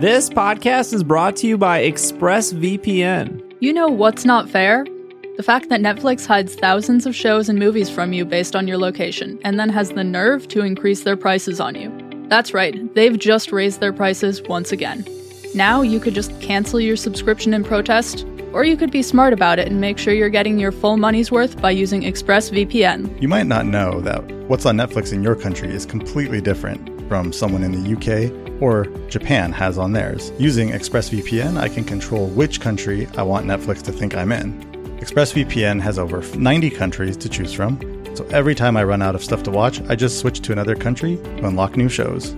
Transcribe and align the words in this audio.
This 0.00 0.30
podcast 0.30 0.94
is 0.94 1.04
brought 1.04 1.36
to 1.36 1.46
you 1.46 1.58
by 1.58 1.82
ExpressVPN. 1.82 3.52
You 3.60 3.74
know 3.74 3.88
what's 3.88 4.24
not 4.24 4.48
fair? 4.48 4.86
The 5.36 5.42
fact 5.42 5.68
that 5.68 5.82
Netflix 5.82 6.26
hides 6.26 6.54
thousands 6.54 7.04
of 7.04 7.14
shows 7.14 7.50
and 7.50 7.58
movies 7.58 7.90
from 7.90 8.14
you 8.14 8.24
based 8.24 8.56
on 8.56 8.66
your 8.66 8.78
location, 8.78 9.38
and 9.44 9.60
then 9.60 9.68
has 9.68 9.90
the 9.90 10.02
nerve 10.02 10.48
to 10.48 10.62
increase 10.62 11.02
their 11.02 11.18
prices 11.18 11.60
on 11.60 11.74
you. 11.74 11.92
That's 12.28 12.54
right, 12.54 12.94
they've 12.94 13.18
just 13.18 13.52
raised 13.52 13.80
their 13.80 13.92
prices 13.92 14.40
once 14.40 14.72
again. 14.72 15.04
Now 15.54 15.82
you 15.82 16.00
could 16.00 16.14
just 16.14 16.40
cancel 16.40 16.80
your 16.80 16.96
subscription 16.96 17.52
in 17.52 17.62
protest, 17.62 18.24
or 18.54 18.64
you 18.64 18.78
could 18.78 18.90
be 18.90 19.02
smart 19.02 19.34
about 19.34 19.58
it 19.58 19.68
and 19.68 19.82
make 19.82 19.98
sure 19.98 20.14
you're 20.14 20.30
getting 20.30 20.58
your 20.58 20.72
full 20.72 20.96
money's 20.96 21.30
worth 21.30 21.60
by 21.60 21.72
using 21.72 22.04
ExpressVPN. 22.04 23.20
You 23.20 23.28
might 23.28 23.46
not 23.46 23.66
know 23.66 24.00
that 24.00 24.24
what's 24.48 24.64
on 24.64 24.78
Netflix 24.78 25.12
in 25.12 25.22
your 25.22 25.36
country 25.36 25.68
is 25.68 25.84
completely 25.84 26.40
different 26.40 26.99
from 27.10 27.32
someone 27.32 27.64
in 27.64 27.72
the 27.72 27.92
UK 27.96 28.30
or 28.62 28.86
Japan 29.08 29.50
has 29.50 29.76
on 29.78 29.92
theirs. 29.92 30.32
Using 30.38 30.70
ExpressVPN, 30.70 31.58
I 31.58 31.68
can 31.68 31.82
control 31.82 32.28
which 32.28 32.60
country 32.60 33.08
I 33.18 33.22
want 33.24 33.46
Netflix 33.46 33.82
to 33.82 33.92
think 33.92 34.14
I'm 34.14 34.30
in. 34.30 34.62
ExpressVPN 35.00 35.80
has 35.80 35.98
over 35.98 36.22
90 36.36 36.70
countries 36.70 37.16
to 37.16 37.28
choose 37.28 37.52
from, 37.52 37.80
so 38.14 38.24
every 38.26 38.54
time 38.54 38.76
I 38.76 38.84
run 38.84 39.02
out 39.02 39.16
of 39.16 39.24
stuff 39.24 39.42
to 39.42 39.50
watch, 39.50 39.80
I 39.88 39.96
just 39.96 40.20
switch 40.20 40.40
to 40.42 40.52
another 40.52 40.76
country 40.76 41.16
to 41.16 41.46
unlock 41.46 41.76
new 41.76 41.88
shows. 41.88 42.36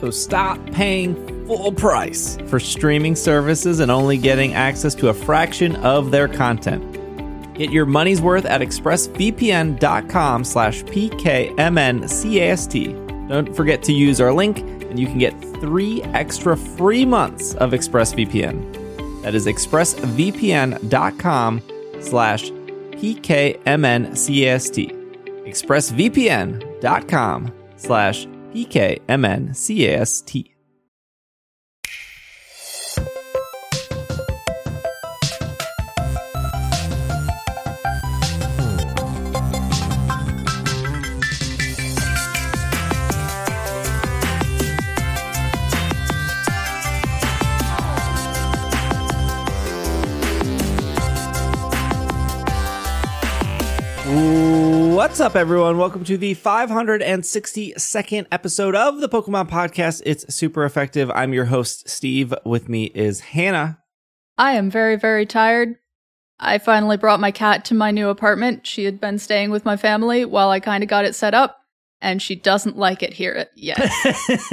So 0.00 0.10
stop 0.10 0.58
paying 0.72 1.14
full 1.46 1.70
price 1.70 2.38
for 2.46 2.58
streaming 2.58 3.14
services 3.14 3.78
and 3.78 3.88
only 3.88 4.18
getting 4.18 4.54
access 4.54 4.96
to 4.96 5.10
a 5.10 5.14
fraction 5.14 5.76
of 5.76 6.10
their 6.10 6.26
content. 6.26 6.82
Get 7.54 7.70
your 7.70 7.86
money's 7.86 8.20
worth 8.20 8.46
at 8.46 8.62
expressvpn.com 8.62 10.42
slash 10.42 10.82
pkmncast. 10.82 11.48
Don't 13.28 13.54
forget 13.54 13.84
to 13.84 13.92
use 13.92 14.20
our 14.20 14.32
link 14.32 14.58
and 14.60 14.98
you 14.98 15.06
can 15.06 15.18
get 15.18 15.40
three 15.60 16.02
extra 16.02 16.56
free 16.56 17.04
months 17.04 17.54
of 17.54 17.70
ExpressVPN. 17.72 19.22
That 19.22 19.34
is 19.34 19.46
expressvpn.com 19.46 21.62
slash 22.00 22.50
pkmncast. 22.50 23.56
expressvpn.com 25.46 27.52
slash 27.76 28.26
pkmncast. 28.26 30.57
What's 55.18 55.34
up, 55.34 55.34
everyone? 55.34 55.78
Welcome 55.78 56.04
to 56.04 56.16
the 56.16 56.36
562nd 56.36 58.26
episode 58.30 58.76
of 58.76 59.00
the 59.00 59.08
Pokemon 59.08 59.50
Podcast. 59.50 60.00
It's 60.06 60.32
super 60.32 60.64
effective. 60.64 61.10
I'm 61.10 61.34
your 61.34 61.46
host, 61.46 61.88
Steve. 61.88 62.32
With 62.44 62.68
me 62.68 62.84
is 62.94 63.18
Hannah. 63.18 63.82
I 64.38 64.52
am 64.52 64.70
very, 64.70 64.94
very 64.94 65.26
tired. 65.26 65.74
I 66.38 66.58
finally 66.58 66.96
brought 66.96 67.18
my 67.18 67.32
cat 67.32 67.64
to 67.64 67.74
my 67.74 67.90
new 67.90 68.10
apartment. 68.10 68.64
She 68.64 68.84
had 68.84 69.00
been 69.00 69.18
staying 69.18 69.50
with 69.50 69.64
my 69.64 69.76
family 69.76 70.24
while 70.24 70.50
I 70.50 70.60
kind 70.60 70.84
of 70.84 70.88
got 70.88 71.04
it 71.04 71.16
set 71.16 71.34
up, 71.34 71.58
and 72.00 72.22
she 72.22 72.36
doesn't 72.36 72.76
like 72.76 73.02
it 73.02 73.12
here 73.12 73.46
yet. 73.56 73.90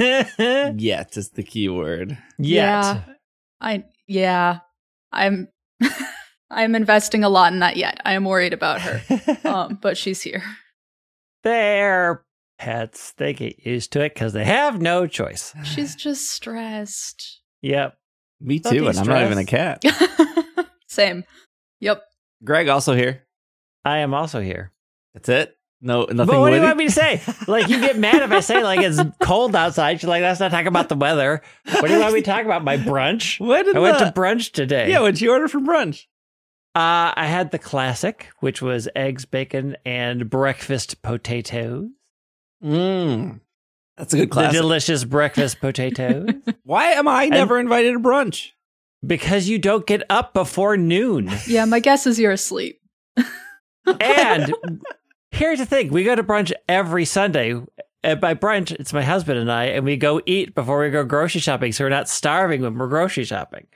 Yet 0.80 1.16
is 1.16 1.28
the 1.28 1.44
key 1.46 1.68
word. 1.68 2.18
Yeah. 2.38 3.02
I 3.60 3.84
yeah. 4.08 4.58
I'm 5.12 5.46
I'm 6.50 6.74
investing 6.74 7.24
a 7.24 7.28
lot 7.28 7.52
in 7.52 7.58
that 7.60 7.76
yet. 7.76 8.00
I 8.04 8.12
am 8.12 8.24
worried 8.24 8.52
about 8.52 8.80
her. 8.82 9.02
um, 9.44 9.78
but 9.80 9.96
she's 9.96 10.22
here. 10.22 10.42
They're 11.42 12.24
pets. 12.58 13.12
They 13.16 13.32
get 13.32 13.64
used 13.66 13.92
to 13.92 14.02
it 14.04 14.14
because 14.14 14.32
they 14.32 14.44
have 14.44 14.80
no 14.80 15.06
choice. 15.06 15.54
She's 15.64 15.94
just 15.94 16.30
stressed. 16.30 17.40
Yep. 17.62 17.96
Me 18.40 18.58
Don't 18.58 18.72
too, 18.72 18.80
be 18.82 18.86
and 18.88 18.98
I'm 18.98 19.06
not 19.06 19.22
even 19.22 19.38
a 19.38 19.44
cat. 19.44 19.82
Same. 20.88 21.24
Yep. 21.80 22.02
Greg 22.44 22.68
also 22.68 22.94
here. 22.94 23.22
I 23.84 23.98
am 23.98 24.14
also 24.14 24.40
here. 24.40 24.72
That's 25.14 25.28
it. 25.28 25.56
No, 25.80 26.00
nothing. 26.02 26.26
but 26.26 26.40
what 26.40 26.50
do 26.50 26.56
you 26.56 26.62
want 26.62 26.76
me 26.78 26.86
to 26.86 26.92
say? 26.92 27.20
Like, 27.46 27.68
you 27.68 27.80
get 27.80 27.96
mad 27.98 28.22
if 28.22 28.30
I 28.32 28.40
say, 28.40 28.62
like, 28.64 28.80
it's 28.80 28.98
cold 29.20 29.54
outside. 29.54 30.02
You're 30.02 30.08
like, 30.10 30.22
that's 30.22 30.40
not 30.40 30.50
talking 30.50 30.66
about 30.66 30.88
the 30.88 30.96
weather. 30.96 31.42
What 31.64 31.86
do 31.86 31.92
you 31.94 32.00
want 32.00 32.14
me 32.14 32.20
to 32.22 32.26
talk 32.26 32.44
about? 32.44 32.64
My 32.64 32.76
brunch? 32.76 33.38
What 33.38 33.64
did 33.64 33.76
I 33.76 33.78
went 33.80 33.98
the- 33.98 34.06
to 34.06 34.12
brunch 34.12 34.52
today. 34.52 34.90
Yeah, 34.90 35.00
what'd 35.00 35.20
you 35.20 35.30
order 35.30 35.48
for 35.48 35.60
brunch? 35.60 36.06
Uh, 36.76 37.12
I 37.16 37.26
had 37.26 37.52
the 37.52 37.58
classic, 37.58 38.28
which 38.40 38.60
was 38.60 38.86
eggs, 38.94 39.24
bacon, 39.24 39.76
and 39.86 40.28
breakfast 40.28 41.00
potatoes. 41.00 41.88
Mmm. 42.62 43.40
That's 43.96 44.12
a 44.12 44.26
good 44.26 44.30
The 44.30 44.48
delicious 44.48 45.04
breakfast 45.04 45.58
potatoes. 45.62 46.28
Why 46.64 46.88
am 46.88 47.08
I 47.08 47.28
never 47.28 47.58
invited 47.58 47.92
to 47.94 48.00
brunch? 48.00 48.50
because 49.06 49.48
you 49.48 49.58
don't 49.58 49.86
get 49.86 50.02
up 50.10 50.34
before 50.34 50.76
noon. 50.76 51.30
Yeah, 51.46 51.64
my 51.64 51.80
guess 51.80 52.06
is 52.06 52.18
you're 52.18 52.32
asleep. 52.32 52.80
And 54.00 54.54
here's 55.30 55.58
the 55.58 55.66
thing 55.66 55.92
we 55.92 56.04
go 56.04 56.14
to 56.14 56.24
brunch 56.24 56.52
every 56.68 57.04
Sunday. 57.04 57.60
And 58.02 58.20
by 58.20 58.34
brunch, 58.34 58.72
it's 58.72 58.92
my 58.92 59.02
husband 59.02 59.38
and 59.38 59.50
I, 59.50 59.64
and 59.66 59.84
we 59.84 59.96
go 59.96 60.20
eat 60.26 60.54
before 60.54 60.80
we 60.80 60.90
go 60.90 61.04
grocery 61.04 61.40
shopping. 61.40 61.72
So 61.72 61.84
we're 61.84 61.90
not 61.90 62.08
starving 62.08 62.62
when 62.62 62.76
we're 62.76 62.88
grocery 62.88 63.24
shopping. 63.24 63.66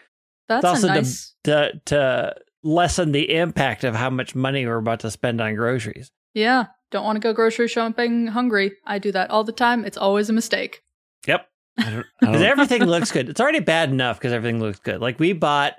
That's 0.48 0.64
it's 0.64 0.68
also 0.68 0.88
a 0.88 0.94
nice. 0.94 1.34
to, 1.44 1.52
to, 1.52 1.80
to 1.86 2.34
lessen 2.62 3.12
the 3.12 3.34
impact 3.34 3.84
of 3.84 3.94
how 3.94 4.10
much 4.10 4.34
money 4.34 4.66
we're 4.66 4.76
about 4.76 5.00
to 5.00 5.10
spend 5.10 5.40
on 5.40 5.54
groceries. 5.54 6.10
Yeah. 6.34 6.66
Don't 6.90 7.04
want 7.04 7.16
to 7.16 7.20
go 7.20 7.32
grocery 7.32 7.68
shopping 7.68 8.26
hungry. 8.28 8.72
I 8.84 8.98
do 8.98 9.12
that 9.12 9.30
all 9.30 9.44
the 9.44 9.52
time. 9.52 9.84
It's 9.84 9.96
always 9.96 10.28
a 10.28 10.32
mistake. 10.32 10.82
Yep. 11.26 11.46
I 11.78 11.82
don't, 11.90 11.96
I 11.98 12.04
Because 12.20 12.42
everything 12.42 12.84
looks 12.84 13.12
good. 13.12 13.28
It's 13.28 13.40
already 13.40 13.60
bad 13.60 13.90
enough 13.90 14.18
because 14.18 14.32
everything 14.32 14.60
looks 14.60 14.80
good. 14.80 15.00
Like 15.00 15.18
we 15.20 15.32
bought 15.32 15.74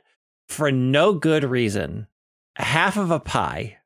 for 0.47 0.71
no 0.71 1.13
good 1.13 1.43
reason 1.43 2.07
half 2.55 2.97
of 2.97 3.11
a 3.11 3.19
pie. 3.19 3.77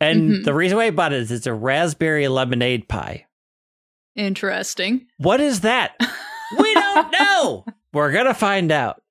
And 0.00 0.30
Mhm. 0.30 0.44
the 0.44 0.54
reason 0.54 0.76
why 0.76 0.84
I 0.86 0.90
bought 0.90 1.12
it 1.12 1.20
is 1.20 1.30
it's 1.32 1.46
a 1.46 1.54
raspberry 1.54 2.28
lemonade 2.28 2.88
pie. 2.88 3.26
Interesting. 4.16 5.06
What 5.18 5.40
is 5.40 5.60
that? 5.62 5.92
We 6.58 6.74
don't 6.74 7.12
know. 7.18 7.64
We're 7.92 8.12
gonna 8.12 8.34
find 8.34 8.70
out. 8.70 9.02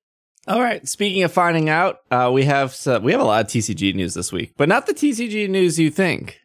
All 0.47 0.59
right. 0.61 0.85
Speaking 0.87 1.23
of 1.23 1.31
finding 1.31 1.69
out, 1.69 1.99
uh, 2.11 2.29
we 2.33 2.43
have 2.43 2.73
some, 2.73 3.03
we 3.03 3.11
have 3.13 3.21
a 3.21 3.25
lot 3.25 3.45
of 3.45 3.47
TCG 3.47 3.95
news 3.95 4.13
this 4.13 4.31
week, 4.31 4.53
but 4.57 4.67
not 4.67 4.87
the 4.87 4.93
TCG 4.93 5.49
news 5.49 5.79
you 5.79 5.89
think. 5.89 6.39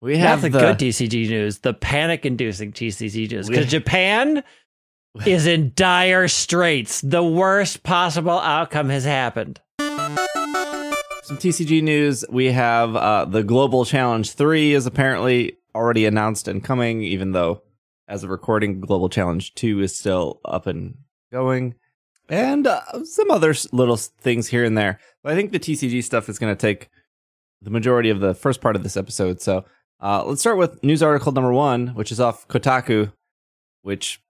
We 0.00 0.18
have 0.18 0.42
Not 0.42 0.52
the, 0.52 0.58
the 0.58 0.58
good 0.58 0.78
TCG 0.78 1.28
news, 1.28 1.58
the 1.60 1.72
panic-inducing 1.74 2.72
TCG 2.72 3.30
news, 3.30 3.48
because 3.48 3.66
Japan 3.66 4.44
is 5.26 5.46
in 5.46 5.72
dire 5.74 6.28
straits. 6.28 7.00
The 7.00 7.22
worst 7.22 7.82
possible 7.82 8.38
outcome 8.38 8.90
has 8.90 9.04
happened. 9.04 9.60
some 9.78 11.38
TCG 11.38 11.82
news. 11.82 12.24
We 12.28 12.52
have 12.52 12.96
uh, 12.96 13.24
the 13.24 13.42
Global 13.42 13.84
Challenge 13.86 14.30
3 14.30 14.74
is 14.74 14.86
apparently 14.86 15.56
already 15.74 16.04
announced 16.06 16.48
and 16.48 16.62
coming, 16.62 17.02
even 17.02 17.32
though, 17.32 17.62
as 18.06 18.24
of 18.24 18.30
recording, 18.30 18.80
Global 18.80 19.08
Challenge 19.08 19.54
2 19.54 19.80
is 19.80 19.96
still 19.96 20.40
up 20.44 20.66
and 20.66 20.96
going. 21.32 21.74
And 22.28 22.66
uh, 22.66 23.04
some 23.04 23.30
other 23.30 23.54
little 23.72 23.96
things 23.96 24.48
here 24.48 24.64
and 24.64 24.76
there. 24.76 24.98
But 25.22 25.32
I 25.32 25.36
think 25.36 25.52
the 25.52 25.58
TCG 25.58 26.02
stuff 26.02 26.28
is 26.28 26.38
going 26.38 26.54
to 26.54 26.60
take 26.60 26.88
the 27.62 27.70
majority 27.70 28.10
of 28.10 28.20
the 28.20 28.34
first 28.34 28.60
part 28.60 28.76
of 28.76 28.82
this 28.82 28.96
episode. 28.96 29.40
So 29.40 29.64
uh, 30.00 30.24
let's 30.24 30.40
start 30.40 30.58
with 30.58 30.82
news 30.82 31.02
article 31.02 31.32
number 31.32 31.52
one, 31.52 31.88
which 31.88 32.12
is 32.12 32.20
off 32.20 32.46
Kotaku, 32.48 33.12
which 33.82 34.20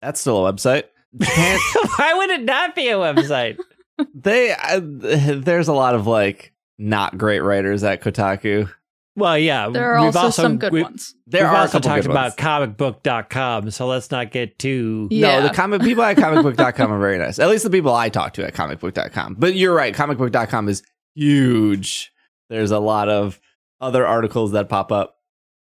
that's 0.00 0.20
still 0.20 0.46
a 0.46 0.52
website. 0.52 0.84
Why 1.12 2.14
would 2.16 2.30
it 2.30 2.44
not 2.44 2.74
be 2.74 2.88
a 2.88 2.96
website? 2.96 3.58
they 4.14 4.52
uh, 4.52 4.80
there's 4.82 5.68
a 5.68 5.72
lot 5.72 5.94
of 5.94 6.06
like 6.06 6.52
not 6.78 7.18
great 7.18 7.40
writers 7.40 7.82
at 7.82 8.02
Kotaku. 8.02 8.70
Well, 9.18 9.36
yeah. 9.38 9.68
There 9.68 9.94
are 9.94 10.04
we've 10.04 10.16
also, 10.16 10.42
some 10.42 10.58
good 10.58 10.72
we- 10.72 10.82
ones. 10.82 11.14
There 11.26 11.42
we've 11.44 11.50
are 11.52 11.56
also 11.56 11.78
talked 11.80 12.02
good 12.02 12.10
about 12.10 12.40
ones. 12.40 12.76
comicbook.com, 12.76 13.70
so 13.70 13.86
let's 13.86 14.10
not 14.10 14.30
get 14.30 14.58
too. 14.58 15.08
Yeah. 15.10 15.40
No, 15.40 15.48
the 15.48 15.54
comic 15.54 15.82
people 15.82 16.02
at 16.04 16.16
comicbook.com 16.18 16.92
are 16.92 16.98
very 16.98 17.18
nice. 17.18 17.38
At 17.38 17.48
least 17.48 17.64
the 17.64 17.70
people 17.70 17.94
I 17.94 18.08
talk 18.08 18.32
to 18.34 18.46
at 18.46 18.54
comicbook.com. 18.54 19.36
But 19.38 19.54
you're 19.54 19.74
right, 19.74 19.94
comicbook.com 19.94 20.68
is 20.68 20.82
huge. 21.14 22.12
There's 22.48 22.70
a 22.70 22.78
lot 22.78 23.08
of 23.08 23.38
other 23.80 24.06
articles 24.06 24.52
that 24.52 24.68
pop 24.68 24.90
up. 24.90 25.16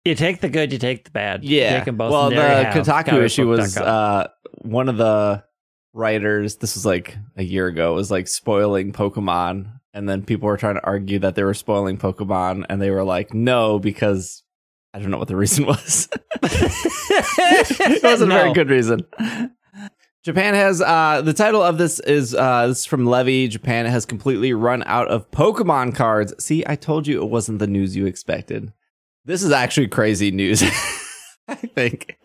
You 0.05 0.15
take 0.15 0.41
the 0.41 0.50
good, 0.50 0.73
you 0.73 0.79
take 0.79 1.05
the 1.05 1.11
bad. 1.11 1.44
You 1.45 1.59
Yeah. 1.61 1.79
take 1.79 1.88
'em 1.88 1.95
both, 1.95 2.11
well, 2.11 2.29
the 2.29 2.35
there 2.35 2.71
Kotaku 2.73 3.21
issue 3.23 3.47
was 3.47 3.77
uh, 3.77 4.27
one 4.61 4.89
of 4.89 4.97
the 4.97 5.44
writers. 5.94 6.57
This 6.57 6.75
was 6.75 6.85
like 6.85 7.17
a 7.38 7.44
year 7.44 7.67
ago. 7.67 7.94
Was 7.94 8.11
like 8.11 8.27
spoiling 8.27 8.91
Pokemon, 8.91 9.71
and 9.94 10.10
then 10.10 10.24
people 10.24 10.48
were 10.48 10.57
trying 10.57 10.75
to 10.75 10.86
argue 10.86 11.19
that 11.19 11.36
they 11.36 11.44
were 11.44 11.54
spoiling 11.54 11.98
Pokemon, 11.98 12.66
and 12.69 12.81
they 12.81 12.90
were 12.90 13.04
like, 13.04 13.34
no, 13.34 13.80
because 13.80 14.44
I 14.94 15.00
don't 15.00 15.12
know 15.12 15.18
what 15.18 15.28
the 15.28 15.36
reason 15.44 15.66
was. 15.66 16.10
it 16.42 18.04
wasn't 18.04 18.31
a 18.31 18.36
very 18.36 18.54
good 18.54 18.69
reason. 18.69 19.06
Japan 20.24 20.54
has 20.54 20.81
uh 20.81 21.22
the 21.22 21.34
title 21.34 21.62
of 21.62 21.78
this 21.78 22.00
is 22.00 22.34
uh 22.34 22.68
this 22.68 22.80
is 22.80 22.86
from 22.86 23.06
Levy. 23.06 23.50
Japan 23.50 23.86
has 23.86 24.06
completely 24.06 24.54
run 24.54 24.81
out 24.86 25.10
of 25.10 25.30
Pokemon 25.31 25.96
cards. 25.96 26.34
See, 26.39 26.63
I 26.66 26.75
told 26.78 27.07
you 27.07 27.22
it 27.22 27.30
wasn't 27.30 27.60
the 27.60 27.68
news 27.68 27.96
you 27.96 28.06
expected. 28.06 28.72
This 29.25 29.44
is 29.44 29.51
actually 29.51 29.88
crazy 29.89 30.31
news. 30.31 30.63
I 31.48 31.56
think. 31.56 32.18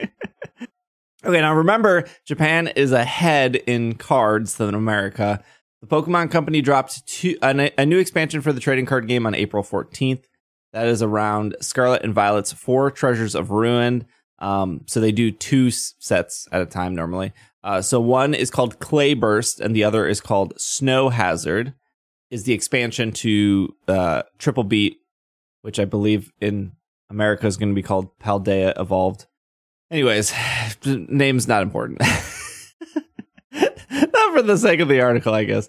okay, 1.24 1.40
now 1.40 1.54
remember 1.54 2.04
Japan 2.24 2.68
is 2.68 2.92
ahead 2.92 3.56
in 3.56 3.94
cards 3.94 4.58
than 4.58 4.74
America. 4.74 5.42
The 5.80 5.86
Pokemon 5.86 6.30
Company 6.30 6.60
dropped 6.60 7.06
two, 7.06 7.36
a, 7.42 7.70
a 7.78 7.86
new 7.86 7.98
expansion 7.98 8.40
for 8.40 8.52
the 8.52 8.60
trading 8.60 8.86
card 8.86 9.06
game 9.06 9.26
on 9.26 9.34
April 9.34 9.62
14th. 9.62 10.24
That 10.72 10.86
is 10.88 11.02
around 11.02 11.56
Scarlet 11.60 12.02
and 12.02 12.14
Violet's 12.14 12.52
Four 12.52 12.90
Treasures 12.90 13.34
of 13.34 13.50
Ruin. 13.50 14.06
Um, 14.40 14.82
so 14.86 15.00
they 15.00 15.12
do 15.12 15.30
two 15.30 15.70
sets 15.70 16.46
at 16.52 16.60
a 16.60 16.66
time 16.66 16.94
normally. 16.94 17.32
Uh, 17.64 17.82
so 17.82 18.00
one 18.00 18.34
is 18.34 18.50
called 18.50 18.78
Clay 18.78 19.14
Burst, 19.14 19.60
and 19.60 19.74
the 19.74 19.84
other 19.84 20.06
is 20.06 20.20
called 20.20 20.54
Snow 20.60 21.08
Hazard. 21.08 21.74
Is 22.30 22.44
the 22.44 22.52
expansion 22.52 23.10
to 23.12 23.74
uh, 23.88 24.22
Triple 24.38 24.64
Beat, 24.64 24.98
which 25.62 25.80
I 25.80 25.86
believe 25.86 26.30
in 26.40 26.72
America 27.08 27.46
is 27.46 27.56
going 27.56 27.70
to 27.70 27.74
be 27.74 27.82
called 27.82 28.16
Paldea 28.18 28.78
Evolved. 28.78 29.26
Anyways, 29.90 30.34
name's 30.84 31.48
not 31.48 31.62
important. 31.62 32.02
for 34.34 34.42
the 34.42 34.56
sake 34.56 34.80
of 34.80 34.88
the 34.88 35.00
article, 35.00 35.34
I 35.34 35.44
guess. 35.44 35.68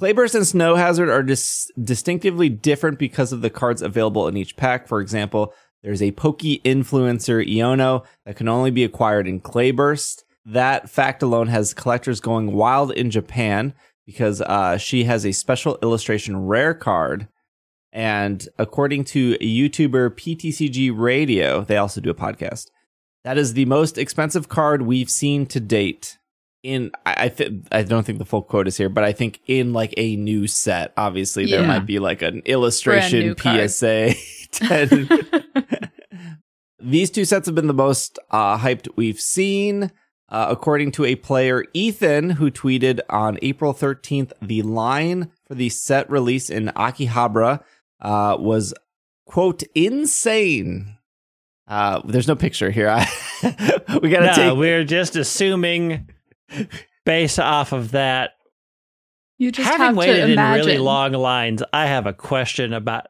Clayburst 0.00 0.34
and 0.34 0.46
Snow 0.46 0.76
Hazard 0.76 1.10
are 1.10 1.22
dis- 1.22 1.70
distinctively 1.82 2.48
different 2.48 2.98
because 2.98 3.32
of 3.32 3.42
the 3.42 3.50
cards 3.50 3.82
available 3.82 4.28
in 4.28 4.36
each 4.36 4.56
pack. 4.56 4.88
For 4.88 5.00
example, 5.00 5.52
there's 5.82 6.02
a 6.02 6.12
Pokey 6.12 6.60
influencer 6.64 7.46
Iono 7.46 8.04
that 8.24 8.36
can 8.36 8.48
only 8.48 8.70
be 8.70 8.84
acquired 8.84 9.26
in 9.26 9.40
Clayburst. 9.40 10.24
That 10.46 10.88
fact 10.88 11.22
alone 11.22 11.48
has 11.48 11.74
collectors 11.74 12.20
going 12.20 12.52
wild 12.52 12.92
in 12.92 13.10
Japan 13.10 13.74
because 14.06 14.40
uh, 14.40 14.78
she 14.78 15.04
has 15.04 15.26
a 15.26 15.32
special 15.32 15.78
illustration 15.82 16.46
rare 16.46 16.74
card. 16.74 17.28
And 17.92 18.48
according 18.58 19.04
to 19.04 19.34
YouTuber 19.34 20.10
PTCG 20.10 20.92
Radio, 20.96 21.62
they 21.62 21.76
also 21.76 22.00
do 22.00 22.10
a 22.10 22.14
podcast. 22.14 22.68
That 23.24 23.36
is 23.36 23.52
the 23.52 23.66
most 23.66 23.98
expensive 23.98 24.48
card 24.48 24.82
we've 24.82 25.10
seen 25.10 25.44
to 25.46 25.60
date. 25.60 26.16
In 26.62 26.90
I 27.06 27.14
I, 27.24 27.28
th- 27.28 27.52
I 27.72 27.82
don't 27.82 28.04
think 28.04 28.18
the 28.18 28.24
full 28.26 28.42
quote 28.42 28.68
is 28.68 28.76
here, 28.76 28.88
but 28.90 29.02
I 29.04 29.12
think 29.12 29.40
in 29.46 29.72
like 29.72 29.94
a 29.96 30.16
new 30.16 30.46
set, 30.46 30.92
obviously 30.96 31.46
there 31.46 31.66
might 31.66 31.86
be 31.86 31.98
like 31.98 32.20
an 32.22 32.40
illustration. 32.44 33.34
PSA 33.36 34.14
these 36.80 37.10
two 37.10 37.24
sets 37.24 37.46
have 37.46 37.54
been 37.54 37.66
the 37.66 37.72
most 37.74 38.18
uh, 38.30 38.58
hyped 38.58 38.88
we've 38.96 39.20
seen. 39.20 39.90
Uh, 40.28 40.46
according 40.48 40.92
to 40.92 41.04
a 41.04 41.16
player, 41.16 41.64
Ethan, 41.74 42.30
who 42.30 42.52
tweeted 42.52 43.00
on 43.10 43.36
April 43.42 43.74
13th, 43.74 44.30
the 44.40 44.62
line 44.62 45.32
for 45.48 45.56
the 45.56 45.68
set 45.68 46.08
release 46.08 46.48
in 46.48 46.66
Akihabara 46.76 47.60
uh, 48.00 48.36
was, 48.38 48.72
quote, 49.26 49.64
insane. 49.74 50.96
Uh, 51.66 52.00
there's 52.04 52.28
no 52.28 52.36
picture 52.36 52.70
here. 52.70 52.88
I, 52.88 53.08
we 54.00 54.08
got 54.08 54.20
to 54.20 54.26
No, 54.26 54.34
take. 54.34 54.56
we're 54.58 54.84
just 54.84 55.16
assuming 55.16 56.08
based 57.04 57.38
off 57.38 57.72
of 57.72 57.92
that. 57.92 58.32
You 59.38 59.50
just 59.52 59.68
Having 59.70 59.86
have 59.86 59.96
waited 59.96 60.16
to 60.16 60.24
in 60.24 60.30
imagine. 60.32 60.66
really 60.66 60.78
long 60.78 61.12
lines, 61.12 61.62
I 61.72 61.86
have 61.86 62.06
a 62.06 62.12
question 62.12 62.72
about 62.72 63.06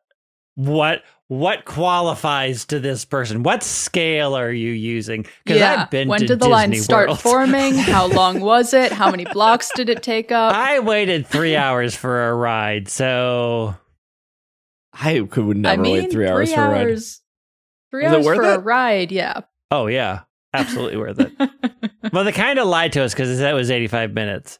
what 0.55 1.03
what 1.27 1.65
qualifies 1.65 2.65
to 2.67 2.81
this 2.81 3.05
person. 3.05 3.43
What 3.45 3.63
scale 3.63 4.37
are 4.37 4.51
you 4.51 4.73
using? 4.73 5.27
Because 5.45 5.61
yeah. 5.61 5.83
I've 5.83 5.91
been 5.91 6.09
when 6.09 6.21
to 6.21 6.27
did 6.27 6.41
the 6.41 6.47
Disney 6.47 6.53
line 6.53 6.75
start 6.77 7.09
World. 7.09 7.21
forming? 7.21 7.75
How 7.77 8.07
long 8.13 8.41
was 8.41 8.75
it? 8.75 8.91
How 8.93 9.11
many 9.11 9.25
blocks 9.25 9.71
did 9.75 9.89
it 9.89 10.03
take 10.03 10.33
up? 10.33 10.55
I 10.55 10.81
waited 10.81 11.27
three 11.27 11.57
hours 11.57 11.95
for 11.97 12.29
a 12.29 12.35
ride, 12.35 12.89
so 12.89 13.77
I 14.93 15.21
could 15.31 15.45
would 15.45 15.59
I 15.59 15.61
never 15.61 15.83
mean, 15.83 15.93
wait 16.03 16.13
three 16.13 16.29
hours 16.29 16.53
for 16.53 16.61
a 16.65 16.69
ride. 16.69 16.81
hours. 16.89 17.21
Three 17.91 18.07
Is 18.07 18.13
hours 18.13 18.27
worth 18.27 18.37
for 18.39 18.51
a 18.55 18.59
ride, 18.59 19.11
yeah. 19.13 19.41
oh 19.71 19.87
yeah, 19.87 20.21
absolutely 20.55 20.97
worth 20.99 21.21
it. 21.21 21.33
Well, 22.13 22.25
they 22.25 22.33
kind 22.33 22.59
of 22.59 22.67
lied 22.67 22.93
to 22.95 23.03
us 23.05 23.13
because 23.15 23.39
that 23.39 23.53
was 23.55 23.71
eighty 23.71 23.87
five 23.87 24.13
minutes. 24.13 24.59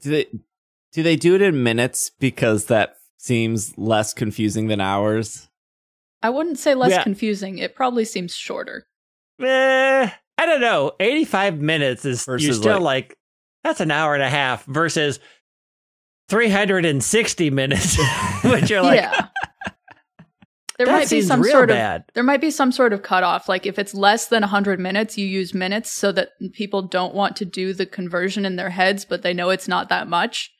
Do 0.00 0.10
they 0.10 0.26
do 0.92 1.02
they 1.02 1.16
do 1.16 1.34
it 1.34 1.42
in 1.42 1.62
minutes 1.62 2.10
because 2.18 2.66
that 2.66 2.96
seems 3.18 3.76
less 3.78 4.12
confusing 4.12 4.66
than 4.68 4.80
hours? 4.80 5.48
I 6.22 6.30
wouldn't 6.30 6.58
say 6.58 6.74
less 6.74 6.90
Yeah. 6.90 7.02
confusing. 7.02 7.58
It 7.58 7.74
probably 7.74 8.04
seems 8.04 8.34
shorter. 8.34 8.86
Eh, 9.40 10.10
I 10.38 10.46
don't 10.46 10.60
know. 10.60 10.92
85 11.00 11.60
minutes 11.60 12.04
is 12.04 12.26
you're 12.26 12.38
still 12.54 12.80
like- 12.80 13.10
like, 13.10 13.16
that's 13.64 13.80
an 13.80 13.90
hour 13.90 14.14
and 14.14 14.22
a 14.22 14.28
half 14.30 14.64
versus 14.66 15.20
360 16.28 17.50
minutes, 17.50 17.96
which 18.44 18.70
you're 18.70 18.82
like, 18.82 19.00
yeah. 19.00 19.28
There 20.84 20.92
that 20.92 20.98
might 20.98 21.02
be 21.02 21.20
seems 21.20 21.28
some 21.28 21.40
real 21.40 21.52
sort 21.52 21.70
of 21.70 21.76
bad. 21.76 22.04
there 22.14 22.24
might 22.24 22.40
be 22.40 22.50
some 22.50 22.72
sort 22.72 22.92
of 22.92 23.02
cutoff. 23.02 23.48
Like 23.48 23.66
if 23.66 23.78
it's 23.78 23.94
less 23.94 24.26
than 24.26 24.40
100 24.40 24.80
minutes, 24.80 25.16
you 25.16 25.24
use 25.26 25.54
minutes 25.54 25.92
so 25.92 26.10
that 26.10 26.30
people 26.54 26.82
don't 26.82 27.14
want 27.14 27.36
to 27.36 27.44
do 27.44 27.72
the 27.72 27.86
conversion 27.86 28.44
in 28.44 28.56
their 28.56 28.70
heads, 28.70 29.04
but 29.04 29.22
they 29.22 29.32
know 29.32 29.50
it's 29.50 29.68
not 29.68 29.88
that 29.90 30.08
much. 30.08 30.52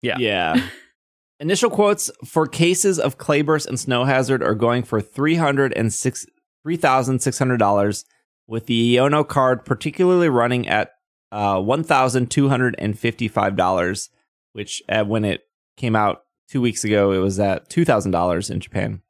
Yeah. 0.00 0.16
Yeah. 0.18 0.66
Initial 1.40 1.68
quotes 1.68 2.10
for 2.24 2.46
cases 2.46 2.98
of 2.98 3.18
Clayburst 3.18 3.66
and 3.66 3.78
Snow 3.78 4.04
Hazard 4.04 4.42
are 4.42 4.54
going 4.54 4.82
for 4.82 5.02
three 5.02 5.34
hundred 5.34 5.74
and 5.74 5.92
six 5.92 6.24
three 6.62 6.78
thousand 6.78 7.20
six 7.20 7.38
hundred 7.38 7.58
dollars, 7.58 8.06
with 8.46 8.64
the 8.64 8.96
Iono 8.96 9.28
card 9.28 9.66
particularly 9.66 10.30
running 10.30 10.66
at 10.66 10.92
uh, 11.32 11.60
one 11.60 11.84
thousand 11.84 12.30
two 12.30 12.48
hundred 12.48 12.74
and 12.78 12.98
fifty 12.98 13.28
five 13.28 13.54
dollars, 13.54 14.08
which 14.54 14.82
uh, 14.88 15.04
when 15.04 15.26
it 15.26 15.42
came 15.76 15.94
out 15.94 16.22
two 16.48 16.62
weeks 16.62 16.84
ago, 16.84 17.12
it 17.12 17.18
was 17.18 17.38
at 17.38 17.68
two 17.68 17.84
thousand 17.84 18.12
dollars 18.12 18.48
in 18.48 18.58
Japan. 18.60 19.02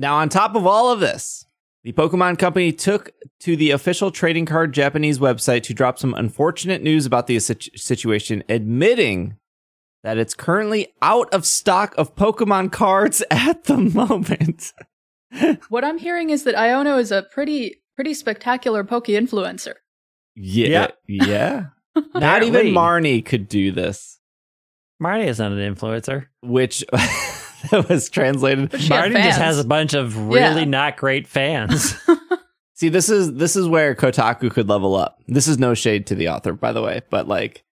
Now, 0.00 0.16
on 0.16 0.28
top 0.28 0.54
of 0.54 0.64
all 0.64 0.92
of 0.92 1.00
this, 1.00 1.44
the 1.82 1.92
Pokemon 1.92 2.38
Company 2.38 2.72
took 2.72 3.10
to 3.40 3.56
the 3.56 3.72
official 3.72 4.12
trading 4.12 4.46
card 4.46 4.72
Japanese 4.72 5.18
website 5.18 5.64
to 5.64 5.74
drop 5.74 5.98
some 5.98 6.14
unfortunate 6.14 6.82
news 6.82 7.04
about 7.04 7.26
the 7.26 7.38
situation, 7.40 8.44
admitting 8.48 9.36
that 10.04 10.16
it's 10.16 10.34
currently 10.34 10.94
out 11.02 11.28
of 11.34 11.44
stock 11.44 11.94
of 11.98 12.14
Pokemon 12.14 12.70
cards 12.70 13.24
at 13.30 13.64
the 13.64 13.76
moment. 13.76 14.72
What 15.68 15.84
I'm 15.84 15.98
hearing 15.98 16.30
is 16.30 16.44
that 16.44 16.54
Iono 16.54 16.98
is 16.98 17.12
a 17.12 17.22
pretty 17.22 17.82
pretty 17.96 18.14
spectacular 18.14 18.82
Poke 18.82 19.08
influencer. 19.08 19.74
Yeah. 20.34 20.88
Yeah. 21.06 21.66
Not 22.14 22.44
even 22.44 22.68
Marnie 22.68 23.22
could 23.22 23.46
do 23.46 23.70
this, 23.70 24.18
Marnie 25.02 25.26
is 25.26 25.38
not 25.38 25.52
an 25.52 25.74
influencer. 25.74 26.28
which 26.42 26.82
that 27.70 27.88
was 27.88 28.08
translated. 28.10 28.70
But 28.70 28.80
she 28.80 28.92
had 28.92 29.10
Marnie 29.12 29.22
just 29.22 29.38
has 29.40 29.58
a 29.58 29.64
bunch 29.64 29.94
of 29.94 30.16
really 30.16 30.60
Yeah. 30.60 30.64
not 30.64 30.96
great 30.96 31.26
fans. 31.26 31.94
See, 32.74 32.88
this 32.88 33.08
is 33.08 33.34
this 33.34 33.56
is 33.56 33.66
where 33.68 33.94
Kotaku 33.94 34.50
could 34.50 34.68
level 34.68 34.94
up. 34.94 35.18
This 35.26 35.48
is 35.48 35.58
no 35.58 35.74
shade 35.74 36.06
to 36.08 36.14
the 36.14 36.28
author, 36.28 36.52
by 36.52 36.72
the 36.72 36.82
way, 36.82 37.02
but 37.10 37.26
like 37.26 37.64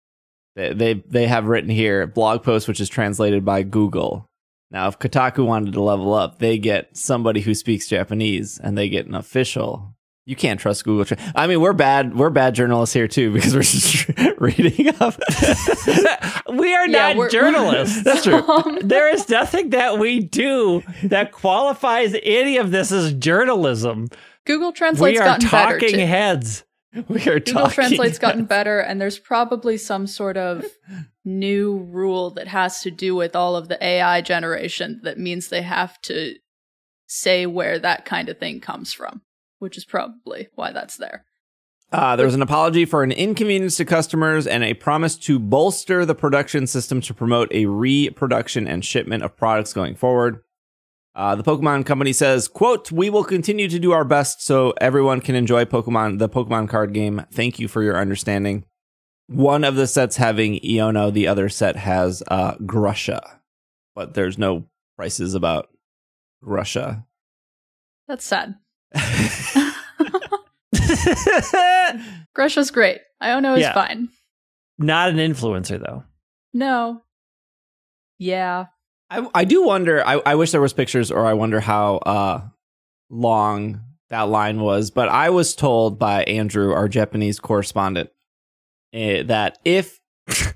they 0.56 0.74
they, 0.74 0.94
they 0.94 1.28
have 1.28 1.46
written 1.46 1.70
here 1.70 2.08
blog 2.08 2.42
post 2.44 2.68
which 2.68 2.80
is 2.82 2.90
translated 2.90 3.46
by 3.46 3.62
Google. 3.64 4.26
Now, 4.72 4.88
if 4.88 4.98
Kotaku 4.98 5.46
wanted 5.46 5.74
to 5.74 5.82
level 5.84 6.14
up, 6.14 6.40
they 6.40 6.58
get 6.58 6.98
somebody 6.98 7.42
who 7.42 7.54
speaks 7.54 7.88
Japanese 7.88 8.58
and 8.58 8.78
they 8.78 8.90
get 8.90 9.06
an 9.06 9.14
official. 9.16 9.95
You 10.26 10.36
can't 10.36 10.60
trust 10.60 10.84
Google. 10.84 11.06
Tra- 11.06 11.18
I 11.36 11.46
mean, 11.48 11.62
we're 11.62 11.74
bad. 11.74 12.16
We're 12.18 12.32
bad 12.32 12.56
journalists 12.56 12.94
here 12.94 13.08
too 13.08 13.32
because 13.34 13.54
we're 13.54 13.62
just 13.62 14.08
reading 14.40 14.90
up. 15.00 15.16
we 16.52 16.74
are 16.74 16.88
Yeah, 16.88 17.14
not 17.14 17.30
journalists. 17.32 18.04
That's 18.04 18.24
true. 18.24 18.36
Um, 18.36 18.80
there 18.82 19.08
is 19.14 19.30
nothing 19.30 19.70
that 19.72 20.00
we 20.00 20.20
do 20.22 20.82
that 21.04 21.32
qualifies 21.32 22.16
any 22.24 22.58
of 22.58 22.72
this 22.72 22.92
as 22.92 23.14
journalism. 23.14 24.08
Google 24.46 24.70
We 24.70 24.74
Translate's 24.76 25.20
are 25.20 25.26
gotten 25.26 25.50
better. 25.50 25.80
talking 25.80 25.96
too. 26.00 26.06
heads. 26.06 26.64
we 27.08 27.22
are 27.28 27.40
Google 27.40 27.54
talking. 27.64 27.74
Translate's 27.76 28.20
gotten 28.20 28.46
better, 28.46 28.80
and 28.80 29.00
there's 29.02 29.20
probably 29.20 29.78
some 29.78 30.08
sort 30.08 30.38
of 30.38 30.66
new 31.24 31.78
rule 31.92 32.32
that 32.32 32.48
has 32.48 32.82
to 32.82 32.92
do 32.92 33.16
with 33.16 33.36
all 33.36 33.56
of 33.56 33.68
the 33.68 33.84
AI 33.84 34.22
generation 34.22 35.02
that 35.04 35.18
means 35.20 35.50
they 35.50 35.62
have 35.64 36.00
to 36.04 36.36
say 37.08 37.46
where 37.46 37.78
that 37.80 38.06
kind 38.06 38.30
of 38.30 38.38
thing 38.40 38.60
comes 38.62 38.94
from, 38.94 39.22
which 39.60 39.78
is 39.78 39.86
probably 39.86 40.50
why 40.56 40.72
that's 40.72 40.98
there. 40.98 41.26
Uh, 41.92 42.16
there 42.16 42.26
was 42.26 42.36
an 42.36 42.42
apology 42.42 42.84
for 42.84 43.04
an 43.04 43.12
inconvenience 43.12 43.78
to 43.78 43.86
customers 43.86 44.48
and 44.48 44.64
a 44.64 44.74
promise 44.74 45.16
to 45.16 45.40
bolster 45.40 46.06
the 46.06 46.16
production 46.16 46.68
system 46.68 47.00
to 47.00 47.14
promote 47.14 47.48
a 47.54 47.68
reproduction 47.68 48.68
and 48.68 48.84
shipment 48.84 49.24
of 49.24 49.38
products 49.38 49.72
going 49.72 49.96
forward. 49.96 50.42
Uh, 51.16 51.36
the 51.36 51.44
Pokemon 51.44 51.86
company 51.86 52.12
says, 52.12 52.50
quote, 52.50 52.92
we 52.92 53.10
will 53.10 53.24
continue 53.24 53.70
to 53.70 53.80
do 53.80 53.94
our 53.94 54.04
best 54.04 54.44
so 54.44 54.74
everyone 54.82 55.22
can 55.22 55.36
enjoy 55.36 55.64
Pokemon, 55.64 56.20
the 56.20 56.28
Pokemon 56.28 56.68
card 56.68 56.92
game. 56.92 57.26
Thank 57.32 57.60
you 57.60 57.70
for 57.70 57.82
your 57.82 57.98
understanding. 57.98 58.66
One 59.28 59.64
of 59.64 59.76
the 59.76 59.88
sets 59.88 60.18
having 60.18 60.60
Iono, 60.60 61.14
the 61.14 61.28
other 61.28 61.48
set 61.48 61.78
has 61.78 62.22
uh, 62.28 62.56
Grusha, 62.58 63.40
but 63.96 64.14
there's 64.14 64.38
no 64.38 64.66
prices 64.98 65.34
about 65.34 65.70
Grusha. 66.44 67.06
That's 68.08 68.26
sad. 68.26 68.56
Grusha's 72.36 72.72
great. 72.72 73.00
Iono 73.22 73.56
is 73.56 73.62
Yeah. 73.62 73.74
fine. 73.74 74.10
Not 74.78 75.10
an 75.10 75.18
influencer 75.18 75.80
though. 75.84 76.04
No. 76.54 77.02
Yeah. 78.20 78.66
I, 79.10 79.28
I 79.34 79.46
do 79.46 79.64
wonder. 79.64 80.06
I, 80.06 80.22
I 80.26 80.36
wish 80.36 80.52
there 80.52 80.62
was 80.62 80.74
pictures, 80.74 81.12
or 81.12 81.26
I 81.26 81.34
wonder 81.34 81.60
how 81.60 81.98
uh, 81.98 82.42
long 83.10 83.82
that 84.10 84.24
line 84.24 84.60
was. 84.60 84.92
But 84.92 85.10
I 85.10 85.30
was 85.30 85.56
told 85.56 86.00
by 86.00 86.24
Andrew, 86.24 86.74
our 86.74 86.88
Japanese 86.88 87.40
correspondent, 87.40 88.10
eh, 88.94 89.24
that 89.24 89.60
if 89.64 90.00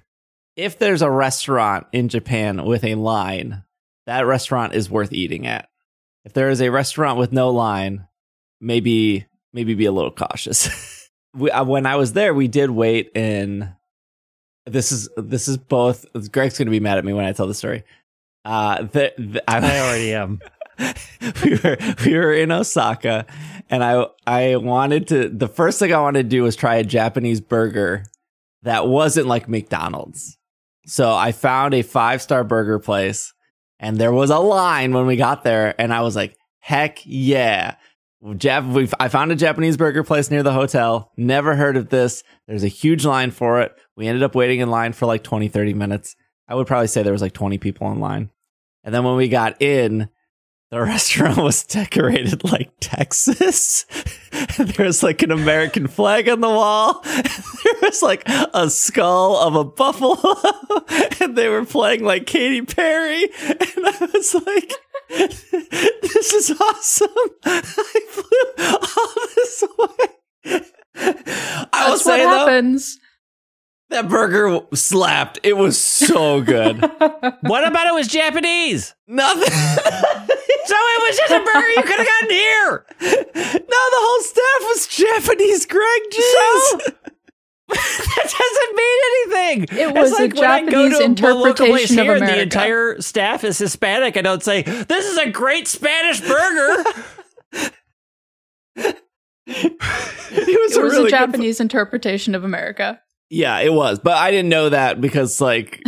if 0.55 0.79
there's 0.79 1.01
a 1.01 1.11
restaurant 1.11 1.87
in 1.93 2.09
Japan 2.09 2.65
with 2.65 2.83
a 2.83 2.95
line, 2.95 3.63
that 4.07 4.25
restaurant 4.25 4.73
is 4.73 4.89
worth 4.89 5.13
eating 5.13 5.45
at. 5.47 5.69
If 6.25 6.33
there 6.33 6.49
is 6.49 6.61
a 6.61 6.69
restaurant 6.69 7.17
with 7.19 7.31
no 7.31 7.49
line, 7.51 8.07
maybe 8.61 9.25
maybe 9.53 9.73
be 9.73 9.85
a 9.85 9.91
little 9.91 10.11
cautious. 10.11 11.09
we, 11.33 11.51
uh, 11.51 11.63
when 11.63 11.85
I 11.85 11.95
was 11.95 12.13
there, 12.13 12.33
we 12.33 12.47
did 12.47 12.69
wait 12.69 13.11
in. 13.15 13.73
This 14.65 14.91
is 14.91 15.09
this 15.17 15.47
is 15.47 15.57
both. 15.57 16.05
Greg's 16.31 16.57
going 16.57 16.67
to 16.67 16.71
be 16.71 16.79
mad 16.79 16.97
at 16.97 17.05
me 17.05 17.13
when 17.13 17.25
I 17.25 17.33
tell 17.33 17.47
the 17.47 17.53
story. 17.53 17.83
Uh, 18.45 18.83
the, 18.83 19.13
the, 19.17 19.43
I, 19.49 19.57
I 19.57 19.79
already 19.79 20.13
am. 20.13 20.39
we 21.43 21.55
were 21.63 21.77
we 22.05 22.15
were 22.15 22.33
in 22.33 22.51
Osaka, 22.51 23.25
and 23.69 23.83
I 23.83 24.05
I 24.27 24.55
wanted 24.57 25.07
to. 25.09 25.29
The 25.29 25.47
first 25.47 25.79
thing 25.79 25.93
I 25.93 25.99
wanted 26.01 26.23
to 26.23 26.29
do 26.29 26.43
was 26.43 26.55
try 26.55 26.75
a 26.75 26.83
Japanese 26.83 27.41
burger 27.41 28.05
that 28.63 28.87
wasn't 28.87 29.27
like 29.27 29.49
McDonald's. 29.49 30.37
So 30.85 31.13
I 31.13 31.31
found 31.31 31.73
a 31.73 31.81
five 31.81 32.21
star 32.21 32.43
burger 32.43 32.79
place, 32.79 33.33
and 33.79 33.97
there 33.97 34.13
was 34.13 34.29
a 34.29 34.39
line 34.39 34.93
when 34.93 35.05
we 35.05 35.15
got 35.15 35.43
there, 35.43 35.79
and 35.79 35.93
I 35.93 36.01
was 36.01 36.15
like, 36.15 36.37
"Heck 36.59 36.99
yeah!" 37.05 37.75
Jap- 38.23 38.73
we, 38.73 38.89
I 38.99 39.07
found 39.07 39.31
a 39.31 39.35
Japanese 39.35 39.77
burger 39.77 40.03
place 40.03 40.29
near 40.29 40.43
the 40.43 40.51
hotel. 40.51 41.11
Never 41.15 41.55
heard 41.55 41.77
of 41.77 41.89
this. 41.89 42.23
There's 42.47 42.63
a 42.63 42.67
huge 42.69 43.05
line 43.05 43.31
for 43.31 43.61
it. 43.61 43.73
We 43.95 44.07
ended 44.07 44.23
up 44.23 44.35
waiting 44.35 44.59
in 44.59 44.69
line 44.69 44.93
for 44.93 45.05
like 45.05 45.23
20, 45.23 45.47
30 45.47 45.73
minutes. 45.73 46.15
I 46.47 46.55
would 46.55 46.67
probably 46.67 46.87
say 46.87 47.01
there 47.01 47.13
was 47.13 47.21
like 47.21 47.33
20 47.33 47.57
people 47.59 47.91
in 47.91 47.99
line. 47.99 48.29
And 48.83 48.93
then 48.93 49.03
when 49.03 49.15
we 49.15 49.29
got 49.29 49.61
in, 49.61 50.09
the 50.71 50.81
restaurant 50.81 51.37
was 51.37 51.63
decorated 51.63 52.43
like 52.43 52.71
Texas. 52.79 53.85
there 54.57 54.85
was 54.85 55.03
like 55.03 55.21
an 55.21 55.31
American 55.31 55.87
flag 55.87 56.29
on 56.29 56.41
the 56.41 56.49
wall. 56.49 57.01
there 57.03 57.73
was 57.81 58.01
like 58.01 58.23
a 58.27 58.69
skull 58.69 59.37
of 59.37 59.55
a 59.55 59.63
buffalo. 59.63 60.17
and 61.21 61.35
they 61.35 61.49
were 61.49 61.65
playing 61.65 62.03
like 62.03 62.25
Katy 62.25 62.61
Perry. 62.63 63.23
And 63.23 63.85
I 63.85 64.09
was 64.13 64.33
like, 64.35 64.73
this 66.01 66.33
is 66.33 66.51
awesome. 66.59 67.09
I 67.45 68.01
flew 68.09 68.77
all 68.95 69.13
this 69.35 69.63
way. 69.77 70.61
I 70.95 71.85
will 71.85 71.91
That's 71.91 72.03
say 72.03 72.25
what 72.25 72.31
though, 72.31 72.45
happens. 72.45 72.99
That 73.89 74.07
burger 74.09 74.59
slapped. 74.73 75.39
It 75.43 75.57
was 75.57 75.79
so 75.79 76.41
good. 76.41 76.79
What 77.41 77.65
about 77.67 77.87
it 77.87 77.93
was 77.93 78.07
Japanese? 78.07 78.95
Nothing. 79.07 79.53
So 80.65 80.75
it 80.77 81.09
was 81.09 81.17
just 81.17 81.31
a 81.31 81.39
burger 81.43 81.67
you 81.69 81.81
could 81.81 81.97
have 81.97 82.05
gotten 82.05 82.29
here. 82.29 82.85
No, 83.01 83.79
the 83.91 84.01
whole 84.01 84.21
staff 84.21 84.61
was 84.67 84.87
Japanese. 84.87 85.65
Greg, 85.65 86.01
jeez. 86.11 86.93
that 87.69 88.33
doesn't 88.37 88.75
mean 88.75 88.99
anything. 89.09 89.79
It 89.79 89.93
was 89.95 90.11
it's 90.11 90.19
a 90.19 90.23
like 90.23 90.35
when 90.35 90.43
I 90.43 90.61
go 90.69 90.89
Japanese 90.89 91.19
to 91.21 91.27
a 91.27 91.33
local 91.33 91.65
place 91.67 91.89
interpretation 91.91 91.99
of 91.99 92.05
here 92.05 92.15
and 92.17 92.27
The 92.27 92.41
entire 92.41 93.01
staff 93.01 93.43
is 93.43 93.57
Hispanic. 93.57 94.15
I 94.17 94.21
don't 94.21 94.43
say 94.43 94.61
this 94.63 95.05
is 95.07 95.17
a 95.17 95.29
great 95.31 95.67
Spanish 95.67 96.21
burger. 96.21 96.83
it 98.75 98.95
was 99.47 99.47
It 99.47 100.77
a 100.77 100.81
was 100.83 100.93
really 100.93 100.97
a 100.97 101.01
good- 101.03 101.09
Japanese 101.11 101.59
interpretation 101.59 102.35
of 102.35 102.43
America. 102.43 103.01
Yeah, 103.29 103.59
it 103.59 103.73
was, 103.73 103.99
but 103.99 104.13
I 104.17 104.31
didn't 104.31 104.49
know 104.49 104.69
that 104.69 104.99
because 105.01 105.39
like 105.41 105.81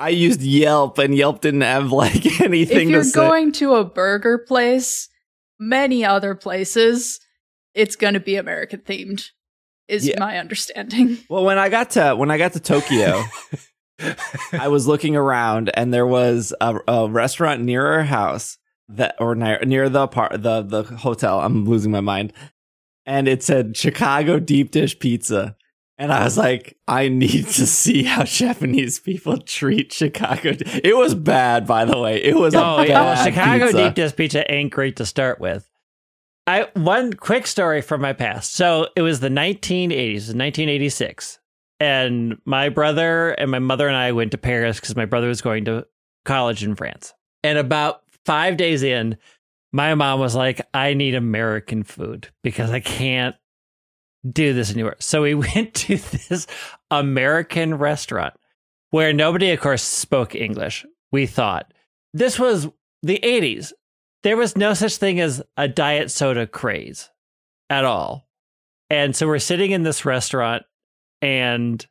I 0.00 0.08
used 0.10 0.42
Yelp 0.42 0.98
and 0.98 1.14
Yelp 1.14 1.40
didn't 1.40 1.62
have 1.62 1.92
like 1.92 2.40
anything 2.40 2.88
If 2.88 2.92
you're 2.92 3.04
to 3.04 3.10
going 3.12 3.52
to 3.52 3.74
a 3.74 3.84
burger 3.84 4.38
place, 4.38 5.08
many 5.58 6.04
other 6.04 6.34
places, 6.34 7.20
it's 7.74 7.96
going 7.96 8.14
to 8.14 8.20
be 8.20 8.36
American 8.36 8.80
themed. 8.80 9.30
Is 9.88 10.06
Yeah. 10.06 10.20
my 10.20 10.38
understanding. 10.38 11.18
Well, 11.28 11.44
when 11.44 11.58
I 11.58 11.68
got 11.68 11.90
to 11.92 12.14
when 12.14 12.30
I 12.30 12.38
got 12.38 12.52
to 12.54 12.60
Tokyo, 12.60 13.22
I 14.52 14.68
was 14.68 14.86
looking 14.86 15.16
around 15.16 15.70
and 15.74 15.92
there 15.92 16.06
was 16.06 16.54
a, 16.60 16.78
a 16.88 17.08
restaurant 17.08 17.62
near 17.62 17.86
our 17.86 18.04
house 18.04 18.58
that 18.88 19.16
or 19.18 19.34
near, 19.34 19.58
near 19.64 19.88
the 19.88 20.06
part 20.08 20.42
the 20.42 20.62
the 20.62 20.82
hotel. 20.84 21.40
I'm 21.40 21.64
losing 21.66 21.90
my 21.90 22.00
mind. 22.00 22.32
And 23.04 23.26
it 23.28 23.42
said 23.42 23.76
Chicago 23.76 24.38
deep 24.38 24.70
dish 24.70 24.98
pizza. 24.98 25.56
And 26.02 26.12
I 26.12 26.24
was 26.24 26.36
like, 26.36 26.76
I 26.88 27.08
need 27.08 27.46
to 27.46 27.64
see 27.64 28.02
how 28.02 28.24
Japanese 28.24 28.98
people 28.98 29.38
treat 29.38 29.92
Chicago. 29.92 30.50
It 30.82 30.96
was 30.96 31.14
bad, 31.14 31.64
by 31.64 31.84
the 31.84 31.96
way. 31.96 32.20
It 32.20 32.34
was 32.34 32.54
a 32.54 32.64
oh 32.64 32.82
yeah, 32.82 33.22
Chicago 33.22 33.66
pizza. 33.66 33.84
deep 33.84 33.94
dish 33.94 34.16
pizza 34.16 34.52
ain't 34.52 34.72
great 34.72 34.96
to 34.96 35.06
start 35.06 35.40
with. 35.40 35.70
I 36.48 36.66
one 36.74 37.12
quick 37.12 37.46
story 37.46 37.82
from 37.82 38.00
my 38.00 38.14
past. 38.14 38.54
So 38.54 38.88
it 38.96 39.02
was 39.02 39.20
the 39.20 39.28
1980s, 39.28 40.34
1986, 40.34 41.38
and 41.78 42.36
my 42.44 42.68
brother 42.68 43.30
and 43.34 43.52
my 43.52 43.60
mother 43.60 43.86
and 43.86 43.96
I 43.96 44.10
went 44.10 44.32
to 44.32 44.38
Paris 44.38 44.80
because 44.80 44.96
my 44.96 45.04
brother 45.06 45.28
was 45.28 45.40
going 45.40 45.66
to 45.66 45.86
college 46.24 46.64
in 46.64 46.74
France. 46.74 47.14
And 47.44 47.58
about 47.58 48.02
five 48.24 48.56
days 48.56 48.82
in, 48.82 49.18
my 49.70 49.94
mom 49.94 50.18
was 50.18 50.34
like, 50.34 50.66
"I 50.74 50.94
need 50.94 51.14
American 51.14 51.84
food 51.84 52.26
because 52.42 52.72
I 52.72 52.80
can't 52.80 53.36
do 54.28 54.52
this 54.52 54.72
anywhere." 54.72 54.96
So 54.98 55.22
we 55.22 55.34
went 55.54 55.74
to 55.74 55.96
this 55.96 56.46
American 56.90 57.74
restaurant 57.74 58.34
where 58.90 59.12
nobody, 59.12 59.50
of 59.50 59.60
course, 59.60 59.82
spoke 59.82 60.34
English. 60.34 60.84
We 61.10 61.26
thought 61.26 61.72
this 62.14 62.38
was 62.38 62.68
the 63.02 63.18
80s. 63.22 63.72
There 64.22 64.36
was 64.36 64.56
no 64.56 64.74
such 64.74 64.96
thing 64.96 65.18
as 65.18 65.42
a 65.56 65.66
diet 65.66 66.10
soda 66.10 66.46
craze 66.46 67.10
at 67.68 67.84
all. 67.84 68.28
And 68.90 69.16
so 69.16 69.26
we're 69.26 69.38
sitting 69.38 69.70
in 69.70 69.82
this 69.82 70.04
restaurant, 70.04 70.64
and 71.22 71.84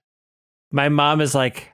my 0.72 0.90
mom 0.90 1.20
is 1.20 1.34
like, 1.34 1.70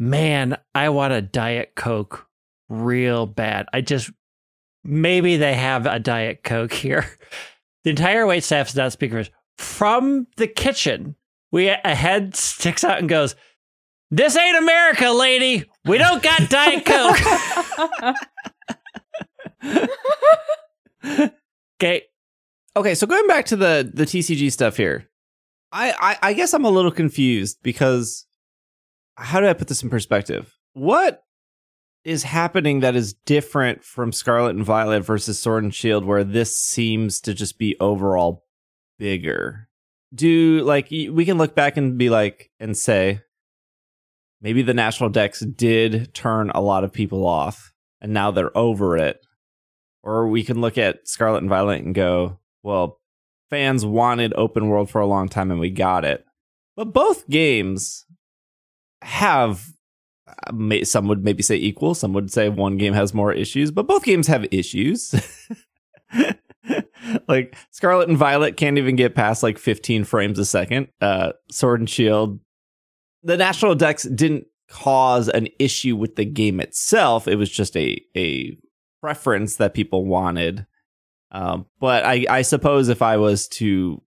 Man, 0.00 0.56
I 0.74 0.90
want 0.90 1.12
a 1.12 1.22
Diet 1.22 1.72
Coke 1.74 2.28
real 2.68 3.26
bad. 3.26 3.66
I 3.72 3.80
just, 3.80 4.10
maybe 4.84 5.36
they 5.36 5.54
have 5.54 5.86
a 5.86 5.98
Diet 5.98 6.44
Coke 6.44 6.72
here. 6.84 7.06
The 7.84 7.90
entire 7.90 8.26
wait 8.26 8.44
staff 8.44 8.68
does 8.68 8.76
not 8.76 8.92
speak 8.92 9.10
English. 9.10 9.30
From 9.58 10.28
the 10.36 10.46
kitchen, 10.46 11.16
we 11.50 11.68
a 11.68 11.94
head 11.94 12.36
sticks 12.36 12.84
out 12.84 12.98
and 12.98 13.08
goes, 13.08 13.34
This 14.10 14.36
ain't 14.36 14.56
America, 14.56 15.10
lady. 15.10 15.64
We 15.84 15.98
don't 15.98 16.22
got 16.22 16.48
Diet 16.50 16.84
Coke. 16.84 17.18
okay. 21.80 22.02
Okay, 22.76 22.94
so 22.94 23.06
going 23.06 23.26
back 23.26 23.46
to 23.46 23.56
the 23.56 23.90
the 23.92 24.04
TCG 24.04 24.52
stuff 24.52 24.76
here, 24.76 25.08
I, 25.72 25.92
I 25.98 26.28
I 26.30 26.32
guess 26.34 26.54
I'm 26.54 26.64
a 26.64 26.70
little 26.70 26.92
confused 26.92 27.58
because 27.62 28.26
how 29.16 29.40
do 29.40 29.48
I 29.48 29.52
put 29.54 29.66
this 29.66 29.82
in 29.82 29.90
perspective? 29.90 30.56
What 30.74 31.24
is 32.04 32.22
happening 32.22 32.80
that 32.80 32.94
is 32.94 33.12
different 33.12 33.82
from 33.82 34.12
Scarlet 34.12 34.54
and 34.54 34.64
Violet 34.64 35.00
versus 35.00 35.40
Sword 35.40 35.64
and 35.64 35.74
Shield, 35.74 36.04
where 36.04 36.22
this 36.22 36.56
seems 36.56 37.20
to 37.22 37.34
just 37.34 37.58
be 37.58 37.76
overall 37.80 38.44
bigger? 38.98 39.68
Do 40.14 40.62
like 40.64 40.90
we 40.90 41.24
can 41.24 41.38
look 41.38 41.54
back 41.54 41.76
and 41.76 41.98
be 41.98 42.08
like 42.10 42.50
and 42.58 42.76
say 42.76 43.20
maybe 44.40 44.62
the 44.62 44.74
national 44.74 45.10
Dex 45.10 45.40
did 45.40 46.14
turn 46.14 46.50
a 46.50 46.60
lot 46.60 46.84
of 46.84 46.92
people 46.92 47.26
off, 47.26 47.72
and 48.00 48.12
now 48.12 48.30
they're 48.30 48.56
over 48.56 48.96
it, 48.96 49.20
or 50.02 50.28
we 50.28 50.42
can 50.42 50.60
look 50.60 50.78
at 50.78 51.06
Scarlet 51.06 51.38
and 51.38 51.50
Violet 51.50 51.82
and 51.82 51.94
go, 51.94 52.38
well, 52.62 53.00
fans 53.50 53.84
wanted 53.84 54.32
open 54.36 54.68
world 54.68 54.90
for 54.90 55.00
a 55.00 55.06
long 55.06 55.28
time 55.28 55.50
and 55.50 55.60
we 55.60 55.70
got 55.70 56.04
it. 56.04 56.24
But 56.76 56.92
both 56.92 57.28
games 57.28 58.04
have 59.02 59.72
uh, 60.28 60.84
some 60.84 61.08
would 61.08 61.24
maybe 61.24 61.42
say 61.42 61.56
equal, 61.56 61.94
some 61.94 62.12
would 62.12 62.30
say 62.30 62.48
one 62.48 62.76
game 62.76 62.94
has 62.94 63.14
more 63.14 63.32
issues, 63.32 63.70
but 63.70 63.86
both 63.86 64.04
games 64.04 64.26
have 64.26 64.46
issues. 64.50 65.14
like 67.28 67.56
Scarlet 67.70 68.08
and 68.08 68.18
Violet 68.18 68.56
can't 68.56 68.78
even 68.78 68.96
get 68.96 69.14
past 69.14 69.42
like 69.42 69.58
15 69.58 70.04
frames 70.04 70.38
a 70.38 70.44
second. 70.44 70.88
Uh 71.00 71.32
Sword 71.50 71.80
and 71.80 71.90
Shield 71.90 72.40
the 73.22 73.36
national 73.36 73.74
Dex 73.74 74.04
didn't 74.04 74.46
cause 74.70 75.28
an 75.28 75.48
issue 75.58 75.96
with 75.96 76.16
the 76.16 76.24
game 76.24 76.60
itself. 76.60 77.26
It 77.26 77.36
was 77.36 77.50
just 77.50 77.76
a 77.76 78.00
a 78.16 78.56
preference 79.00 79.56
that 79.56 79.74
people 79.74 80.04
wanted. 80.04 80.66
Um, 81.30 81.66
but 81.78 82.04
I, 82.04 82.24
I 82.28 82.42
suppose 82.42 82.88
if 82.88 83.02
I 83.02 83.18
was 83.18 83.48
to 83.48 84.02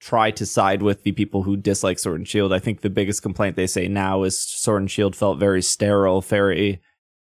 try 0.00 0.30
to 0.32 0.44
side 0.44 0.82
with 0.82 1.04
the 1.04 1.12
people 1.12 1.42
who 1.42 1.56
dislike 1.56 1.98
Sword 1.98 2.18
and 2.18 2.28
Shield, 2.28 2.52
I 2.52 2.58
think 2.58 2.80
the 2.80 2.90
biggest 2.90 3.22
complaint 3.22 3.56
they 3.56 3.66
say 3.66 3.88
now 3.88 4.24
is 4.24 4.38
Sword 4.38 4.82
and 4.82 4.90
Shield 4.90 5.14
felt 5.14 5.38
very 5.38 5.62
sterile, 5.62 6.20
very 6.20 6.80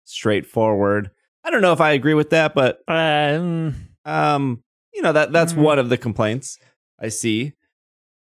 straightforward. 0.04 1.10
I 1.42 1.50
don't 1.50 1.62
know 1.62 1.72
if 1.72 1.80
I 1.80 1.92
agree 1.92 2.14
with 2.14 2.30
that, 2.30 2.54
but 2.54 2.82
Um, 2.86 3.74
um, 4.04 4.62
you 4.94 5.02
know 5.02 5.12
that 5.12 5.32
that's 5.32 5.52
Mhm. 5.52 5.58
one 5.62 5.78
of 5.78 5.88
the 5.88 5.96
complaints. 5.96 6.58
I 7.00 7.08
see. 7.08 7.52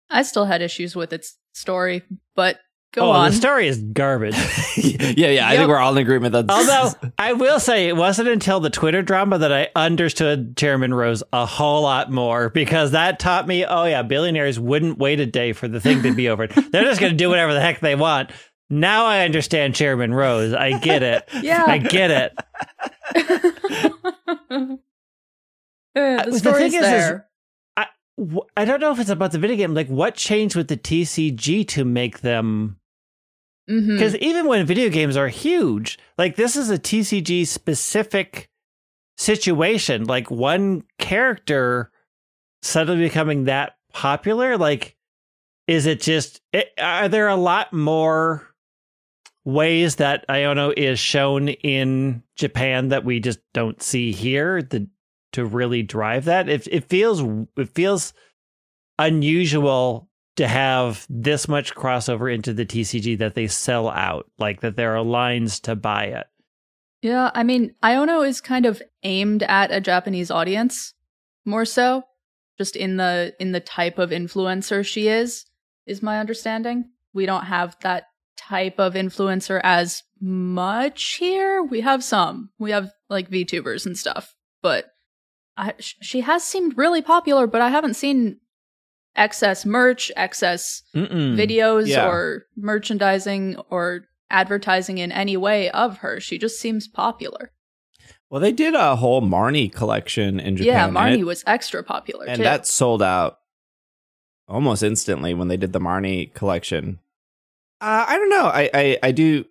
I 0.09 0.23
still 0.23 0.45
had 0.45 0.61
issues 0.61 0.95
with 0.95 1.11
its 1.13 1.37
story, 1.53 2.03
but 2.35 2.59
go 2.93 3.07
oh, 3.07 3.11
on. 3.11 3.31
the 3.31 3.35
story 3.37 3.67
is 3.67 3.79
garbage. 3.81 4.35
yeah, 4.77 5.29
yeah. 5.29 5.47
I 5.47 5.55
think 5.57 5.67
we're 5.67 5.77
all 5.77 5.91
in 5.93 5.97
agreement 5.97 6.33
that 6.33 6.49
Although 6.51 6.91
I 7.17 7.33
will 7.33 7.59
say 7.59 7.87
it 7.87 7.95
wasn't 7.97 8.27
until 8.29 8.59
the 8.59 8.69
Twitter 8.69 9.01
drama 9.01 9.39
that 9.39 9.51
I 9.51 9.69
understood 9.75 10.55
Chairman 10.57 10.93
Rose 10.93 11.23
a 11.33 11.45
whole 11.47 11.81
lot 11.83 12.11
more 12.11 12.49
because 12.49 12.91
that 12.91 13.17
taught 13.19 13.47
me, 13.47 13.65
oh 13.65 13.85
yeah, 13.85 14.03
billionaires 14.03 14.59
wouldn't 14.59 14.99
wait 14.99 15.19
a 15.19 15.25
day 15.25 15.53
for 15.53 15.67
the 15.67 15.79
thing 15.79 16.03
to 16.03 16.13
be 16.13 16.29
over. 16.29 16.45
They're 16.71 16.83
just 16.83 16.99
going 17.01 17.11
to 17.13 17.17
do 17.17 17.29
whatever 17.29 17.53
the 17.53 17.61
heck 17.61 17.79
they 17.79 17.95
want. 17.95 18.29
Now 18.69 19.05
I 19.05 19.25
understand 19.25 19.75
Chairman 19.75 20.13
Rose. 20.13 20.53
I 20.53 20.77
get 20.79 21.01
it. 21.03 21.27
yeah. 21.41 21.65
I 21.67 21.77
get 21.79 22.33
it. 23.15 24.79
Uh, 25.95 26.23
the 26.25 26.31
the 26.31 26.53
thing 26.53 26.73
is-. 26.73 27.21
Wh- 28.19 28.45
I 28.55 28.65
don't 28.65 28.79
know 28.79 28.91
if 28.91 28.99
it's 28.99 29.09
about 29.09 29.31
the 29.31 29.39
video 29.39 29.57
game. 29.57 29.73
Like, 29.73 29.87
what 29.87 30.15
changed 30.15 30.55
with 30.55 30.67
the 30.67 30.77
TCG 30.77 31.67
to 31.69 31.83
make 31.85 32.21
them? 32.21 32.77
Because 33.65 34.15
even 34.17 34.47
when 34.47 34.65
video 34.65 34.89
games 34.89 35.15
are 35.15 35.29
huge, 35.29 35.97
like 36.17 36.35
this 36.35 36.55
is 36.55 36.69
a 36.69 36.77
TCG 36.77 37.47
specific 37.47 38.49
situation. 39.17 40.03
Like 40.03 40.29
one 40.29 40.83
character 40.99 41.89
suddenly 42.61 43.05
becoming 43.05 43.45
that 43.45 43.77
popular. 43.93 44.57
Like, 44.57 44.95
is 45.67 45.85
it 45.85 46.01
just? 46.01 46.41
It, 46.51 46.71
are 46.77 47.07
there 47.07 47.29
a 47.29 47.35
lot 47.37 47.71
more 47.71 48.53
ways 49.45 49.95
that 49.95 50.27
Iono 50.27 50.73
is 50.75 50.99
shown 50.99 51.47
in 51.49 52.21
Japan 52.35 52.89
that 52.89 53.05
we 53.05 53.19
just 53.21 53.39
don't 53.53 53.81
see 53.81 54.11
here? 54.11 54.61
The 54.61 54.87
to 55.33 55.45
really 55.45 55.83
drive 55.83 56.25
that. 56.25 56.49
It 56.49 56.67
it 56.67 56.85
feels 56.85 57.21
it 57.57 57.69
feels 57.69 58.13
unusual 58.97 60.09
to 60.35 60.47
have 60.47 61.05
this 61.09 61.47
much 61.47 61.75
crossover 61.75 62.33
into 62.33 62.53
the 62.53 62.65
TCG 62.65 63.17
that 63.19 63.35
they 63.35 63.47
sell 63.47 63.89
out, 63.89 64.29
like 64.39 64.61
that 64.61 64.75
there 64.75 64.95
are 64.95 65.03
lines 65.03 65.59
to 65.61 65.75
buy 65.75 66.05
it. 66.05 66.25
Yeah, 67.01 67.31
I 67.33 67.43
mean, 67.43 67.75
Iono 67.83 68.27
is 68.27 68.41
kind 68.41 68.65
of 68.65 68.81
aimed 69.03 69.43
at 69.43 69.71
a 69.71 69.81
Japanese 69.81 70.31
audience 70.31 70.93
more 71.45 71.65
so, 71.65 72.03
just 72.57 72.75
in 72.75 72.97
the 72.97 73.35
in 73.39 73.51
the 73.51 73.59
type 73.59 73.99
of 73.99 74.11
influencer 74.11 74.85
she 74.85 75.07
is, 75.07 75.45
is 75.85 76.01
my 76.01 76.19
understanding. 76.19 76.89
We 77.13 77.25
don't 77.25 77.45
have 77.45 77.75
that 77.81 78.05
type 78.37 78.79
of 78.79 78.93
influencer 78.93 79.59
as 79.63 80.03
much 80.19 81.15
here. 81.15 81.61
We 81.61 81.81
have 81.81 82.03
some. 82.03 82.49
We 82.57 82.71
have 82.71 82.91
like 83.09 83.29
VTubers 83.29 83.85
and 83.85 83.97
stuff, 83.97 84.33
but 84.61 84.92
I, 85.55 85.73
she 85.79 86.21
has 86.21 86.43
seemed 86.43 86.77
really 86.77 87.01
popular, 87.01 87.45
but 87.47 87.61
I 87.61 87.69
haven't 87.69 87.93
seen 87.95 88.37
excess 89.15 89.65
merch, 89.65 90.11
excess 90.15 90.81
Mm-mm. 90.95 91.35
videos 91.37 91.87
Yeah. 91.87 92.07
or 92.07 92.45
merchandising 92.55 93.57
or 93.69 94.05
advertising 94.31 94.97
in 94.97 95.11
any 95.11 95.37
way 95.37 95.69
of 95.69 95.97
her. 95.99 96.19
She 96.19 96.37
just 96.39 96.59
seems 96.59 96.87
popular. 96.87 97.51
well, 98.31 98.41
they 98.41 98.51
did 98.51 98.73
a 98.73 98.95
whole 98.95 99.21
Marnie 99.21 99.71
collection 99.71 100.39
in 100.39 100.55
Japan. 100.57 100.73
yeah, 100.73 100.89
Marnie 100.89 101.19
it- 101.19 101.23
was 101.25 101.43
extra 101.45 101.83
popular 101.83 102.25
and 102.25 102.37
too. 102.37 102.43
that 102.43 102.65
sold 102.65 103.03
out 103.03 103.37
almost 104.47 104.81
instantly 104.83 105.33
when 105.35 105.47
they 105.49 105.57
did 105.57 105.71
the 105.73 105.79
Marnie 105.79 106.33
collection. 106.33 106.99
Uh, 107.79 108.05
I 108.07 108.17
don't 108.17 108.29
know. 108.29 108.45
I, 108.47 108.69
I 108.73 108.97
I 109.03 109.11
do. 109.11 109.45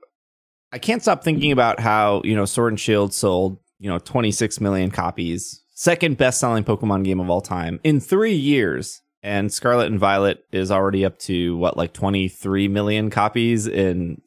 I 0.72 0.78
can't 0.78 1.02
stop 1.02 1.22
thinking 1.22 1.52
about 1.52 1.78
how 1.80 2.22
you 2.24 2.34
know 2.34 2.44
Sword 2.46 2.72
and 2.72 2.80
Shield 2.80 3.12
sold 3.14 3.58
you 3.78 3.88
know 3.88 3.98
26 3.98 4.60
million 4.60 4.90
copies, 4.90 5.61
second 5.82 6.16
best 6.16 6.38
selling 6.38 6.62
Pokemon 6.62 7.02
game 7.02 7.18
of 7.18 7.28
all 7.28 7.40
time 7.40 7.80
in 7.82 7.98
three 7.98 8.34
years, 8.34 9.02
and 9.20 9.52
Scarlet 9.52 9.88
and 9.88 9.98
Violet 9.98 10.44
is 10.52 10.70
already 10.70 11.04
up 11.04 11.18
to 11.20 11.56
what 11.56 11.76
like 11.76 11.92
23 11.92 12.68
million 12.68 13.10
copies 13.10 13.66
in 13.66 14.22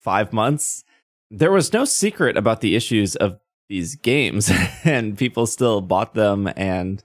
five 0.00 0.32
months. 0.32 0.82
There 1.30 1.52
was 1.52 1.74
no 1.74 1.84
secret 1.84 2.38
about 2.38 2.62
the 2.62 2.74
issues 2.74 3.16
of 3.16 3.38
these 3.68 3.96
games, 3.96 4.50
and 4.84 5.18
people 5.18 5.46
still 5.46 5.82
bought 5.82 6.14
them 6.14 6.50
and 6.56 7.04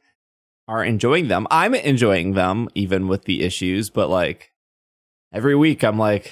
are 0.69 0.83
enjoying 0.83 1.27
them. 1.27 1.45
I'm 1.51 1.75
enjoying 1.75 2.35
them 2.35 2.69
even 2.75 3.09
with 3.09 3.25
the 3.25 3.43
issues, 3.43 3.89
but 3.89 4.09
like 4.09 4.53
every 5.33 5.55
week 5.55 5.83
I'm 5.83 5.99
like 5.99 6.31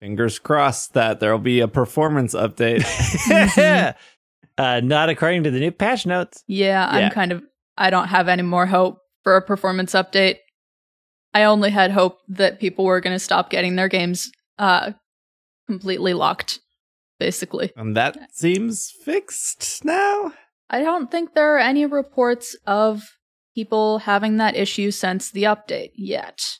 fingers 0.00 0.38
crossed 0.38 0.94
that 0.94 1.18
there'll 1.18 1.40
be 1.40 1.58
a 1.58 1.68
performance 1.68 2.34
update. 2.34 2.84
Mm-hmm. 3.28 3.98
uh, 4.58 4.80
not 4.80 5.08
according 5.08 5.44
to 5.44 5.50
the 5.50 5.60
new 5.60 5.70
patch 5.70 6.04
notes. 6.06 6.42
yeah, 6.46 6.96
Yeah. 6.98 7.06
I'm 7.06 7.10
kind 7.12 7.32
of 7.32 7.42
I 7.76 7.90
don't 7.90 8.08
have 8.08 8.28
any 8.28 8.42
more 8.42 8.66
hope 8.66 8.98
for 9.22 9.36
a 9.36 9.42
performance 9.42 9.92
update. 9.94 10.36
I 11.32 11.44
only 11.44 11.70
had 11.70 11.90
hope 11.92 12.18
that 12.28 12.58
people 12.58 12.84
were 12.84 13.00
going 13.00 13.14
to 13.14 13.20
stop 13.20 13.50
getting 13.50 13.76
their 13.76 13.88
games 13.88 14.30
uh 14.58 14.92
completely 15.66 16.14
locked 16.14 16.60
basically. 17.18 17.72
and 17.76 17.96
that 17.96 18.16
seems 18.32 18.90
fixed 19.04 19.84
now. 19.84 20.32
I 20.70 20.82
don't 20.82 21.10
think 21.10 21.34
there 21.34 21.54
are 21.54 21.58
any 21.58 21.86
reports 21.86 22.56
of 22.66 23.02
people 23.54 23.98
having 24.00 24.36
that 24.36 24.56
issue 24.56 24.90
since 24.90 25.30
the 25.30 25.44
update 25.44 25.90
yet. 25.94 26.58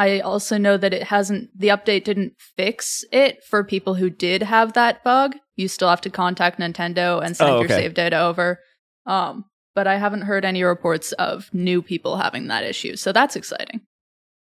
I 0.00 0.20
also 0.20 0.56
know 0.56 0.78
that 0.78 0.94
it 0.94 1.02
hasn't, 1.02 1.50
the 1.54 1.68
update 1.68 2.04
didn't 2.04 2.32
fix 2.56 3.04
it 3.12 3.44
for 3.44 3.62
people 3.62 3.96
who 3.96 4.08
did 4.08 4.42
have 4.42 4.72
that 4.72 5.04
bug. 5.04 5.36
You 5.56 5.68
still 5.68 5.90
have 5.90 6.00
to 6.02 6.10
contact 6.10 6.58
Nintendo 6.58 7.22
and 7.22 7.36
send 7.36 7.50
Oh, 7.50 7.56
your 7.56 7.64
okay. 7.66 7.74
save 7.74 7.92
data 7.92 8.18
over. 8.18 8.60
Um, 9.04 9.44
but 9.74 9.86
I 9.86 9.96
haven't 9.98 10.22
heard 10.22 10.46
any 10.46 10.62
reports 10.62 11.12
of 11.12 11.52
new 11.52 11.82
people 11.82 12.16
having 12.16 12.46
that 12.46 12.64
issue. 12.64 12.96
So 12.96 13.12
that's 13.12 13.36
exciting. 13.36 13.82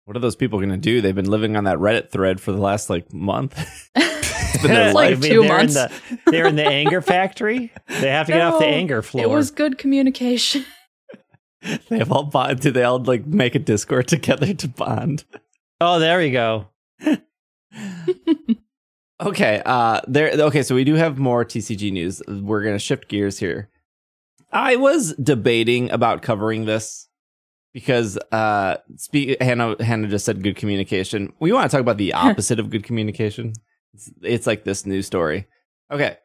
What 0.04 0.18
are 0.18 0.20
those 0.20 0.36
people 0.36 0.60
going 0.60 0.70
to 0.72 0.76
do? 0.78 1.00
They've 1.00 1.16
been 1.16 1.30
living 1.32 1.56
on 1.56 1.64
that 1.64 1.78
Reddit 1.78 2.12
thread 2.12 2.42
for 2.42 2.52
the 2.52 2.60
last 2.60 2.90
like 2.90 3.14
month. 3.14 3.58
it's 3.96 4.62
been 4.62 4.72
their 4.72 4.94
like 4.94 5.12
life. 5.12 5.22
two 5.22 5.42
they're 5.44 5.48
months. 5.58 5.76
In 5.78 5.90
the, 6.26 6.32
they're 6.32 6.48
in 6.48 6.56
the 6.58 6.66
anger 6.68 7.02
factory. 7.02 7.72
They 7.88 8.10
have 8.10 8.28
to 8.28 8.34
get 8.34 8.42
off 8.42 8.60
the 8.60 8.66
anger 8.66 9.02
floor. 9.02 9.24
It 9.24 9.30
was 9.30 9.52
good 9.52 9.78
communication. 9.78 10.66
they 11.90 11.98
have 11.98 12.12
all 12.12 12.24
bond. 12.24 12.60
Do 12.60 12.72
they 12.72 12.84
all 12.84 13.00
like 13.00 13.26
make 13.26 13.56
a 13.56 13.60
Discord 13.60 14.08
together 14.10 14.54
to 14.54 14.68
bond? 14.68 15.26
oh, 15.82 16.00
there 16.00 16.18
we 16.20 16.32
go. 16.32 16.68
Okay, 19.20 19.64
uh 19.66 20.02
there 20.08 20.32
okay, 20.32 20.62
so 20.62 20.76
we 20.76 20.84
do 20.84 20.94
have 20.94 21.18
more 21.18 21.44
TCG 21.44 21.92
news. 21.92 22.22
We're 22.28 22.62
going 22.62 22.76
to 22.76 22.80
shift 22.80 23.08
gears 23.08 23.40
here. 23.40 23.70
I 24.52 24.76
was 24.76 25.14
debating 25.16 25.90
about 25.92 26.22
covering 26.22 26.66
this 26.66 27.08
because 27.74 28.18
uh 28.32 28.78
speak 28.96 29.42
Hannah 29.42 29.76
Hannah 29.84 30.08
just 30.08 30.26
said 30.26 30.44
good 30.44 30.56
communication. 30.56 31.34
We 31.40 31.52
want 31.52 31.70
to 31.70 31.76
talk 31.76 31.82
about 31.82 31.98
the 31.98 32.14
opposite 32.14 32.60
of 32.60 32.70
good 32.70 32.84
communication. 32.84 33.54
It's, 33.94 34.12
it's 34.22 34.48
like 34.48 34.66
this 34.66 34.86
news 34.86 35.08
story. 35.08 35.48
Okay. 35.92 36.18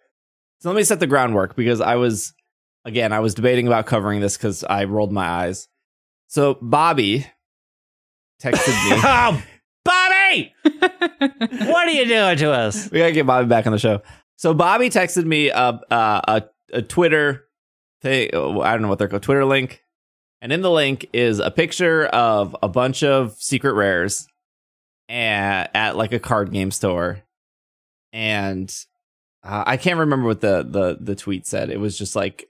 So 0.59 0.69
let 0.69 0.77
me 0.77 0.85
set 0.85 1.01
the 1.01 1.07
groundwork 1.07 1.57
because 1.57 1.81
I 1.81 1.97
was 1.97 2.35
again, 2.85 3.13
I 3.13 3.21
was 3.21 3.35
debating 3.35 3.67
about 3.67 3.87
covering 3.87 4.21
this 4.21 4.37
cuz 4.37 4.65
I 4.65 4.85
rolled 4.85 5.13
my 5.13 5.27
eyes. 5.27 5.69
So 6.29 6.59
Bobby 6.61 7.27
texted 8.43 8.91
me. 8.91 9.01
oh, 9.05 9.43
Bobby! 9.85 10.55
what 11.67 11.89
are 11.89 11.91
you 11.91 12.07
doing 12.07 12.37
to 12.39 12.53
us? 12.53 12.91
we 12.91 12.99
gotta 12.99 13.13
get 13.13 13.27
Bobby 13.27 13.49
back 13.49 13.67
on 13.67 13.73
the 13.73 13.79
show. 13.79 14.03
So 14.37 14.55
Bobby 14.55 14.91
texted 14.91 15.25
me 15.25 15.51
a 15.51 15.55
uh, 15.55 15.81
a, 15.91 16.43
a 16.73 16.83
Twitter 16.83 17.47
thing. 18.01 18.31
I 18.35 18.73
don't 18.73 18.83
know 18.83 18.89
what 18.89 18.99
they're 18.99 19.09
called. 19.09 19.23
Twitter 19.23 19.45
link, 19.45 19.85
and 20.41 20.53
in 20.53 20.63
the 20.63 20.71
link 20.71 21.09
is 21.13 21.39
a 21.39 21.51
picture 21.51 22.07
of 22.07 22.57
a 22.63 22.69
bunch 22.69 23.03
of 23.03 23.35
secret 23.35 23.75
rares 23.75 24.27
at, 25.09 25.71
at 25.75 25.97
like 25.97 26.13
a 26.13 26.19
card 26.19 26.53
game 26.53 26.71
store, 26.71 27.23
and 28.13 28.75
uh, 29.45 29.65
I 29.67 29.77
can't 29.77 30.01
remember 30.01 30.27
what 30.27 30.41
the 30.41 30.67
the 30.69 30.99
the 31.01 31.15
tweet 31.15 31.47
said. 31.47 31.71
It 31.71 31.79
was 31.79 31.97
just 31.97 32.17
like 32.17 32.49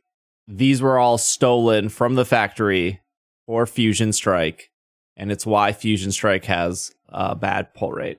these 0.48 0.82
were 0.82 0.98
all 0.98 1.18
stolen 1.18 1.88
from 1.88 2.14
the 2.14 2.24
factory 2.24 3.00
for 3.46 3.66
Fusion 3.66 4.12
Strike, 4.12 4.70
and 5.16 5.30
it's 5.32 5.46
why 5.46 5.72
Fusion 5.72 6.12
Strike 6.12 6.44
has 6.46 6.92
a 7.08 7.34
bad 7.34 7.74
pull 7.74 7.92
rate. 7.92 8.18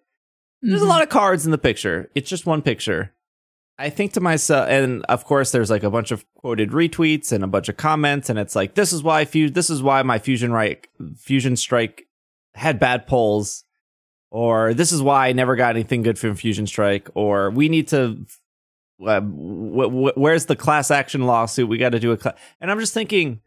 There's 0.62 0.82
a 0.82 0.86
Mhm. 0.86 0.90
lot 0.90 1.02
of 1.04 1.10
cards 1.10 1.46
in 1.46 1.52
the 1.52 1.58
picture. 1.58 2.10
It's 2.16 2.30
just 2.30 2.46
one 2.46 2.62
picture. 2.62 3.12
I 3.80 3.90
think 3.90 4.14
to 4.14 4.22
myself, 4.22 4.70
and 4.70 5.04
of 5.06 5.26
course, 5.26 5.52
there's 5.52 5.70
like 5.72 5.84
a 5.84 5.90
bunch 5.90 6.12
of 6.12 6.24
quoted 6.36 6.70
retweets 6.70 7.32
and 7.32 7.44
a 7.44 7.48
bunch 7.48 7.70
of 7.70 7.76
comments, 7.78 8.30
and 8.30 8.38
it's 8.38 8.56
like, 8.56 8.76
this 8.76 8.94
is 8.94 9.02
why 9.04 9.26
Fu- 9.26 9.50
this 9.50 9.70
is 9.70 9.82
why 9.82 10.04
my 10.04 10.20
Fusion 10.20 10.52
right 10.52 10.86
Fusion 11.18 11.56
Strike 11.56 12.06
had 12.54 12.80
bad 12.80 13.08
pulls, 13.08 13.64
or 14.30 14.74
this 14.76 14.92
is 14.92 15.02
why 15.02 15.28
I 15.28 15.32
never 15.34 15.56
got 15.56 15.76
anything 15.76 16.04
good 16.04 16.20
from 16.20 16.36
Fusion 16.36 16.68
Strike, 16.68 17.10
or 17.16 17.50
we 17.50 17.68
need 17.68 17.88
to. 17.90 18.26
Uh, 19.02 19.22
wh- 19.22 19.92
wh- 19.92 20.18
where's 20.18 20.46
the 20.46 20.56
class 20.56 20.92
action 20.92 21.26
lawsuit? 21.26 21.70
We 21.70 21.78
got 21.78 21.90
to 21.90 22.00
do 22.00 22.12
a. 22.12 22.20
Cl-. 22.20 22.36
And 22.62 22.72
I'm 22.72 22.80
just 22.80 22.94
thinking, 22.94 23.42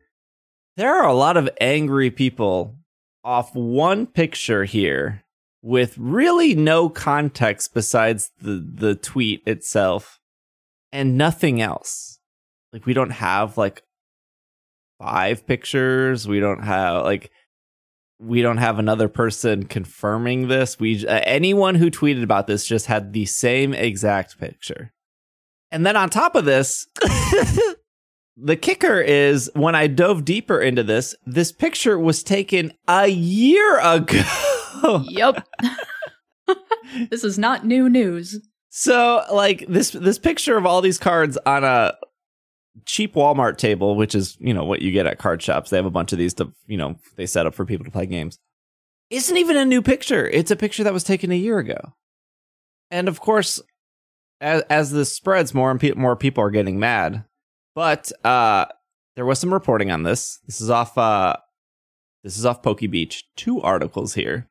there 0.77 0.95
are 0.95 1.07
a 1.07 1.15
lot 1.15 1.37
of 1.37 1.49
angry 1.61 2.11
people 2.11 2.77
off 3.25 3.55
one 3.55 4.07
picture 4.07 4.65
here 4.65 5.25
with 5.63 5.99
really 5.99 6.55
no 6.55 6.89
context 6.89 7.75
besides 7.75 8.31
the 8.41 8.65
the 8.73 8.95
tweet 8.95 9.43
itself 9.47 10.21
and 10.93 11.19
nothing 11.19 11.61
else. 11.61 12.21
Like 12.73 12.87
we 12.87 12.93
don't 12.93 13.11
have 13.11 13.59
like 13.59 13.83
five 15.01 15.47
pictures, 15.47 16.29
we 16.29 16.41
don't 16.41 16.63
have 16.63 17.05
like 17.05 17.31
we 18.19 18.43
don't 18.43 18.59
have 18.59 18.79
another 18.79 19.09
person 19.09 19.67
confirming 19.67 20.49
this. 20.49 20.79
We 20.79 21.07
uh, 21.07 21.21
anyone 21.25 21.75
who 21.75 21.91
tweeted 21.91 22.23
about 22.23 22.47
this 22.47 22.67
just 22.67 22.87
had 22.87 23.13
the 23.13 23.27
same 23.27 23.75
exact 23.75 24.39
picture. 24.39 24.93
And 25.77 25.85
then 25.85 25.95
on 25.95 26.09
top 26.09 26.37
of 26.37 26.47
this, 26.47 26.87
the 28.39 28.57
kicker 28.57 28.99
is 28.99 29.51
when 29.53 29.75
I 29.75 29.89
dove 29.89 30.25
deeper 30.25 30.59
into 30.59 30.83
this, 30.83 31.15
this 31.27 31.53
picture 31.53 31.99
was 31.99 32.23
taken 32.23 32.73
a 32.89 33.09
year 33.09 33.79
ago. 33.81 34.25
Yep. 35.05 35.47
this 37.11 37.25
is 37.25 37.39
not 37.39 37.67
new 37.67 37.91
news. 37.91 38.41
So 38.71 39.23
like 39.31 39.67
this 39.69 39.91
this 39.91 40.19
picture 40.19 40.57
of 40.57 40.65
all 40.65 40.81
these 40.81 40.99
cards 40.99 41.37
on 41.45 41.63
a 41.63 41.93
cheap 42.87 43.15
Walmart 43.15 43.59
table, 43.59 43.97
which 43.97 44.15
is, 44.15 44.39
you 44.41 44.55
know, 44.55 44.65
what 44.65 44.81
you 44.81 44.93
get 44.93 45.07
at 45.07 45.19
card 45.19 45.43
shops. 45.43 45.69
They 45.69 45.77
have 45.77 45.85
a 45.85 45.91
bunch 45.91 46.15
of 46.15 46.19
these 46.19 46.33
to, 46.35 46.55
you 46.67 46.79
know, 46.79 46.97
they 47.17 47.27
set 47.27 47.45
up 47.45 47.53
for 47.53 47.67
people 47.67 47.85
to 47.85 47.91
play 47.91 48.07
games. 48.07 48.39
Isn't 49.11 49.37
even 49.37 49.59
a 49.59 49.67
new 49.67 49.83
picture. 49.83 50.27
It's 50.27 50.51
a 50.51 50.57
picture 50.57 50.85
that 50.85 50.95
was 50.95 51.05
taken 51.05 51.31
a 51.31 51.37
year 51.37 51.59
ago. 51.59 51.93
And 52.91 53.09
of 53.09 53.21
course, 53.21 53.61
as, 54.41 54.63
as 54.63 54.91
this 54.91 55.15
spreads, 55.15 55.55
more 55.55 55.71
and 55.71 55.81
pe- 55.81 55.93
more 55.93 56.17
people 56.17 56.43
are 56.43 56.51
getting 56.51 56.79
mad. 56.79 57.25
But 57.75 58.11
uh, 58.25 58.67
there 59.15 59.27
was 59.27 59.39
some 59.39 59.53
reporting 59.53 59.91
on 59.91 60.03
this. 60.03 60.39
This 60.47 60.61
is 60.61 60.71
off. 60.71 60.97
Uh, 60.97 61.37
this 62.23 62.39
is 62.39 62.47
off 62.47 62.63
Poke 62.63 62.81
Beach. 62.91 63.25
Two 63.37 63.61
articles 63.61 64.15
here. 64.15 64.49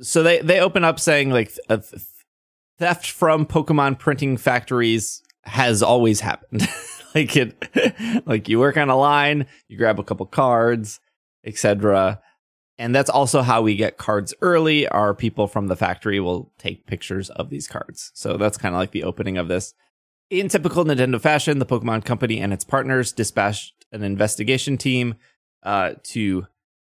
So 0.00 0.22
they 0.22 0.40
they 0.40 0.60
open 0.60 0.84
up 0.84 0.98
saying 0.98 1.30
like 1.30 1.52
uh, 1.68 1.78
theft 2.78 3.10
from 3.10 3.46
Pokemon 3.46 3.98
printing 3.98 4.36
factories 4.36 5.22
has 5.44 5.82
always 5.82 6.20
happened. 6.20 6.66
like 7.14 7.36
it, 7.36 8.22
like 8.26 8.48
you 8.48 8.58
work 8.58 8.76
on 8.76 8.90
a 8.90 8.96
line, 8.96 9.46
you 9.68 9.78
grab 9.78 9.98
a 9.98 10.04
couple 10.04 10.26
cards, 10.26 11.00
etc. 11.44 12.20
And 12.78 12.94
that's 12.94 13.10
also 13.10 13.42
how 13.42 13.62
we 13.62 13.76
get 13.76 13.98
cards 13.98 14.34
early. 14.40 14.88
Our 14.88 15.14
people 15.14 15.46
from 15.46 15.68
the 15.68 15.76
factory 15.76 16.18
will 16.18 16.52
take 16.58 16.86
pictures 16.86 17.30
of 17.30 17.48
these 17.48 17.68
cards. 17.68 18.10
So 18.14 18.36
that's 18.36 18.58
kind 18.58 18.74
of 18.74 18.80
like 18.80 18.90
the 18.90 19.04
opening 19.04 19.38
of 19.38 19.48
this. 19.48 19.74
In 20.30 20.48
typical 20.48 20.84
Nintendo 20.84 21.20
fashion, 21.20 21.58
the 21.58 21.66
Pokemon 21.66 22.04
Company 22.04 22.40
and 22.40 22.52
its 22.52 22.64
partners 22.64 23.12
dispatched 23.12 23.84
an 23.92 24.02
investigation 24.02 24.76
team 24.76 25.14
uh, 25.62 25.92
to 26.04 26.46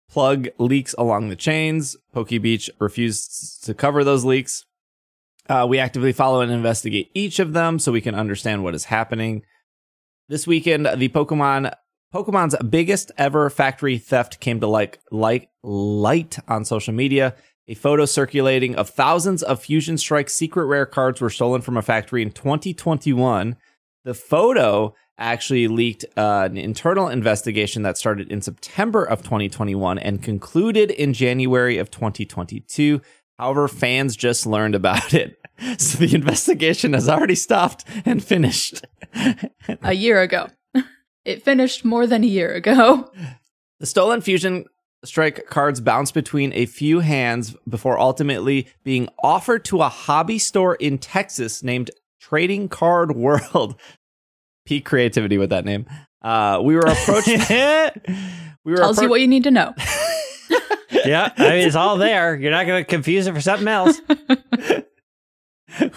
plug 0.10 0.50
leaks 0.60 0.94
along 0.98 1.30
the 1.30 1.36
chains. 1.36 1.96
PokeBeach 2.13 2.70
refused 2.80 3.63
to 3.63 3.74
cover 3.74 4.04
those 4.04 4.26
leaks. 4.26 4.65
Uh, 5.50 5.65
we 5.67 5.80
actively 5.80 6.13
follow 6.13 6.41
and 6.41 6.52
investigate 6.52 7.10
each 7.13 7.39
of 7.39 7.54
them 7.54 7.80
so 7.80 7.91
we 7.91 8.02
can 8.02 8.13
understand 8.13 8.63
what 8.63 8.76
is 8.76 8.86
happening. 8.86 9.44
This 10.28 10.46
weekend, 10.46 10.86
the 10.86 11.10
Pokemon 11.10 11.74
Pokemon's 12.13 12.56
biggest 12.69 13.12
ever 13.17 13.50
factory 13.50 13.97
theft 13.97 14.41
came 14.41 14.60
to 14.60 14.67
like 14.67 15.00
like 15.12 15.50
light 15.63 16.38
on 16.47 16.65
social 16.65 16.93
media. 16.93 17.36
A 17.67 17.74
photo 17.74 18.06
circulating 18.06 18.76
of 18.76 18.89
thousands 18.89 19.41
of 19.41 19.63
Fusion 19.63 19.97
Strike 19.97 20.30
secret 20.30 20.65
rare 20.65 20.86
cards 20.86 21.21
were 21.21 21.30
stolen 21.30 21.62
from 21.62 21.78
a 21.78 21.82
factory 21.82 22.21
in 22.21 22.32
2021. 22.32 23.56
The 24.04 24.13
photo 24.13 24.93
actually 25.17 25.69
leaked 25.69 26.04
uh, 26.17 26.50
an 26.52 26.58
internal 26.58 27.08
investigation 27.08 27.84
that 27.84 27.97
started 27.97 28.30
in 28.30 28.41
September 28.41 29.06
of 29.06 29.21
2021 29.21 29.97
and 30.00 30.21
concluded 30.21 30.91
in 30.91 31.13
January 31.13 31.78
of 31.78 31.91
2022. 31.91 33.02
However, 33.38 33.67
fans 33.69 34.17
just 34.17 34.45
learned 34.45 34.76
about 34.76 35.13
it. 35.13 35.38
So 35.78 36.00
the 36.00 36.15
investigation 36.15 36.93
has 36.93 37.08
already 37.08 37.36
stopped 37.36 37.86
and 38.04 38.24
finished. 38.24 38.84
a 39.84 39.93
year 39.93 40.24
ago. 40.24 40.47
It 41.26 41.44
finished 41.44 41.86
more 41.86 42.08
than 42.08 42.24
a 42.24 42.28
year 42.28 42.54
ago. 42.54 43.12
The 43.80 43.88
stolen 43.88 44.22
Fusion 44.22 44.66
Strike 45.04 45.48
cards 45.48 45.82
bounced 45.82 46.14
between 46.14 46.54
a 46.54 46.68
few 46.68 47.00
hands 47.00 47.56
before 47.68 47.98
ultimately 48.00 48.68
being 48.84 49.10
offered 49.24 49.66
to 49.66 49.82
a 49.82 49.90
hobby 49.90 50.38
store 50.38 50.76
in 50.76 51.00
Texas 51.00 51.64
named 51.64 51.90
Trading 52.20 52.70
Card 52.70 53.16
World. 53.16 53.76
Peak 54.68 54.86
creativity 54.86 55.40
with 55.40 55.50
that 55.50 55.66
name. 55.66 55.88
Uh, 56.22 56.62
we 56.64 56.76
were 56.76 56.82
approached. 56.86 57.28
we 58.64 58.72
were 58.72 58.78
tells 58.78 59.00
appro- 59.00 59.02
you 59.02 59.10
what 59.10 59.22
you 59.22 59.28
need 59.28 59.46
to 59.46 59.52
know. 59.52 59.74
yeah, 60.92 61.34
I 61.36 61.50
mean 61.50 61.66
it's 61.68 61.76
all 61.76 61.98
there. 61.98 62.36
You're 62.36 62.52
not 62.52 62.68
going 62.68 62.84
to 62.84 62.88
confuse 62.88 63.26
it 63.26 63.34
for 63.34 63.42
something 63.42 63.68
else. 63.68 64.00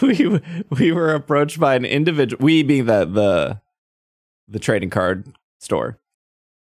we 0.01 0.41
we 0.71 0.93
were 0.93 1.15
approached 1.15 1.61
by 1.61 1.75
an 1.75 1.85
individual. 1.85 2.43
We 2.43 2.63
being 2.63 2.87
the 2.87 3.05
the 3.05 3.61
the 4.49 4.59
trading 4.59 4.91
card 4.91 5.35
store 5.61 5.99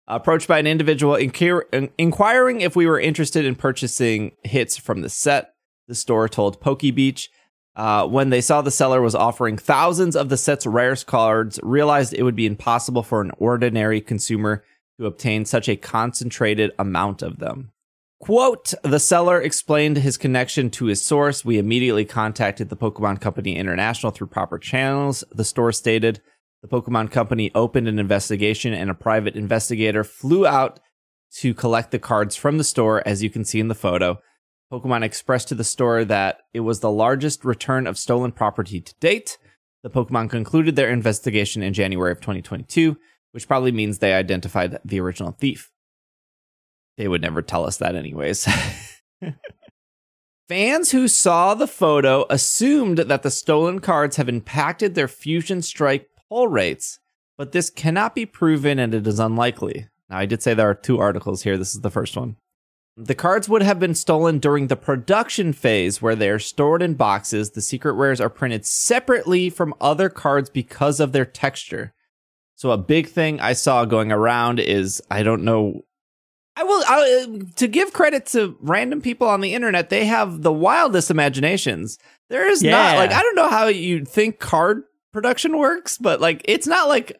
approached 0.06 0.48
by 0.48 0.58
an 0.58 0.66
individual 0.66 1.14
inquiring 1.14 2.60
if 2.60 2.76
we 2.76 2.86
were 2.86 3.00
interested 3.00 3.44
in 3.44 3.54
purchasing 3.54 4.32
hits 4.42 4.76
from 4.76 5.00
the 5.00 5.08
set. 5.08 5.54
The 5.88 5.94
store 5.94 6.28
told 6.28 6.60
PokeBeach. 6.60 7.28
Uh, 7.76 8.06
when 8.06 8.30
they 8.30 8.40
saw 8.40 8.62
the 8.62 8.70
seller 8.70 9.00
was 9.00 9.16
offering 9.16 9.58
thousands 9.58 10.14
of 10.14 10.28
the 10.28 10.36
set's 10.36 10.64
rarest 10.64 11.06
cards, 11.06 11.58
realized 11.62 12.14
it 12.14 12.22
would 12.22 12.36
be 12.36 12.46
impossible 12.46 13.02
for 13.02 13.20
an 13.20 13.32
ordinary 13.38 14.00
consumer 14.00 14.62
to 14.98 15.06
obtain 15.06 15.44
such 15.44 15.68
a 15.68 15.76
concentrated 15.76 16.70
amount 16.78 17.20
of 17.20 17.40
them. 17.40 17.72
Quote, 18.20 18.72
the 18.84 19.00
seller 19.00 19.40
explained 19.40 19.98
his 19.98 20.16
connection 20.16 20.70
to 20.70 20.86
his 20.86 21.04
source. 21.04 21.44
We 21.44 21.58
immediately 21.58 22.04
contacted 22.04 22.68
the 22.68 22.76
Pokemon 22.76 23.20
Company 23.20 23.56
International 23.56 24.12
through 24.12 24.28
proper 24.28 24.58
channels, 24.58 25.24
the 25.32 25.44
store 25.44 25.72
stated. 25.72 26.22
The 26.64 26.80
Pokemon 26.80 27.10
Company 27.10 27.50
opened 27.54 27.88
an 27.88 27.98
investigation, 27.98 28.72
and 28.72 28.88
a 28.88 28.94
private 28.94 29.36
investigator 29.36 30.02
flew 30.02 30.46
out 30.46 30.80
to 31.40 31.52
collect 31.52 31.90
the 31.90 31.98
cards 31.98 32.36
from 32.36 32.56
the 32.56 32.64
store, 32.64 33.06
as 33.06 33.22
you 33.22 33.28
can 33.28 33.44
see 33.44 33.60
in 33.60 33.68
the 33.68 33.74
photo. 33.74 34.18
Pokemon 34.72 35.02
expressed 35.02 35.48
to 35.48 35.54
the 35.54 35.62
store 35.62 36.06
that 36.06 36.38
it 36.54 36.60
was 36.60 36.80
the 36.80 36.90
largest 36.90 37.44
return 37.44 37.86
of 37.86 37.98
stolen 37.98 38.32
property 38.32 38.80
to 38.80 38.94
date. 38.98 39.36
The 39.82 39.90
Pokemon 39.90 40.30
concluded 40.30 40.74
their 40.74 40.88
investigation 40.88 41.62
in 41.62 41.74
January 41.74 42.12
of 42.12 42.22
2022, 42.22 42.96
which 43.32 43.46
probably 43.46 43.70
means 43.70 43.98
they 43.98 44.14
identified 44.14 44.78
the 44.86 45.00
original 45.00 45.32
thief. 45.32 45.70
They 46.96 47.08
would 47.08 47.20
never 47.20 47.42
tell 47.42 47.66
us 47.66 47.76
that, 47.76 47.94
anyways. 47.94 48.48
Fans 50.48 50.92
who 50.92 51.08
saw 51.08 51.52
the 51.52 51.66
photo 51.66 52.24
assumed 52.30 52.98
that 52.98 53.22
the 53.22 53.30
stolen 53.30 53.80
cards 53.80 54.16
have 54.16 54.30
impacted 54.30 54.94
their 54.94 55.08
Fusion 55.08 55.60
Strike 55.60 56.08
pull 56.34 56.48
rates, 56.48 56.98
but 57.38 57.52
this 57.52 57.70
cannot 57.70 58.12
be 58.12 58.26
proven 58.26 58.80
and 58.80 58.92
it 58.92 59.06
is 59.06 59.20
unlikely. 59.20 59.86
Now, 60.10 60.18
I 60.18 60.26
did 60.26 60.42
say 60.42 60.52
there 60.52 60.68
are 60.68 60.74
two 60.74 60.98
articles 60.98 61.44
here. 61.44 61.56
This 61.56 61.76
is 61.76 61.82
the 61.82 61.90
first 61.90 62.16
one. 62.16 62.34
The 62.96 63.14
cards 63.14 63.48
would 63.48 63.62
have 63.62 63.78
been 63.78 63.94
stolen 63.94 64.40
during 64.40 64.66
the 64.66 64.76
production 64.76 65.52
phase 65.52 66.02
where 66.02 66.16
they 66.16 66.28
are 66.28 66.40
stored 66.40 66.82
in 66.82 66.94
boxes. 66.94 67.52
The 67.52 67.60
secret 67.60 67.92
rares 67.92 68.20
are 68.20 68.28
printed 68.28 68.66
separately 68.66 69.48
from 69.48 69.74
other 69.80 70.08
cards 70.08 70.50
because 70.50 70.98
of 70.98 71.12
their 71.12 71.24
texture. 71.24 71.92
So, 72.56 72.72
a 72.72 72.78
big 72.78 73.08
thing 73.08 73.40
I 73.40 73.52
saw 73.52 73.84
going 73.84 74.10
around 74.10 74.58
is 74.58 75.02
I 75.10 75.22
don't 75.22 75.44
know. 75.44 75.82
I 76.56 76.64
will 76.64 76.84
I, 76.86 77.40
to 77.56 77.66
give 77.66 77.92
credit 77.92 78.26
to 78.26 78.56
random 78.60 79.00
people 79.00 79.28
on 79.28 79.40
the 79.40 79.54
internet. 79.54 79.90
They 79.90 80.06
have 80.06 80.42
the 80.42 80.52
wildest 80.52 81.10
imaginations. 81.10 81.98
There 82.28 82.48
is 82.48 82.62
yeah. 82.62 82.70
not 82.70 82.96
like 82.96 83.12
I 83.12 83.22
don't 83.22 83.36
know 83.36 83.48
how 83.48 83.66
you 83.66 84.04
think 84.04 84.38
card 84.38 84.84
production 85.14 85.56
works, 85.56 85.96
but 85.96 86.20
like 86.20 86.42
it's 86.44 86.66
not 86.66 86.88
like 86.88 87.18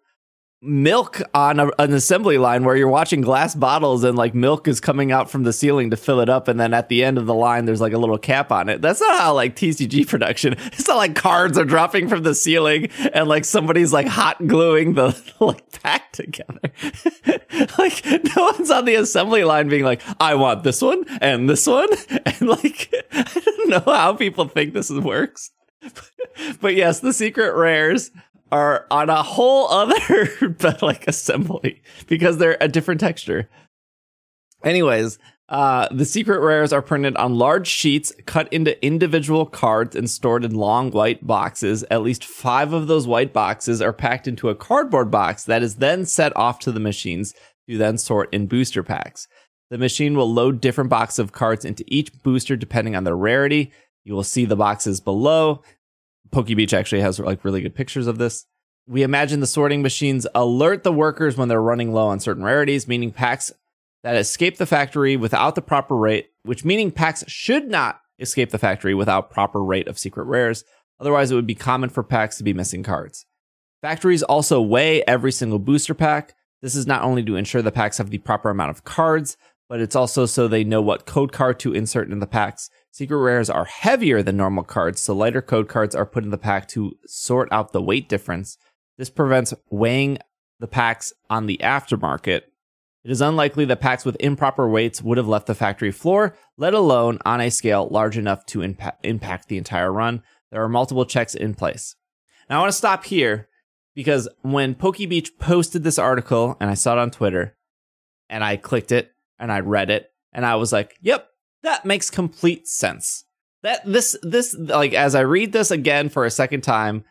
milk 0.60 1.22
on 1.32 1.60
a, 1.60 1.70
an 1.78 1.92
assembly 1.92 2.38
line 2.38 2.64
where 2.64 2.74
you're 2.74 2.88
watching 2.88 3.20
glass 3.20 3.54
bottles 3.54 4.02
and 4.02 4.16
like 4.16 4.34
milk 4.34 4.66
is 4.66 4.80
coming 4.80 5.12
out 5.12 5.30
from 5.30 5.44
the 5.44 5.52
ceiling 5.52 5.90
to 5.90 5.96
fill 5.96 6.20
it 6.20 6.28
up 6.28 6.48
and 6.48 6.58
then 6.58 6.74
at 6.74 6.88
the 6.88 7.04
end 7.04 7.18
of 7.18 7.26
the 7.26 7.34
line 7.34 7.66
there's 7.66 7.82
like 7.82 7.92
a 7.92 7.98
little 7.98 8.18
cap 8.18 8.50
on 8.50 8.68
it. 8.68 8.82
That's 8.82 9.00
not 9.00 9.20
how 9.20 9.34
like 9.34 9.54
tcg 9.54 10.08
production 10.08 10.54
it's 10.58 10.88
not 10.88 10.96
like 10.96 11.14
cards 11.14 11.58
are 11.58 11.66
dropping 11.66 12.08
from 12.08 12.22
the 12.22 12.34
ceiling 12.34 12.88
and 13.12 13.28
like 13.28 13.44
somebody's 13.44 13.92
like 13.92 14.06
hot 14.06 14.44
gluing 14.46 14.94
the 14.94 15.16
like 15.40 15.70
pack 15.82 16.12
together. 16.12 16.60
Like 17.78 18.04
no 18.04 18.52
one's 18.52 18.70
on 18.70 18.84
the 18.84 18.96
assembly 18.96 19.44
line 19.44 19.68
being 19.68 19.84
like 19.84 20.02
i 20.20 20.34
want 20.34 20.64
this 20.64 20.82
one 20.82 21.04
and 21.20 21.48
this 21.48 21.66
one 21.66 21.88
and 22.26 22.48
like 22.48 22.92
i 23.12 23.42
don't 23.44 23.68
know 23.68 23.82
how 23.86 24.14
people 24.14 24.48
think 24.48 24.74
this 24.74 24.90
works 24.90 25.50
but 26.60 26.74
yes, 26.74 27.00
the 27.00 27.12
secret 27.12 27.54
rares 27.54 28.10
are 28.52 28.86
on 28.90 29.10
a 29.10 29.22
whole 29.22 29.68
other 29.68 30.28
but 30.60 30.82
like 30.82 31.06
assembly 31.08 31.82
because 32.06 32.38
they're 32.38 32.56
a 32.60 32.68
different 32.68 33.00
texture. 33.00 33.48
Anyways, 34.62 35.18
uh, 35.48 35.88
the 35.90 36.06
secret 36.06 36.40
rares 36.40 36.72
are 36.72 36.80
printed 36.80 37.16
on 37.16 37.34
large 37.36 37.66
sheets, 37.66 38.12
cut 38.24 38.50
into 38.52 38.82
individual 38.84 39.44
cards, 39.44 39.94
and 39.94 40.08
stored 40.08 40.44
in 40.44 40.54
long 40.54 40.90
white 40.90 41.26
boxes. 41.26 41.84
At 41.90 42.02
least 42.02 42.24
five 42.24 42.72
of 42.72 42.86
those 42.86 43.06
white 43.06 43.32
boxes 43.32 43.82
are 43.82 43.92
packed 43.92 44.26
into 44.26 44.48
a 44.48 44.54
cardboard 44.54 45.10
box 45.10 45.44
that 45.44 45.62
is 45.62 45.76
then 45.76 46.06
set 46.06 46.34
off 46.34 46.60
to 46.60 46.72
the 46.72 46.80
machines 46.80 47.34
to 47.68 47.76
then 47.76 47.98
sort 47.98 48.32
in 48.32 48.46
booster 48.46 48.82
packs. 48.82 49.28
The 49.70 49.78
machine 49.78 50.16
will 50.16 50.32
load 50.32 50.60
different 50.60 50.90
boxes 50.90 51.18
of 51.18 51.32
cards 51.32 51.64
into 51.64 51.84
each 51.88 52.22
booster 52.22 52.56
depending 52.56 52.96
on 52.96 53.04
their 53.04 53.16
rarity. 53.16 53.72
You 54.04 54.14
will 54.14 54.22
see 54.22 54.44
the 54.44 54.56
boxes 54.56 55.00
below. 55.00 55.62
PokeBeach 56.30 56.72
actually 56.72 57.00
has 57.00 57.18
like 57.18 57.44
really 57.44 57.62
good 57.62 57.74
pictures 57.74 58.06
of 58.06 58.18
this. 58.18 58.46
We 58.86 59.02
imagine 59.02 59.40
the 59.40 59.46
sorting 59.46 59.82
machines 59.82 60.26
alert 60.34 60.84
the 60.84 60.92
workers 60.92 61.36
when 61.36 61.48
they're 61.48 61.62
running 61.62 61.92
low 61.92 62.08
on 62.08 62.20
certain 62.20 62.44
rarities, 62.44 62.86
meaning 62.86 63.12
packs 63.12 63.50
that 64.02 64.16
escape 64.16 64.58
the 64.58 64.66
factory 64.66 65.16
without 65.16 65.54
the 65.54 65.62
proper 65.62 65.96
rate, 65.96 66.28
which 66.42 66.64
meaning 66.64 66.90
packs 66.90 67.24
should 67.26 67.68
not 67.68 68.00
escape 68.18 68.50
the 68.50 68.58
factory 68.58 68.94
without 68.94 69.30
proper 69.30 69.64
rate 69.64 69.88
of 69.88 69.98
secret 69.98 70.24
rares. 70.24 70.64
Otherwise, 71.00 71.30
it 71.30 71.34
would 71.34 71.46
be 71.46 71.54
common 71.54 71.88
for 71.88 72.02
packs 72.02 72.36
to 72.36 72.44
be 72.44 72.52
missing 72.52 72.82
cards. 72.82 73.24
Factories 73.80 74.22
also 74.22 74.60
weigh 74.60 75.02
every 75.04 75.32
single 75.32 75.58
booster 75.58 75.94
pack. 75.94 76.34
This 76.62 76.74
is 76.74 76.86
not 76.86 77.02
only 77.02 77.22
to 77.24 77.36
ensure 77.36 77.62
the 77.62 77.72
packs 77.72 77.98
have 77.98 78.10
the 78.10 78.18
proper 78.18 78.50
amount 78.50 78.70
of 78.70 78.84
cards, 78.84 79.36
but 79.68 79.80
it's 79.80 79.96
also 79.96 80.26
so 80.26 80.46
they 80.46 80.64
know 80.64 80.80
what 80.80 81.06
code 81.06 81.32
card 81.32 81.58
to 81.60 81.74
insert 81.74 82.10
in 82.10 82.18
the 82.18 82.26
packs. 82.26 82.70
Secret 82.90 83.18
rares 83.18 83.50
are 83.50 83.64
heavier 83.64 84.22
than 84.22 84.36
normal 84.36 84.64
cards, 84.64 85.00
so 85.00 85.14
lighter 85.14 85.42
code 85.42 85.68
cards 85.68 85.94
are 85.94 86.06
put 86.06 86.24
in 86.24 86.30
the 86.30 86.38
pack 86.38 86.68
to 86.68 86.92
sort 87.06 87.48
out 87.50 87.72
the 87.72 87.82
weight 87.82 88.08
difference. 88.08 88.58
This 88.98 89.10
prevents 89.10 89.54
weighing 89.70 90.18
the 90.60 90.68
packs 90.68 91.12
on 91.28 91.46
the 91.46 91.58
aftermarket. 91.62 92.42
It 93.04 93.10
is 93.10 93.20
unlikely 93.20 93.64
that 93.66 93.80
packs 93.80 94.04
with 94.04 94.16
improper 94.20 94.68
weights 94.68 95.02
would 95.02 95.18
have 95.18 95.28
left 95.28 95.46
the 95.46 95.54
factory 95.54 95.90
floor, 95.90 96.36
let 96.56 96.72
alone 96.72 97.18
on 97.24 97.40
a 97.40 97.50
scale 97.50 97.88
large 97.90 98.16
enough 98.16 98.46
to 98.46 98.60
impa- 98.60 98.96
impact 99.02 99.48
the 99.48 99.58
entire 99.58 99.92
run. 99.92 100.22
There 100.50 100.62
are 100.62 100.68
multiple 100.68 101.04
checks 101.04 101.34
in 101.34 101.54
place. 101.54 101.96
Now, 102.48 102.58
I 102.58 102.60
want 102.60 102.72
to 102.72 102.78
stop 102.78 103.04
here 103.04 103.48
because 103.94 104.28
when 104.42 104.74
PokeBeach 104.74 105.38
posted 105.38 105.84
this 105.84 105.98
article 105.98 106.56
and 106.60 106.70
I 106.70 106.74
saw 106.74 106.92
it 106.92 106.98
on 106.98 107.10
Twitter 107.10 107.56
and 108.28 108.44
I 108.44 108.56
clicked 108.56 108.92
it 108.92 109.13
and 109.38 109.52
I 109.52 109.60
read 109.60 109.90
it 109.90 110.10
and 110.32 110.44
I 110.44 110.56
was 110.56 110.72
like, 110.72 110.96
yep, 111.00 111.28
that 111.62 111.84
makes 111.84 112.10
complete 112.10 112.68
sense. 112.68 113.24
That 113.62 113.80
this 113.84 114.16
this 114.22 114.54
like 114.54 114.92
as 114.92 115.14
I 115.14 115.20
read 115.20 115.52
this 115.52 115.70
again 115.70 116.08
for 116.08 116.24
a 116.24 116.30
second 116.30 116.62
time, 116.62 117.04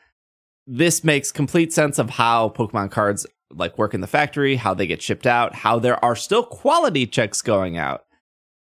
this 0.67 1.03
makes 1.03 1.31
complete 1.31 1.73
sense 1.73 1.97
of 1.97 2.11
how 2.11 2.49
Pokemon 2.49 2.91
cards 2.91 3.25
like 3.51 3.77
work 3.77 3.93
in 3.93 4.01
the 4.01 4.07
factory, 4.07 4.55
how 4.55 4.73
they 4.73 4.87
get 4.87 5.01
shipped 5.01 5.27
out, 5.27 5.55
how 5.55 5.79
there 5.79 6.03
are 6.03 6.15
still 6.15 6.43
quality 6.43 7.07
checks 7.07 7.41
going 7.41 7.77
out. 7.77 8.05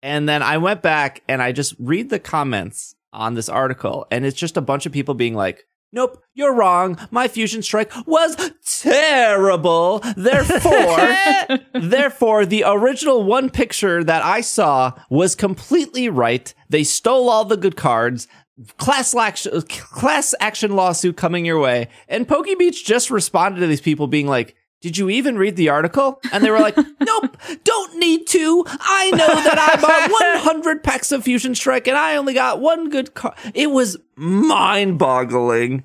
And 0.02 0.28
then 0.28 0.42
I 0.42 0.58
went 0.58 0.82
back 0.82 1.22
and 1.28 1.42
I 1.42 1.52
just 1.52 1.74
read 1.78 2.10
the 2.10 2.18
comments 2.18 2.94
on 3.12 3.34
this 3.34 3.48
article 3.48 4.06
and 4.10 4.24
it's 4.24 4.38
just 4.38 4.56
a 4.56 4.62
bunch 4.62 4.86
of 4.86 4.92
people 4.92 5.14
being 5.14 5.34
like, 5.34 5.64
Nope, 5.90 6.22
you're 6.34 6.54
wrong. 6.54 6.98
My 7.10 7.28
fusion 7.28 7.62
strike 7.62 7.90
was 8.06 8.36
terrible. 8.80 10.00
Therefore, 10.16 11.58
therefore, 11.80 12.44
the 12.44 12.64
original 12.66 13.24
one 13.24 13.48
picture 13.48 14.04
that 14.04 14.22
I 14.22 14.42
saw 14.42 14.92
was 15.08 15.34
completely 15.34 16.08
right. 16.10 16.52
They 16.68 16.84
stole 16.84 17.30
all 17.30 17.44
the 17.46 17.56
good 17.56 17.76
cards. 17.76 18.28
Class 18.76 19.14
action, 19.14 19.62
class 19.62 20.34
action 20.40 20.76
lawsuit 20.76 21.16
coming 21.16 21.46
your 21.46 21.60
way. 21.60 21.88
And 22.08 22.28
PokeBeach 22.28 22.84
just 22.84 23.10
responded 23.10 23.60
to 23.60 23.66
these 23.66 23.80
people 23.80 24.08
being 24.08 24.26
like, 24.26 24.56
did 24.80 24.96
you 24.96 25.08
even 25.10 25.36
read 25.38 25.56
the 25.56 25.68
article? 25.70 26.20
And 26.32 26.44
they 26.44 26.50
were 26.50 26.60
like, 26.60 26.76
nope, 27.00 27.36
don't 27.64 27.96
need 27.98 28.26
to. 28.28 28.64
I 28.66 29.10
know 29.10 29.26
that 29.26 29.58
I 29.58 29.80
bought 29.80 30.10
100 30.44 30.84
packs 30.84 31.10
of 31.12 31.24
Fusion 31.24 31.54
Strike 31.54 31.88
and 31.88 31.96
I 31.96 32.16
only 32.16 32.34
got 32.34 32.60
one 32.60 32.88
good 32.90 33.14
card. 33.14 33.34
It 33.54 33.70
was 33.70 33.96
mind 34.16 34.98
boggling. 34.98 35.84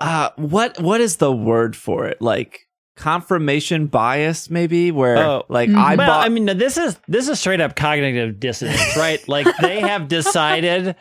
Uh, 0.00 0.30
what, 0.36 0.78
what 0.80 1.00
is 1.00 1.16
the 1.16 1.32
word 1.32 1.74
for 1.74 2.06
it? 2.06 2.20
Like 2.20 2.66
confirmation 2.96 3.86
bias, 3.86 4.50
maybe 4.50 4.90
where 4.90 5.16
Oh. 5.18 5.44
like 5.48 5.70
Mhm. 5.70 5.76
I 5.78 5.94
well, 5.96 6.06
bought. 6.08 6.26
I 6.26 6.28
mean, 6.28 6.46
this 6.58 6.76
is 6.76 6.98
this 7.08 7.28
is 7.28 7.38
straight 7.40 7.60
up 7.60 7.76
cognitive 7.76 8.38
dissonance, 8.40 8.96
right? 8.96 9.26
like 9.28 9.46
they 9.60 9.80
have 9.80 10.08
decided, 10.18 10.96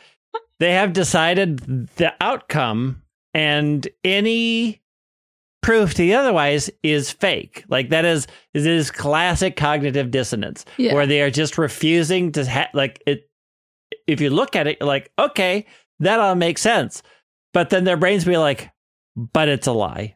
they 0.60 0.74
have 0.74 0.94
decided 0.94 1.88
the 1.98 2.14
outcome, 2.22 3.02
and 3.34 3.88
any 4.04 4.82
proof 5.62 5.92
to 5.92 5.98
the 5.98 6.14
otherwise 6.16 6.70
is 6.84 7.12
fake. 7.12 7.64
Like 7.68 7.90
that 7.90 8.06
is 8.06 8.28
is 8.54 8.66
is 8.66 8.92
classic 8.92 9.56
cognitive 9.56 10.12
dissonance, 10.12 10.66
Yeah. 10.78 10.94
where 10.94 11.08
they 11.08 11.22
are 11.22 11.32
just 11.32 11.58
refusing 11.58 12.32
to 12.34 12.46
ha- 12.50 12.70
like 12.74 13.02
it. 13.06 13.30
If 14.06 14.22
you 14.22 14.30
look 14.30 14.56
at 14.56 14.68
it, 14.68 14.78
you're 14.80 14.88
like, 14.88 15.12
okay, 15.20 15.66
that 16.00 16.20
all 16.20 16.36
makes 16.36 16.62
sense, 16.62 17.04
but 17.54 17.70
then 17.70 17.84
their 17.84 17.98
brains 17.98 18.24
be 18.26 18.38
like, 18.38 18.70
but 19.16 19.50
it's 19.50 19.68
a 19.68 19.72
lie. 19.74 20.16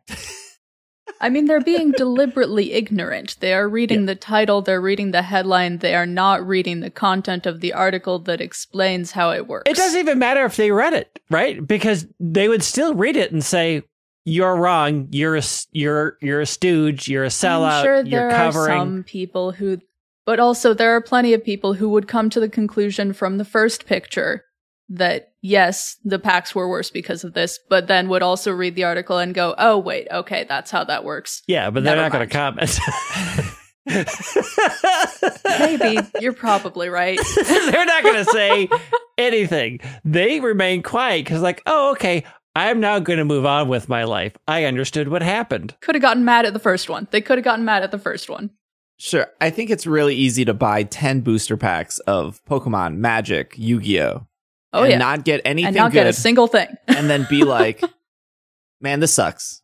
I 1.19 1.29
mean, 1.29 1.45
they're 1.45 1.61
being 1.61 1.91
deliberately 1.97 2.73
ignorant. 2.73 3.35
They 3.41 3.53
are 3.53 3.67
reading 3.67 4.05
the 4.05 4.15
title, 4.15 4.61
they're 4.61 4.81
reading 4.81 5.11
the 5.11 5.21
headline, 5.21 5.79
they 5.79 5.93
are 5.95 6.05
not 6.05 6.45
reading 6.47 6.79
the 6.79 6.89
content 6.89 7.45
of 7.45 7.59
the 7.61 7.73
article 7.73 8.19
that 8.19 8.41
explains 8.41 9.11
how 9.11 9.31
it 9.31 9.47
works. 9.47 9.69
It 9.69 9.75
doesn't 9.77 9.99
even 9.99 10.19
matter 10.19 10.45
if 10.45 10.55
they 10.55 10.71
read 10.71 10.93
it, 10.93 11.19
right? 11.29 11.65
Because 11.65 12.07
they 12.19 12.47
would 12.47 12.63
still 12.63 12.93
read 12.95 13.15
it 13.17 13.31
and 13.31 13.43
say, 13.43 13.83
"You're 14.25 14.55
wrong. 14.55 15.07
You're 15.11 15.37
a 15.37 15.43
you're 15.71 16.17
you're 16.21 16.41
a 16.41 16.45
stooge. 16.45 17.07
You're 17.07 17.25
a 17.25 17.29
sellout. 17.29 17.79
I'm 17.79 17.83
sure 17.83 17.95
you're 17.95 18.29
there 18.29 18.31
covering." 18.31 18.75
are 18.75 18.79
some 18.79 19.03
people 19.03 19.51
who, 19.51 19.79
but 20.25 20.39
also 20.39 20.73
there 20.73 20.95
are 20.95 21.01
plenty 21.01 21.33
of 21.33 21.43
people 21.43 21.73
who 21.73 21.89
would 21.89 22.07
come 22.07 22.29
to 22.29 22.39
the 22.39 22.49
conclusion 22.49 23.13
from 23.13 23.37
the 23.37 23.45
first 23.45 23.85
picture 23.85 24.45
that 24.89 25.33
yes, 25.41 25.97
the 26.03 26.19
packs 26.19 26.53
were 26.53 26.69
worse 26.69 26.91
because 26.91 27.23
of 27.23 27.33
this, 27.33 27.59
but 27.69 27.87
then 27.87 28.09
would 28.09 28.21
also 28.21 28.51
read 28.51 28.75
the 28.75 28.83
article 28.83 29.17
and 29.17 29.33
go, 29.33 29.55
"Oh 29.57 29.77
wait, 29.77 30.07
okay, 30.11 30.45
that's 30.47 30.71
how 30.71 30.83
that 30.83 31.03
works." 31.03 31.41
yeah, 31.47 31.69
but 31.69 31.83
they're 31.83 31.95
not 31.95 32.11
going 32.11 32.27
to 32.27 32.33
comment. 32.33 32.79
Maybe 33.85 34.07
you're 36.19 36.33
probably 36.33 36.89
right. 36.89 37.19
they're 37.45 37.85
not 37.85 38.03
going 38.03 38.23
to 38.23 38.25
say 38.25 38.69
anything. 39.17 39.79
They 40.05 40.39
remain 40.39 40.83
quiet 40.83 41.25
because, 41.25 41.41
like, 41.41 41.63
oh, 41.65 41.91
okay, 41.91 42.23
I'm 42.55 42.79
now 42.79 42.99
going 42.99 43.19
to 43.19 43.25
move 43.25 43.45
on 43.45 43.69
with 43.69 43.87
my 43.87 44.03
life. 44.03 44.35
I 44.47 44.65
understood 44.65 45.07
what 45.07 45.21
happened. 45.21 45.75
Could 45.81 45.95
have 45.95 46.01
gotten 46.01 46.25
mad 46.25 46.45
at 46.45 46.53
the 46.53 46.59
first 46.59 46.89
one. 46.89 47.07
They 47.11 47.21
could 47.21 47.37
have 47.37 47.45
gotten 47.45 47.63
mad 47.65 47.83
at 47.83 47.91
the 47.91 47.99
first 47.99 48.29
one. 48.29 48.49
Sure. 48.97 49.27
I 49.39 49.49
think 49.49 49.69
it's 49.69 49.87
really 49.87 50.15
easy 50.15 50.45
to 50.45 50.53
buy 50.53 50.83
10 50.83 51.21
booster 51.21 51.57
packs 51.57 51.99
of 51.99 52.43
Pokemon, 52.45 52.97
Magic, 52.97 53.53
Yu 53.57 53.79
Gi 53.79 54.01
Oh! 54.01 54.27
Oh 54.73 54.83
and 54.83 54.91
yeah, 54.91 54.97
not 54.99 55.25
get 55.25 55.41
anything 55.43 55.67
and 55.67 55.75
not 55.75 55.91
good 55.91 55.99
get 55.99 56.07
a 56.07 56.13
single 56.13 56.47
thing. 56.47 56.67
and 56.87 57.09
then 57.09 57.25
be 57.29 57.43
like, 57.43 57.83
man, 58.81 58.99
this 59.01 59.13
sucks. 59.13 59.61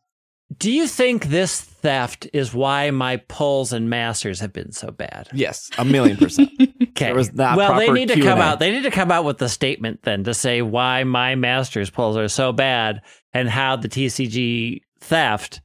Do 0.58 0.70
you 0.70 0.86
think 0.86 1.26
this 1.26 1.67
theft 1.80 2.28
is 2.32 2.52
why 2.54 2.90
my 2.90 3.16
pulls 3.16 3.72
and 3.72 3.88
masters 3.88 4.40
have 4.40 4.52
been 4.52 4.72
so 4.72 4.90
bad? 4.90 5.28
Yes, 5.32 5.70
a 5.78 5.84
million 5.84 6.16
percent. 6.16 6.50
Okay. 6.98 7.06
There 7.06 7.14
was 7.14 7.32
not 7.32 7.56
well, 7.56 7.76
they 7.76 7.92
need 7.92 8.08
to 8.08 8.20
come 8.20 8.40
out. 8.40 8.58
They 8.58 8.72
need 8.72 8.82
to 8.82 8.90
come 8.90 9.12
out 9.12 9.24
with 9.24 9.40
a 9.40 9.48
statement 9.48 10.02
then 10.02 10.24
to 10.24 10.34
say 10.34 10.62
why 10.62 11.04
my 11.04 11.36
masters 11.36 11.90
pulls 11.90 12.16
are 12.16 12.26
so 12.26 12.50
bad 12.50 13.02
and 13.32 13.48
how 13.48 13.76
the 13.76 13.88
TCG 13.88 14.80
theft 14.98 15.60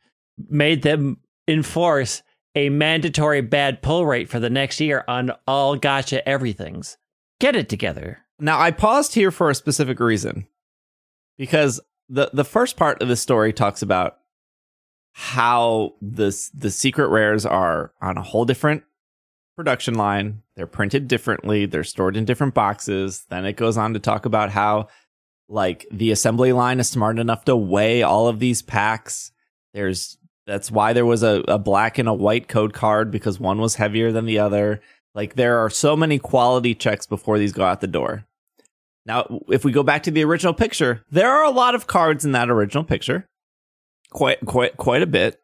made 0.49 0.83
them 0.83 1.17
enforce 1.47 2.21
a 2.53 2.69
mandatory 2.69 3.41
bad 3.41 3.81
pull 3.81 4.05
rate 4.05 4.29
for 4.29 4.39
the 4.39 4.49
next 4.49 4.79
year 4.79 5.03
on 5.07 5.31
all 5.47 5.75
gacha 5.75 6.21
everythings. 6.23 6.97
Get 7.39 7.55
it 7.55 7.67
together. 7.67 8.19
Now, 8.39 8.59
I 8.59 8.69
paused 8.69 9.15
here 9.15 9.31
for 9.31 9.49
a 9.49 9.55
specific 9.55 9.99
reason 9.99 10.47
because 11.37 11.79
the 12.09 12.29
the 12.31 12.45
first 12.45 12.77
part 12.77 13.01
of 13.01 13.07
the 13.07 13.15
story 13.15 13.53
talks 13.53 13.81
about 13.81 14.17
how 15.13 15.93
the 16.01 16.35
the 16.53 16.71
secret 16.71 17.07
rares 17.07 17.45
are 17.45 17.93
on 18.01 18.17
a 18.17 18.23
whole 18.23 18.45
different 18.45 18.83
production 19.55 19.93
line. 19.93 20.41
They're 20.55 20.67
printed 20.67 21.07
differently. 21.07 21.65
They're 21.65 21.83
stored 21.83 22.17
in 22.17 22.25
different 22.25 22.55
boxes. 22.55 23.25
Then 23.29 23.45
it 23.45 23.53
goes 23.53 23.77
on 23.77 23.93
to 23.93 23.99
talk 23.99 24.25
about 24.25 24.49
how 24.49 24.87
like 25.47 25.85
the 25.91 26.11
assembly 26.11 26.51
line 26.51 26.79
is 26.79 26.89
smart 26.89 27.19
enough 27.19 27.45
to 27.45 27.55
weigh 27.55 28.01
all 28.01 28.27
of 28.27 28.39
these 28.39 28.61
packs. 28.61 29.31
There's 29.73 30.17
that's 30.47 30.71
why 30.71 30.93
there 30.93 31.05
was 31.05 31.23
a, 31.23 31.43
a 31.47 31.59
black 31.59 31.97
and 31.99 32.09
a 32.09 32.13
white 32.13 32.47
code 32.47 32.73
card 32.73 33.11
because 33.11 33.39
one 33.39 33.59
was 33.59 33.75
heavier 33.75 34.11
than 34.11 34.25
the 34.25 34.39
other. 34.39 34.81
Like 35.13 35.35
there 35.35 35.59
are 35.59 35.69
so 35.69 35.95
many 35.95 36.17
quality 36.17 36.73
checks 36.73 37.05
before 37.05 37.37
these 37.37 37.53
go 37.53 37.63
out 37.63 37.81
the 37.81 37.87
door. 37.87 38.25
Now, 39.05 39.41
if 39.49 39.65
we 39.65 39.71
go 39.71 39.83
back 39.83 40.03
to 40.03 40.11
the 40.11 40.23
original 40.23 40.53
picture, 40.53 41.03
there 41.11 41.29
are 41.29 41.43
a 41.43 41.51
lot 41.51 41.75
of 41.75 41.87
cards 41.87 42.25
in 42.25 42.31
that 42.31 42.49
original 42.49 42.83
picture. 42.83 43.27
Quite 44.13 44.45
quite 44.45 44.77
quite 44.77 45.01
a 45.01 45.07
bit. 45.07 45.41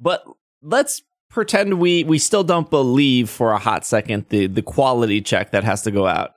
But 0.00 0.24
let's 0.62 1.02
pretend 1.30 1.78
we 1.78 2.04
we 2.04 2.18
still 2.18 2.42
don't 2.42 2.70
believe 2.70 3.28
for 3.28 3.52
a 3.52 3.58
hot 3.58 3.84
second 3.84 4.26
the 4.30 4.46
the 4.46 4.62
quality 4.62 5.20
check 5.20 5.52
that 5.52 5.64
has 5.64 5.82
to 5.82 5.90
go 5.90 6.06
out. 6.06 6.32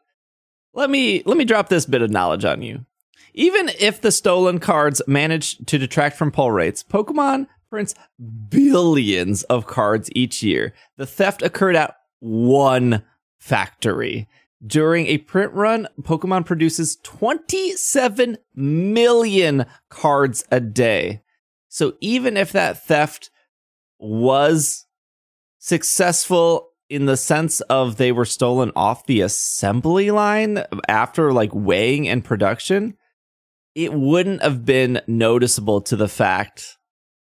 Let 0.73 0.89
me 0.89 1.23
let 1.25 1.37
me 1.37 1.45
drop 1.45 1.69
this 1.69 1.85
bit 1.85 2.01
of 2.01 2.11
knowledge 2.11 2.45
on 2.45 2.61
you. 2.61 2.85
Even 3.33 3.69
if 3.79 4.01
the 4.01 4.11
stolen 4.11 4.59
cards 4.59 5.01
manage 5.07 5.57
to 5.65 5.77
detract 5.77 6.17
from 6.17 6.31
pull 6.31 6.51
rates, 6.51 6.83
Pokemon 6.83 7.47
prints 7.69 7.95
billions 8.49 9.43
of 9.43 9.65
cards 9.65 10.09
each 10.13 10.43
year. 10.43 10.73
The 10.97 11.05
theft 11.05 11.41
occurred 11.41 11.75
at 11.77 11.95
one 12.19 13.03
factory. 13.39 14.27
During 14.65 15.07
a 15.07 15.17
print 15.17 15.53
run, 15.53 15.87
Pokemon 16.01 16.45
produces 16.45 16.97
27 16.97 18.37
million 18.53 19.65
cards 19.89 20.43
a 20.51 20.59
day. 20.59 21.21
So 21.71 21.93
even 22.01 22.35
if 22.35 22.51
that 22.51 22.83
theft 22.83 23.31
was 23.97 24.85
successful 25.57 26.67
in 26.89 27.05
the 27.05 27.15
sense 27.15 27.61
of 27.61 27.95
they 27.95 28.11
were 28.11 28.25
stolen 28.25 28.73
off 28.75 29.05
the 29.05 29.21
assembly 29.21 30.11
line 30.11 30.65
after 30.89 31.31
like 31.31 31.55
weighing 31.55 32.09
and 32.09 32.25
production, 32.25 32.97
it 33.73 33.93
wouldn't 33.93 34.43
have 34.43 34.65
been 34.65 35.01
noticeable 35.07 35.79
to 35.83 35.95
the 35.95 36.09
fact 36.09 36.77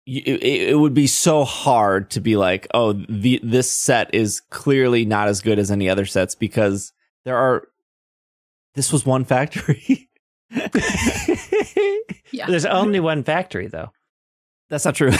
it, 0.05 0.41
it 0.41 0.79
would 0.79 0.93
be 0.93 1.07
so 1.07 1.43
hard 1.43 2.09
to 2.11 2.21
be 2.21 2.37
like, 2.37 2.67
oh, 2.73 2.93
the 2.93 3.41
this 3.43 3.69
set 3.69 4.15
is 4.15 4.39
clearly 4.39 5.03
not 5.03 5.27
as 5.27 5.41
good 5.41 5.59
as 5.59 5.69
any 5.69 5.89
other 5.89 6.05
sets 6.05 6.35
because 6.35 6.93
there 7.25 7.35
are. 7.35 7.67
This 8.75 8.93
was 8.93 9.05
one 9.05 9.25
factory. 9.25 10.09
Yeah. 12.31 12.47
There's 12.47 12.65
only 12.65 12.99
one 12.99 13.23
factory, 13.23 13.67
though. 13.67 13.91
That's 14.69 14.85
not 14.85 14.95
true. 14.95 15.11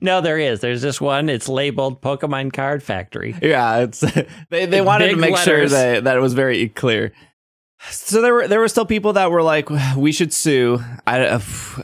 no, 0.00 0.20
there 0.20 0.38
is. 0.38 0.60
There's 0.60 0.82
this 0.82 1.00
one. 1.00 1.28
It's 1.28 1.48
labeled 1.48 2.02
Pokemon 2.02 2.52
Card 2.52 2.82
Factory. 2.82 3.36
yeah, 3.42 3.78
it's 3.78 4.00
they 4.50 4.66
they 4.66 4.80
wanted 4.80 5.08
to 5.08 5.16
Big 5.16 5.20
make 5.20 5.36
sure 5.38 5.68
that 5.68 6.04
that 6.04 6.16
it 6.16 6.20
was 6.20 6.34
very 6.34 6.68
clear. 6.68 7.12
So 7.90 8.22
there 8.22 8.32
were 8.32 8.48
there 8.48 8.60
were 8.60 8.68
still 8.68 8.86
people 8.86 9.14
that 9.14 9.30
were 9.30 9.42
like, 9.42 9.68
we 9.96 10.12
should 10.12 10.32
sue. 10.32 10.80
I 11.06 11.26
uh, 11.26 11.40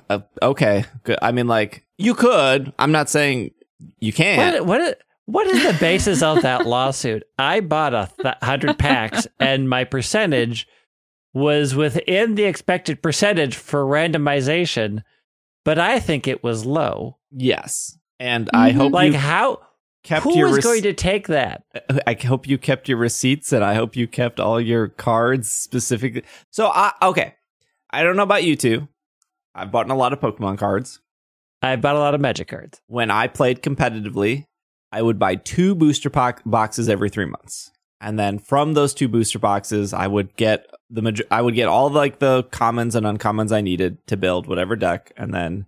uh, 0.09 0.21
okay, 0.43 0.85
good. 1.05 1.19
I 1.21 1.33
mean, 1.33 1.47
like 1.47 1.85
you 1.99 2.15
could. 2.15 2.73
I'm 2.79 2.93
not 2.93 3.11
saying 3.11 3.51
you 3.99 4.13
can't. 4.13 4.65
What, 4.65 4.81
what, 4.81 4.99
what 5.27 5.47
is 5.47 5.63
the 5.63 5.79
basis 5.79 6.23
of 6.23 6.43
that 6.43 6.67
lawsuit? 6.67 7.25
I 7.39 7.61
bought 7.61 7.95
a 7.95 8.11
th- 8.23 8.35
hundred 8.43 8.79
packs, 8.79 9.27
and 9.39 9.69
my 9.69 9.85
percentage 9.85 10.67
was 11.33 11.75
within 11.75 12.35
the 12.35 12.45
expected 12.45 13.03
percentage 13.03 13.55
for 13.57 13.85
randomization, 13.85 15.03
but 15.65 15.79
I 15.79 16.01
think 16.01 16.27
it 16.27 16.43
was 16.43 16.65
low. 16.67 17.19
Yes, 17.31 17.99
and 18.19 18.49
I 18.53 18.71
Mhm. 18.73 18.75
hope 18.75 18.93
Like 18.93 19.13
you 19.13 19.19
how? 19.19 19.61
kept 20.03 20.25
Who 20.25 20.37
your. 20.37 20.49
is 20.49 20.55
rec- 20.57 20.65
going 20.65 20.83
to 20.83 20.93
take 20.93 21.29
that? 21.29 21.63
I 22.07 22.15
hope 22.15 22.49
you 22.49 22.59
kept 22.59 22.89
your 22.89 22.99
receipts, 22.99 23.53
and 23.53 23.63
I 23.65 23.75
hope 23.75 23.95
you 23.97 24.07
kept 24.09 24.41
all 24.41 24.61
your 24.61 24.89
cards 24.89 25.51
specifically. 25.51 26.23
So, 26.51 26.67
I 26.69 26.93
okay. 27.03 27.35
I 27.91 28.03
don't 28.03 28.17
know 28.17 28.23
about 28.23 28.45
you 28.45 28.57
two. 28.57 28.89
I've 29.55 29.71
bought 29.73 29.91
a 29.91 29.95
lot 29.95 30.13
of 30.13 30.21
Pokemon 30.21 30.59
cards. 30.59 31.01
I 31.63 31.77
bought 31.77 31.97
a 31.97 31.99
lot 31.99 32.15
of 32.15 32.21
Magic 32.21 32.49
cards. 32.49 32.81
when 32.87 33.11
I 33.11 33.27
played 33.27 33.63
competitively, 33.63 34.47
I 34.93 35.03
would 35.03 35.19
buy 35.19 35.35
two 35.35 35.75
booster 35.75 36.09
po- 36.09 36.33
boxes 36.47 36.89
every 36.89 37.11
three 37.11 37.27
months, 37.27 37.71
and 38.01 38.19
then 38.19 38.39
from 38.39 38.73
those 38.73 38.95
two 38.95 39.09
booster 39.09 39.39
boxes, 39.39 39.93
I 39.93 40.07
would 40.07 40.35
get 40.37 40.67
the 40.89 41.25
I 41.31 41.43
would 41.43 41.55
get 41.55 41.69
all 41.69 41.91
like 41.91 42.19
the 42.19 42.45
commons 42.45 42.95
and 42.95 43.07
uncommons 43.07 43.53
I 43.53 43.61
needed 43.61 44.05
to 44.07 44.17
build 44.17 44.47
whatever 44.47 44.75
deck, 44.77 45.13
and 45.17 45.35
then 45.35 45.67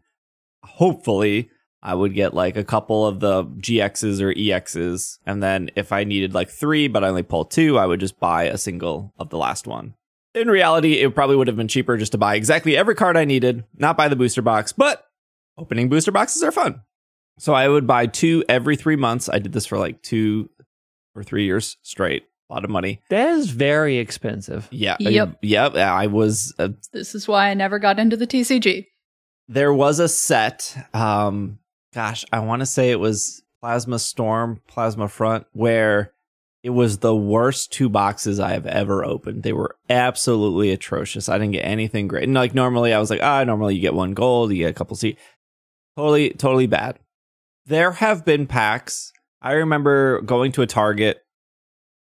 hopefully 0.65 1.51
I 1.83 1.95
would 1.95 2.15
get 2.15 2.33
like 2.33 2.57
a 2.57 2.65
couple 2.65 3.07
of 3.07 3.21
the 3.21 3.45
GXs 3.45 4.21
or 4.21 4.33
EXs, 4.33 5.19
and 5.27 5.43
then 5.43 5.71
if 5.77 5.93
I 5.93 6.05
needed 6.05 6.35
like 6.35 6.49
three 6.49 6.89
but 6.89 7.05
I 7.05 7.09
only 7.09 7.23
pulled 7.23 7.51
two, 7.51 7.79
I 7.79 7.87
would 7.87 8.01
just 8.01 8.19
buy 8.19 8.45
a 8.45 8.59
single 8.59 9.13
of 9.19 9.31
the 9.31 9.39
last 9.39 9.67
one. 9.67 9.95
In 10.35 10.49
reality, 10.49 10.95
it 10.95 11.15
probably 11.15 11.37
would 11.37 11.49
have 11.49 11.57
been 11.57 11.69
cheaper 11.69 11.99
just 11.99 12.13
to 12.13 12.19
buy 12.19 12.37
exactly 12.37 12.77
every 12.77 12.95
card 12.95 13.19
I 13.19 13.27
needed, 13.27 13.65
not 13.77 13.99
buy 13.99 14.09
the 14.09 14.17
booster 14.17 14.41
box, 14.41 14.73
but 14.73 15.05
opening 15.59 15.91
booster 15.91 16.13
boxes 16.13 16.43
are 16.43 16.53
fun. 16.53 16.81
So 17.39 17.53
I 17.53 17.69
would 17.69 17.87
buy 17.87 18.07
two 18.07 18.43
every 18.49 18.77
three 18.77 18.97
months. 18.97 19.29
I 19.29 19.39
did 19.39 19.53
this 19.53 19.67
for 19.67 19.79
like 19.79 20.01
two 20.03 20.49
or 21.15 21.23
three 21.23 21.45
years 21.45 21.77
straight. 21.83 22.25
A 22.51 22.55
lot 22.55 22.65
of 22.65 22.71
money. 22.71 23.01
That 23.09 23.31
is 23.31 23.51
very 23.51 23.97
expensive. 23.99 24.69
Yeah. 24.71 24.97
Yep. 25.01 25.39
Yep. 25.43 25.75
I 25.77 26.07
was. 26.07 26.55
Uh, 26.59 26.69
This 26.93 27.15
is 27.15 27.27
why 27.27 27.49
I 27.49 27.55
never 27.55 27.79
got 27.79 27.99
into 27.99 28.17
the 28.17 28.27
TCG. 28.27 28.87
there 29.49 29.73
was 29.73 29.99
a 29.99 30.09
set. 30.09 30.77
Um, 30.93 31.59
gosh, 31.95 32.25
I 32.33 32.41
want 32.41 32.61
to 32.61 32.67
say 32.67 32.91
it 32.91 33.01
was 33.01 33.43
Plasma 33.61 33.99
Storm, 33.99 34.61
Plasma 34.67 35.09
Front, 35.09 35.47
where 35.53 36.13
it 36.63 36.71
was 36.71 36.99
the 36.99 37.17
worst 37.17 37.73
two 37.73 37.89
boxes 37.89 38.39
I 38.39 38.51
have 38.53 38.67
ever 38.67 39.05
opened. 39.05 39.43
They 39.45 39.53
were 39.55 39.77
absolutely 39.89 40.71
atrocious. 40.73 41.29
I 41.29 41.39
didn't 41.39 41.53
get 41.53 41.65
anything 41.65 42.07
great. 42.07 42.25
And 42.25 42.35
like 42.35 42.55
normally, 42.55 42.93
I 42.93 42.99
was 42.99 43.09
like, 43.11 43.23
ah, 43.23 43.43
normally 43.45 43.75
you 43.77 43.81
get 43.81 43.95
one 43.95 44.13
gold, 44.15 44.53
you 44.53 44.59
get 44.59 44.71
a 44.71 44.75
couple 44.75 44.97
C. 44.97 45.17
Totally, 45.97 46.31
totally 46.31 46.67
bad. 46.67 46.99
There 47.67 47.93
have 47.93 48.25
been 48.25 48.47
packs. 48.47 49.12
I 49.43 49.55
remember 49.55 50.21
going 50.21 50.53
to 50.53 50.63
a 50.63 50.67
Target 50.67 51.23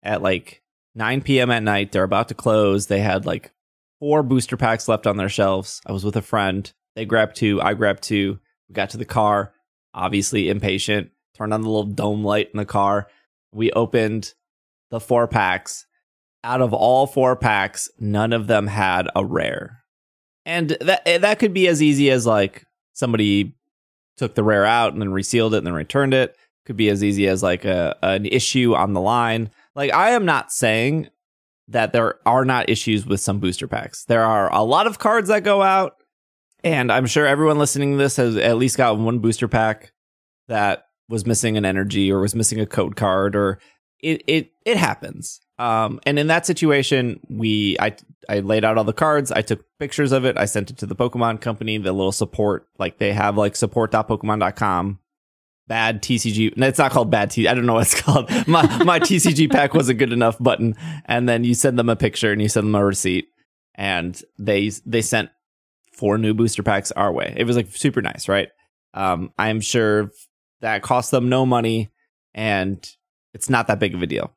at 0.05 0.23
like 0.23 0.63
9 0.95 1.21
p.m. 1.23 1.51
at 1.51 1.65
night. 1.65 1.91
They're 1.91 2.05
about 2.05 2.29
to 2.29 2.35
close. 2.35 2.87
They 2.87 3.01
had 3.01 3.27
like 3.27 3.53
four 3.99 4.23
booster 4.23 4.57
packs 4.57 4.87
left 4.87 5.07
on 5.07 5.17
their 5.17 5.29
shelves. 5.29 5.81
I 5.85 5.93
was 5.93 6.05
with 6.05 6.17
a 6.17 6.23
friend. 6.23 6.73
They 6.95 7.05
grabbed 7.05 7.35
two. 7.35 7.61
I 7.61 7.75
grabbed 7.75 8.05
two. 8.05 8.39
We 8.69 8.75
got 8.75 8.91
to 8.91 8.99
the 8.99 9.05
car, 9.05 9.53
obviously 9.93 10.49
impatient, 10.49 11.11
turned 11.37 11.53
on 11.53 11.63
the 11.63 11.69
little 11.69 11.85
dome 11.85 12.23
light 12.23 12.51
in 12.55 12.59
the 12.59 12.65
car. 12.65 13.09
We 13.53 13.73
opened 13.73 14.33
the 14.91 15.01
four 15.01 15.27
packs. 15.27 15.87
Out 16.45 16.61
of 16.61 16.73
all 16.73 17.07
four 17.07 17.37
packs, 17.37 17.91
none 17.99 18.33
of 18.33 18.47
them 18.47 18.67
had 18.67 19.09
a 19.17 19.25
rare. 19.25 19.83
And 20.45 20.77
that 20.81 21.03
eh, 21.07 21.19
that 21.19 21.39
could 21.39 21.55
be 21.55 21.67
as 21.67 21.83
easy 21.83 22.11
as 22.11 22.27
like 22.27 22.65
somebody 22.93 23.57
took 24.19 24.35
the 24.35 24.45
rare 24.45 24.65
out 24.65 24.93
and 24.93 25.01
then 25.01 25.11
resealed 25.11 25.55
it 25.55 25.59
and 25.59 25.67
then 25.67 25.75
returned 25.75 26.15
it. 26.15 26.37
Could 26.67 26.77
be 26.77 26.89
as 26.89 27.05
easy 27.05 27.29
as 27.29 27.43
like 27.43 27.65
a 27.65 27.97
an 28.03 28.27
issue 28.27 28.75
on 28.75 28.93
the 28.93 29.01
line. 29.01 29.51
Like 29.75 29.93
I 29.93 30.11
am 30.11 30.25
not 30.25 30.53
saying 30.53 31.09
that 31.69 31.93
there 31.93 32.21
are 32.27 32.45
not 32.45 32.69
issues 32.69 33.07
with 33.07 33.21
some 33.21 33.39
booster 33.39 33.69
packs. 33.69 34.05
There 34.05 34.25
are 34.25 34.53
a 34.53 34.63
lot 34.63 34.87
of 34.87 34.99
cards 34.99 35.29
that 35.29 35.45
go 35.45 35.63
out, 35.63 35.97
and 36.63 36.91
I'm 36.91 37.07
sure 37.07 37.27
everyone 37.27 37.59
listening 37.59 37.93
to 37.93 37.99
this 37.99 38.17
has 38.17 38.37
at 38.37 38.57
least 38.57 38.77
got 38.77 38.99
one 38.99 39.19
booster 39.19 39.49
pack 39.49 39.93
that 40.49 40.87
was 41.09 41.27
missing 41.27 41.57
an 41.57 41.65
energy 41.65 42.11
or 42.11 42.21
was 42.21 42.35
missing 42.35 42.61
a 42.61 42.67
code 42.67 42.97
card 42.97 43.37
or 43.37 43.59
it 44.01 44.23
it 44.27 44.53
it 44.65 44.77
happens. 44.77 45.41
Um, 45.59 46.01
and 46.05 46.19
in 46.19 46.27
that 46.29 46.47
situation, 46.47 47.21
we 47.29 47.77
I 47.81 47.97
I 48.29 48.41
laid 48.41 48.65
out 48.65 48.79
all 48.79 48.85
the 48.85 48.93
cards. 48.93 49.33
I 49.33 49.43
took 49.43 49.65
pictures 49.79 50.13
of 50.13 50.25
it. 50.25 50.37
I 50.37 50.45
sent 50.45 50.71
it 50.71 50.79
to 50.79 50.87
the 50.87 50.97
Pokemon 50.97 51.41
company, 51.41 51.79
the 51.79 51.93
little 51.93 52.13
support 52.13 52.69
like 52.79 52.99
they 52.99 53.13
have 53.13 53.37
like 53.37 53.57
support.pokemon.com. 53.57 54.99
Bad 55.67 56.03
TCG. 56.03 56.53
It's 56.57 56.79
not 56.79 56.93
called 56.93 57.11
bad 57.11 57.31
T. 57.31 57.49
I 57.49 57.55
don't 57.55 57.65
know 57.65 57.75
what 57.75 57.87
it's 57.87 58.01
called. 58.01 58.31
My 58.47 58.85
my 58.85 59.01
TCG 59.01 59.51
pack 59.51 59.73
wasn't 59.73 59.99
good 59.99 60.13
enough 60.13 60.39
button. 60.39 60.75
And 61.07 61.29
then 61.29 61.45
you 61.45 61.55
send 61.55 61.79
them 61.79 61.89
a 61.89 61.97
picture 61.97 62.33
and 62.33 62.43
you 62.43 62.49
send 62.49 62.67
them 62.67 62.75
a 62.75 62.85
receipt, 62.85 63.29
and 63.75 64.21
they 64.39 64.71
they 64.85 65.01
sent 65.01 65.31
four 65.93 66.19
new 66.19 66.35
booster 66.35 66.63
packs 66.63 66.93
our 66.93 67.13
way. 67.13 67.33
It 67.37 67.45
was 67.45 67.57
like 67.57 67.69
super 67.75 68.03
nice, 68.03 68.29
right? 68.29 68.49
Um, 68.93 69.33
I'm 69.39 69.61
sure 69.61 70.11
that 70.61 70.83
cost 70.83 71.11
them 71.11 71.29
no 71.29 71.47
money, 71.47 71.91
and 72.35 72.87
it's 73.33 73.49
not 73.49 73.67
that 73.69 73.79
big 73.79 73.95
of 73.95 74.03
a 74.03 74.07
deal. 74.07 74.33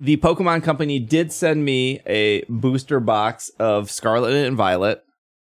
The 0.00 0.16
Pokemon 0.16 0.62
Company 0.64 0.98
did 0.98 1.32
send 1.32 1.64
me 1.64 2.00
a 2.06 2.44
booster 2.48 2.98
box 2.98 3.50
of 3.58 3.90
Scarlet 3.90 4.34
and 4.34 4.56
Violet, 4.56 5.02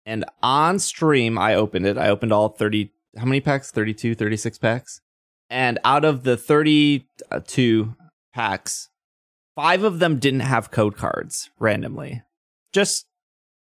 and 0.07 0.25
on 0.43 0.79
stream, 0.79 1.39
I 1.39 1.55
opened 1.55 1.87
it. 1.87 1.99
I 1.99 2.09
opened 2.09 2.33
all 2.33 2.49
30, 2.49 2.91
how 3.17 3.25
many 3.25 3.41
packs? 3.41 3.71
32, 3.71 4.15
36 4.15 4.59
packs. 4.59 5.01
And 5.51 5.79
out 5.85 6.05
of 6.05 6.25
the 6.25 6.37
32 6.37 7.95
packs, 8.35 8.89
five 9.57 9.83
of 9.83 9.99
them 9.99 10.19
didn't 10.19 10.41
have 10.41 10.71
code 10.71 10.97
cards 10.97 11.51
randomly. 11.59 12.23
Just 12.73 13.07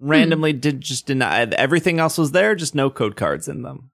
hmm. 0.02 0.10
randomly 0.10 0.54
did 0.54 0.82
just 0.82 1.10
not 1.10 1.54
everything 1.54 2.00
else 2.00 2.18
was 2.18 2.32
there, 2.32 2.56
just 2.56 2.76
no 2.76 2.90
code 2.90 3.16
cards 3.16 3.48
in 3.48 3.62
them. 3.62 3.92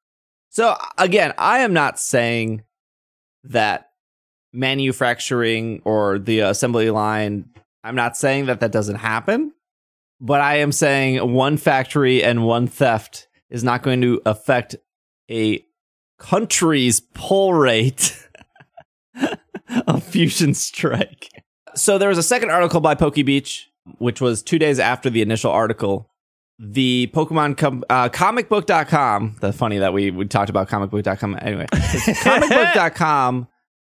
So 0.50 0.76
again, 0.98 1.34
I 1.38 1.60
am 1.60 1.74
not 1.74 2.00
saying 2.00 2.64
that 3.44 3.90
manufacturing 4.52 5.82
or 5.84 6.20
the 6.20 6.42
assembly 6.42 6.90
line, 6.90 7.50
I'm 7.84 7.96
not 7.96 8.16
saying 8.16 8.46
that 8.46 8.60
that 8.60 8.72
doesn't 8.72 8.98
happen, 8.98 9.54
but 10.22 10.42
I 10.42 10.58
am 10.58 10.72
saying 10.72 11.34
one 11.34 11.58
factory 11.58 12.24
and 12.24 12.46
one 12.46 12.68
theft 12.68 13.28
is 13.50 13.64
not 13.64 13.84
going 13.84 14.02
to 14.02 14.22
affect 14.26 14.76
a 15.30 15.66
country's 16.20 17.00
pull 17.00 17.54
rate 17.54 18.18
of 19.88 20.04
Fusion 20.04 20.54
Strike. 20.54 21.30
So 21.76 21.98
there 21.98 22.10
was 22.10 22.18
a 22.18 22.24
second 22.24 22.52
article 22.52 22.80
by 22.82 22.96
PokeBeach, 22.96 23.66
which 23.98 24.22
was 24.22 24.44
two 24.44 24.60
days 24.60 24.80
after 24.80 25.10
the 25.10 25.22
initial 25.22 25.52
article. 25.52 26.10
The 26.60 27.10
Pokemon 27.14 27.58
com- 27.58 27.84
uh, 27.90 28.10
comicbook.com, 28.10 29.38
the 29.42 29.52
funny 29.52 29.80
that 29.80 29.92
we, 29.92 30.12
we 30.12 30.26
talked 30.26 30.52
about 30.52 30.70
comicbook.com 30.70 31.40
anyway. 31.42 31.66
comicbook.com 31.74 33.48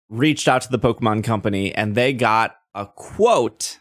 reached 0.10 0.48
out 0.48 0.62
to 0.64 0.70
the 0.70 0.80
Pokemon 0.80 1.24
company 1.24 1.74
and 1.74 1.96
they 1.96 2.12
got 2.12 2.56
a 2.76 2.86
quote. 2.86 3.80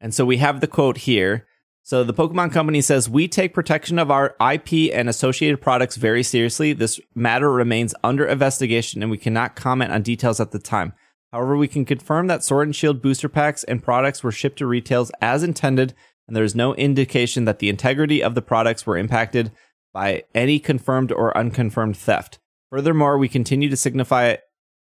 And 0.00 0.14
so 0.14 0.24
we 0.24 0.36
have 0.36 0.60
the 0.60 0.68
quote 0.68 0.98
here. 0.98 1.47
So 1.88 2.04
the 2.04 2.12
Pokemon 2.12 2.52
company 2.52 2.82
says, 2.82 3.08
We 3.08 3.28
take 3.28 3.54
protection 3.54 3.98
of 3.98 4.10
our 4.10 4.36
IP 4.52 4.92
and 4.92 5.08
associated 5.08 5.62
products 5.62 5.96
very 5.96 6.22
seriously. 6.22 6.74
This 6.74 7.00
matter 7.14 7.50
remains 7.50 7.94
under 8.04 8.26
investigation 8.26 9.00
and 9.00 9.10
we 9.10 9.16
cannot 9.16 9.56
comment 9.56 9.90
on 9.90 10.02
details 10.02 10.38
at 10.38 10.50
the 10.50 10.58
time. 10.58 10.92
However, 11.32 11.56
we 11.56 11.66
can 11.66 11.86
confirm 11.86 12.26
that 12.26 12.44
Sword 12.44 12.68
and 12.68 12.76
Shield 12.76 13.00
booster 13.00 13.30
packs 13.30 13.64
and 13.64 13.82
products 13.82 14.22
were 14.22 14.30
shipped 14.30 14.58
to 14.58 14.66
retails 14.66 15.10
as 15.22 15.42
intended, 15.42 15.94
and 16.26 16.36
there 16.36 16.44
is 16.44 16.54
no 16.54 16.74
indication 16.74 17.46
that 17.46 17.58
the 17.58 17.70
integrity 17.70 18.22
of 18.22 18.34
the 18.34 18.42
products 18.42 18.84
were 18.84 18.98
impacted 18.98 19.50
by 19.94 20.24
any 20.34 20.58
confirmed 20.58 21.10
or 21.10 21.34
unconfirmed 21.38 21.96
theft. 21.96 22.38
Furthermore, 22.68 23.16
we 23.16 23.30
continue 23.30 23.70
to 23.70 23.78
signify 23.78 24.36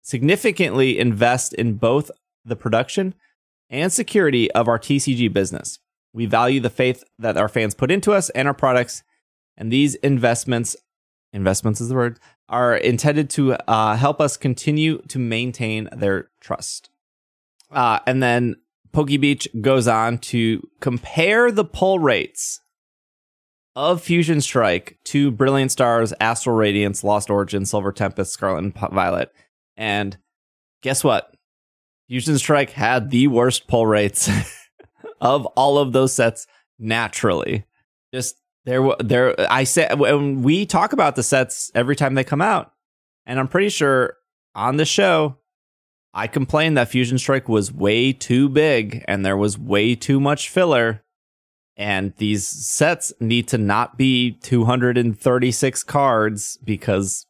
significantly 0.02 0.98
invest 0.98 1.54
in 1.54 1.76
both 1.76 2.10
the 2.44 2.56
production 2.56 3.14
and 3.70 3.90
security 3.90 4.50
of 4.50 4.68
our 4.68 4.78
TCG 4.78 5.32
business. 5.32 5.78
We 6.12 6.26
value 6.26 6.60
the 6.60 6.70
faith 6.70 7.04
that 7.18 7.36
our 7.36 7.48
fans 7.48 7.74
put 7.74 7.90
into 7.90 8.12
us 8.12 8.30
and 8.30 8.48
our 8.48 8.54
products, 8.54 9.02
And 9.56 9.70
these 9.70 9.94
investments, 9.96 10.76
investments 11.32 11.80
is 11.80 11.88
the 11.88 11.94
word, 11.94 12.18
are 12.48 12.76
intended 12.76 13.30
to 13.30 13.54
uh, 13.70 13.96
help 13.96 14.20
us 14.20 14.36
continue 14.36 15.02
to 15.08 15.18
maintain 15.18 15.88
their 15.92 16.30
trust. 16.40 16.90
Uh, 17.70 18.00
and 18.06 18.22
then 18.22 18.56
PokeBeach 18.92 19.60
goes 19.60 19.86
on 19.86 20.18
to 20.18 20.66
compare 20.80 21.52
the 21.52 21.64
pull 21.64 21.98
rates 21.98 22.60
of 23.76 24.02
Fusion 24.02 24.40
Strike 24.40 24.98
to 25.04 25.30
Brilliant 25.30 25.70
Stars, 25.70 26.12
Astral 26.20 26.56
Radiance, 26.56 27.04
Lost 27.04 27.30
Origin, 27.30 27.64
Silver 27.64 27.92
Tempest, 27.92 28.32
Scarlet 28.32 28.58
and 28.58 28.74
Violet. 28.74 29.32
And 29.76 30.18
guess 30.82 31.04
what? 31.04 31.34
Fusion 32.08 32.36
Strike 32.38 32.70
had 32.70 33.10
the 33.10 33.28
worst 33.28 33.68
pull 33.68 33.86
rates 33.86 34.28
of 35.20 35.46
all 35.46 35.78
of 35.78 35.92
those 35.92 36.12
sets 36.12 36.46
naturally. 36.78 37.64
Just 38.12 38.36
there, 38.64 38.94
there. 38.98 39.34
I 39.50 39.64
said 39.64 39.98
when 39.98 40.42
we 40.42 40.66
talk 40.66 40.92
about 40.92 41.16
the 41.16 41.22
sets 41.22 41.70
every 41.74 41.96
time 41.96 42.14
they 42.14 42.24
come 42.24 42.42
out, 42.42 42.72
and 43.26 43.38
I'm 43.38 43.48
pretty 43.48 43.68
sure 43.68 44.16
on 44.54 44.76
the 44.76 44.84
show, 44.84 45.36
I 46.12 46.26
complained 46.26 46.76
that 46.76 46.88
Fusion 46.88 47.18
Strike 47.18 47.48
was 47.48 47.72
way 47.72 48.12
too 48.12 48.48
big 48.48 49.04
and 49.06 49.24
there 49.24 49.36
was 49.36 49.58
way 49.58 49.94
too 49.94 50.20
much 50.20 50.48
filler. 50.48 51.02
And 51.76 52.12
these 52.18 52.46
sets 52.46 53.12
need 53.20 53.48
to 53.48 53.58
not 53.58 53.96
be 53.96 54.32
236 54.32 55.82
cards 55.84 56.58
because 56.62 57.26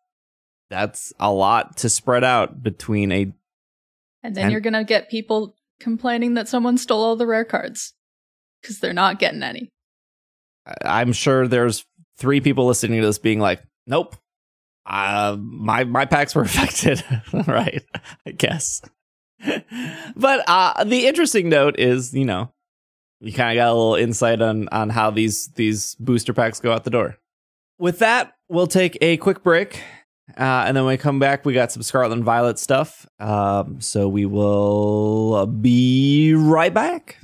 that's 0.70 1.12
a 1.20 1.30
lot 1.30 1.76
to 1.78 1.88
spread 1.88 2.24
out 2.24 2.62
between 2.62 3.12
a. 3.12 3.32
And 4.22 4.34
then 4.34 4.44
and, 4.44 4.52
you're 4.52 4.60
going 4.60 4.72
to 4.72 4.84
get 4.84 5.10
people 5.10 5.54
complaining 5.80 6.34
that 6.34 6.48
someone 6.48 6.78
stole 6.78 7.02
all 7.02 7.16
the 7.16 7.26
rare 7.26 7.44
cards 7.44 7.94
because 8.60 8.78
they're 8.78 8.92
not 8.92 9.18
getting 9.18 9.42
any. 9.42 9.70
I'm 10.84 11.12
sure 11.12 11.48
there's 11.48 11.84
three 12.18 12.40
people 12.40 12.66
listening 12.66 13.00
to 13.00 13.06
this 13.06 13.18
being 13.18 13.40
like, 13.40 13.62
nope, 13.86 14.16
uh, 14.86 15.36
my 15.38 15.84
my 15.84 16.04
packs 16.04 16.34
were 16.34 16.42
affected, 16.50 17.02
right? 17.46 17.82
I 18.26 18.30
guess. 18.32 18.82
but 20.16 20.44
uh, 20.48 20.84
the 20.84 21.06
interesting 21.06 21.48
note 21.48 21.78
is, 21.78 22.12
you 22.12 22.24
know, 22.26 22.52
you 23.20 23.32
kind 23.32 23.56
of 23.56 23.62
got 23.62 23.70
a 23.70 23.74
little 23.74 23.94
insight 23.94 24.42
on 24.42 24.68
on 24.68 24.90
how 24.90 25.10
these 25.10 25.48
these 25.54 25.94
booster 25.96 26.32
packs 26.32 26.60
go 26.60 26.72
out 26.72 26.84
the 26.84 26.90
door. 26.90 27.16
With 27.78 28.00
that, 28.00 28.34
we'll 28.48 28.66
take 28.66 28.98
a 29.00 29.16
quick 29.16 29.42
break, 29.42 29.82
uh, 30.36 30.64
and 30.66 30.76
then 30.76 30.84
when 30.84 30.94
we 30.94 30.98
come 30.98 31.18
back, 31.18 31.44
we 31.44 31.52
got 31.52 31.72
some 31.72 31.82
Scarlet 31.82 32.12
and 32.12 32.24
Violet 32.24 32.58
stuff. 32.58 33.06
Um, 33.18 33.80
so 33.80 34.08
we 34.08 34.26
will 34.26 35.46
be 35.46 36.34
right 36.34 36.72
back. 36.72 37.18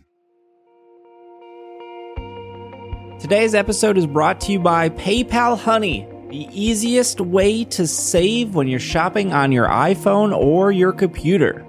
Today's 3.21 3.55
episode 3.55 3.97
is 3.97 4.07
brought 4.07 4.41
to 4.43 4.53
you 4.53 4.59
by 4.59 4.91
PayPal 4.91 5.59
Honey, 5.59 6.07
the 6.29 6.47
easiest 6.53 7.21
way 7.21 7.65
to 7.65 7.87
save 7.87 8.55
when 8.55 8.69
you're 8.69 8.79
shopping 8.79 9.33
on 9.33 9.53
your 9.53 9.67
iPhone 9.67 10.37
or 10.37 10.71
your 10.71 10.93
computer. 10.93 11.67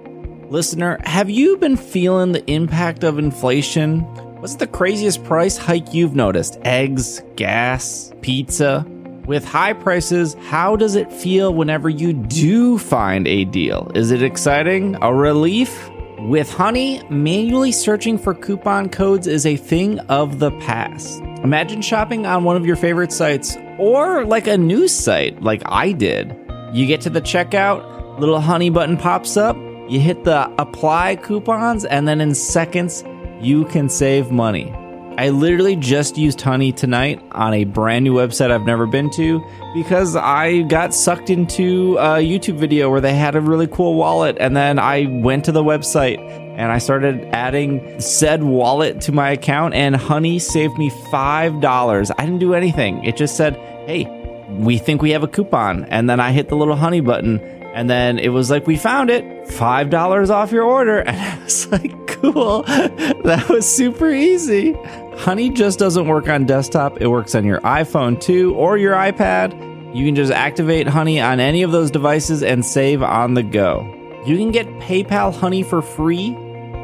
Listener, 0.50 0.98
have 1.04 1.28
you 1.28 1.56
been 1.56 1.76
feeling 1.76 2.32
the 2.32 2.48
impact 2.50 3.02
of 3.02 3.18
inflation? 3.18 4.00
What's 4.40 4.56
the 4.56 4.66
craziest 4.66 5.24
price 5.24 5.56
hike 5.56 5.92
you've 5.92 6.14
noticed? 6.14 6.58
Eggs, 6.62 7.22
gas, 7.36 8.12
pizza? 8.20 8.86
With 9.28 9.44
high 9.44 9.74
prices, 9.74 10.34
how 10.46 10.74
does 10.74 10.94
it 10.94 11.12
feel 11.12 11.52
whenever 11.52 11.90
you 11.90 12.14
do 12.14 12.78
find 12.78 13.28
a 13.28 13.44
deal? 13.44 13.92
Is 13.94 14.10
it 14.10 14.22
exciting? 14.22 14.96
A 15.02 15.12
relief? 15.12 15.90
With 16.20 16.50
Honey, 16.50 17.02
manually 17.10 17.70
searching 17.70 18.16
for 18.16 18.32
coupon 18.32 18.88
codes 18.88 19.26
is 19.26 19.44
a 19.44 19.56
thing 19.56 19.98
of 20.08 20.38
the 20.38 20.50
past. 20.60 21.20
Imagine 21.44 21.82
shopping 21.82 22.24
on 22.24 22.44
one 22.44 22.56
of 22.56 22.64
your 22.64 22.74
favorite 22.74 23.12
sites 23.12 23.54
or 23.76 24.24
like 24.24 24.46
a 24.46 24.56
news 24.56 24.94
site 24.94 25.42
like 25.42 25.60
I 25.66 25.92
did. 25.92 26.34
You 26.72 26.86
get 26.86 27.02
to 27.02 27.10
the 27.10 27.20
checkout, 27.20 28.18
little 28.18 28.40
honey 28.40 28.70
button 28.70 28.96
pops 28.96 29.36
up, 29.36 29.58
you 29.90 30.00
hit 30.00 30.24
the 30.24 30.50
apply 30.58 31.16
coupons, 31.16 31.84
and 31.84 32.08
then 32.08 32.22
in 32.22 32.34
seconds, 32.34 33.04
you 33.42 33.66
can 33.66 33.90
save 33.90 34.30
money. 34.30 34.74
I 35.18 35.30
literally 35.30 35.74
just 35.74 36.16
used 36.16 36.40
Honey 36.40 36.70
tonight 36.70 37.20
on 37.32 37.52
a 37.52 37.64
brand 37.64 38.04
new 38.04 38.14
website 38.14 38.52
I've 38.52 38.64
never 38.64 38.86
been 38.86 39.10
to 39.14 39.44
because 39.74 40.14
I 40.14 40.62
got 40.62 40.94
sucked 40.94 41.28
into 41.28 41.96
a 41.98 42.18
YouTube 42.18 42.54
video 42.54 42.88
where 42.88 43.00
they 43.00 43.16
had 43.16 43.34
a 43.34 43.40
really 43.40 43.66
cool 43.66 43.96
wallet. 43.96 44.36
And 44.38 44.56
then 44.56 44.78
I 44.78 45.06
went 45.06 45.46
to 45.46 45.52
the 45.52 45.64
website 45.64 46.20
and 46.20 46.70
I 46.70 46.78
started 46.78 47.24
adding 47.32 48.00
said 48.00 48.44
wallet 48.44 49.00
to 49.02 49.12
my 49.12 49.30
account, 49.30 49.74
and 49.74 49.96
Honey 49.96 50.38
saved 50.38 50.78
me 50.78 50.88
$5. 50.90 52.10
I 52.16 52.24
didn't 52.24 52.38
do 52.38 52.54
anything. 52.54 53.02
It 53.02 53.16
just 53.16 53.36
said, 53.36 53.56
hey, 53.86 54.06
we 54.50 54.78
think 54.78 55.02
we 55.02 55.10
have 55.10 55.24
a 55.24 55.28
coupon. 55.28 55.84
And 55.86 56.08
then 56.08 56.20
I 56.20 56.30
hit 56.30 56.48
the 56.48 56.56
little 56.56 56.76
Honey 56.76 57.00
button. 57.00 57.40
And 57.74 57.88
then 57.88 58.18
it 58.18 58.30
was 58.30 58.50
like, 58.50 58.66
we 58.66 58.76
found 58.76 59.10
it, 59.10 59.24
$5 59.48 60.30
off 60.30 60.52
your 60.52 60.64
order. 60.64 61.00
And 61.06 61.16
I 61.16 61.44
was 61.44 61.70
like, 61.70 62.06
cool. 62.06 62.62
That 62.62 63.46
was 63.48 63.68
super 63.68 64.10
easy. 64.10 64.72
Honey 65.18 65.50
just 65.50 65.78
doesn't 65.78 66.06
work 66.06 66.28
on 66.28 66.46
desktop, 66.46 67.00
it 67.00 67.08
works 67.08 67.34
on 67.34 67.44
your 67.44 67.60
iPhone 67.60 68.20
too 68.20 68.54
or 68.54 68.78
your 68.78 68.94
iPad. 68.94 69.52
You 69.94 70.04
can 70.04 70.14
just 70.14 70.32
activate 70.32 70.86
Honey 70.86 71.18
on 71.20 71.40
any 71.40 71.62
of 71.62 71.72
those 71.72 71.90
devices 71.90 72.42
and 72.42 72.64
save 72.64 73.02
on 73.02 73.34
the 73.34 73.42
go. 73.42 73.94
You 74.26 74.36
can 74.36 74.50
get 74.50 74.66
PayPal 74.80 75.34
Honey 75.34 75.62
for 75.62 75.80
free 75.82 76.34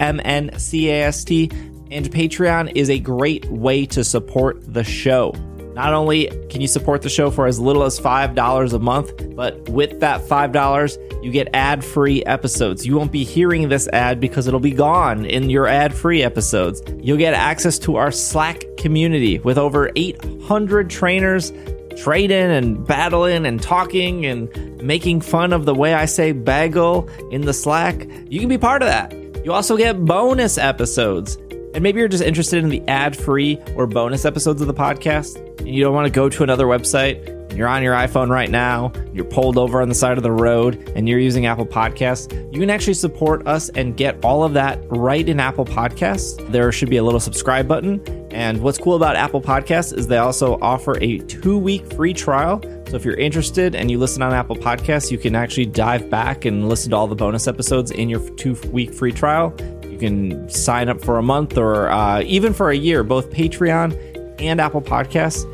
And 1.91 2.11
Patreon 2.11 2.73
is 2.75 2.91
a 2.91 2.99
great 2.99 3.47
way 3.47 3.87
to 3.87 4.05
support 4.05 4.75
the 4.75 4.85
show. 4.85 5.33
Not 5.77 5.93
only 5.93 6.29
can 6.49 6.63
you 6.63 6.69
support 6.69 7.03
the 7.03 7.11
show 7.11 7.31
for 7.31 7.47
as 7.47 7.61
little 7.61 7.83
as 7.83 8.01
$5 8.01 8.73
a 8.73 8.79
month, 8.79 9.13
but 9.37 9.69
with 9.69 10.01
that 10.01 10.23
$5, 10.23 11.23
you 11.23 11.31
get 11.31 11.51
ad 11.53 11.85
free 11.85 12.25
episodes. 12.25 12.87
You 12.87 12.97
won't 12.97 13.13
be 13.13 13.25
hearing 13.25 13.69
this 13.69 13.87
ad 13.89 14.19
because 14.19 14.47
it'll 14.47 14.59
be 14.59 14.71
gone 14.71 15.27
in 15.27 15.51
your 15.51 15.67
ad 15.67 15.93
free 15.93 16.23
episodes. 16.23 16.83
You'll 17.03 17.19
get 17.19 17.35
access 17.35 17.79
to 17.81 17.97
our 17.97 18.11
Slack 18.11 18.65
community 18.79 19.39
with 19.41 19.59
over 19.59 19.91
800 19.97 20.89
trainers 20.89 21.53
trading 21.99 22.51
and 22.51 22.87
battling 22.87 23.45
and 23.45 23.63
talking 23.63 24.25
and 24.25 24.49
making 24.83 25.21
fun 25.21 25.53
of 25.53 25.67
the 25.67 25.75
way 25.75 25.93
I 25.93 26.07
say 26.07 26.33
bagel 26.33 27.07
in 27.31 27.43
the 27.43 27.53
Slack. 27.53 28.09
You 28.31 28.41
can 28.41 28.49
be 28.49 28.57
part 28.57 28.81
of 28.81 28.89
that. 28.89 29.13
You 29.45 29.53
also 29.53 29.77
get 29.77 30.07
bonus 30.07 30.57
episodes. 30.57 31.37
And 31.77 31.83
maybe 31.83 31.99
you're 31.99 32.09
just 32.09 32.25
interested 32.25 32.65
in 32.65 32.71
the 32.71 32.83
ad 32.89 33.15
free 33.15 33.61
or 33.75 33.87
bonus 33.87 34.25
episodes 34.25 34.63
of 34.63 34.67
the 34.67 34.73
podcast 34.73 35.37
and 35.59 35.69
you 35.69 35.85
don't 35.85 35.95
want 35.95 36.07
to 36.07 36.11
go 36.11 36.31
to 36.31 36.43
another 36.43 36.65
website, 36.65 37.55
you're 37.55 37.69
on 37.69 37.83
your 37.83 37.95
iPhone 37.95 38.31
right 38.31 38.51
now, 38.51 38.93
you're 39.13 39.27
pulled 39.27 39.59
over 39.59 39.83
on 39.83 39.91
the 39.91 39.95
side 39.95 40.17
of 40.17 40.23
the 40.23 40.33
road, 40.33 40.91
and 40.95 41.07
you're 41.07 41.19
using 41.19 41.45
Apple 41.45 41.67
Podcasts, 41.67 42.33
you 42.53 42.61
can 42.61 42.71
actually 42.71 42.95
support 42.95 43.47
us 43.47 43.69
and 43.71 43.95
get 43.95 44.23
all 44.25 44.43
of 44.43 44.55
that 44.55 44.79
right 44.89 45.29
in 45.29 45.39
Apple 45.39 45.67
Podcasts. 45.67 46.37
There 46.51 46.73
should 46.73 46.89
be 46.89 46.97
a 46.97 47.03
little 47.03 47.21
subscribe 47.21 47.69
button. 47.69 48.01
And 48.31 48.61
what's 48.63 48.79
cool 48.79 48.97
about 48.97 49.17
Apple 49.17 49.41
Podcasts 49.43 49.97
is 49.97 50.07
they 50.07 50.19
also 50.19 50.59
offer 50.61 50.99
a 51.03 51.19
two 51.19 51.59
week 51.59 51.91
free 51.95 52.13
trial. 52.13 52.61
So 52.89 52.97
if 52.97 53.05
you're 53.05 53.17
interested 53.17 53.75
and 53.75 53.91
you 53.91 53.99
listen 53.99 54.23
on 54.23 54.33
Apple 54.33 54.57
Podcasts, 54.57 55.11
you 55.11 55.19
can 55.19 55.35
actually 55.35 55.67
dive 55.67 56.09
back 56.09 56.45
and 56.45 56.69
listen 56.69 56.91
to 56.91 56.97
all 56.97 57.07
the 57.07 57.17
bonus 57.17 57.49
episodes 57.49 57.91
in 57.91 58.09
your 58.09 58.21
two 58.37 58.55
week 58.71 58.95
free 58.95 59.13
trial. 59.13 59.55
You 59.97 60.11
can 60.11 60.51
sign 60.51 60.91
up 60.91 61.01
for 61.01 61.17
a 61.17 61.23
month 61.23 61.57
or 61.57 61.91
uh, 61.91 62.21
even 62.23 62.53
for 62.53 62.71
a 62.71 62.77
year, 62.77 63.03
both 63.03 63.31
Patreon 63.31 64.37
and 64.39 64.61
Apple 64.61 64.83
Podcasts 64.83 65.45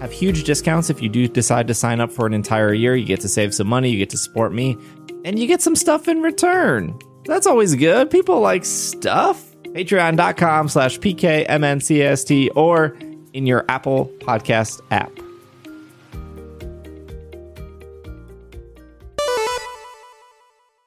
have 0.00 0.10
huge 0.10 0.42
discounts 0.42 0.90
if 0.90 1.00
you 1.00 1.08
do 1.08 1.28
decide 1.28 1.68
to 1.68 1.74
sign 1.74 2.00
up 2.00 2.10
for 2.10 2.26
an 2.26 2.34
entire 2.34 2.74
year. 2.74 2.96
You 2.96 3.04
get 3.04 3.20
to 3.20 3.28
save 3.28 3.54
some 3.54 3.68
money, 3.68 3.90
you 3.90 3.98
get 3.98 4.10
to 4.10 4.18
support 4.18 4.52
me, 4.52 4.76
and 5.24 5.38
you 5.38 5.46
get 5.46 5.62
some 5.62 5.76
stuff 5.76 6.08
in 6.08 6.22
return. 6.22 6.98
That's 7.24 7.46
always 7.46 7.76
good. 7.76 8.10
People 8.10 8.40
like 8.40 8.64
stuff. 8.64 9.54
Patreon.com 9.62 10.68
slash 10.68 10.98
PKMNCST 10.98 12.50
or 12.56 12.96
in 13.32 13.46
your 13.46 13.64
Apple 13.68 14.06
Podcast 14.18 14.80
app. 14.90 15.12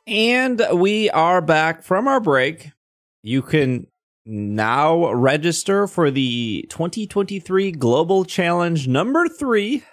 And 0.06 0.62
we 0.74 1.10
are 1.10 1.42
back 1.42 1.84
from 1.84 2.08
our 2.08 2.20
break. 2.20 2.72
You 3.28 3.42
can 3.42 3.88
now 4.26 5.12
register 5.12 5.86
for 5.86 6.10
the 6.10 6.66
2023 6.70 7.74
Global 7.74 8.24
Challenge 8.24 8.88
number 8.88 9.28
three. 9.28 9.84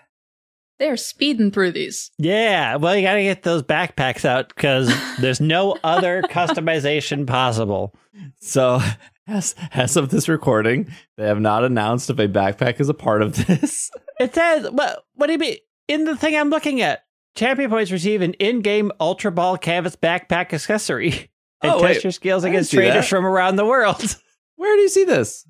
They're 0.79 0.97
speeding 0.97 1.51
through 1.51 1.73
these. 1.73 2.13
Yeah, 2.17 2.77
well, 2.77 2.95
you 2.95 3.03
got 3.03 3.15
to 3.15 3.25
get 3.25 3.43
those 3.43 3.65
backpacks 3.65 4.25
out 4.25 4.51
because 4.51 4.95
there's 5.21 5.41
no 5.41 5.77
other 5.83 6.23
customization 6.31 7.27
possible. 7.27 7.93
So, 8.39 8.81
as, 9.27 9.57
as 9.73 9.97
of 9.97 10.11
this 10.11 10.29
recording, 10.29 10.93
they 11.17 11.27
have 11.27 11.41
not 11.41 11.65
announced 11.65 12.11
if 12.11 12.21
a 12.21 12.29
backpack 12.29 12.79
is 12.79 12.89
a 12.89 12.95
part 12.95 13.21
of 13.21 13.35
this. 13.47 13.91
It 14.21 14.33
says, 14.33 14.71
what, 14.71 15.07
what 15.15 15.27
do 15.27 15.33
you 15.33 15.41
mean? 15.41 15.57
In 15.89 16.05
the 16.05 16.17
thing 16.17 16.37
I'm 16.37 16.51
looking 16.51 16.83
at, 16.83 17.03
champion 17.35 17.69
points 17.69 17.91
receive 17.91 18.23
an 18.23 18.35
in 18.35 18.61
game 18.61 18.93
Ultra 19.01 19.33
Ball 19.33 19.59
canvas 19.59 19.97
backpack 19.97 20.53
accessory 20.53 21.33
Oh, 21.65 21.69
and 21.69 21.75
Oh, 21.77 21.87
test 21.87 21.99
wait. 21.99 22.05
your 22.05 22.11
skills 22.13 22.45
against 22.45 22.73
traders 22.73 23.09
from 23.09 23.25
around 23.27 23.57
the 23.57 23.65
world. 23.67 24.17
Where 24.57 24.75
do 24.77 24.83
you 24.83 24.89
see 24.89 25.05
this? 25.05 25.47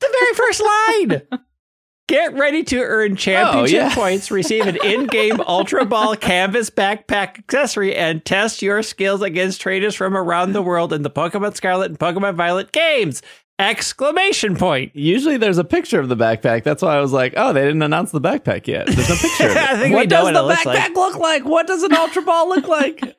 the 0.00 0.08
very 0.20 0.34
first 0.34 0.62
line. 0.62 1.22
Get 2.08 2.34
ready 2.34 2.62
to 2.64 2.80
earn 2.82 3.12
oh, 3.12 3.16
championship 3.16 3.80
Oh, 3.82 3.86
yeah. 3.86 3.94
points, 3.94 4.30
receive 4.30 4.66
an 4.66 4.76
in-game 4.84 5.40
Ultra 5.46 5.86
Ball 5.86 6.14
canvas 6.16 6.68
backpack 6.68 7.38
accessory, 7.38 7.94
and 7.96 8.22
test 8.22 8.60
your 8.60 8.82
skills 8.82 9.22
against 9.22 9.62
traders 9.62 9.94
from 9.94 10.14
around 10.14 10.52
the 10.52 10.60
world 10.60 10.92
in 10.92 11.00
the 11.00 11.08
Pokemon 11.10 11.56
Scarlet 11.56 11.90
and 11.90 11.98
Pokemon 11.98 12.34
Violet 12.34 12.72
games! 12.72 13.22
Exclamation 13.58 14.54
point! 14.56 14.94
Usually 14.94 15.38
there's 15.38 15.56
a 15.56 15.64
picture 15.64 15.98
of 15.98 16.10
the 16.10 16.16
backpack. 16.16 16.62
That's 16.64 16.82
why 16.82 16.94
I 16.96 17.00
was 17.00 17.12
like, 17.12 17.32
oh, 17.38 17.54
they 17.54 17.62
didn't 17.62 17.80
announce 17.82 18.10
the 18.10 18.20
backpack 18.20 18.66
yet. 18.66 18.86
There's 18.86 19.08
no 19.08 19.16
picture 19.16 19.44
of 19.46 19.50
it. 19.52 19.56
I 19.56 19.78
think 19.78 19.94
what 19.94 20.08
does 20.10 20.24
what 20.24 20.32
the 20.34 20.54
backpack 20.54 20.64
like. 20.66 20.94
look 20.96 21.16
like? 21.16 21.44
What 21.46 21.66
does 21.66 21.82
an 21.84 21.94
Ultra 21.94 22.20
Ball 22.22 22.48
look 22.50 22.68
like? 22.68 23.16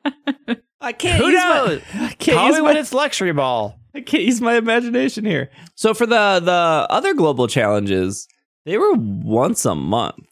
I 0.80 0.92
can't 0.92 1.20
Who 1.20 1.28
use 1.30 1.34
knows? 1.42 1.82
my 1.94 2.04
I 2.06 2.12
can't 2.12 2.36
Call 2.38 2.46
use 2.48 2.56
my, 2.56 2.60
when 2.62 2.76
it's 2.76 2.92
luxury 2.92 3.32
ball. 3.32 3.78
I 3.94 4.00
can't 4.02 4.24
use 4.24 4.40
my 4.40 4.56
imagination 4.56 5.24
here. 5.24 5.50
So 5.74 5.94
for 5.94 6.06
the 6.06 6.40
the 6.42 6.86
other 6.90 7.14
global 7.14 7.48
challenges, 7.48 8.26
they 8.64 8.76
were 8.78 8.92
once 8.94 9.64
a 9.64 9.74
month. 9.74 10.26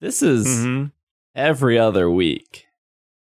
This 0.00 0.22
is 0.22 0.46
Mhm. 0.46 0.92
every 1.34 1.78
other 1.78 2.10
week. 2.10 2.64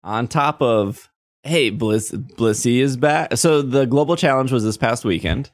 On 0.02 0.26
top 0.26 0.60
of 0.62 1.08
hey, 1.44 1.70
Bliss 1.70 2.10
Blissey 2.12 2.80
is 2.80 2.96
back. 2.96 3.36
So 3.36 3.62
the 3.62 3.86
global 3.86 4.16
challenge 4.16 4.52
was 4.52 4.64
this 4.64 4.76
past 4.76 5.04
weekend, 5.04 5.50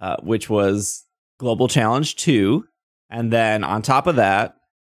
uh, 0.00 0.16
which 0.22 0.50
was 0.50 1.04
Global 1.38 1.66
Challenge 1.68 2.14
Two, 2.16 2.64
and 3.08 3.32
then 3.32 3.62
on 3.64 3.82
top 3.82 4.06
of 4.06 4.16
that, 4.16 4.56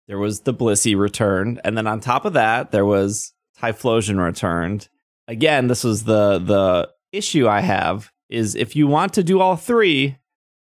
there 0.07 0.17
was 0.17 0.41
the 0.41 0.53
Blissey 0.53 0.97
returned, 0.97 1.59
and 1.63 1.77
then 1.77 1.87
on 1.87 1.99
top 1.99 2.25
of 2.25 2.33
that, 2.33 2.71
there 2.71 2.85
was 2.85 3.33
Typhlosion 3.61 4.23
returned. 4.23 4.87
Again, 5.27 5.67
this 5.67 5.83
was 5.83 6.03
the 6.03 6.39
the 6.39 6.89
issue 7.11 7.47
I 7.47 7.61
have 7.61 8.11
is 8.29 8.55
if 8.55 8.75
you 8.75 8.87
want 8.87 9.13
to 9.13 9.23
do 9.23 9.39
all 9.39 9.55
three, 9.55 10.17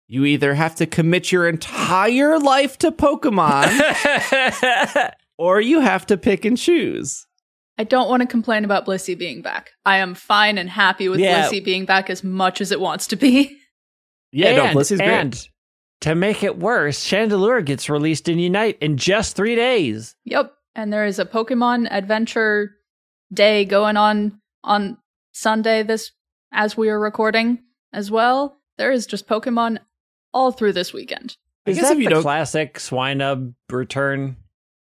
you 0.09 0.25
either 0.25 0.55
have 0.55 0.75
to 0.77 0.87
commit 0.87 1.33
your 1.33 1.49
entire 1.49 2.39
life 2.39 2.79
to 2.79 2.93
Pokemon 2.93 3.71
or 5.39 5.61
you 5.61 5.81
have 5.81 6.07
to 6.07 6.17
pick 6.17 6.45
and 6.45 6.57
choose. 6.59 7.27
I 7.77 7.85
don't 7.85 8.09
want 8.09 8.21
to 8.21 8.27
complain 8.29 8.65
about 8.65 8.87
Blissey 8.87 9.19
being 9.19 9.43
back. 9.43 9.73
I 9.85 9.97
am 9.97 10.15
fine 10.15 10.59
and 10.59 10.71
happy 10.71 11.09
with 11.09 11.19
Yeah. 11.21 11.49
Blissey 11.49 11.65
being 11.65 11.85
back 11.87 12.09
as 12.09 12.23
much 12.23 12.61
as 12.61 12.71
it 12.71 12.81
wants 12.81 13.07
to 13.09 13.17
be. 13.17 13.59
Yeah, 14.37 14.49
and, 14.49 14.75
no, 14.75 14.81
Blissey's 14.81 14.99
great. 14.99 15.11
and 15.11 15.49
to 16.01 16.17
make 16.17 16.43
it 16.43 16.59
worse, 16.59 17.07
Chandelure 17.09 17.65
gets 17.65 17.89
released 17.89 18.29
in 18.29 18.41
Unite 18.41 18.77
in 18.81 18.97
just 18.97 19.37
three 19.37 19.55
days. 19.55 20.17
Yep. 20.25 20.53
And 20.75 20.93
there 20.93 21.07
is 21.07 21.21
a 21.21 21.25
Pokemon 21.25 21.87
Adventure 21.89 22.73
Day 23.33 23.65
going 23.65 23.97
on 23.97 24.41
on 24.65 24.99
Sunday 25.33 25.83
this 25.83 26.11
as 26.53 26.77
we 26.77 26.89
are 26.89 26.99
recording 26.99 27.61
as 27.93 28.11
well. 28.11 28.59
There 28.79 28.91
is 28.93 29.07
just 29.07 29.29
Pokemon 29.29 29.79
all 30.33 30.51
through 30.53 30.73
this 30.73 30.93
weekend. 30.93 31.37
I 31.67 31.71
Is 31.71 31.77
guess 31.79 31.89
that 31.89 31.93
if 31.95 31.99
you 31.99 32.05
the 32.05 32.11
don't- 32.17 32.23
classic 32.23 32.75
Swinub 32.79 33.55
return? 33.71 34.37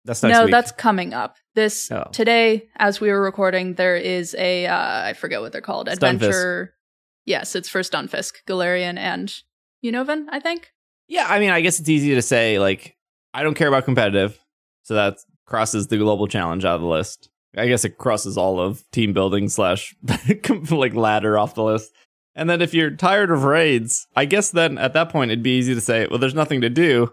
That's 0.04 0.22
next 0.22 0.38
no, 0.38 0.44
week. 0.44 0.52
that's 0.52 0.72
coming 0.72 1.14
up. 1.14 1.36
This 1.54 1.90
Oh. 1.90 2.08
today, 2.12 2.68
as 2.76 3.00
we 3.00 3.10
were 3.10 3.20
recording, 3.20 3.74
there 3.74 3.96
is 3.96 4.34
a 4.38 4.66
uh, 4.66 5.02
I 5.08 5.12
forget 5.14 5.40
what 5.40 5.52
they're 5.52 5.60
called. 5.60 5.88
Stunfisk. 5.88 5.92
Adventure. 6.10 6.74
Yes, 7.24 7.56
it's 7.56 7.68
for 7.68 7.80
Stunfisk, 7.80 8.34
Galarian, 8.46 8.98
and 8.98 9.34
Unova, 9.84 10.26
I 10.30 10.38
think. 10.38 10.70
yeah. 11.08 11.26
I 11.28 11.40
mean, 11.40 11.50
I 11.50 11.60
guess 11.60 11.80
it's 11.80 11.88
easy 11.88 12.14
to 12.14 12.22
say 12.22 12.58
like 12.60 12.96
I 13.34 13.42
don't 13.42 13.54
care 13.54 13.66
about 13.68 13.84
competitive, 13.84 14.38
so 14.82 14.94
that 14.94 15.16
crosses 15.44 15.88
the 15.88 15.96
global 15.98 16.26
challenge 16.28 16.64
out 16.64 16.76
of 16.76 16.82
the 16.82 16.86
list. 16.86 17.28
I 17.56 17.66
guess 17.66 17.84
it 17.84 17.98
crosses 17.98 18.36
all 18.36 18.60
of 18.60 18.88
team 18.90 19.12
building 19.12 19.48
slash 19.48 19.94
like 20.70 20.94
ladder 20.94 21.38
off 21.38 21.54
the 21.54 21.64
list. 21.64 21.92
And 22.34 22.50
then 22.50 22.60
if 22.60 22.74
you're 22.74 22.90
tired 22.90 23.30
of 23.30 23.44
raids, 23.44 24.06
I 24.14 24.26
guess 24.26 24.50
then 24.50 24.76
at 24.76 24.92
that 24.92 25.08
point 25.08 25.30
it'd 25.30 25.42
be 25.42 25.56
easy 25.56 25.74
to 25.74 25.80
say, 25.80 26.06
well, 26.10 26.18
there's 26.18 26.34
nothing 26.34 26.60
to 26.60 26.68
do. 26.68 27.12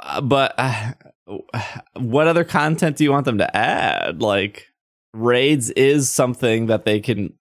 Uh, 0.00 0.22
but 0.22 0.54
uh, 0.56 0.92
what 1.96 2.26
other 2.26 2.44
content 2.44 2.96
do 2.96 3.04
you 3.04 3.12
want 3.12 3.26
them 3.26 3.38
to 3.38 3.56
add? 3.56 4.22
Like 4.22 4.68
raids 5.12 5.70
is 5.70 6.10
something 6.10 6.66
that 6.66 6.84
they 6.84 7.00
can 7.00 7.34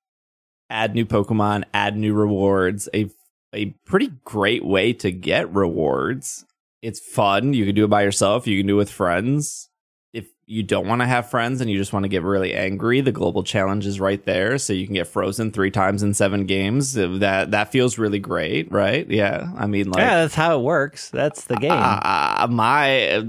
add 0.70 0.94
new 0.94 1.06
Pokemon, 1.06 1.64
add 1.74 1.96
new 1.96 2.14
rewards. 2.14 2.90
A 2.94 3.10
a 3.54 3.68
pretty 3.86 4.12
great 4.26 4.66
way 4.66 4.92
to 4.92 5.12
get 5.12 5.54
rewards. 5.54 6.46
It's 6.82 7.00
fun. 7.00 7.54
You 7.54 7.66
can 7.66 7.74
do 7.74 7.86
it 7.86 7.90
by 7.90 8.04
yourself. 8.04 8.46
You 8.46 8.60
can 8.60 8.68
do 8.68 8.76
it 8.76 8.78
with 8.78 8.92
friends. 8.92 9.70
You 10.48 10.62
don't 10.62 10.88
want 10.88 11.02
to 11.02 11.08
have 11.08 11.30
friends 11.30 11.60
and 11.60 11.72
you 11.72 11.78
just 11.78 11.92
want 11.92 12.04
to 12.04 12.10
get 12.10 12.22
really 12.22 12.54
angry, 12.54 13.02
the 13.02 13.12
global 13.12 13.44
challenge 13.44 13.86
is 13.88 14.00
right 14.00 14.24
there. 14.26 14.58
So 14.60 14.74
you 14.74 14.86
can 14.86 14.94
get 14.94 15.08
frozen 15.08 15.52
three 15.52 15.72
times 15.72 16.04
in 16.04 16.14
seven 16.14 16.46
games. 16.46 16.94
That 16.94 17.52
that 17.52 17.72
feels 17.72 17.98
really 17.98 18.20
great, 18.20 18.72
right? 18.72 19.10
Yeah. 19.10 19.52
I 19.58 19.66
mean, 19.66 19.90
like 19.90 20.02
yeah, 20.02 20.22
that's 20.22 20.36
how 20.36 20.60
it 20.60 20.64
works. 20.64 21.10
That's 21.10 21.46
the 21.46 21.56
game. 21.56 21.72
uh, 21.72 22.48
my 22.50 23.26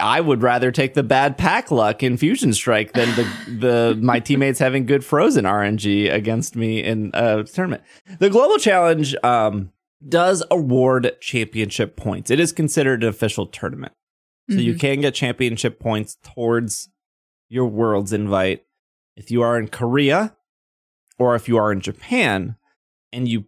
I 0.00 0.20
would 0.20 0.42
rather 0.42 0.72
take 0.72 0.94
the 0.94 1.04
bad 1.04 1.38
pack 1.38 1.70
luck 1.70 2.02
in 2.02 2.16
Fusion 2.16 2.52
Strike 2.52 2.92
than 2.94 3.08
the 3.14 3.28
the 3.50 3.98
my 4.00 4.18
teammates 4.24 4.58
having 4.58 4.86
good 4.86 5.04
Frozen 5.04 5.44
RNG 5.44 6.12
against 6.12 6.56
me 6.56 6.82
in 6.82 7.12
a 7.14 7.44
tournament. 7.44 7.84
The 8.18 8.30
Global 8.30 8.58
Challenge 8.58 9.14
um, 9.22 9.70
does 10.06 10.42
award 10.50 11.16
championship 11.20 11.96
points. 11.96 12.30
It 12.30 12.40
is 12.40 12.50
considered 12.52 13.04
an 13.04 13.08
official 13.08 13.46
tournament, 13.46 13.92
so 14.48 14.56
you 14.56 14.74
Mhm. 14.74 14.80
can 14.80 15.00
get 15.00 15.14
championship 15.14 15.78
points 15.78 16.16
towards 16.22 16.88
your 17.48 17.66
Worlds 17.66 18.12
invite 18.12 18.64
if 19.16 19.30
you 19.30 19.42
are 19.42 19.58
in 19.58 19.68
Korea 19.68 20.36
or 21.18 21.34
if 21.34 21.48
you 21.48 21.56
are 21.56 21.72
in 21.72 21.80
Japan 21.80 22.56
and 23.12 23.28
you 23.28 23.46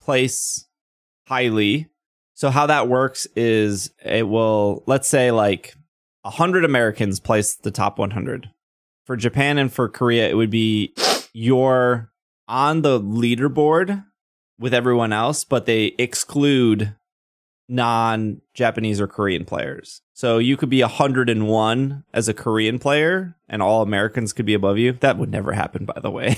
place 0.00 0.66
highly 1.28 1.88
so 2.34 2.48
how 2.50 2.66
that 2.66 2.88
works 2.88 3.26
is 3.36 3.92
it 4.04 4.26
will 4.28 4.82
let's 4.86 5.08
say 5.08 5.30
like 5.30 5.74
100 6.22 6.64
Americans 6.64 7.20
place 7.20 7.54
the 7.54 7.70
top 7.70 7.98
100. 7.98 8.50
For 9.06 9.16
Japan 9.16 9.58
and 9.58 9.72
for 9.72 9.88
Korea 9.88 10.28
it 10.28 10.34
would 10.36 10.50
be 10.50 10.94
you're 11.32 12.10
on 12.48 12.82
the 12.82 13.00
leaderboard 13.00 14.04
with 14.58 14.72
everyone 14.74 15.12
else 15.12 15.44
but 15.44 15.66
they 15.66 15.86
exclude 15.98 16.94
non-Japanese 17.68 19.00
or 19.00 19.06
Korean 19.06 19.44
players. 19.44 20.02
So 20.20 20.36
you 20.36 20.58
could 20.58 20.68
be 20.68 20.82
101 20.82 22.04
as 22.12 22.28
a 22.28 22.34
Korean 22.34 22.78
player 22.78 23.38
and 23.48 23.62
all 23.62 23.80
Americans 23.80 24.34
could 24.34 24.44
be 24.44 24.52
above 24.52 24.76
you. 24.76 24.92
That 24.92 25.16
would 25.16 25.30
never 25.30 25.52
happen 25.52 25.86
by 25.86 25.98
the 25.98 26.10
way. 26.10 26.36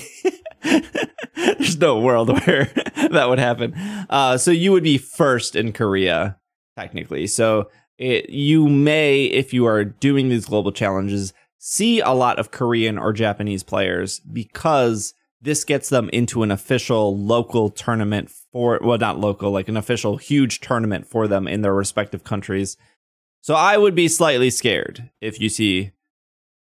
There's 1.35 1.77
no 1.77 1.99
world 1.99 2.29
where 2.29 2.63
that 3.11 3.27
would 3.27 3.39
happen. 3.39 3.73
Uh, 4.09 4.37
so 4.37 4.51
you 4.51 4.71
would 4.71 4.83
be 4.83 4.97
first 4.97 5.57
in 5.57 5.73
Korea, 5.73 6.37
technically. 6.77 7.27
So 7.27 7.69
it, 7.97 8.29
you 8.29 8.69
may, 8.69 9.25
if 9.25 9.53
you 9.53 9.65
are 9.65 9.83
doing 9.83 10.29
these 10.29 10.45
global 10.45 10.71
challenges, 10.71 11.33
see 11.57 11.99
a 11.99 12.11
lot 12.11 12.39
of 12.39 12.51
Korean 12.51 12.97
or 12.97 13.11
Japanese 13.11 13.63
players 13.63 14.21
because 14.21 15.13
this 15.41 15.65
gets 15.65 15.89
them 15.89 16.09
into 16.13 16.41
an 16.41 16.51
official 16.51 17.17
local 17.17 17.69
tournament 17.69 18.29
for, 18.29 18.79
well, 18.81 18.97
not 18.97 19.19
local, 19.19 19.51
like 19.51 19.67
an 19.67 19.75
official 19.75 20.15
huge 20.15 20.61
tournament 20.61 21.05
for 21.05 21.27
them 21.27 21.49
in 21.49 21.63
their 21.63 21.73
respective 21.73 22.23
countries. 22.23 22.77
So 23.43 23.55
I 23.55 23.77
would 23.77 23.93
be 23.93 24.07
slightly 24.07 24.49
scared 24.49 25.09
if 25.19 25.41
you 25.41 25.49
see 25.49 25.91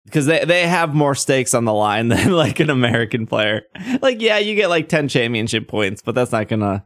because 0.06 0.28
they, 0.28 0.46
they 0.46 0.66
have 0.66 0.96
more 0.96 1.14
stakes 1.14 1.54
on 1.54 1.66
the 1.66 1.74
line 1.74 2.08
than 2.08 2.32
like 2.32 2.62
an 2.62 2.70
American 2.70 3.28
player. 3.28 3.64
Like, 4.02 4.22
yeah, 4.22 4.38
you 4.38 4.56
get 4.56 4.70
like 4.70 4.88
10 4.88 5.10
championship 5.10 5.68
points, 5.68 6.02
but 6.02 6.16
that's 6.16 6.32
not 6.32 6.48
gonna 6.48 6.86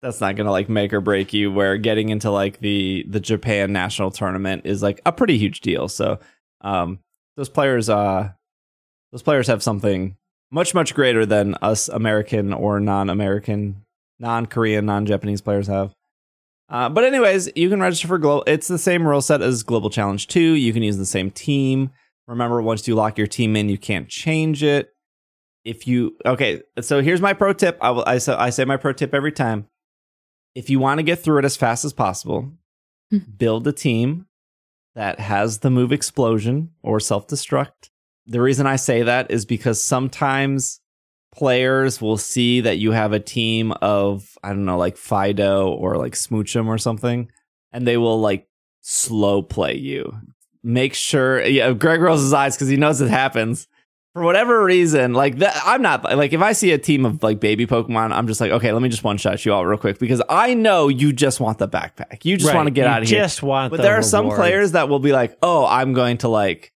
that's 0.00 0.22
not 0.22 0.36
gonna 0.36 0.50
like 0.50 0.70
make 0.70 0.92
or 0.94 1.02
break 1.02 1.34
you 1.34 1.52
where 1.52 1.76
getting 1.76 2.08
into 2.08 2.30
like 2.30 2.60
the 2.60 3.04
the 3.10 3.20
Japan 3.20 3.72
national 3.72 4.10
tournament 4.10 4.62
is 4.64 4.82
like 4.82 5.02
a 5.04 5.12
pretty 5.12 5.36
huge 5.36 5.60
deal. 5.60 5.86
So 5.88 6.18
um 6.62 7.00
those 7.36 7.50
players 7.50 7.90
uh 7.90 8.30
those 9.12 9.22
players 9.22 9.48
have 9.48 9.62
something 9.62 10.16
much, 10.50 10.72
much 10.72 10.94
greater 10.94 11.26
than 11.26 11.56
us 11.56 11.88
American 11.88 12.54
or 12.54 12.80
non 12.80 13.10
American, 13.10 13.84
non 14.18 14.46
Korean, 14.46 14.86
non 14.86 15.04
Japanese 15.04 15.42
players 15.42 15.66
have. 15.66 15.94
Uh, 16.68 16.88
but 16.88 17.04
anyways, 17.04 17.48
you 17.54 17.68
can 17.68 17.80
register 17.80 18.08
for 18.08 18.18
global. 18.18 18.42
It's 18.46 18.66
the 18.68 18.78
same 18.78 19.06
rule 19.06 19.20
set 19.20 19.40
as 19.42 19.62
Global 19.62 19.88
Challenge 19.90 20.26
Two. 20.26 20.40
You 20.54 20.72
can 20.72 20.82
use 20.82 20.96
the 20.96 21.06
same 21.06 21.30
team. 21.30 21.90
Remember, 22.26 22.60
once 22.60 22.88
you 22.88 22.94
lock 22.96 23.16
your 23.18 23.28
team 23.28 23.54
in, 23.54 23.68
you 23.68 23.78
can't 23.78 24.08
change 24.08 24.62
it. 24.64 24.90
If 25.64 25.86
you 25.86 26.16
okay, 26.24 26.62
so 26.80 27.02
here's 27.02 27.20
my 27.20 27.32
pro 27.32 27.52
tip. 27.52 27.78
I 27.80 27.90
will. 27.90 28.04
I 28.06 28.18
say, 28.18 28.32
I 28.34 28.50
say 28.50 28.64
my 28.64 28.76
pro 28.76 28.92
tip 28.92 29.14
every 29.14 29.32
time. 29.32 29.68
if 30.56 30.70
you 30.70 30.78
want 30.78 30.98
to 30.98 31.02
get 31.02 31.18
through 31.20 31.38
it 31.38 31.44
as 31.44 31.56
fast 31.56 31.84
as 31.84 31.92
possible, 31.92 32.50
Hmm. 33.10 33.18
build 33.36 33.68
a 33.68 33.72
team 33.72 34.26
that 34.96 35.20
has 35.20 35.58
the 35.58 35.70
move 35.70 35.92
explosion 35.92 36.70
or 36.82 36.98
self 36.98 37.28
destruct. 37.28 37.90
The 38.26 38.40
reason 38.40 38.66
I 38.66 38.74
say 38.76 39.02
that 39.02 39.30
is 39.30 39.44
because 39.44 39.84
sometimes 39.84 40.80
players 41.36 42.00
will 42.00 42.16
see 42.16 42.60
that 42.62 42.78
you 42.78 42.92
have 42.92 43.12
a 43.12 43.20
team 43.20 43.72
of, 43.82 44.36
I 44.42 44.48
don't 44.50 44.64
know, 44.64 44.78
like 44.78 44.96
Fidough 44.96 45.68
or 45.78 45.96
like 45.96 46.14
Smoochum 46.14 46.66
or 46.66 46.78
something, 46.78 47.30
and 47.72 47.86
they 47.86 47.96
will 47.96 48.20
like 48.20 48.48
slow 48.80 49.42
play 49.42 49.76
you. 49.76 50.12
Make 50.62 50.94
sure, 50.94 51.42
yeah, 51.44 51.72
Greg 51.72 52.00
rolls 52.00 52.22
his 52.22 52.32
eyes 52.32 52.56
because 52.56 52.68
he 52.68 52.76
knows 52.76 53.00
it 53.00 53.08
happens. 53.10 53.68
For 54.14 54.22
whatever 54.22 54.64
reason, 54.64 55.12
like 55.12 55.36
that, 55.40 55.60
I'm 55.64 55.82
not 55.82 56.02
like 56.02 56.32
if 56.32 56.40
I 56.40 56.52
see 56.52 56.72
a 56.72 56.78
team 56.78 57.04
of 57.04 57.22
like 57.22 57.38
baby 57.38 57.66
Pokemon, 57.66 58.12
I'm 58.12 58.26
just 58.26 58.40
like, 58.40 58.50
okay, 58.50 58.72
let 58.72 58.80
me 58.80 58.88
just 58.88 59.04
one 59.04 59.18
shot 59.18 59.44
you 59.44 59.52
all 59.52 59.66
real 59.66 59.78
quick 59.78 59.98
because 59.98 60.22
I 60.30 60.54
know 60.54 60.88
you 60.88 61.12
just 61.12 61.38
want 61.38 61.58
the 61.58 61.68
backpack. 61.68 62.24
You 62.24 62.38
just 62.38 62.48
Right, 62.48 62.56
want 62.56 62.66
to 62.68 62.70
get 62.70 62.84
you 62.84 62.88
out 62.88 63.02
of 63.02 63.08
here. 63.08 63.20
Just 63.20 63.42
want. 63.42 63.70
But 63.72 63.76
the 63.76 63.82
there 63.82 63.98
are 63.98 64.02
some 64.02 64.30
players 64.30 64.72
that 64.72 64.88
will 64.88 65.00
be 65.00 65.12
like, 65.12 65.36
"Oh, 65.42 65.66
I'm 65.66 65.92
going 65.92 66.16
to 66.18 66.28
like 66.28 66.72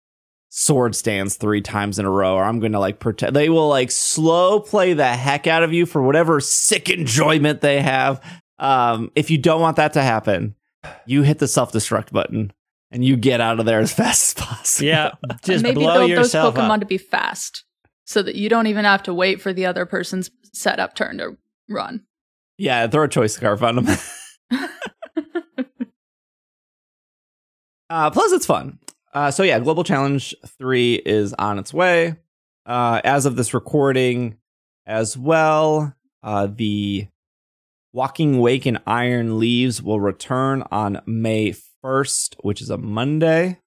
Swords 0.60 1.03
Dance 1.03 1.36
three 1.36 1.62
times 1.62 1.99
in 1.99 2.05
a 2.05 2.10
row, 2.10 2.34
or 2.34 2.43
I'm 2.43 2.60
going 2.60 2.72
to 2.72 2.80
like 2.80 2.99
protect." 2.99 3.34
They 3.36 3.47
will 3.47 3.70
like 3.70 3.91
slow 3.91 4.60
play 4.60 4.93
the 4.93 5.05
heck 5.05 5.45
out 5.45 5.62
of 5.62 5.72
you 5.72 5.86
for 5.86 6.01
whatever 6.01 6.39
sick 6.39 6.89
enjoyment 6.89 7.62
they 7.62 7.80
have. 7.80 8.20
Um, 8.58 9.12
if 9.14 9.30
you 9.30 9.38
don't 9.38 9.62
want 9.62 9.76
that 9.78 9.93
to 9.93 10.01
happen, 10.01 10.55
you 11.05 11.22
hit 11.22 11.38
the 11.38 11.47
self 11.47 11.72
destruct 11.72 12.12
button 12.12 12.51
and 12.89 13.05
you 13.05 13.16
get 13.18 13.39
out 13.39 13.60
of 13.60 13.68
there 13.68 13.80
as 13.80 13.93
fast 14.01 14.39
as 14.39 14.45
possible. 14.45 14.88
Yeah, 14.88 15.12
just 15.43 15.62
Maybe 15.62 15.76
blow 15.76 15.93
build 15.99 16.10
those 16.12 16.18
yourself 16.18 16.55
Pokemon 16.55 16.72
up. 16.72 16.80
to 16.80 16.86
be 16.88 16.97
fast 16.97 17.64
so 18.05 18.24
that 18.24 18.34
you 18.34 18.49
don't 18.49 18.66
even 18.68 18.84
have 18.84 19.03
to 19.03 19.14
wait 19.14 19.39
for 19.39 19.53
the 19.53 19.68
other 19.68 19.86
person's 19.86 20.32
setup 20.53 20.95
turn 20.95 21.20
to 21.20 21.38
run. 21.70 22.03
yeah. 22.58 22.88
Throw 22.88 23.03
a 23.03 23.08
choice 23.08 23.34
scarf 23.34 23.62
on 23.62 23.76
them. 23.84 23.97
Uh, 27.89 28.10
plus, 28.12 28.34
it's 28.34 28.45
fun. 28.45 28.80
Uh, 29.18 29.32
so 29.32 29.41
yeah, 29.41 29.57
Global 29.57 29.84
Challenge 29.84 30.36
three 30.59 30.93
is 30.93 31.34
on 31.34 31.57
its 31.57 31.74
way. 31.74 32.18
Uh, 32.68 33.01
as 33.03 33.26
of 33.26 33.36
this 33.36 33.51
recording, 33.51 34.38
as 34.86 35.18
well, 35.18 35.95
uh, 36.22 36.45
the 36.45 37.07
Walking 37.93 38.38
Wake 38.38 38.68
and 38.68 38.80
Iron 38.86 39.39
Leaves 39.39 39.82
will 39.82 39.99
return 39.99 40.63
on 40.70 41.01
May 41.07 41.55
first, 41.82 42.36
which 42.41 42.61
is 42.61 42.70
a 42.70 42.78
Monday. 42.78 43.59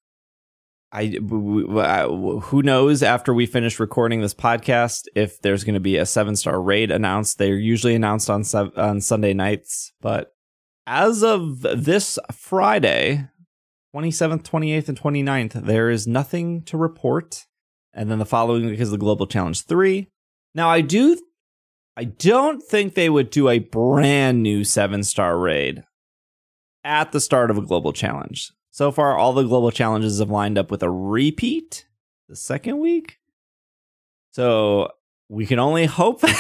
I 0.92 1.06
who 1.06 2.62
knows 2.62 3.02
after 3.02 3.34
we 3.34 3.46
finish 3.46 3.80
recording 3.80 4.20
this 4.20 4.34
podcast 4.34 5.06
if 5.16 5.42
there's 5.42 5.64
going 5.64 5.74
to 5.74 5.80
be 5.80 5.96
a 5.96 6.06
seven 6.06 6.36
star 6.36 6.62
raid 6.62 6.92
announced. 6.92 7.38
They're 7.38 7.56
usually 7.56 7.96
announced 7.96 8.30
on 8.30 8.44
sev- 8.44 8.78
on 8.78 9.00
Sunday 9.00 9.34
nights, 9.34 9.92
but 10.00 10.32
as 10.86 11.24
of 11.24 11.62
this 11.62 12.20
Friday, 12.30 13.28
27th, 13.94 14.42
28th, 14.42 14.88
and 14.88 15.00
29th, 15.00 15.52
there 15.64 15.90
is 15.90 16.06
nothing 16.06 16.62
to 16.62 16.76
report. 16.76 17.46
And 17.92 18.10
then 18.10 18.18
the 18.18 18.26
following 18.26 18.66
week 18.66 18.80
is 18.80 18.90
the 18.90 18.98
Global 18.98 19.26
Challenge 19.26 19.64
3. 19.64 20.08
Now, 20.54 20.68
I 20.68 20.80
do, 20.80 21.18
I 21.96 22.04
don't 22.04 22.62
think 22.62 22.94
they 22.94 23.10
would 23.10 23.30
do 23.30 23.48
a 23.48 23.58
brand 23.58 24.42
new 24.42 24.64
seven 24.64 25.02
star 25.02 25.38
raid 25.38 25.82
at 26.84 27.12
the 27.12 27.20
start 27.20 27.50
of 27.50 27.58
a 27.58 27.62
Global 27.62 27.92
Challenge. 27.92 28.52
So 28.70 28.92
far, 28.92 29.16
all 29.16 29.32
the 29.32 29.42
Global 29.42 29.70
Challenges 29.72 30.20
have 30.20 30.30
lined 30.30 30.56
up 30.56 30.70
with 30.70 30.82
a 30.82 30.90
repeat 30.90 31.86
the 32.28 32.36
second 32.36 32.78
week. 32.78 33.18
So 34.32 34.92
we 35.28 35.46
can 35.46 35.58
only 35.58 35.86
hope. 35.86 36.22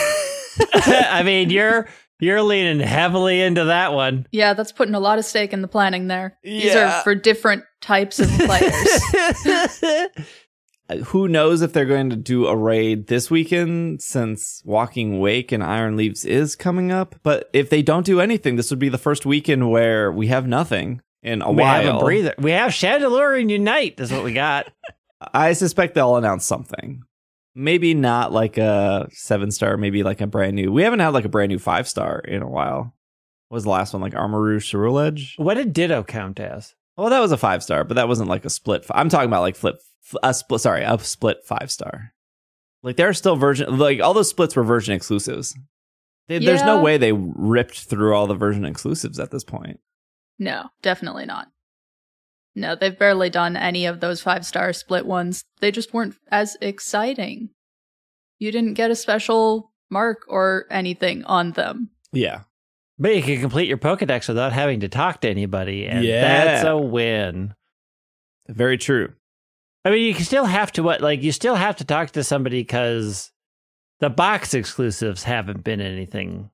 I 0.74 1.22
mean, 1.24 1.50
you're 1.50 1.88
you're 2.20 2.42
leaning 2.42 2.80
heavily 2.80 3.40
into 3.40 3.64
that 3.64 3.92
one. 3.92 4.26
Yeah, 4.32 4.54
that's 4.54 4.72
putting 4.72 4.94
a 4.94 5.00
lot 5.00 5.18
of 5.18 5.24
stake 5.24 5.52
in 5.52 5.62
the 5.62 5.68
planning 5.68 6.06
there. 6.08 6.38
These 6.42 6.64
Yeah. 6.66 7.00
are 7.00 7.02
for 7.02 7.14
different 7.14 7.64
types 7.80 8.20
of 8.20 8.28
players. 8.30 9.00
Uh, 10.90 10.96
who 11.04 11.28
knows 11.28 11.62
if 11.62 11.72
they're 11.72 11.84
going 11.84 12.10
to 12.10 12.16
do 12.16 12.46
a 12.48 12.56
raid 12.56 13.06
this 13.06 13.30
weekend 13.30 14.02
since 14.02 14.60
Walking 14.64 15.20
Wake 15.20 15.52
and 15.52 15.62
Iron 15.62 15.96
Leaves 15.96 16.24
is 16.24 16.56
coming 16.56 16.90
up. 16.90 17.14
But 17.22 17.48
if 17.52 17.70
they 17.70 17.80
don't 17.80 18.04
do 18.04 18.20
anything, 18.20 18.56
this 18.56 18.70
would 18.70 18.80
be 18.80 18.88
the 18.88 18.98
first 18.98 19.24
weekend 19.24 19.70
where 19.70 20.10
we 20.10 20.26
have 20.26 20.48
nothing 20.48 21.00
in 21.22 21.42
a 21.42 21.50
we 21.52 21.62
while. 21.62 21.82
have 21.84 21.94
a 21.94 21.98
breather. 22.00 22.34
We 22.38 22.50
have 22.50 22.72
Chandelure 22.72 23.40
and 23.40 23.50
Unite. 23.52 24.00
Is 24.00 24.10
what 24.10 24.24
we 24.24 24.32
got. 24.32 24.66
I 25.32 25.52
suspect 25.52 25.94
they'll 25.94 26.16
announce 26.16 26.44
something. 26.44 27.02
Maybe 27.54 27.94
not 27.94 28.32
like 28.32 28.58
a 28.58 29.08
seven 29.10 29.50
star, 29.50 29.76
maybe 29.76 30.02
like 30.02 30.20
a 30.20 30.26
brand 30.26 30.54
new. 30.54 30.72
We 30.72 30.82
haven't 30.82 31.00
had 31.00 31.08
like 31.08 31.24
a 31.24 31.30
brand 31.30 31.50
new 31.50 31.58
five 31.58 31.88
star 31.88 32.20
in 32.20 32.42
a 32.42 32.48
while. 32.48 32.94
What 33.48 33.56
was 33.56 33.64
the 33.64 33.70
last 33.70 33.92
one? 33.92 34.02
Like 34.02 34.12
Armarouge 34.12 34.62
Ceruledge? 34.62 35.32
what 35.36 35.54
did 35.54 35.72
Ditto 35.72 36.04
count 36.04 36.38
as? 36.38 36.74
Well, 36.96 37.10
that 37.10 37.20
was 37.20 37.32
a 37.32 37.36
five 37.36 37.62
star, 37.62 37.82
but 37.82 37.94
that 37.94 38.08
wasn't 38.08 38.28
like 38.28 38.44
a 38.44 38.50
split. 38.50 38.86
i 38.90 39.00
I'm 39.00 39.08
talking 39.08 39.28
about 39.28 39.40
like 39.40 39.56
flip, 39.56 39.80
a 40.22 40.32
split. 40.32 40.60
Sorry, 40.60 40.84
a 40.84 40.98
split 40.98 41.38
five 41.44 41.70
star. 41.70 42.12
Like 42.82 42.96
there 42.96 43.08
are 43.08 43.14
still 43.14 43.36
version, 43.36 43.78
like 43.78 44.00
all 44.00 44.14
those 44.14 44.30
splits 44.30 44.54
were 44.54 44.62
version 44.62 44.94
exclusives. 44.94 45.56
They, 46.28 46.38
There's 46.38 46.62
no 46.62 46.80
way 46.80 46.96
they 46.96 47.12
ripped 47.12 47.80
through 47.80 48.14
all 48.14 48.28
the 48.28 48.34
version 48.36 48.64
exclusives 48.64 49.18
at 49.18 49.32
this 49.32 49.42
point. 49.42 49.80
no, 50.38 50.68
definitely 50.82 51.26
not. 51.26 51.48
No, 52.60 52.74
they've 52.76 52.96
barely 52.98 53.30
done 53.30 53.56
any 53.56 53.86
of 53.86 54.00
those 54.00 54.20
five 54.20 54.44
star 54.46 54.72
split 54.72 55.06
ones. 55.06 55.42
They 55.60 55.70
just 55.70 55.92
weren't 55.94 56.14
as 56.30 56.56
exciting. 56.60 57.50
You 58.38 58.52
didn't 58.52 58.74
get 58.74 58.90
a 58.90 58.96
special 58.96 59.72
mark 59.90 60.24
or 60.28 60.66
anything 60.70 61.24
on 61.24 61.52
them. 61.52 61.90
Yeah, 62.12 62.42
But 62.98 63.16
you 63.16 63.22
can 63.22 63.40
complete 63.40 63.68
your 63.68 63.78
Pokedex 63.78 64.28
without 64.28 64.52
having 64.52 64.80
to 64.80 64.88
talk 64.88 65.20
to 65.22 65.28
anybody, 65.30 65.86
and 65.86 66.04
Yeah. 66.04 66.44
that's 66.44 66.64
a 66.64 66.76
win. 66.76 67.54
very 68.48 68.76
true. 68.78 69.12
I 69.84 69.90
mean, 69.90 70.04
you 70.04 70.12
can 70.14 70.24
still 70.24 70.44
have 70.44 70.72
to 70.72 70.82
what? 70.82 71.00
Like, 71.00 71.22
you 71.22 71.32
still 71.32 71.54
have 71.54 71.76
to 71.76 71.84
talk 71.84 72.10
to 72.10 72.24
somebody 72.24 72.60
because 72.62 73.30
the 74.00 74.10
box 74.10 74.52
exclusives 74.54 75.22
haven't 75.22 75.62
been 75.64 75.80
anything, 75.80 76.50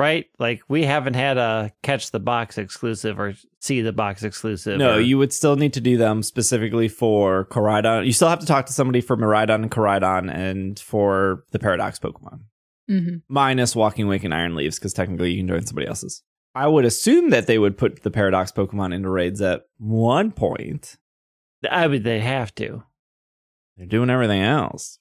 right? 0.00 0.26
Like, 0.38 0.62
we 0.68 0.84
haven't 0.84 1.14
had 1.14 1.38
a 1.38 1.70
catch 1.82 2.10
the 2.10 2.18
box 2.18 2.58
exclusive 2.58 3.20
or 3.20 3.34
see 3.60 3.82
the 3.82 3.92
box 3.92 4.22
exclusive. 4.24 4.78
No, 4.78 4.94
or- 4.96 5.00
you 5.00 5.18
would 5.18 5.32
still 5.32 5.54
need 5.56 5.74
to 5.74 5.80
do 5.80 5.96
them 5.96 6.22
specifically 6.24 6.88
for 6.88 7.44
Koraidon. 7.44 8.06
You 8.06 8.12
still 8.12 8.28
have 8.28 8.40
to 8.40 8.46
talk 8.46 8.66
to 8.66 8.72
somebody 8.72 9.00
for 9.00 9.16
Miraidon 9.16 9.56
and 9.56 9.70
Koraidon 9.70 10.32
and 10.34 10.78
for 10.80 11.44
the 11.52 11.58
Paradox 11.58 11.98
Pokemon. 11.98 12.40
hmm 12.88 13.16
minus 13.28 13.76
Walking 13.76 14.08
Wake 14.08 14.24
and 14.24 14.34
Iron 14.34 14.56
Leaves, 14.56 14.78
because 14.78 14.92
technically 14.94 15.30
you 15.32 15.38
can 15.40 15.48
join 15.48 15.64
somebody 15.66 15.86
else's. 15.86 16.22
I 16.54 16.66
would 16.66 16.84
assume 16.84 17.30
that 17.30 17.46
they 17.46 17.58
would 17.58 17.78
put 17.78 18.02
the 18.02 18.10
Paradox 18.10 18.50
Pokemon 18.50 18.92
into 18.92 19.08
raids 19.10 19.40
at 19.40 19.66
one 19.78 20.32
point. 20.32 20.96
I 21.70 21.86
would. 21.86 22.02
They 22.04 22.18
have 22.20 22.52
to. 22.56 22.82
They're 23.76 23.86
doing 23.86 24.10
everything 24.10 24.40
else. 24.42 24.98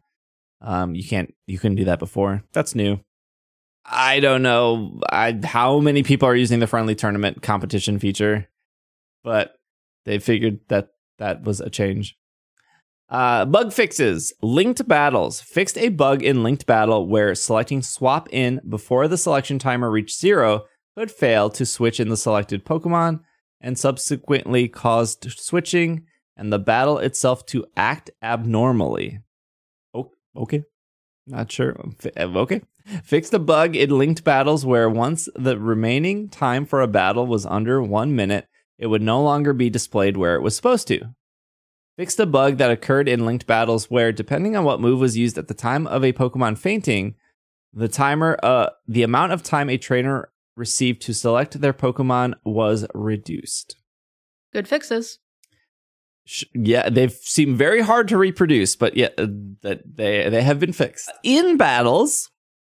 Um, 0.61 0.95
you 0.95 1.03
can't, 1.03 1.33
you 1.47 1.59
couldn't 1.59 1.77
do 1.77 1.85
that 1.85 1.99
before. 1.99 2.43
That's 2.53 2.75
new. 2.75 3.01
I 3.85 4.19
don't 4.19 4.43
know 4.43 4.99
I, 5.09 5.39
how 5.43 5.79
many 5.79 6.03
people 6.03 6.27
are 6.27 6.35
using 6.35 6.59
the 6.59 6.67
friendly 6.67 6.95
tournament 6.95 7.41
competition 7.41 7.99
feature, 7.99 8.47
but 9.23 9.55
they 10.05 10.19
figured 10.19 10.59
that 10.67 10.89
that 11.17 11.43
was 11.43 11.59
a 11.59 11.69
change. 11.69 12.15
Uh, 13.09 13.45
bug 13.45 13.73
fixes. 13.73 14.33
Linked 14.41 14.87
battles. 14.87 15.41
Fixed 15.41 15.77
a 15.77 15.89
bug 15.89 16.21
in 16.21 16.43
linked 16.43 16.65
battle 16.65 17.07
where 17.07 17.33
selecting 17.33 17.81
swap 17.81 18.29
in 18.31 18.61
before 18.67 19.07
the 19.07 19.17
selection 19.17 19.57
timer 19.57 19.89
reached 19.89 20.19
zero 20.19 20.65
could 20.95 21.11
fail 21.11 21.49
to 21.49 21.65
switch 21.65 21.99
in 21.99 22.09
the 22.09 22.17
selected 22.17 22.65
Pokemon 22.65 23.21
and 23.61 23.77
subsequently 23.77 24.67
caused 24.67 25.31
switching 25.31 26.05
and 26.37 26.53
the 26.53 26.59
battle 26.59 26.99
itself 26.99 27.45
to 27.47 27.65
act 27.75 28.11
abnormally. 28.21 29.19
Oh, 29.93 30.11
okay. 30.35 30.63
Not 31.27 31.51
sure. 31.51 31.75
Okay. 32.05 32.61
Fixed 33.03 33.33
a 33.33 33.39
bug 33.39 33.75
in 33.75 33.89
linked 33.89 34.23
battles 34.23 34.65
where 34.65 34.89
once 34.89 35.29
the 35.35 35.59
remaining 35.59 36.29
time 36.29 36.65
for 36.65 36.81
a 36.81 36.87
battle 36.87 37.27
was 37.27 37.45
under 37.45 37.81
one 37.81 38.15
minute, 38.15 38.47
it 38.77 38.87
would 38.87 39.01
no 39.01 39.21
longer 39.21 39.53
be 39.53 39.69
displayed 39.69 40.17
where 40.17 40.35
it 40.35 40.41
was 40.41 40.55
supposed 40.55 40.87
to. 40.87 41.13
Fixed 41.97 42.19
a 42.19 42.25
bug 42.25 42.57
that 42.57 42.71
occurred 42.71 43.09
in 43.09 43.25
linked 43.25 43.45
battles 43.45 43.91
where, 43.91 44.11
depending 44.11 44.55
on 44.55 44.63
what 44.63 44.79
move 44.79 44.99
was 44.99 45.17
used 45.17 45.37
at 45.37 45.47
the 45.47 45.53
time 45.53 45.85
of 45.87 46.03
a 46.03 46.13
Pokemon 46.13 46.57
fainting, 46.57 47.15
the 47.73 47.89
timer, 47.89 48.39
uh, 48.41 48.69
the 48.87 49.03
amount 49.03 49.33
of 49.33 49.43
time 49.43 49.69
a 49.69 49.77
trainer 49.77 50.29
received 50.55 51.01
to 51.03 51.13
select 51.13 51.59
their 51.59 51.73
Pokemon 51.73 52.35
was 52.43 52.85
reduced. 52.93 53.75
Good 54.53 54.67
fixes. 54.67 55.19
Yeah, 56.53 56.89
they've 56.89 57.11
seemed 57.11 57.57
very 57.57 57.81
hard 57.81 58.07
to 58.09 58.17
reproduce, 58.17 58.75
but 58.75 58.95
yeah, 58.95 59.09
uh, 59.17 59.27
that 59.61 59.81
they 59.85 60.29
they 60.29 60.43
have 60.43 60.59
been 60.59 60.73
fixed. 60.73 61.11
In 61.23 61.57
battles, 61.57 62.29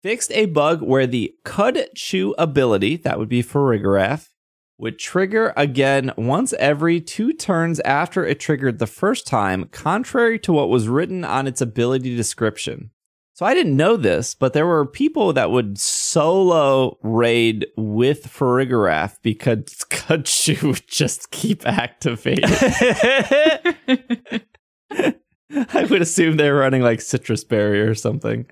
fixed 0.02 0.32
a 0.32 0.46
bug 0.48 0.82
where 0.82 1.08
the 1.08 1.36
Cud 1.44 1.88
Chew 1.96 2.34
ability, 2.38 2.98
that 2.98 3.20
would 3.20 3.30
be 3.30 3.44
Farigiraf, 3.44 4.30
would 4.78 4.98
trigger 4.98 5.54
again 5.56 6.12
once 6.18 6.54
every 6.54 7.00
two 7.00 7.34
turns 7.34 7.80
after 7.82 8.26
it 8.26 8.40
triggered 8.40 8.80
the 8.80 8.88
first 8.88 9.28
time, 9.28 9.66
contrary 9.66 10.40
to 10.40 10.52
what 10.52 10.70
was 10.70 10.88
written 10.88 11.24
on 11.24 11.46
its 11.48 11.62
ability 11.62 12.16
description. 12.16 12.90
So 13.34 13.46
I 13.46 13.54
didn't 13.54 13.78
know 13.78 13.96
this, 13.96 14.36
but 14.36 14.54
there 14.54 14.68
were 14.68 14.86
people 14.86 15.34
that 15.34 15.52
would 15.52 15.80
solo 15.80 16.98
raid 17.02 17.68
with 17.78 18.28
Farigiraf 18.28 19.18
because 19.22 19.84
Cud 19.90 20.26
Chew 20.26 20.68
would 20.68 20.88
just 20.88 21.32
keep 21.32 21.66
activating. 21.66 22.44
I 25.74 25.84
would 25.86 26.02
assume 26.02 26.38
they 26.38 26.52
were 26.52 26.60
running 26.60 26.82
like 26.82 27.00
Sitrus 27.00 27.48
Berry 27.48 27.82
or 27.82 27.96
something. 27.96 28.46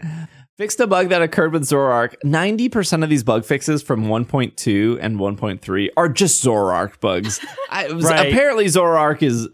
Fixed 0.60 0.82
a 0.82 0.88
bug 0.88 1.08
that 1.08 1.22
occurred 1.22 1.54
with 1.54 1.64
Zoroark. 1.64 2.16
90% 2.26 3.02
of 3.02 3.10
these 3.10 3.24
bug 3.24 3.46
fixes 3.46 3.82
from 3.82 4.08
1.2 4.08 5.00
and 5.00 5.16
1.3 5.16 5.88
are 5.96 6.10
just 6.10 6.44
Zoroark 6.44 7.00
bugs. 7.00 7.40
I, 7.70 7.88
right. 7.88 8.28
Apparently, 8.28 8.66
Zoroark 8.66 9.24
is 9.24 9.48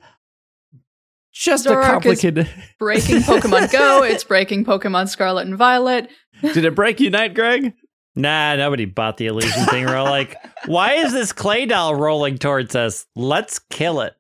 just 1.32 1.68
Zoroark 1.68 1.84
a 1.84 1.92
complicated 1.92 2.50
breaking 2.80 3.18
Pokemon 3.18 3.72
Go. 3.72 4.02
It's 4.02 4.24
breaking 4.24 4.66
Pokemon 4.66 5.08
Scarlet 5.08 5.46
and 5.46 5.56
Violet. 5.56 6.10
Did 6.42 6.66
it 6.66 6.74
break 6.74 7.00
Unite, 7.00 7.36
Greg? 7.36 7.74
Nah, 8.16 8.56
nobody 8.56 8.86
bought 8.86 9.18
the 9.18 9.28
illusion 9.28 9.64
thing. 9.66 9.86
We're 9.86 9.98
all 9.98 10.06
like, 10.06 10.36
why 10.66 10.94
is 10.94 11.14
this 11.14 11.32
clay 11.32 11.68
doll 11.68 11.94
rolling 11.94 12.40
towards 12.40 12.76
us? 12.76 13.06
Let's 13.16 13.60
kill 13.60 14.02
it. 14.02 14.16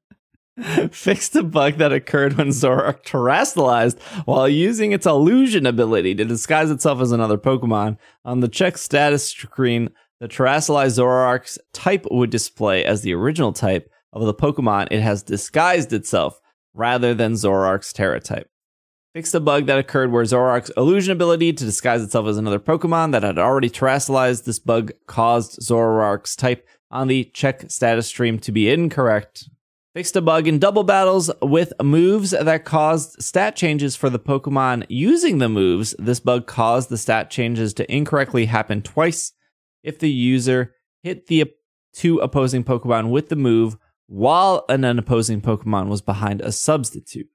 Fixed 0.91 1.35
a 1.35 1.43
bug 1.43 1.77
that 1.79 1.91
occurred 1.91 2.37
when 2.37 2.47
Zoroark 2.47 3.03
terastallized 3.03 3.99
while 4.25 4.47
using 4.47 4.93
its 4.93 5.05
illusion 5.05 5.65
ability 5.65 6.15
to 6.15 6.23
disguise 6.23 6.71
itself 6.71 7.01
as 7.01 7.11
another 7.11 7.37
Pokemon. 7.37 7.97
On 8.23 8.39
the 8.39 8.47
check 8.47 8.77
status 8.77 9.29
screen, 9.29 9.89
the 10.21 10.29
terastallized 10.29 10.97
Zoroark's 10.97 11.59
type 11.73 12.05
would 12.09 12.29
display 12.29 12.85
as 12.85 13.01
the 13.01 13.13
original 13.13 13.51
type 13.51 13.91
of 14.13 14.25
the 14.25 14.33
Pokemon 14.33 14.87
it 14.91 15.01
has 15.01 15.23
disguised 15.23 15.91
itself, 15.91 16.39
rather 16.73 17.13
than 17.13 17.33
Zoroark's 17.33 17.91
Tera 17.91 18.21
type. 18.21 18.49
Fixed 19.13 19.35
a 19.35 19.41
bug 19.41 19.65
that 19.65 19.79
occurred 19.79 20.11
where 20.11 20.23
Zoroark's 20.23 20.71
illusion 20.77 21.11
ability 21.11 21.51
to 21.51 21.65
disguise 21.65 22.01
itself 22.01 22.27
as 22.27 22.37
another 22.37 22.59
Pokemon 22.59 23.11
that 23.11 23.23
had 23.23 23.37
already 23.37 23.69
terastallized. 23.69 24.45
This 24.45 24.59
bug 24.59 24.91
caused 25.05 25.59
Zoroark's 25.59 26.35
type 26.35 26.65
on 26.91 27.07
the 27.07 27.25
check 27.33 27.69
status 27.69 28.07
stream 28.07 28.39
to 28.39 28.51
be 28.53 28.69
incorrect 28.69 29.49
Fixed 29.95 30.17
a 30.17 30.21
bug 30.21 30.45
in 30.45 30.59
double 30.59 30.83
battles 30.83 31.31
with 31.41 31.71
moves 31.81 32.31
that 32.31 32.65
caused 32.65 33.23
stat 33.23 33.55
changes 33.55 33.95
for 33.95 34.09
the 34.09 34.19
Pokemon 34.19 34.85
using 34.89 35.37
the 35.37 35.47
moves. 35.47 35.95
This 35.97 36.19
bug 36.19 36.47
caused 36.47 36.89
the 36.89 36.97
stat 36.97 37.29
changes 37.29 37.73
to 37.75 37.89
incorrectly 37.89 38.47
happen 38.47 38.81
twice 38.81 39.31
if 39.83 39.97
the 39.97 40.09
user 40.09 40.73
hit 41.01 41.27
the 41.27 41.45
two 41.93 42.17
opposing 42.17 42.65
Pokemon 42.65 43.09
with 43.09 43.29
the 43.29 43.37
move 43.37 43.77
while 44.07 44.65
an 44.67 44.83
opposing 44.83 45.39
Pokemon 45.39 45.87
was 45.87 46.01
behind 46.01 46.41
a 46.41 46.51
substitute. 46.51 47.29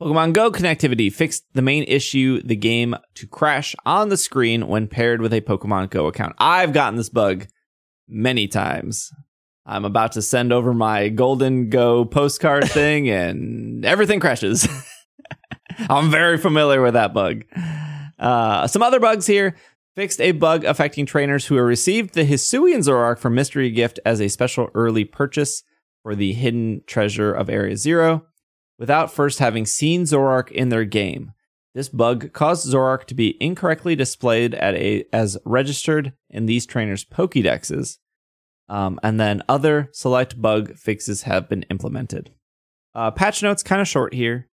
Pokemon 0.00 0.32
Go 0.32 0.50
connectivity 0.50 1.12
fixed 1.12 1.44
the 1.52 1.60
main 1.60 1.84
issue 1.84 2.40
the 2.42 2.56
game 2.56 2.96
to 3.16 3.26
crash 3.26 3.76
on 3.84 4.08
the 4.08 4.16
screen 4.16 4.66
when 4.66 4.88
paired 4.88 5.20
with 5.20 5.34
a 5.34 5.42
Pokemon 5.42 5.90
Go 5.90 6.06
account. 6.06 6.36
I've 6.38 6.72
gotten 6.72 6.96
this 6.96 7.10
bug 7.10 7.48
many 8.08 8.48
times. 8.48 9.12
I'm 9.64 9.84
about 9.84 10.12
to 10.12 10.22
send 10.22 10.52
over 10.52 10.74
my 10.74 11.08
Golden 11.08 11.70
Go 11.70 12.04
postcard 12.04 12.64
thing 12.70 13.08
and 13.08 13.84
everything 13.84 14.20
crashes. 14.20 14.68
I'm 15.88 16.10
very 16.10 16.38
familiar 16.38 16.82
with 16.82 16.94
that 16.94 17.14
bug. 17.14 17.44
Uh, 18.18 18.66
some 18.66 18.82
other 18.82 19.00
bugs 19.00 19.26
here. 19.26 19.56
Fixed 19.94 20.22
a 20.22 20.32
bug 20.32 20.64
affecting 20.64 21.04
trainers 21.04 21.46
who 21.46 21.58
received 21.58 22.14
the 22.14 22.24
Hisuian 22.24 22.78
Zoroark 22.78 23.18
from 23.18 23.34
Mystery 23.34 23.70
Gift 23.70 24.00
as 24.06 24.22
a 24.22 24.28
special 24.28 24.70
early 24.72 25.04
purchase 25.04 25.64
for 26.02 26.14
the 26.14 26.32
hidden 26.32 26.82
treasure 26.86 27.30
of 27.30 27.50
Area 27.50 27.76
Zero 27.76 28.24
without 28.78 29.12
first 29.12 29.38
having 29.38 29.66
seen 29.66 30.04
Zoroark 30.04 30.50
in 30.50 30.70
their 30.70 30.86
game. 30.86 31.32
This 31.74 31.90
bug 31.90 32.32
caused 32.32 32.66
Zoroark 32.66 33.04
to 33.04 33.14
be 33.14 33.36
incorrectly 33.38 33.94
displayed 33.94 34.54
at 34.54 34.74
a, 34.74 35.04
as 35.12 35.36
registered 35.44 36.14
in 36.30 36.46
these 36.46 36.64
trainers' 36.64 37.04
Pokédexes 37.04 37.98
um, 38.72 38.98
and 39.02 39.20
then 39.20 39.42
other 39.50 39.90
select 39.92 40.40
bug 40.40 40.74
fixes 40.76 41.24
have 41.24 41.46
been 41.46 41.62
implemented. 41.64 42.30
Uh, 42.94 43.10
patch 43.10 43.42
notes 43.42 43.62
kind 43.62 43.82
of 43.82 43.86
short 43.86 44.14
here. 44.14 44.48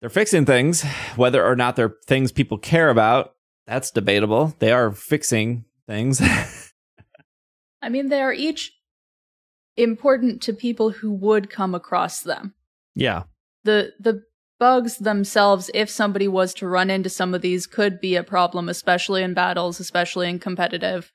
They're 0.00 0.10
fixing 0.10 0.44
things, 0.44 0.84
whether 1.16 1.42
or 1.42 1.56
not 1.56 1.76
they're 1.76 1.94
things 2.06 2.32
people 2.32 2.58
care 2.58 2.90
about. 2.90 3.32
That's 3.66 3.90
debatable. 3.90 4.54
They 4.58 4.72
are 4.72 4.92
fixing 4.92 5.64
things. 5.86 6.20
I 7.82 7.88
mean, 7.88 8.10
they 8.10 8.20
are 8.20 8.32
each 8.32 8.72
important 9.78 10.42
to 10.42 10.52
people 10.52 10.90
who 10.90 11.10
would 11.10 11.48
come 11.48 11.74
across 11.74 12.20
them. 12.20 12.52
Yeah. 12.94 13.22
The 13.64 13.94
the 13.98 14.24
bugs 14.60 14.98
themselves, 14.98 15.70
if 15.72 15.88
somebody 15.88 16.28
was 16.28 16.52
to 16.54 16.68
run 16.68 16.90
into 16.90 17.08
some 17.08 17.32
of 17.32 17.40
these, 17.40 17.66
could 17.66 18.02
be 18.02 18.16
a 18.16 18.22
problem, 18.22 18.68
especially 18.68 19.22
in 19.22 19.32
battles, 19.32 19.80
especially 19.80 20.28
in 20.28 20.40
competitive. 20.40 21.10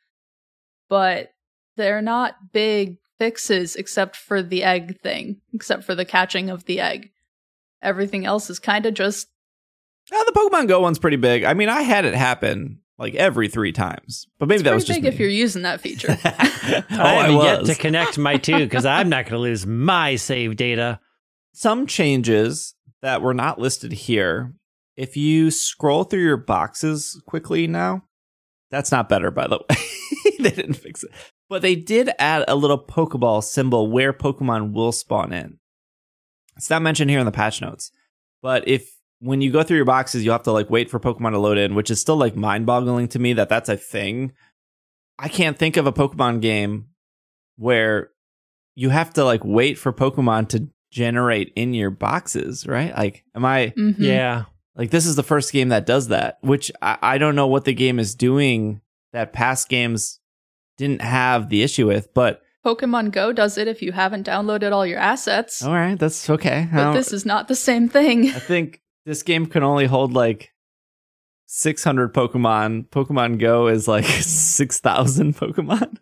But 0.90 1.34
they're 1.78 2.02
not 2.02 2.36
big 2.52 2.98
fixes 3.18 3.76
except 3.76 4.16
for 4.16 4.44
the 4.44 4.64
egg 4.64 5.00
thing, 5.02 5.42
except 5.54 5.84
for 5.84 5.96
the 5.96 6.06
catching 6.06 6.50
of 6.50 6.66
the 6.66 6.80
egg. 6.80 7.12
Everything 7.82 8.26
else 8.26 8.50
is 8.50 8.60
kind 8.60 8.86
of 8.86 8.94
just. 8.94 9.28
Oh, 10.12 10.24
the 10.26 10.32
Pokemon 10.32 10.68
Go 10.68 10.82
one's 10.82 11.00
pretty 11.00 11.18
big. 11.18 11.44
I 11.44 11.54
mean, 11.54 11.70
I 11.70 11.82
had 11.82 12.06
it 12.06 12.14
happen 12.14 12.80
like 12.98 13.14
every 13.16 13.48
three 13.48 13.72
times, 13.72 14.28
but 14.40 14.48
maybe 14.48 14.62
it's 14.62 14.64
that 14.64 14.74
was 14.74 14.86
just 14.86 14.98
big 14.98 15.04
me. 15.04 15.10
if 15.10 15.20
you're 15.20 15.30
using 15.30 15.62
that 15.64 15.82
feature. 15.82 16.18
Oh, 16.70 16.84
oh, 16.92 17.02
I 17.02 17.14
have 17.32 17.44
yet 17.44 17.66
to 17.66 17.76
connect 17.76 18.18
my 18.18 18.36
two 18.36 18.58
because 18.58 18.86
I'm 18.86 19.08
not 19.08 19.24
going 19.24 19.36
to 19.36 19.40
lose 19.40 19.66
my 19.66 20.18
save 20.18 20.58
data. 20.58 21.00
Some 21.54 21.88
changes 21.88 22.76
that 23.02 23.22
were 23.22 23.34
not 23.34 23.58
listed 23.58 23.94
here. 23.94 24.54
If 24.98 25.16
you 25.16 25.50
scroll 25.50 26.04
through 26.04 26.24
your 26.24 26.36
boxes 26.36 27.22
quickly 27.26 27.68
now, 27.68 28.04
that's 28.70 28.92
not 28.92 29.08
better, 29.08 29.32
by 29.32 29.48
the 29.48 29.60
way. 29.70 29.78
they 30.40 30.50
didn't 30.52 30.74
fix 30.74 31.04
it. 31.06 31.12
But 31.50 31.62
they 31.62 31.76
did 31.76 32.10
add 32.20 32.44
a 32.48 32.56
little 32.56 32.78
Pokeball 32.84 33.44
symbol 33.44 33.90
where 33.90 34.12
Pokemon 34.14 34.74
will 34.74 34.92
spawn 34.92 35.32
in. 35.32 35.60
It's 36.58 36.70
not 36.70 36.82
mentioned 36.82 37.10
here 37.10 37.20
in 37.20 37.26
the 37.26 37.32
patch 37.32 37.62
notes. 37.62 37.92
But 38.42 38.68
if 38.68 38.90
when 39.20 39.42
you 39.42 39.52
go 39.52 39.64
through 39.64 39.78
your 39.78 39.86
boxes, 39.86 40.24
you 40.26 40.32
have 40.32 40.44
to 40.44 40.52
like 40.52 40.70
wait 40.70 40.90
for 40.90 41.00
Pokemon 41.00 41.32
to 41.32 41.40
load 41.40 41.58
in, 41.58 41.74
which 41.76 41.90
is 41.90 42.02
still 42.02 42.18
like 42.18 42.36
mind 42.36 42.66
boggling 42.66 43.08
to 43.10 43.20
me 43.20 43.34
that 43.34 43.50
that's 43.50 43.70
a 43.70 43.78
thing. 43.78 44.34
I 45.18 45.30
can't 45.30 45.58
think 45.58 45.78
of 45.78 45.88
a 45.88 45.94
Pokemon 45.94 46.42
game 46.42 46.88
where 47.58 48.10
you 48.76 48.90
have 48.90 49.14
to 49.14 49.24
like 49.24 49.44
wait 49.44 49.78
for 49.78 49.92
Pokemon 49.94 50.50
to 50.50 50.68
generate 50.92 51.52
in 51.56 51.74
your 51.74 51.90
boxes, 51.90 52.68
right? 52.68 52.96
Like, 52.96 53.24
am 53.36 53.46
I 53.46 53.74
Mhm. 53.78 53.96
Yeah. 53.98 54.46
like 54.76 54.92
this 54.92 55.06
is 55.08 55.16
the 55.16 55.24
first 55.24 55.52
game 55.52 55.70
that 55.70 55.86
does 55.88 56.10
that, 56.10 56.38
which 56.42 56.72
I, 56.82 56.98
I 57.02 57.18
don't 57.18 57.36
know 57.36 57.48
what 57.48 57.66
the 57.66 57.74
game 57.74 58.00
is 58.00 58.14
doing 58.16 58.82
that 59.14 59.34
past 59.34 59.70
games 59.70 60.20
didn't 60.78 61.02
have 61.02 61.50
the 61.50 61.64
issue 61.64 61.88
with, 61.88 62.14
but 62.14 62.42
Pokemon 62.66 63.12
Go 63.12 63.32
does 63.34 63.58
it 63.58 63.68
if 63.68 63.82
you 63.82 63.92
haven't 63.92 64.28
downloaded 64.28 64.72
all 64.72 64.86
your 64.86 65.00
assets. 65.00 65.64
all 65.64 65.74
right, 65.74 65.98
that's 65.98 66.30
okay. 66.30 66.68
But 66.72 66.94
this 66.94 67.14
is 67.14 67.26
not 67.26 67.48
the 67.48 67.56
same 67.56 67.88
thing. 67.88 68.30
I 68.30 68.40
think 68.40 68.82
this 69.06 69.24
game 69.24 69.46
can 69.46 69.64
only 69.64 69.86
hold 69.86 70.14
like 70.14 70.52
600 71.48 72.14
Pokemon. 72.14 72.90
Pokemon 72.90 73.40
Go 73.40 73.68
is 73.68 73.88
like 73.88 74.06
6,000 74.06 75.36
Pokemon. 75.36 75.98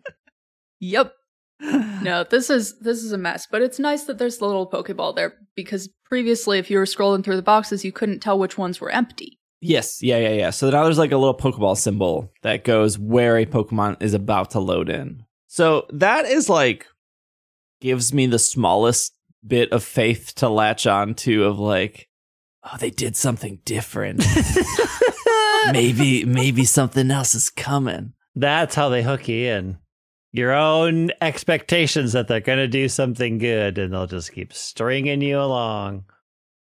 yep. 0.80 1.12
No, 2.02 2.22
this 2.24 2.50
is 2.50 2.78
this 2.80 3.02
is 3.02 3.10
a 3.12 3.18
mess, 3.18 3.48
but 3.50 3.62
it's 3.62 3.78
nice 3.80 4.04
that 4.04 4.18
there's 4.18 4.36
the 4.38 4.44
little 4.46 4.70
Pokeball 4.70 5.16
there 5.16 5.32
because 5.56 5.88
previously 6.04 6.58
if 6.58 6.70
you 6.70 6.78
were 6.78 6.84
scrolling 6.84 7.24
through 7.24 7.36
the 7.36 7.42
boxes, 7.42 7.84
you 7.84 7.90
couldn't 7.90 8.20
tell 8.20 8.38
which 8.38 8.58
ones 8.58 8.80
were 8.80 8.90
empty. 8.90 9.40
Yes, 9.60 10.02
yeah, 10.02 10.18
yeah, 10.18 10.32
yeah. 10.32 10.50
So 10.50 10.70
now 10.70 10.84
there's 10.84 10.98
like 10.98 11.12
a 11.12 11.16
little 11.16 11.36
Pokeball 11.36 11.76
symbol 11.76 12.32
that 12.42 12.64
goes 12.64 12.98
where 12.98 13.38
a 13.38 13.46
Pokemon 13.46 14.02
is 14.02 14.14
about 14.14 14.50
to 14.50 14.60
load 14.60 14.88
in. 14.88 15.24
So 15.46 15.86
that 15.92 16.26
is 16.26 16.48
like 16.48 16.86
gives 17.80 18.12
me 18.12 18.26
the 18.26 18.38
smallest 18.38 19.14
bit 19.46 19.72
of 19.72 19.84
faith 19.84 20.34
to 20.36 20.48
latch 20.48 20.86
on 20.86 21.14
to 21.14 21.44
of 21.44 21.58
like, 21.58 22.08
oh, 22.64 22.76
they 22.78 22.90
did 22.90 23.16
something 23.16 23.60
different. 23.64 24.24
maybe, 25.72 26.24
maybe 26.24 26.64
something 26.64 27.10
else 27.10 27.34
is 27.34 27.50
coming. 27.50 28.12
That's 28.34 28.74
how 28.74 28.88
they 28.88 29.02
hook 29.02 29.28
you 29.28 29.46
in. 29.48 29.78
Your 30.32 30.52
own 30.52 31.12
expectations 31.22 32.12
that 32.12 32.28
they're 32.28 32.40
going 32.40 32.58
to 32.58 32.68
do 32.68 32.88
something 32.88 33.38
good 33.38 33.78
and 33.78 33.92
they'll 33.92 34.06
just 34.06 34.32
keep 34.32 34.52
stringing 34.52 35.22
you 35.22 35.40
along. 35.40 36.04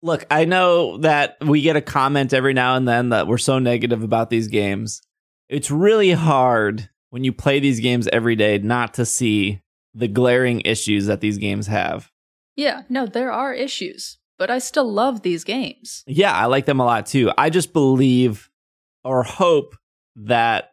Look, 0.05 0.27
I 0.31 0.45
know 0.45 0.99
that 0.99 1.39
we 1.41 1.63
get 1.63 1.77
a 1.77 1.81
comment 1.81 2.35
every 2.35 2.53
now 2.53 2.77
and 2.77 2.87
then 2.87 3.09
that 3.09 3.27
we're 3.27 3.39
so 3.39 3.59
negative 3.59 4.03
about 4.03 4.29
these 4.29 4.49
games. 4.49 5.01
It's 5.49 5.71
really 5.71 6.13
hard 6.13 6.91
when 7.09 7.25
you 7.25 7.33
play 7.33 7.59
these 7.59 7.81
games 7.81 8.07
every 8.13 8.37
day 8.37 8.59
not 8.59 8.93
to 8.95 9.07
see 9.07 9.63
the 9.95 10.07
glaring 10.07 10.61
issues 10.61 11.07
that 11.07 11.23
these 11.23 11.39
games 11.39 11.69
have. 11.69 12.11
Yeah, 12.55 12.83
no, 12.91 13.07
there 13.07 13.33
are 13.33 13.55
issues, 13.55 14.19
but 14.39 14.51
I 14.51 14.59
still 14.59 14.93
love 14.93 15.23
these 15.23 15.43
games. 15.43 16.05
Yeah, 16.07 16.35
I 16.35 16.47
like 16.47 16.67
them 16.67 16.81
a 16.81 16.85
lot 16.85 17.07
too. 17.07 17.33
I 17.39 17.49
just 17.49 17.73
believe 17.73 18.51
or 19.05 19.23
hope 19.23 19.75
that 20.17 20.73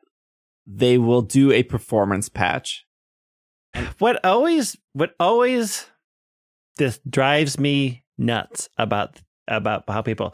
they 0.68 0.98
will 0.98 1.22
do 1.22 1.54
a 1.54 1.64
performance 1.64 2.28
patch. 2.28 2.86
What 4.00 4.20
always 4.26 4.76
what 4.92 5.16
always 5.22 5.86
this 6.76 7.00
drives 7.10 7.58
me 7.58 8.04
nuts 8.22 8.70
about 8.78 9.20
about 9.48 9.84
how 9.88 10.02
people 10.02 10.34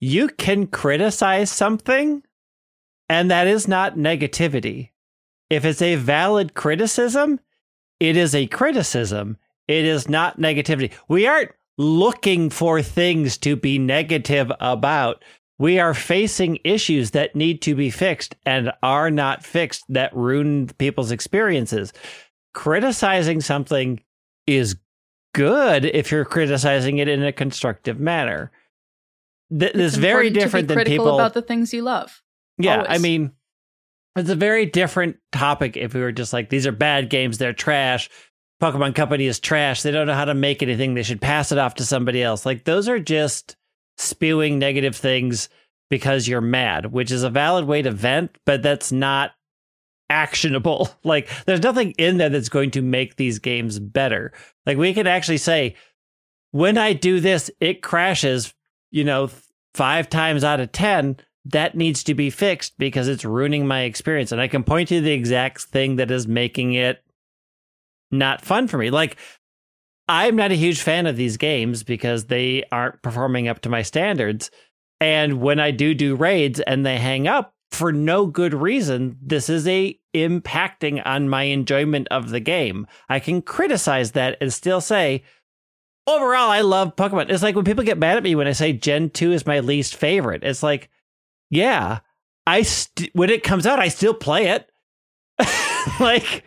you 0.00 0.28
can 0.28 0.66
criticize 0.66 1.50
something 1.50 2.22
and 3.08 3.30
that 3.30 3.46
is 3.46 3.68
not 3.68 3.96
negativity. 3.96 4.90
If 5.48 5.64
it's 5.64 5.82
a 5.82 5.94
valid 5.94 6.54
criticism, 6.54 7.40
it 8.00 8.16
is 8.16 8.34
a 8.34 8.46
criticism. 8.48 9.36
It 9.68 9.84
is 9.84 10.08
not 10.08 10.38
negativity. 10.38 10.92
We 11.08 11.26
aren't 11.26 11.52
looking 11.78 12.50
for 12.50 12.82
things 12.82 13.38
to 13.38 13.56
be 13.56 13.78
negative 13.78 14.50
about. 14.60 15.24
We 15.58 15.78
are 15.78 15.94
facing 15.94 16.58
issues 16.64 17.12
that 17.12 17.36
need 17.36 17.62
to 17.62 17.74
be 17.74 17.90
fixed 17.90 18.34
and 18.44 18.72
are 18.82 19.10
not 19.10 19.44
fixed 19.44 19.84
that 19.88 20.14
ruin 20.14 20.68
people's 20.78 21.10
experiences. 21.10 21.92
Criticizing 22.54 23.40
something 23.40 24.00
is 24.46 24.76
good 25.36 25.84
if 25.84 26.10
you're 26.10 26.24
criticizing 26.24 26.98
it 26.98 27.08
in 27.08 27.22
a 27.22 27.32
constructive 27.32 28.00
manner. 28.00 28.50
Th- 29.50 29.70
It's 29.74 29.78
It's 29.80 29.96
very 29.96 30.28
important 30.28 30.34
to 30.34 30.40
be 30.40 30.44
different 30.44 30.68
than 30.68 30.76
critical 30.76 31.04
people 31.04 31.14
about 31.14 31.34
the 31.34 31.42
things 31.42 31.72
you 31.74 31.82
love. 31.82 32.22
yeah, 32.58 32.84
I 32.88 32.98
mean, 32.98 33.32
it's 34.16 34.30
a 34.30 34.34
very 34.34 34.64
different 34.66 35.18
topic 35.32 35.76
if 35.76 35.92
we 35.94 36.00
were 36.00 36.10
just 36.12 36.32
like, 36.32 36.48
these 36.48 36.66
are 36.66 36.72
bad 36.72 37.10
games, 37.10 37.38
they're 37.38 37.52
trash. 37.52 38.08
Pokemon 38.62 38.94
Company 38.94 39.26
is 39.26 39.38
trash. 39.38 39.82
They 39.82 39.90
don't 39.90 40.06
know 40.06 40.14
how 40.14 40.24
to 40.24 40.32
make 40.34 40.62
anything. 40.62 40.94
They 40.94 41.02
should 41.02 41.20
pass 41.20 41.52
it 41.52 41.58
off 41.58 41.74
to 41.74 41.84
somebody 41.84 42.22
else. 42.22 42.46
Like, 42.46 42.64
those 42.64 42.88
are 42.88 42.98
just 42.98 43.54
spewing 43.98 44.58
negative 44.58 44.96
things 44.96 45.50
because 45.90 46.26
you're 46.26 46.40
mad, 46.40 46.86
which 46.86 47.10
is 47.12 47.22
a 47.22 47.28
valid 47.30 47.66
way 47.66 47.82
to 47.82 47.90
vent, 47.90 48.36
but 48.46 48.62
that's 48.62 48.90
not 48.90 49.32
actionable. 50.10 50.90
Like, 51.04 51.28
there's 51.44 51.62
nothing 51.62 51.92
in 51.98 52.18
there 52.18 52.28
that's 52.28 52.48
going 52.48 52.72
to 52.72 52.82
make 52.82 53.14
these 53.14 53.38
games 53.38 53.78
better. 53.78 54.32
Like, 54.64 54.76
we 54.76 54.92
can 54.92 55.06
actually 55.06 55.38
say, 55.38 55.76
when 56.50 56.78
I 56.78 56.94
do 56.94 57.20
this, 57.20 57.50
it 57.60 57.82
crashes, 57.82 58.52
you 58.90 59.04
know, 59.04 59.30
five 59.74 60.08
times 60.08 60.42
out 60.42 60.58
of 60.58 60.72
10 60.72 61.18
that 61.52 61.76
needs 61.76 62.02
to 62.04 62.14
be 62.14 62.30
fixed 62.30 62.76
because 62.76 63.06
it's 63.08 63.24
ruining 63.24 63.66
my 63.66 63.82
experience. 63.82 64.32
And 64.32 64.40
I 64.40 64.48
can 64.48 64.64
point 64.64 64.88
to 64.88 65.00
the 65.00 65.12
exact 65.12 65.62
thing 65.62 65.96
that 65.96 66.10
is 66.10 66.26
making 66.26 66.74
it 66.74 67.04
not 68.10 68.44
fun 68.44 68.66
for 68.66 68.78
me. 68.78 68.90
Like, 68.90 69.16
I'm 70.08 70.36
not 70.36 70.52
a 70.52 70.56
huge 70.56 70.80
fan 70.80 71.06
of 71.06 71.16
these 71.16 71.36
games 71.36 71.82
because 71.82 72.26
they 72.26 72.64
aren't 72.72 73.02
performing 73.02 73.48
up 73.48 73.60
to 73.60 73.68
my 73.68 73.82
standards. 73.82 74.50
And 75.00 75.40
when 75.40 75.60
I 75.60 75.70
do 75.70 75.94
do 75.94 76.16
raids 76.16 76.60
and 76.60 76.84
they 76.84 76.98
hang 76.98 77.28
up 77.28 77.54
for 77.70 77.92
no 77.92 78.26
good 78.26 78.54
reason, 78.54 79.18
this 79.20 79.48
is 79.48 79.66
a 79.66 79.98
impacting 80.14 81.02
on 81.04 81.28
my 81.28 81.44
enjoyment 81.44 82.08
of 82.10 82.30
the 82.30 82.40
game. 82.40 82.86
I 83.08 83.20
can 83.20 83.42
criticize 83.42 84.12
that 84.12 84.38
and 84.40 84.52
still 84.52 84.80
say, 84.80 85.24
overall, 86.06 86.50
I 86.50 86.60
love 86.60 86.96
Pokemon. 86.96 87.30
It's 87.30 87.42
like 87.42 87.54
when 87.54 87.64
people 87.64 87.84
get 87.84 87.98
mad 87.98 88.16
at 88.16 88.22
me 88.22 88.34
when 88.34 88.46
I 88.46 88.52
say 88.52 88.72
Gen 88.72 89.10
2 89.10 89.32
is 89.32 89.46
my 89.46 89.60
least 89.60 89.96
favorite. 89.96 90.44
It's 90.44 90.62
like, 90.62 90.88
yeah, 91.50 92.00
I 92.46 92.62
st- 92.62 93.10
when 93.14 93.30
it 93.30 93.42
comes 93.42 93.66
out, 93.66 93.78
I 93.80 93.88
still 93.88 94.14
play 94.14 94.46
it. 94.48 94.70
like, 96.00 96.44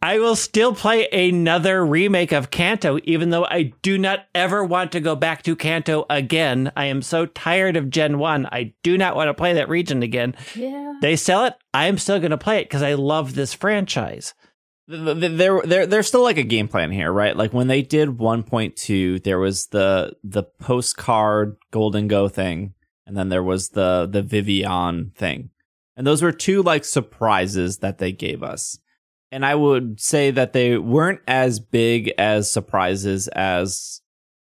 I 0.00 0.18
will 0.18 0.36
still 0.36 0.74
play 0.74 1.08
another 1.08 1.84
remake 1.84 2.32
of 2.32 2.50
Kanto, 2.50 2.98
even 3.04 3.30
though 3.30 3.44
I 3.44 3.72
do 3.82 3.98
not 3.98 4.26
ever 4.34 4.64
want 4.64 4.92
to 4.92 5.00
go 5.00 5.14
back 5.14 5.42
to 5.44 5.54
Kanto 5.54 6.06
again. 6.10 6.72
I 6.76 6.86
am 6.86 7.02
so 7.02 7.26
tired 7.26 7.76
of 7.76 7.90
Gen 7.90 8.18
1. 8.18 8.46
I 8.46 8.74
do 8.82 8.98
not 8.98 9.14
want 9.14 9.28
to 9.28 9.34
play 9.34 9.52
that 9.54 9.68
region 9.68 10.02
again. 10.02 10.34
Yeah. 10.54 10.94
They 11.00 11.16
sell 11.16 11.44
it. 11.44 11.54
I 11.72 11.86
am 11.86 11.98
still 11.98 12.18
going 12.18 12.30
to 12.32 12.38
play 12.38 12.58
it 12.58 12.64
because 12.64 12.82
I 12.82 12.94
love 12.94 13.34
this 13.34 13.54
franchise. 13.54 14.34
Th- 14.90 15.20
th- 15.20 15.38
there 15.38 15.62
there 15.64 15.86
there's 15.86 16.08
still 16.08 16.24
like 16.24 16.38
a 16.38 16.42
game 16.42 16.66
plan 16.66 16.90
here 16.90 17.12
right 17.12 17.36
like 17.36 17.52
when 17.52 17.68
they 17.68 17.82
did 17.82 18.08
1.2 18.08 19.22
there 19.22 19.38
was 19.38 19.66
the 19.68 20.12
the 20.24 20.42
postcard 20.42 21.56
golden 21.70 22.08
go 22.08 22.28
thing 22.28 22.74
and 23.06 23.16
then 23.16 23.28
there 23.28 23.44
was 23.44 23.70
the 23.70 24.08
the 24.10 24.22
Vivillon 24.22 25.12
thing 25.14 25.50
and 25.96 26.06
those 26.06 26.22
were 26.22 26.32
two 26.32 26.62
like 26.62 26.84
surprises 26.84 27.78
that 27.78 27.98
they 27.98 28.12
gave 28.12 28.42
us 28.42 28.78
and 29.30 29.44
i 29.44 29.54
would 29.54 30.00
say 30.00 30.30
that 30.30 30.52
they 30.52 30.76
weren't 30.78 31.20
as 31.26 31.60
big 31.60 32.12
as 32.18 32.50
surprises 32.50 33.28
as 33.28 34.00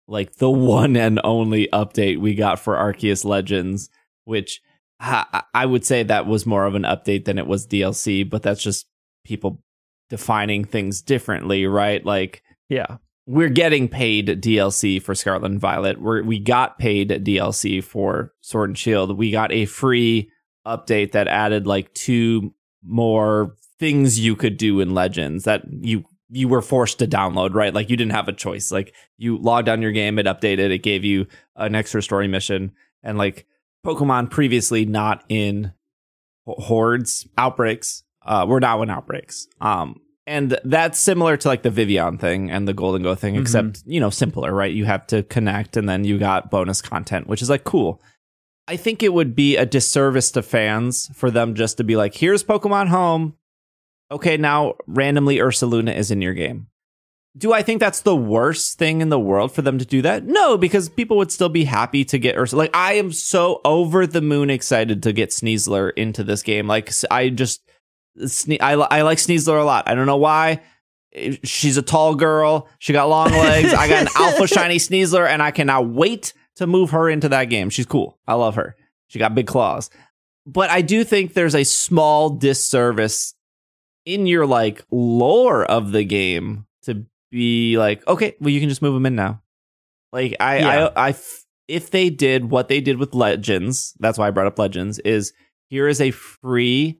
like 0.07 0.35
the 0.35 0.49
one 0.77 0.95
and 0.95 1.19
only 1.23 1.67
update 1.73 2.19
we 2.19 2.35
got 2.35 2.59
for 2.59 2.75
arceus 2.75 3.23
legends 3.25 3.89
which 4.25 4.61
I 4.99 5.43
I 5.53 5.65
would 5.65 5.85
say 5.85 6.03
that 6.03 6.25
was 6.25 6.45
more 6.45 6.65
of 6.65 6.73
an 6.73 6.83
update 6.83 7.25
than 7.25 7.37
it 7.37 7.47
was 7.47 7.67
DLC, 7.67 8.27
but 8.27 8.41
that's 8.43 8.63
just 8.63 8.87
people 9.25 9.61
defining 10.09 10.63
things 10.63 11.01
differently, 11.01 11.65
right? 11.67 12.03
Like 12.05 12.41
Yeah. 12.69 12.97
we're 13.27 13.49
getting 13.49 13.89
paid 13.89 14.27
DLC 14.41 15.01
for 15.01 15.13
Scarlet 15.13 15.51
and 15.51 15.59
Violet. 15.59 15.99
We're, 16.01 16.23
we 16.23 16.39
got 16.39 16.79
paid 16.79 17.09
DLC 17.09 17.83
for 17.83 18.31
Sword 18.39 18.69
and 18.69 18.77
Shield. 18.77 19.17
We 19.17 19.31
got 19.31 19.51
a 19.51 19.65
free 19.65 20.29
update 20.65 21.11
that 21.13 21.27
added 21.27 21.67
like 21.67 21.93
two 21.93 22.53
more 22.83 23.55
things 23.79 24.19
you 24.19 24.35
could 24.35 24.57
do 24.57 24.79
in 24.79 24.93
Legends 24.93 25.43
that 25.45 25.63
you 25.81 26.05
you 26.29 26.47
were 26.47 26.61
forced 26.61 26.99
to 26.99 27.07
download, 27.07 27.53
right? 27.53 27.73
Like 27.73 27.89
you 27.89 27.95
didn't 27.97 28.13
have 28.13 28.27
a 28.27 28.33
choice. 28.33 28.71
Like 28.71 28.93
you 29.17 29.37
logged 29.37 29.69
on 29.69 29.81
your 29.81 29.91
game, 29.91 30.17
it 30.17 30.25
updated, 30.25 30.71
it 30.71 30.79
gave 30.79 31.03
you 31.05 31.27
an 31.55 31.75
extra 31.75 32.01
story 32.01 32.27
mission, 32.27 32.71
and 33.03 33.17
like 33.17 33.45
Pokemon 33.85 34.31
previously 34.31 34.85
not 34.85 35.23
in 35.29 35.71
hordes 36.47 37.27
outbreaks 37.37 38.03
uh 38.23 38.45
we're 38.47 38.59
now 38.59 38.81
in 38.83 38.89
outbreaks 38.89 39.47
um 39.61 39.99
and 40.27 40.59
that's 40.63 40.99
similar 40.99 41.37
to 41.37 41.47
like 41.47 41.61
the 41.63 41.69
Vivillon 41.69 42.17
thing 42.19 42.49
and 42.49 42.67
the 42.67 42.73
Golden 42.73 43.03
Go 43.03 43.13
thing, 43.13 43.35
Mhm. 43.35 43.41
except 43.41 43.83
you 43.85 43.99
know 43.99 44.09
simpler, 44.09 44.51
right? 44.51 44.73
You 44.73 44.85
have 44.85 45.05
to 45.07 45.21
connect, 45.21 45.77
and 45.77 45.87
then 45.87 46.03
you 46.03 46.17
got 46.17 46.49
bonus 46.49 46.81
content, 46.81 47.27
which 47.27 47.43
is 47.43 47.49
like 47.51 47.63
cool. 47.63 48.01
I 48.67 48.77
think 48.77 49.03
it 49.03 49.13
would 49.13 49.35
be 49.35 49.57
a 49.57 49.65
disservice 49.65 50.31
to 50.31 50.41
fans 50.41 51.09
for 51.13 51.29
them 51.29 51.53
just 51.55 51.77
to 51.77 51.83
be 51.83 51.95
like, 51.95 52.15
"Here's 52.15 52.43
Pokemon 52.43 52.87
Home, 52.87 53.35
okay, 54.11 54.37
now 54.37 54.75
randomly 54.87 55.37
Ursaluna 55.37 55.95
is 55.95 56.11
in 56.11 56.21
your 56.21 56.33
game." 56.33 56.67
do 57.37 57.51
I 57.51 57.63
think 57.63 57.79
that's 57.79 58.01
the 58.01 58.15
worst 58.15 58.77
thing 58.77 59.01
in 59.01 59.09
the 59.09 59.19
world 59.19 59.51
for 59.51 59.61
them 59.61 59.77
to 59.77 59.85
do 59.85 60.01
that? 60.03 60.23
No, 60.23 60.57
because 60.57 60.87
people 60.87 61.17
would 61.17 61.31
still 61.31 61.49
be 61.49 61.65
happy 61.65 62.05
to 62.05 62.17
get 62.17 62.37
Ursula. 62.37 62.63
Like 62.63 62.75
I 62.75 62.93
am 62.93 63.11
so 63.11 63.59
over 63.65 64.07
the 64.07 64.21
moon 64.21 64.49
excited 64.49 65.03
to 65.03 65.13
get 65.13 65.31
Sneasler 65.31 65.91
into 65.97 66.23
this 66.23 66.43
game. 66.43 66.67
Like 66.67 66.91
I 67.11 67.29
just, 67.29 67.61
Sne- 68.19 68.61
I, 68.61 68.73
I 68.73 69.01
like 69.01 69.17
Sneasler 69.17 69.59
a 69.59 69.65
lot. 69.65 69.89
I 69.89 69.95
don't 69.95 70.05
know 70.05 70.17
why. 70.17 70.61
She's 71.43 71.77
a 71.77 71.81
tall 71.81 72.15
girl. 72.15 72.69
She 72.79 72.93
got 72.93 73.09
long 73.09 73.31
legs. 73.31 73.73
I 73.73 73.87
got 73.89 74.03
an 74.03 74.09
alpha 74.15 74.47
shiny 74.47 74.77
Sneasler, 74.77 75.27
and 75.27 75.41
I 75.41 75.51
cannot 75.51 75.87
wait 75.89 76.33
to 76.57 76.67
move 76.67 76.91
her 76.91 77.09
into 77.09 77.29
that 77.29 77.45
game. 77.45 77.69
She's 77.69 77.85
cool. 77.85 78.17
I 78.27 78.33
love 78.35 78.55
her. 78.55 78.75
She 79.07 79.19
got 79.19 79.35
big 79.35 79.47
claws. 79.47 79.89
But 80.45 80.69
I 80.69 80.81
do 80.81 81.03
think 81.03 81.33
there's 81.33 81.55
a 81.55 81.63
small 81.63 82.29
disservice 82.29 83.33
in 84.05 84.27
your 84.27 84.45
like 84.45 84.83
lore 84.91 85.65
of 85.65 85.91
the 85.91 86.03
game 86.03 86.65
to 86.83 87.05
be 87.31 87.77
like, 87.77 88.07
okay, 88.07 88.35
well, 88.39 88.51
you 88.51 88.59
can 88.59 88.69
just 88.69 88.81
move 88.81 88.93
them 88.93 89.05
in 89.05 89.15
now. 89.15 89.41
Like 90.13 90.35
I, 90.39 90.57
Yeah. 90.59 90.89
I, 90.95 91.07
I 91.07 91.09
f- 91.09 91.45
if 91.67 91.89
they 91.89 92.09
did 92.11 92.51
what 92.51 92.67
they 92.67 92.79
did 92.79 92.97
with 92.97 93.15
Legends, 93.15 93.95
that's 93.99 94.17
why 94.19 94.27
I 94.27 94.31
brought 94.31 94.47
up 94.47 94.59
Legends. 94.59 94.99
Is 94.99 95.33
here 95.69 95.87
is 95.87 95.99
a 95.99 96.11
free 96.11 96.99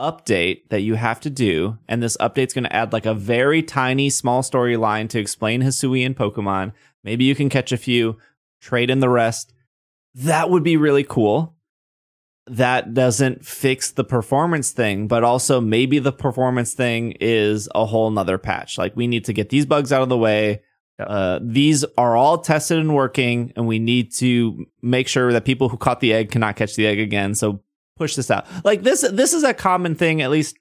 update 0.00 0.68
that 0.68 0.82
you 0.82 0.94
have 0.94 1.20
to 1.20 1.30
do, 1.30 1.78
and 1.88 2.02
this 2.02 2.16
update's 2.18 2.54
going 2.54 2.64
to 2.64 2.74
add 2.74 2.92
like 2.92 3.06
a 3.06 3.14
very 3.14 3.62
tiny, 3.62 4.08
small 4.10 4.42
storyline 4.42 5.08
to 5.08 5.18
explain 5.18 5.62
Hisui 5.62 6.06
and 6.06 6.16
Pokemon. 6.16 6.72
Maybe 7.02 7.24
you 7.24 7.34
can 7.34 7.48
catch 7.48 7.72
a 7.72 7.76
few, 7.76 8.16
trade 8.60 8.90
in 8.90 9.00
the 9.00 9.08
rest. 9.08 9.52
That 10.14 10.50
would 10.50 10.62
be 10.62 10.76
really 10.76 11.04
cool 11.04 11.56
that 12.48 12.94
doesn't 12.94 13.44
fix 13.44 13.90
the 13.90 14.04
performance 14.04 14.70
thing, 14.70 15.08
but 15.08 15.24
also 15.24 15.60
maybe 15.60 15.98
the 15.98 16.12
performance 16.12 16.74
thing 16.74 17.12
is 17.20 17.68
a 17.74 17.84
whole 17.84 18.10
nother 18.10 18.38
patch. 18.38 18.78
Like 18.78 18.94
we 18.96 19.06
need 19.06 19.24
to 19.24 19.32
get 19.32 19.48
these 19.48 19.66
bugs 19.66 19.92
out 19.92 20.02
of 20.02 20.08
the 20.08 20.16
way. 20.16 20.62
Uh, 20.98 21.40
these 21.42 21.84
are 21.98 22.16
all 22.16 22.38
tested 22.38 22.78
and 22.78 22.94
working, 22.94 23.52
and 23.56 23.66
we 23.66 23.78
need 23.78 24.14
to 24.14 24.64
make 24.80 25.08
sure 25.08 25.32
that 25.32 25.44
people 25.44 25.68
who 25.68 25.76
caught 25.76 26.00
the 26.00 26.12
egg 26.12 26.30
cannot 26.30 26.56
catch 26.56 26.74
the 26.76 26.86
egg 26.86 27.00
again. 27.00 27.34
So 27.34 27.62
push 27.96 28.14
this 28.14 28.30
out. 28.30 28.46
Like 28.64 28.82
this, 28.82 29.02
this 29.12 29.34
is 29.34 29.42
a 29.42 29.52
common 29.52 29.94
thing. 29.94 30.22
At 30.22 30.30
least, 30.30 30.56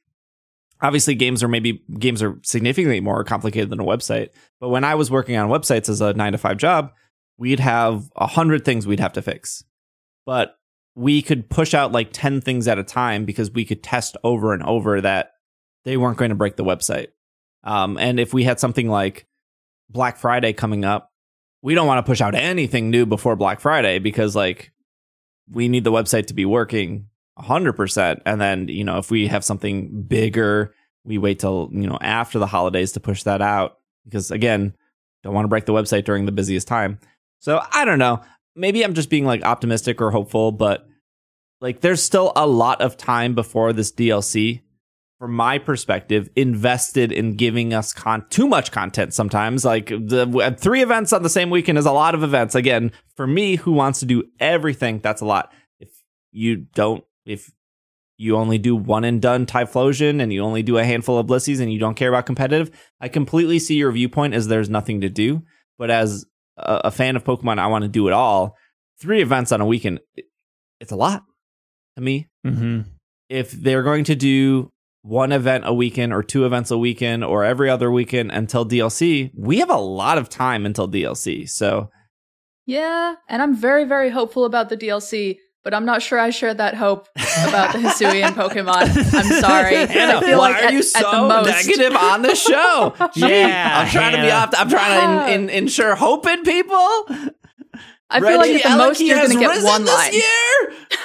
obviously, 0.82 1.16
games 1.16 1.42
are 1.42 1.48
maybe 1.48 1.84
games 2.00 2.22
are 2.22 2.38
significantly 2.44 3.00
more 3.00 3.24
complicated 3.24 3.70
than 3.70 3.80
a 3.80 3.86
website. 3.86 4.30
But 4.60 4.70
when 4.70 4.84
I 4.84 4.96
was 4.96 5.10
working 5.10 5.38
on 5.38 5.50
websites 5.50 5.88
as 5.88 6.02
a 6.02 6.14
nine 6.14 6.34
to 6.34 6.38
five 6.38 6.58
job, 6.58 6.92
we'd 7.38 7.60
have 7.60 8.10
a 8.16 8.28
hundred 8.28 8.66
things 8.66 8.88
we'd 8.88 9.00
have 9.00 9.14
to 9.14 9.22
fix. 9.22 9.64
But 10.26 10.58
we 10.96 11.22
could 11.22 11.50
push 11.50 11.74
out 11.74 11.92
like 11.92 12.10
10 12.14 12.42
things 12.42 12.68
at 12.68 12.80
a 12.80 12.84
time 12.84 13.26
because 13.26 13.52
we 13.52 13.66
could 13.66 13.84
test 13.84 14.16
over 14.24 14.54
and 14.54 14.64
over 14.64 15.02
that 15.02 15.34
they 15.84 15.98
weren't 15.98 16.18
going 16.18 16.30
to 16.30 16.36
break 16.36 16.56
the 16.56 16.64
website. 16.64 17.08
Um, 17.64 17.98
and 17.98 18.20
if 18.20 18.34
we 18.34 18.44
had 18.44 18.60
something 18.60 18.90
like 18.90 19.28
Black 19.90 20.18
Friday 20.18 20.54
coming 20.54 20.86
up, 20.86 21.12
we 21.62 21.76
don't 21.76 21.88
want 21.88 22.06
to 22.06 22.10
push 22.10 22.22
out 22.22 22.36
anything 22.36 22.90
new 22.90 23.06
before 23.06 23.36
Black 23.36 23.60
Friday 23.60 24.00
because 24.00 24.36
like 24.36 24.72
we 25.52 25.68
need 25.68 25.84
the 25.84 25.92
website 25.92 26.28
to 26.28 26.34
be 26.34 26.46
working 26.46 27.08
100%. 27.40 28.22
And 28.26 28.40
then, 28.40 28.68
you 28.68 28.84
know, 28.84 28.98
if 28.98 29.12
we 29.12 29.28
have 29.28 29.44
something 29.44 30.04
bigger, 30.04 30.74
we 31.04 31.18
wait 31.18 31.40
till, 31.40 31.70
you 31.72 31.88
know, 31.88 31.98
after 32.02 32.40
the 32.40 32.48
holidays 32.48 32.94
to 32.94 33.00
push 33.00 33.24
that 33.24 33.42
out 33.42 33.80
because 34.06 34.32
again, 34.32 34.76
don't 35.24 35.34
want 35.34 35.46
to 35.46 35.50
break 35.50 35.66
the 35.66 35.74
website 35.74 36.06
during 36.06 36.26
the 36.26 36.32
busiest 36.32 36.68
time. 36.68 37.00
So 37.46 37.62
I 37.72 37.86
don't 37.86 38.00
know 38.00 38.22
maybe 38.56 38.84
I'm 38.84 38.94
just 38.94 39.10
being 39.10 39.26
like 39.26 39.44
optimistic 39.44 40.02
or 40.02 40.12
hopeful, 40.12 40.52
but 40.52 40.88
like 41.62 41.82
there's 41.82 42.02
still 42.02 42.32
a 42.36 42.48
lot 42.48 42.82
of 42.82 42.98
time 42.98 43.36
before 43.36 43.74
this 43.74 43.92
DLC, 43.92 44.62
from 45.20 45.34
my 45.34 45.58
perspective, 45.58 46.30
invested 46.36 47.12
in 47.12 47.36
giving 47.36 47.74
us 47.74 47.94
con- 47.94 48.26
too 48.30 48.48
much 48.48 48.72
content 48.72 49.14
sometimes. 49.14 49.66
Like 49.66 49.88
the 49.88 50.56
three 50.60 50.82
events 50.82 51.14
on 51.14 51.24
the 51.24 51.30
same 51.30 51.50
weekend 51.50 51.78
is 51.78 51.86
a 51.86 51.92
lot 51.92 52.16
of 52.16 52.24
events. 52.24 52.56
Again, 52.56 52.92
for 53.16 53.28
me 53.28 53.56
who 53.56 53.72
wants 53.72 54.00
to 54.00 54.06
do 54.06 54.24
everything, 54.40 55.00
that's 55.00 55.22
a 55.22 55.26
lot. 55.26 55.54
If 55.80 55.90
you 56.32 56.58
don't, 56.74 57.04
if 57.26 57.52
you 58.18 58.38
only 58.38 58.58
do 58.58 58.76
one 58.76 59.04
and 59.04 59.22
done 59.22 59.46
Typhlosion 59.46 60.22
and 60.22 60.32
you 60.32 60.42
only 60.42 60.64
do 60.64 60.78
a 60.78 60.86
handful 60.86 61.18
of 61.18 61.28
Blissies 61.28 61.60
and 61.60 61.72
you 61.72 61.80
don't 61.80 61.96
care 61.96 62.10
about 62.10 62.26
competitive, 62.26 62.72
I 63.02 63.10
completely 63.10 63.60
see 63.60 63.76
your 63.76 63.92
viewpoint 63.92 64.34
as 64.34 64.48
there's 64.48 64.70
nothing 64.70 65.02
to 65.02 65.10
do. 65.10 65.44
But 65.78 65.92
as 65.92 66.26
a, 66.58 66.82
a 66.86 66.92
fan 66.92 67.16
of 67.16 67.24
Pokemon, 67.24 67.60
I 67.60 67.68
want 67.68 67.84
to 67.84 67.88
do 67.90 68.08
it 68.08 68.14
all. 68.14 68.56
Three 69.00 69.22
events 69.22 69.52
on 69.52 69.62
a 69.62 69.66
weekend, 69.66 70.00
it- 70.16 70.26
it's 70.80 70.92
a 70.92 70.96
lot 70.96 71.24
to 71.96 72.02
me. 72.02 72.28
Mm-hmm. 72.46 72.82
If 73.30 73.52
they're 73.52 73.84
going 73.84 74.04
to 74.06 74.16
do 74.16 74.72
one 75.02 75.32
event 75.32 75.64
a 75.68 75.74
weekend 75.74 76.14
or 76.14 76.22
two 76.24 76.46
events 76.46 76.70
a 76.72 76.78
weekend 76.78 77.24
or 77.24 77.44
every 77.46 77.70
other 77.70 77.92
weekend 77.92 78.32
until 78.32 78.66
DLC, 78.66 79.32
we 79.38 79.60
have 79.60 79.70
a 79.70 79.78
lot 79.78 80.18
of 80.18 80.30
time 80.30 80.66
until 80.66 80.88
DLC. 80.88 81.48
So 81.50 81.90
Yeah, 82.66 83.16
and 83.30 83.42
I'm 83.42 83.56
very, 83.56 83.86
very 83.86 84.10
hopeful 84.10 84.46
about 84.46 84.70
the 84.70 84.78
DLC, 84.78 85.38
but 85.66 85.74
I'm 85.74 85.84
not 85.84 86.02
sure 86.02 86.18
I 86.20 86.30
shared 86.30 86.60
that 86.60 86.76
hope 86.76 87.10
about 87.48 87.74
the 87.74 87.80
Hisuian 87.80 88.30
Pokemon. 88.36 88.96
I'm 89.14 89.42
sorry. 89.42 89.76
Hannah, 89.88 90.18
I 90.18 90.20
feel 90.22 90.38
why 90.38 90.52
like 90.52 90.62
are 90.64 90.66
at, 90.68 90.74
you 90.74 90.80
at 90.80 90.86
so 90.86 91.42
negative 91.44 91.96
on 91.96 92.22
the 92.22 92.36
show? 92.36 92.94
Yeah, 93.16 93.82
I'm 93.82 93.90
trying 93.90 94.12
to 94.12 94.18
be 94.20 94.28
Hannah. 94.28 94.44
opt- 94.46 94.54
I'm 94.60 94.70
trying 94.70 95.28
to 95.28 95.34
in, 95.34 95.50
in, 95.50 95.64
ensure 95.64 95.96
hope 95.96 96.28
in 96.28 96.44
people. 96.44 96.78
I 98.10 98.20
feel 98.22 98.38
like 98.38 98.64
at 98.64 98.72
the 98.72 98.78
most 98.78 99.02
you're 99.02 99.18
has 99.18 99.34
going 99.34 99.40
to 99.40 99.48
get 99.48 99.56
risen 99.56 99.70
one 99.70 99.84
this 99.86 99.94
line. 99.96 100.14
year. 100.14 100.78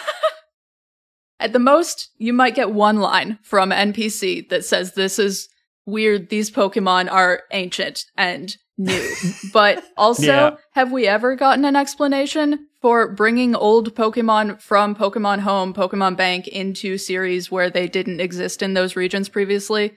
At 1.40 1.54
the 1.54 1.58
most, 1.58 2.10
you 2.18 2.34
might 2.34 2.54
get 2.54 2.70
one 2.70 2.98
line 3.00 3.38
from 3.42 3.70
NPC 3.70 4.50
that 4.50 4.62
says 4.62 4.92
this 4.92 5.18
is 5.18 5.48
weird. 5.86 6.28
These 6.28 6.50
Pokemon 6.50 7.10
are 7.10 7.44
ancient 7.50 8.04
and 8.14 8.54
new. 8.76 9.10
but 9.50 9.82
also, 9.96 10.26
Yeah. 10.26 10.56
have 10.72 10.92
we 10.92 11.06
ever 11.06 11.36
gotten 11.36 11.64
an 11.64 11.76
explanation 11.76 12.66
for 12.80 13.12
bringing 13.12 13.54
old 13.54 13.94
Pokemon 13.94 14.60
from 14.60 14.94
Pokemon 14.94 15.40
Home, 15.40 15.74
Pokemon 15.74 16.16
Bank 16.16 16.48
into 16.48 16.96
series 16.96 17.50
where 17.50 17.70
they 17.70 17.86
didn't 17.86 18.20
exist 18.20 18.62
in 18.62 18.74
those 18.74 18.96
regions 18.96 19.28
previously? 19.28 19.92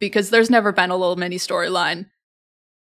Because 0.00 0.30
there's 0.30 0.50
never 0.50 0.72
been 0.72 0.90
a 0.90 0.96
little 0.96 1.16
mini 1.16 1.36
storyline 1.36 2.06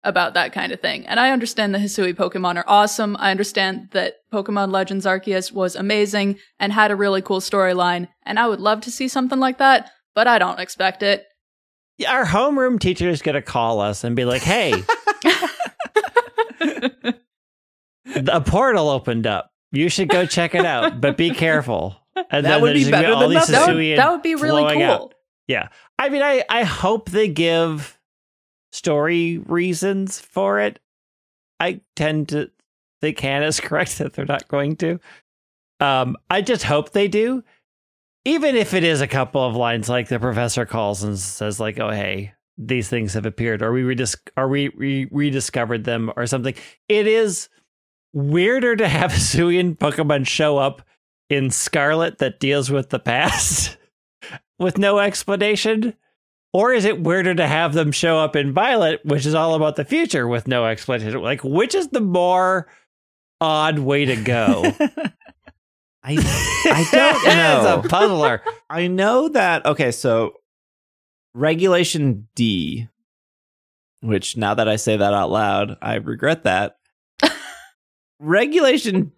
about 0.03 0.33
that 0.33 0.51
kind 0.51 0.71
of 0.71 0.81
thing. 0.81 1.05
And 1.07 1.19
I 1.19 1.31
understand 1.31 1.73
the 1.73 1.79
Hisui 1.79 2.13
Pokemon 2.13 2.57
are 2.57 2.65
awesome. 2.67 3.15
I 3.19 3.31
understand 3.31 3.89
that 3.91 4.15
Pokemon 4.33 4.71
Legends 4.71 5.05
Arceus 5.05 5.51
was 5.51 5.75
amazing 5.75 6.37
and 6.59 6.73
had 6.73 6.91
a 6.91 6.95
really 6.95 7.21
cool 7.21 7.39
storyline, 7.39 8.07
and 8.25 8.39
I 8.39 8.47
would 8.47 8.59
love 8.59 8.81
to 8.81 8.91
see 8.91 9.07
something 9.07 9.39
like 9.39 9.59
that, 9.59 9.91
but 10.13 10.27
I 10.27 10.39
don't 10.39 10.59
expect 10.59 11.03
it. 11.03 11.23
Our 12.07 12.25
homeroom 12.25 12.79
teacher 12.79 13.07
is 13.07 13.21
going 13.21 13.35
to 13.35 13.41
call 13.41 13.79
us 13.79 14.03
and 14.03 14.15
be 14.15 14.25
like, 14.25 14.41
hey, 14.41 14.83
a 18.15 18.41
portal 18.41 18.89
opened 18.89 19.27
up. 19.27 19.51
You 19.71 19.89
should 19.89 20.09
go 20.09 20.25
check 20.25 20.53
it 20.55 20.65
out, 20.65 21.01
but 21.01 21.17
be 21.17 21.31
careful. 21.31 21.97
And 22.29 22.45
That 22.45 22.61
would 22.61 22.75
be 22.75 22.83
there's 22.83 22.91
gonna 22.91 23.03
better 23.03 23.13
all 23.15 23.21
than 23.21 23.33
nothing. 23.33 23.53
That 23.55 23.73
would, 23.73 23.97
that 23.97 24.11
would 24.11 24.21
be 24.21 24.35
really 24.35 24.71
cool. 24.73 24.83
out. 24.83 25.15
Yeah. 25.47 25.69
I 25.97 26.09
mean, 26.09 26.21
I, 26.21 26.43
I 26.47 26.63
hope 26.63 27.09
they 27.09 27.27
give 27.27 27.99
story 28.71 29.39
reasons 29.39 30.19
for 30.19 30.59
it. 30.59 30.79
I 31.59 31.81
tend 31.95 32.29
to 32.29 32.51
think 33.01 33.19
Hannah's 33.19 33.59
correct 33.59 33.97
that 33.99 34.13
they're 34.13 34.25
not 34.25 34.47
going 34.47 34.75
to. 34.77 34.99
Um, 35.79 36.15
I 36.29 36.41
just 36.43 36.63
hope 36.63 36.91
they 36.91 37.07
do. 37.07 37.43
Even 38.25 38.55
if 38.55 38.75
it 38.75 38.83
is 38.83 39.01
a 39.01 39.07
couple 39.07 39.43
of 39.43 39.55
lines 39.55 39.89
like 39.89 40.07
the 40.07 40.19
professor 40.19 40.67
calls 40.67 41.01
and 41.03 41.17
says, 41.17 41.59
like, 41.59 41.79
oh, 41.79 41.89
hey, 41.89 42.33
these 42.59 42.89
things 42.89 43.15
have 43.15 43.25
appeared, 43.25 43.63
or 43.63 43.73
we 43.73 43.81
redis- 43.81 44.15
or 44.37 44.47
we 44.47 44.69
re- 44.69 45.07
rediscovered 45.11 45.83
them, 45.83 46.11
or 46.15 46.27
something. 46.27 46.53
It 46.87 47.07
is 47.07 47.49
weirder 48.13 48.75
to 48.77 48.87
have 48.87 49.11
Hisuian 49.11 49.77
Pokemon 49.77 50.27
show 50.27 50.57
up 50.57 50.81
in 51.29 51.49
Scarlet 51.49 52.19
that 52.19 52.39
deals 52.39 52.69
with 52.69 52.89
the 52.89 52.99
past 52.99 53.77
with 54.59 54.77
no 54.77 54.99
explanation? 54.99 55.93
Or 56.53 56.71
is 56.71 56.85
it 56.85 57.01
weirder 57.01 57.33
to 57.35 57.47
have 57.47 57.73
them 57.73 57.91
show 57.91 58.19
up 58.19 58.35
in 58.35 58.53
Violet, 58.53 59.01
which 59.03 59.25
is 59.25 59.33
all 59.33 59.55
about 59.55 59.75
the 59.75 59.85
future 59.85 60.27
with 60.27 60.47
no 60.47 60.65
explanation? 60.65 61.19
Like, 61.19 61.43
which 61.43 61.73
is 61.73 61.87
the 61.87 61.99
more 62.01 62.67
odd 63.41 63.79
way 63.79 64.05
to 64.05 64.15
go? 64.15 64.61
I 66.05 66.17
I 66.65 66.87
don't 66.91 67.25
know. 67.37 67.79
it's 67.79 67.85
a 67.85 67.89
puzzler. 67.89 68.43
I 68.69 68.85
know 68.87 69.29
that. 69.29 69.65
Okay, 69.65 69.91
so 69.91 70.33
regulation 71.33 72.27
D, 72.35 72.87
which 74.01 74.37
now 74.37 74.53
that 74.53 74.67
I 74.67 74.75
say 74.75 74.97
that 74.97 75.13
out 75.13 75.31
loud, 75.31 75.77
I 75.81 75.95
regret 75.95 76.43
that. 76.43 76.77
Regulation 78.23 79.11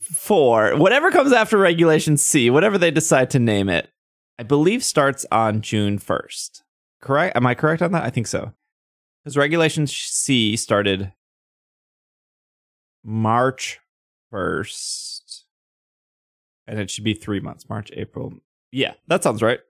four, 0.00 0.76
whatever 0.76 1.10
comes 1.10 1.32
after 1.32 1.58
regulation 1.58 2.16
C, 2.16 2.50
whatever 2.50 2.78
they 2.78 2.90
decide 2.90 3.30
to 3.30 3.38
name 3.38 3.68
it, 3.68 3.90
I 4.38 4.44
believe 4.44 4.84
starts 4.84 5.26
on 5.30 5.60
June 5.60 5.98
first. 5.98 6.62
Correct? 7.00 7.36
Am 7.36 7.46
I 7.46 7.54
correct 7.54 7.82
on 7.82 7.92
that? 7.92 8.04
I 8.04 8.10
think 8.10 8.26
so. 8.26 8.52
Because 9.22 9.36
regulation 9.36 9.86
C 9.86 10.56
started 10.56 11.12
March 13.04 13.80
first, 14.30 15.44
and 16.66 16.78
it 16.78 16.90
should 16.90 17.04
be 17.04 17.14
three 17.14 17.40
months: 17.40 17.68
March, 17.68 17.90
April. 17.94 18.34
Yeah, 18.70 18.94
that 19.06 19.22
sounds 19.22 19.42
right. 19.42 19.60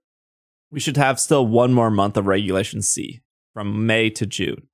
We 0.70 0.80
should 0.80 0.96
have 0.96 1.20
still 1.20 1.46
one 1.46 1.72
more 1.72 1.90
month 1.90 2.16
of 2.16 2.26
regulation 2.26 2.80
C. 2.80 3.20
from 3.52 3.86
May 3.86 4.08
to 4.10 4.24
June. 4.24 4.68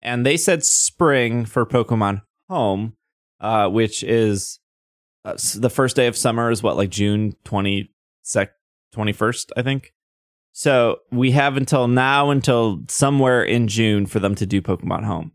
And 0.00 0.24
they 0.24 0.36
said 0.36 0.64
spring 0.64 1.44
for 1.44 1.66
Pokemon 1.66 2.22
Home, 2.48 2.94
uh, 3.40 3.68
which 3.68 4.02
is 4.02 4.60
uh, 5.24 5.36
the 5.56 5.70
first 5.70 5.96
day 5.96 6.06
of 6.06 6.16
summer 6.16 6.50
is 6.50 6.62
what, 6.62 6.76
like 6.76 6.90
June 6.90 7.34
20 7.44 7.90
sec- 8.22 8.54
21st, 8.94 9.50
I 9.56 9.62
think. 9.62 9.92
So 10.52 10.98
we 11.12 11.30
have 11.32 11.56
until 11.56 11.86
now, 11.86 12.30
until 12.30 12.82
somewhere 12.88 13.44
in 13.44 13.68
June 13.68 14.06
for 14.06 14.18
them 14.18 14.34
to 14.34 14.46
do 14.46 14.60
Pokemon 14.60 15.04
Home. 15.04 15.32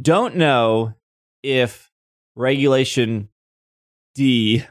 Don't 0.00 0.36
know 0.36 0.94
if 1.42 1.90
Regulation 2.34 3.28
D 4.14 4.64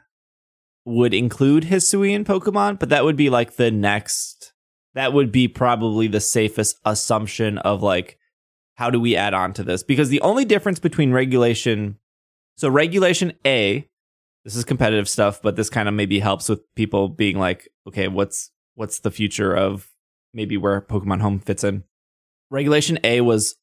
would 0.86 1.14
include 1.14 1.64
Hisuian 1.64 2.26
Pokemon, 2.26 2.80
but 2.80 2.90
that 2.90 3.06
would 3.06 3.16
be 3.16 3.30
like 3.30 3.56
the 3.56 3.72
next. 3.72 4.54
That 4.96 5.14
would 5.14 5.32
be 5.32 5.48
probably 5.48 6.08
the 6.08 6.20
safest 6.20 6.78
assumption 6.84 7.58
of 7.60 7.82
like, 7.82 8.19
how 8.80 8.90
do 8.90 8.98
we 8.98 9.14
add 9.14 9.34
on 9.34 9.52
to 9.52 9.62
this? 9.62 9.84
Because 9.84 10.08
the 10.08 10.22
only 10.22 10.46
difference 10.46 10.80
between 10.80 11.12
regulation, 11.12 11.98
so 12.56 12.70
regulation 12.70 13.34
A, 13.46 13.86
this 14.46 14.56
is 14.56 14.64
competitive 14.64 15.10
stuff, 15.10 15.42
but 15.42 15.58
this 15.58 15.70
kind 15.70 15.90
of 15.90 15.94
maybe 15.94 16.20
helps 16.20 16.48
with 16.48 16.62
people 16.76 17.10
being 17.10 17.38
like, 17.38 17.68
okay, 17.86 18.08
what's 18.08 18.52
what's 18.76 19.00
the 19.00 19.12
future 19.12 19.54
of 19.54 19.90
maybe 20.34 20.56
where 20.56 20.80
Pokemon 20.80 21.20
Home 21.20 21.40
fits 21.40 21.62
in? 21.62 21.84
Regulation 22.50 22.98
A 23.04 23.20
was 23.20 23.58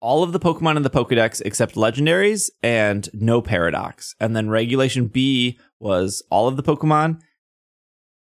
all 0.00 0.24
of 0.24 0.32
the 0.32 0.40
Pokemon 0.40 0.76
in 0.76 0.82
the 0.82 0.90
Pokedex 0.90 1.40
except 1.44 1.76
legendaries 1.76 2.50
and 2.60 3.08
no 3.14 3.40
paradox. 3.40 4.16
And 4.18 4.34
then 4.34 4.50
regulation 4.50 5.06
B 5.06 5.60
was 5.78 6.24
all 6.28 6.48
of 6.48 6.56
the 6.56 6.64
Pokemon 6.64 7.20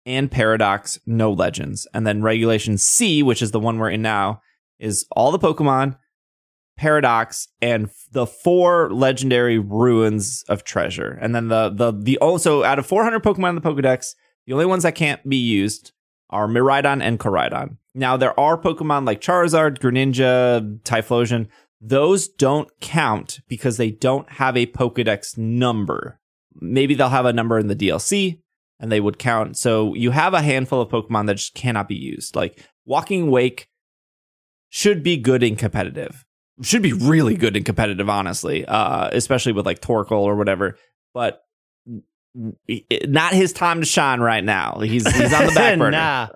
and 0.08 0.32
paradox, 0.32 0.98
no 1.06 1.32
legends. 1.32 1.88
And 1.94 2.08
then 2.08 2.24
regulation 2.24 2.80
C, 2.80 3.22
which 3.22 3.44
is 3.44 3.52
the 3.52 3.60
one 3.60 3.78
we're 3.78 3.92
in 3.92 4.02
now, 4.02 4.42
is 4.80 5.06
all 5.12 5.32
the 5.32 5.38
Pokemon, 5.38 5.98
paradox, 6.78 7.48
and 7.62 7.90
the 8.12 8.26
four 8.26 8.92
legendary 8.92 9.60
ruins 9.60 10.44
of 10.50 10.64
treasure. 10.64 11.18
And 11.22 11.36
then 11.36 11.48
the 11.48 11.70
the 11.70 11.92
the 11.92 12.18
also 12.18 12.64
out 12.64 12.80
of 12.80 12.86
400 12.86 13.22
Pokemon 13.24 13.50
in 13.50 13.56
the 13.56 13.62
Pokedex, 13.62 14.16
the 14.46 14.54
only 14.54 14.66
ones 14.66 14.84
that 14.84 14.96
can't 14.96 15.28
be 15.28 15.38
used 15.38 15.92
are 16.30 16.48
Miraidon 16.48 17.02
and 17.02 17.20
Koraidon. 17.20 17.78
Now 17.94 18.18
there 18.18 18.40
are 18.40 18.58
Pokemon 18.58 19.06
like 19.06 19.22
Charizard, 19.22 19.80
Greninja, 19.80 20.80
Typhlosion. 20.82 21.48
Those 21.80 22.28
don't 22.28 22.70
count 22.80 23.42
because 23.48 23.78
they 23.78 23.92
don't 23.92 24.30
have 24.34 24.56
a 24.56 24.68
Pokedex 24.68 25.38
number. 25.38 26.20
Maybe 26.60 26.94
they'll 26.94 27.10
have 27.10 27.26
a 27.26 27.34
number 27.34 27.58
in 27.60 27.68
the 27.68 27.76
DLC 27.76 28.40
and 28.80 28.92
they 28.92 29.00
would 29.00 29.20
count. 29.20 29.58
So 29.58 29.94
you 29.94 30.12
have 30.12 30.34
a 30.34 30.42
handful 30.42 30.82
of 30.82 30.90
Pokemon 30.90 31.28
that 31.28 31.38
just 31.38 31.54
cannot 31.54 31.88
be 31.88 31.96
used. 31.96 32.36
Like 32.36 32.66
Walking 32.86 33.30
Wake 33.30 33.68
should 34.70 35.04
be 35.04 35.18
good 35.18 35.44
in 35.44 35.56
competitive. 35.56 36.26
Should 36.64 36.82
be 36.84 36.94
really 36.94 37.36
good 37.36 37.56
and 37.56 37.66
competitive, 37.66 38.10
honestly, 38.10 38.66
uh, 38.66 39.10
especially 39.12 39.54
with 39.54 39.66
like 39.66 39.82
Torkoal 39.82 40.22
or 40.22 40.36
whatever. 40.36 40.78
But 41.14 41.44
not 42.34 43.34
his 43.34 43.54
time 43.54 43.80
to 43.82 43.86
shine 43.86 44.20
right 44.22 44.44
now. 44.44 44.80
He's 44.80 45.06
he's 45.12 45.34
on 45.34 45.46
the 45.48 45.52
back 45.54 45.78
burner. 45.80 45.92
nah. 45.92 46.28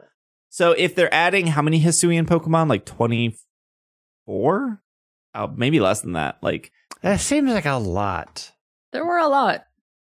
So 0.50 0.72
if 0.72 0.96
they're 0.96 1.14
adding 1.14 1.48
how 1.48 1.62
many 1.62 1.82
Hisuian 1.82 2.26
Pokemon? 2.26 2.70
Like 2.70 2.86
twenty 2.86 3.36
four? 4.26 4.82
Oh, 5.34 5.48
maybe 5.56 5.80
less 5.80 6.02
than 6.02 6.14
that. 6.14 6.38
Like 6.42 6.72
That 7.02 7.20
seems 7.20 7.52
like 7.52 7.66
a 7.66 7.74
lot. 7.78 8.52
There 8.94 9.06
were 9.06 9.18
a 9.18 9.28
lot. 9.28 9.66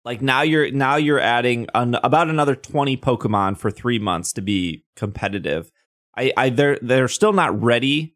like 0.06 0.22
now 0.22 0.42
you're 0.42 0.72
now 0.72 0.96
you're 0.96 1.20
adding 1.20 1.68
an, 1.74 1.96
about 2.04 2.30
another 2.30 2.56
20 2.56 2.96
pokemon 2.98 3.58
for 3.58 3.70
three 3.70 4.00
months 4.00 4.32
to 4.34 4.42
be 4.42 4.86
competitive 4.96 5.70
i 6.16 6.32
i 6.38 6.50
they're 6.50 6.80
they're 6.82 7.10
still 7.10 7.34
not 7.34 7.62
ready 7.62 8.16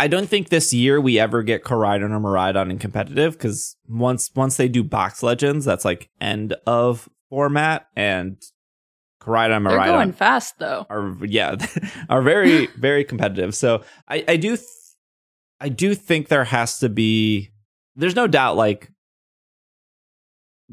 i 0.00 0.08
don't 0.08 0.28
think 0.28 0.48
this 0.48 0.72
year 0.72 1.00
we 1.00 1.18
ever 1.18 1.42
get 1.42 1.62
Koraidon 1.62 2.10
or 2.10 2.18
Miraidon 2.20 2.70
in 2.70 2.78
competitive 2.78 3.34
because 3.34 3.76
once 3.86 4.30
once 4.34 4.56
they 4.56 4.66
do 4.68 4.82
box 4.82 5.22
legends 5.22 5.64
that's 5.64 5.84
like 5.84 6.08
end 6.20 6.54
of 6.66 7.08
format 7.28 7.86
and 7.94 8.40
Koraidon 9.20 9.68
They're 9.68 9.84
going 9.84 10.12
fast 10.14 10.58
though. 10.58 10.86
are 10.88 11.16
yeah 11.26 11.56
are 12.08 12.22
very 12.22 12.66
very 12.68 13.04
competitive. 13.04 13.54
So 13.54 13.82
i 14.08 14.24
i 14.26 14.36
do 14.36 14.56
th- 14.56 14.66
i 15.60 15.68
do 15.68 15.94
think 15.94 16.28
there 16.28 16.44
has 16.44 16.78
to 16.78 16.88
be 16.88 17.50
there's 17.96 18.16
no 18.16 18.26
doubt 18.26 18.56
like 18.56 18.90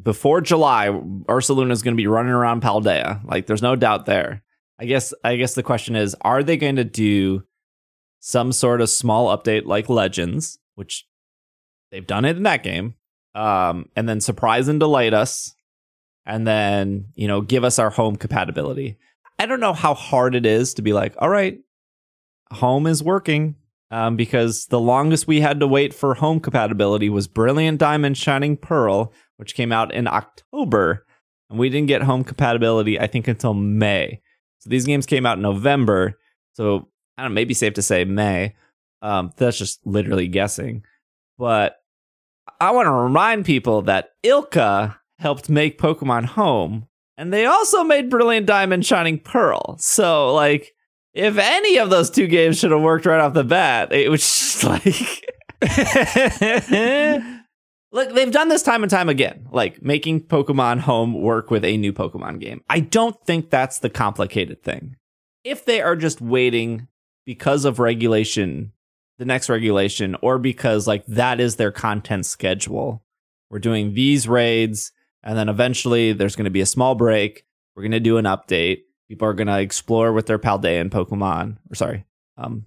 before 0.01 0.39
july 0.39 0.87
ursaluna 0.87 1.71
is 1.71 1.81
going 1.83 1.95
to 1.95 2.01
be 2.01 2.07
running 2.07 2.31
around 2.31 2.61
paldea. 2.61 3.21
Like 3.25 3.47
there's 3.47 3.61
no 3.61 3.75
doubt 3.75 4.05
there. 4.05 4.43
I 4.79 4.85
guess 4.85 5.13
i 5.25 5.35
guess 5.35 5.53
the 5.55 5.63
question 5.63 5.97
is 5.97 6.15
are 6.21 6.43
they 6.43 6.55
going 6.55 6.77
to 6.77 6.85
do 6.85 7.43
some 8.19 8.51
sort 8.51 8.81
of 8.81 8.89
small 8.89 9.35
update 9.35 9.65
like 9.65 9.89
legends 9.89 10.59
which 10.75 11.07
they've 11.91 12.07
done 12.07 12.25
it 12.25 12.37
in 12.37 12.43
that 12.43 12.63
game 12.63 12.95
um 13.35 13.89
and 13.95 14.07
then 14.07 14.19
surprise 14.19 14.67
and 14.67 14.79
delight 14.79 15.13
us 15.13 15.53
and 16.25 16.45
then 16.47 17.05
you 17.15 17.27
know 17.27 17.41
give 17.41 17.63
us 17.63 17.79
our 17.79 17.89
home 17.89 18.15
compatibility 18.15 18.97
I 19.39 19.45
don't 19.45 19.59
know 19.59 19.73
how 19.73 19.93
hard 19.93 20.35
it 20.35 20.45
is 20.45 20.73
to 20.75 20.81
be 20.81 20.93
like, 20.93 21.13
all 21.19 21.29
right, 21.29 21.59
home 22.51 22.87
is 22.87 23.03
working. 23.03 23.55
Um, 23.89 24.17
because 24.17 24.65
the 24.65 24.81
longest 24.81 25.27
we 25.27 25.39
had 25.39 25.61
to 25.61 25.67
wait 25.67 25.93
for 25.93 26.13
home 26.13 26.41
compatibility 26.41 27.07
was 27.09 27.25
Brilliant 27.25 27.79
Diamond 27.79 28.17
Shining 28.17 28.57
Pearl, 28.57 29.13
which 29.37 29.55
came 29.55 29.71
out 29.71 29.93
in 29.93 30.07
October. 30.07 31.05
And 31.49 31.57
we 31.57 31.69
didn't 31.69 31.87
get 31.87 32.01
home 32.01 32.25
compatibility, 32.25 32.99
I 32.99 33.07
think, 33.07 33.29
until 33.29 33.53
May. 33.53 34.19
So 34.59 34.69
these 34.69 34.83
games 34.83 35.05
came 35.05 35.25
out 35.25 35.37
in 35.37 35.41
November. 35.41 36.19
So 36.51 36.89
I 37.17 37.23
don't 37.23 37.31
know, 37.31 37.35
maybe 37.35 37.53
safe 37.53 37.73
to 37.75 37.81
say 37.81 38.05
May. 38.05 38.55
Um, 39.01 39.31
that's 39.37 39.57
just 39.57 39.85
literally 39.85 40.27
guessing. 40.27 40.83
But 41.37 41.77
I 42.59 42.71
want 42.71 42.87
to 42.87 42.91
remind 42.91 43.45
people 43.45 43.83
that 43.83 44.11
ILCA 44.23 44.97
helped 45.19 45.49
make 45.49 45.79
Pokemon 45.79 46.25
Home, 46.25 46.87
and 47.17 47.33
they 47.33 47.45
also 47.45 47.83
made 47.83 48.09
Brilliant 48.09 48.45
Diamond 48.45 48.85
Shining 48.85 49.19
Pearl. 49.19 49.77
So, 49.79 50.33
like, 50.33 50.73
if 51.13 51.37
any 51.37 51.77
of 51.77 51.89
those 51.89 52.09
two 52.09 52.27
games 52.27 52.59
should 52.59 52.71
have 52.71 52.81
worked 52.81 53.05
right 53.05 53.19
off 53.19 53.33
the 53.33 53.43
bat, 53.43 53.91
it 53.91 54.09
was 54.09 54.21
just 54.21 54.63
like. 54.63 55.23
Look, 57.91 58.13
they've 58.13 58.31
done 58.31 58.49
this 58.49 58.63
time 58.63 58.83
and 58.83 58.89
time 58.91 59.09
again, 59.09 59.47
like 59.51 59.81
making 59.81 60.25
Pokemon 60.25 60.81
Home 60.81 61.13
work 61.13 61.49
with 61.49 61.63
a 61.63 61.77
new 61.77 61.93
Pokemon 61.93 62.39
game. 62.39 62.61
I 62.69 62.81
don't 62.81 63.19
think 63.25 63.49
that's 63.49 63.79
the 63.79 63.89
complicated 63.89 64.61
thing. 64.61 64.97
If 65.43 65.65
they 65.65 65.81
are 65.81 65.95
just 65.95 66.19
waiting 66.19 66.87
because 67.27 67.65
of 67.65 67.77
regulation, 67.77 68.71
the 69.19 69.25
next 69.25 69.49
regulation, 69.49 70.15
or 70.21 70.39
because 70.39 70.87
like 70.87 71.05
that 71.07 71.41
is 71.41 71.57
their 71.57 71.73
content 71.73 72.25
schedule, 72.25 73.03
we're 73.49 73.59
doing 73.59 73.93
these 73.93 74.29
raids, 74.29 74.93
and 75.23 75.37
then 75.37 75.49
eventually 75.49 76.13
there's 76.13 76.37
going 76.37 76.45
to 76.45 76.49
be 76.51 76.61
a 76.61 76.65
small 76.65 76.95
break. 76.95 77.43
We're 77.75 77.83
going 77.83 77.91
to 77.91 77.99
do 77.99 78.17
an 78.17 78.23
update. 78.23 78.83
People 79.09 79.27
are 79.27 79.33
going 79.33 79.47
to 79.47 79.59
explore 79.59 80.13
with 80.13 80.25
their 80.25 80.39
Paldean 80.39 80.89
Pokemon, 80.89 81.57
or 81.69 81.75
sorry, 81.75 82.05
um, 82.37 82.65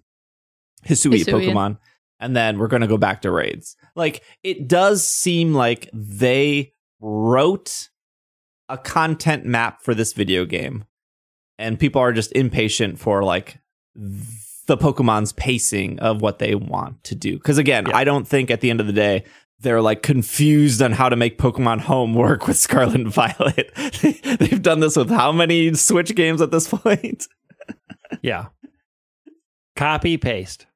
Hisui 0.87 1.25
Hisuian. 1.25 1.33
Pokemon, 1.33 1.79
and 2.21 2.37
then 2.37 2.59
we're 2.59 2.69
going 2.69 2.83
to 2.83 2.87
go 2.87 2.99
back 2.99 3.23
to 3.23 3.31
raids. 3.31 3.77
Like 3.97 4.23
it 4.43 4.69
does 4.69 5.07
seem 5.07 5.55
like 5.55 5.89
they 5.95 6.75
wrote 7.01 7.89
a 8.69 8.77
content 8.77 9.47
map 9.47 9.81
for 9.81 9.95
this 9.95 10.13
video 10.13 10.45
game, 10.45 10.85
and 11.59 11.79
people 11.79 12.03
are 12.03 12.13
just 12.13 12.31
impatient 12.33 12.99
for 12.99 13.25
like 13.25 13.59
the 14.71 14.77
Pokemon's 14.79 15.33
pacing 15.33 15.99
of 15.99 16.23
what 16.23 16.39
they 16.39 16.55
want 16.55 17.03
to 17.05 17.17
do. 17.17 17.35
Because 17.37 17.59
again, 17.59 17.87
Yeah. 17.89 17.97
I 17.97 18.05
don't 18.05 18.27
think 18.27 18.51
at 18.53 18.61
the 18.61 18.71
end 18.71 18.81
of 18.81 18.87
the 18.87 18.93
day 18.93 19.25
they're 19.59 19.83
like 19.83 20.03
confused 20.03 20.81
on 20.81 20.93
how 20.93 21.09
to 21.09 21.17
make 21.17 21.39
Pokemon 21.39 21.81
Home 21.81 22.15
work 22.15 22.47
with 22.47 22.57
Scarlet 22.57 22.95
and 22.95 23.13
Violet. 23.13 23.73
They've 24.39 24.63
done 24.63 24.79
this 24.81 24.97
with 24.97 25.11
how 25.11 25.33
many 25.33 25.75
Switch 25.75 26.15
games 26.15 26.41
at 26.41 26.51
this 26.53 26.69
point? 26.69 27.27
Yeah. 28.23 28.47
Copy 29.77 30.17
paste. 30.17 30.67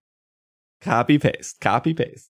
Copy 0.81 1.19
paste, 1.19 1.61
copy 1.61 1.95
paste. 1.95 2.31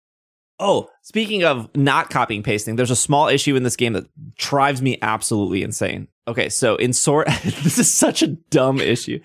Oh, 0.59 0.91
speaking 1.03 1.43
of 1.45 1.74
not 1.74 2.11
copying 2.11 2.43
pasting, 2.43 2.77
there's 2.77 2.91
a 2.91 2.97
small 2.97 3.28
issue 3.28 3.57
in 3.57 3.62
this 3.62 3.77
game 3.77 3.95
that 3.95 4.05
drives 4.37 4.82
me 4.82 4.99
absolutely 5.01 5.62
insane. 5.62 6.09
Okay, 6.28 6.49
so 6.51 6.77
in 6.77 6.93
Sword, 6.93 7.27
this 7.45 7.78
is 7.78 7.91
such 7.91 8.23
a 8.23 8.27
dumb 8.28 8.78
issue. 8.78 9.20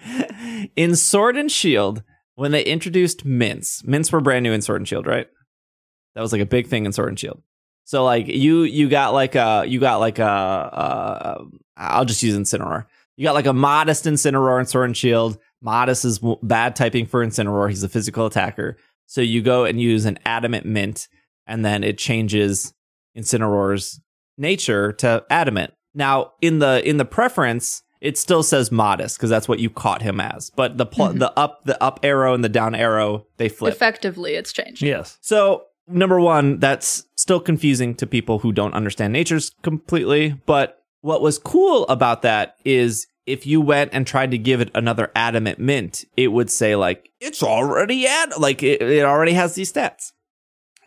In 0.77 0.95
Sword 0.95 1.35
and 1.35 1.51
Shield, 1.51 2.03
when 2.35 2.51
they 2.51 2.63
introduced 2.63 3.25
mints, 3.25 3.83
mints 3.83 4.11
were 4.11 4.21
brand 4.21 4.43
new 4.43 4.53
in 4.53 4.61
Sword 4.61 4.81
and 4.81 4.87
Shield, 4.87 5.07
right? 5.07 5.27
That 6.13 6.21
was 6.21 6.31
like 6.31 6.41
a 6.41 6.45
big 6.45 6.67
thing 6.67 6.85
in 6.85 6.93
Sword 6.93 7.09
and 7.09 7.19
Shield. 7.19 7.41
So 7.85 8.03
like 8.03 8.27
you 8.27 8.63
you 8.63 8.89
got 8.89 9.13
like 9.13 9.35
a 9.35 9.63
you 9.67 9.79
got 9.79 9.99
like 9.99 10.19
a 10.19 10.25
uh, 10.25 11.43
I'll 11.77 12.05
just 12.05 12.23
use 12.23 12.35
Incineroar. 12.35 12.85
You 13.15 13.23
got 13.23 13.35
like 13.35 13.45
a 13.45 13.53
modest 13.53 14.05
Incineroar 14.05 14.59
in 14.59 14.65
Sword 14.65 14.89
and 14.89 14.97
Shield. 14.97 15.37
Modest 15.61 16.03
is 16.03 16.19
bad 16.41 16.75
typing 16.75 17.05
for 17.05 17.25
Incineroar. 17.25 17.69
He's 17.69 17.83
a 17.83 17.89
physical 17.89 18.25
attacker. 18.25 18.77
So 19.05 19.21
you 19.21 19.41
go 19.41 19.65
and 19.65 19.79
use 19.79 20.05
an 20.05 20.17
adamant 20.25 20.65
mint, 20.65 21.07
and 21.45 21.63
then 21.63 21.83
it 21.83 21.97
changes 21.97 22.73
Incineroar's 23.15 24.01
nature 24.37 24.91
to 24.93 25.23
adamant. 25.29 25.73
Now, 25.93 26.33
in 26.41 26.59
the 26.59 26.87
in 26.87 26.97
the 26.97 27.05
preference, 27.05 27.83
It 28.01 28.17
still 28.17 28.43
says 28.43 28.71
modest 28.71 29.17
because 29.17 29.29
that's 29.29 29.47
what 29.47 29.59
you 29.59 29.69
caught 29.69 30.01
him 30.01 30.19
as. 30.19 30.51
But 30.51 30.77
the 30.77 30.85
pl- 30.85 31.07
mm-hmm. 31.07 31.19
the 31.19 31.37
up 31.39 31.63
the 31.65 31.81
up 31.81 31.99
arrow 32.03 32.33
and 32.33 32.43
the 32.43 32.49
down 32.49 32.75
arrow 32.75 33.25
they 33.37 33.49
flip. 33.49 33.73
Effectively, 33.73 34.35
it's 34.35 34.53
changed. 34.53 34.81
Yes. 34.81 35.17
So, 35.21 35.63
number 35.87 36.19
one, 36.19 36.59
that's 36.59 37.05
still 37.15 37.39
confusing 37.39 37.95
to 37.95 38.05
people 38.05 38.39
who 38.39 38.51
don't 38.51 38.73
understand 38.73 39.13
natures 39.13 39.51
completely. 39.63 40.39
But 40.45 40.83
what 41.01 41.21
was 41.21 41.39
cool 41.39 41.87
about 41.87 42.21
that 42.23 42.57
is 42.65 43.07
if 43.25 43.47
you 43.47 43.59
went 43.59 43.91
and 43.93 44.05
tried 44.05 44.31
to 44.31 44.37
give 44.37 44.61
it 44.61 44.69
another 44.75 45.11
adamant 45.15 45.57
mint, 45.57 46.05
it 46.15 46.27
would 46.27 46.51
say, 46.51 46.75
like, 46.75 47.09
it's 47.19 47.41
already 47.41 48.07
at, 48.07 48.39
like, 48.39 48.61
it, 48.61 48.81
it 48.81 49.03
already 49.03 49.33
has 49.33 49.55
these 49.55 49.71
stats. 49.71 50.11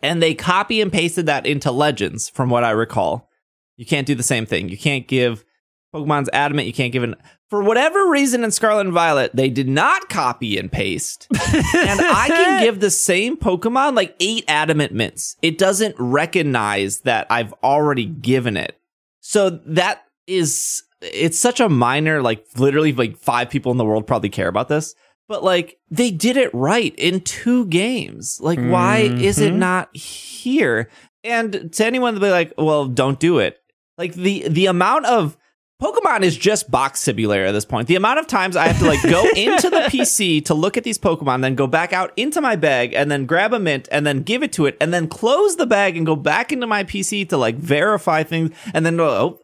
And 0.01 0.23
they 0.23 0.33
copy 0.33 0.79
and 0.79 0.91
pasted 0.91 1.25
that 1.25 1.45
into 1.45 1.71
Legends, 1.71 2.29
from 2.29 2.49
what 2.49 2.63
I 2.63 2.71
recall. 2.71 3.27
You 3.75 3.85
can't 3.85 4.07
do 4.07 4.15
the 4.15 4.23
same 4.23 4.45
thing. 4.45 4.69
You 4.69 4.77
can't 4.77 5.07
give 5.07 5.43
Pokemon's 5.93 6.29
adamant. 6.33 6.67
You 6.67 6.73
can't 6.73 6.91
give 6.93 7.03
it. 7.03 7.17
For 7.49 7.63
whatever 7.63 8.09
reason 8.09 8.43
in 8.43 8.51
Scarlet 8.51 8.81
and 8.81 8.93
Violet, 8.93 9.35
they 9.35 9.49
did 9.49 9.67
not 9.67 10.07
copy 10.09 10.57
and 10.57 10.71
paste. 10.71 11.27
and 11.31 11.99
I 12.01 12.25
can 12.27 12.63
give 12.63 12.79
the 12.79 12.91
same 12.91 13.37
Pokemon 13.37 13.95
like 13.95 14.15
eight 14.19 14.45
adamant 14.47 14.93
mints. 14.93 15.35
It 15.41 15.57
doesn't 15.57 15.95
recognize 15.97 16.99
that 17.01 17.25
I've 17.29 17.53
already 17.63 18.05
given 18.05 18.55
it. 18.55 18.79
So 19.21 19.49
that 19.65 20.03
is, 20.27 20.83
it's 21.01 21.39
such 21.39 21.59
a 21.59 21.69
minor, 21.69 22.21
like 22.21 22.45
literally 22.57 22.93
like 22.93 23.17
five 23.17 23.49
people 23.49 23.71
in 23.71 23.77
the 23.79 23.85
world 23.85 24.05
probably 24.05 24.29
care 24.29 24.47
about 24.47 24.67
this. 24.69 24.93
But 25.27 25.43
like 25.43 25.77
they 25.89 26.11
did 26.11 26.37
it 26.37 26.53
right 26.53 26.93
in 26.97 27.21
two 27.21 27.65
games. 27.67 28.39
Like, 28.41 28.59
why 28.59 28.97
is 28.99 29.39
it 29.39 29.53
Mhm. 29.53 29.57
not 29.57 29.95
here? 29.95 30.89
And 31.23 31.71
to 31.73 31.85
anyone 31.85 32.13
to 32.15 32.19
be 32.19 32.29
like, 32.31 32.53
well, 32.57 32.85
don't 32.85 33.19
do 33.19 33.39
it. 33.39 33.57
Like 33.97 34.13
the 34.13 34.47
the 34.47 34.67
amount 34.67 35.05
of 35.05 35.35
Pokemon 35.81 36.23
is 36.23 36.37
just 36.37 36.69
box 36.69 36.99
simulator 36.99 37.45
at 37.45 37.53
this 37.53 37.63
point. 37.63 37.87
The 37.87 37.95
amount 37.95 38.19
of 38.19 38.27
times 38.27 38.57
I 38.57 38.67
have 38.67 38.79
to 38.79 38.85
like 38.85 39.01
go 39.03 39.25
into 39.35 39.69
the 39.69 39.87
PC 39.87 40.43
to 40.45 40.53
look 40.53 40.75
at 40.75 40.83
these 40.83 40.99
Pokemon, 40.99 41.41
then 41.41 41.55
go 41.55 41.67
back 41.67 41.93
out 41.93 42.11
into 42.17 42.41
my 42.41 42.57
bag 42.57 42.93
and 42.93 43.09
then 43.09 43.25
grab 43.25 43.53
a 43.53 43.59
mint 43.59 43.87
and 43.89 44.05
then 44.05 44.23
give 44.23 44.43
it 44.43 44.51
to 44.53 44.65
it 44.65 44.75
and 44.81 44.93
then 44.93 45.07
close 45.07 45.55
the 45.55 45.65
bag 45.65 45.95
and 45.95 46.05
go 46.05 46.17
back 46.17 46.51
into 46.51 46.67
my 46.67 46.83
PC 46.83 47.29
to 47.29 47.37
like 47.37 47.55
verify 47.55 48.23
things 48.23 48.53
and 48.73 48.85
then 48.85 48.99
oh 48.99 49.39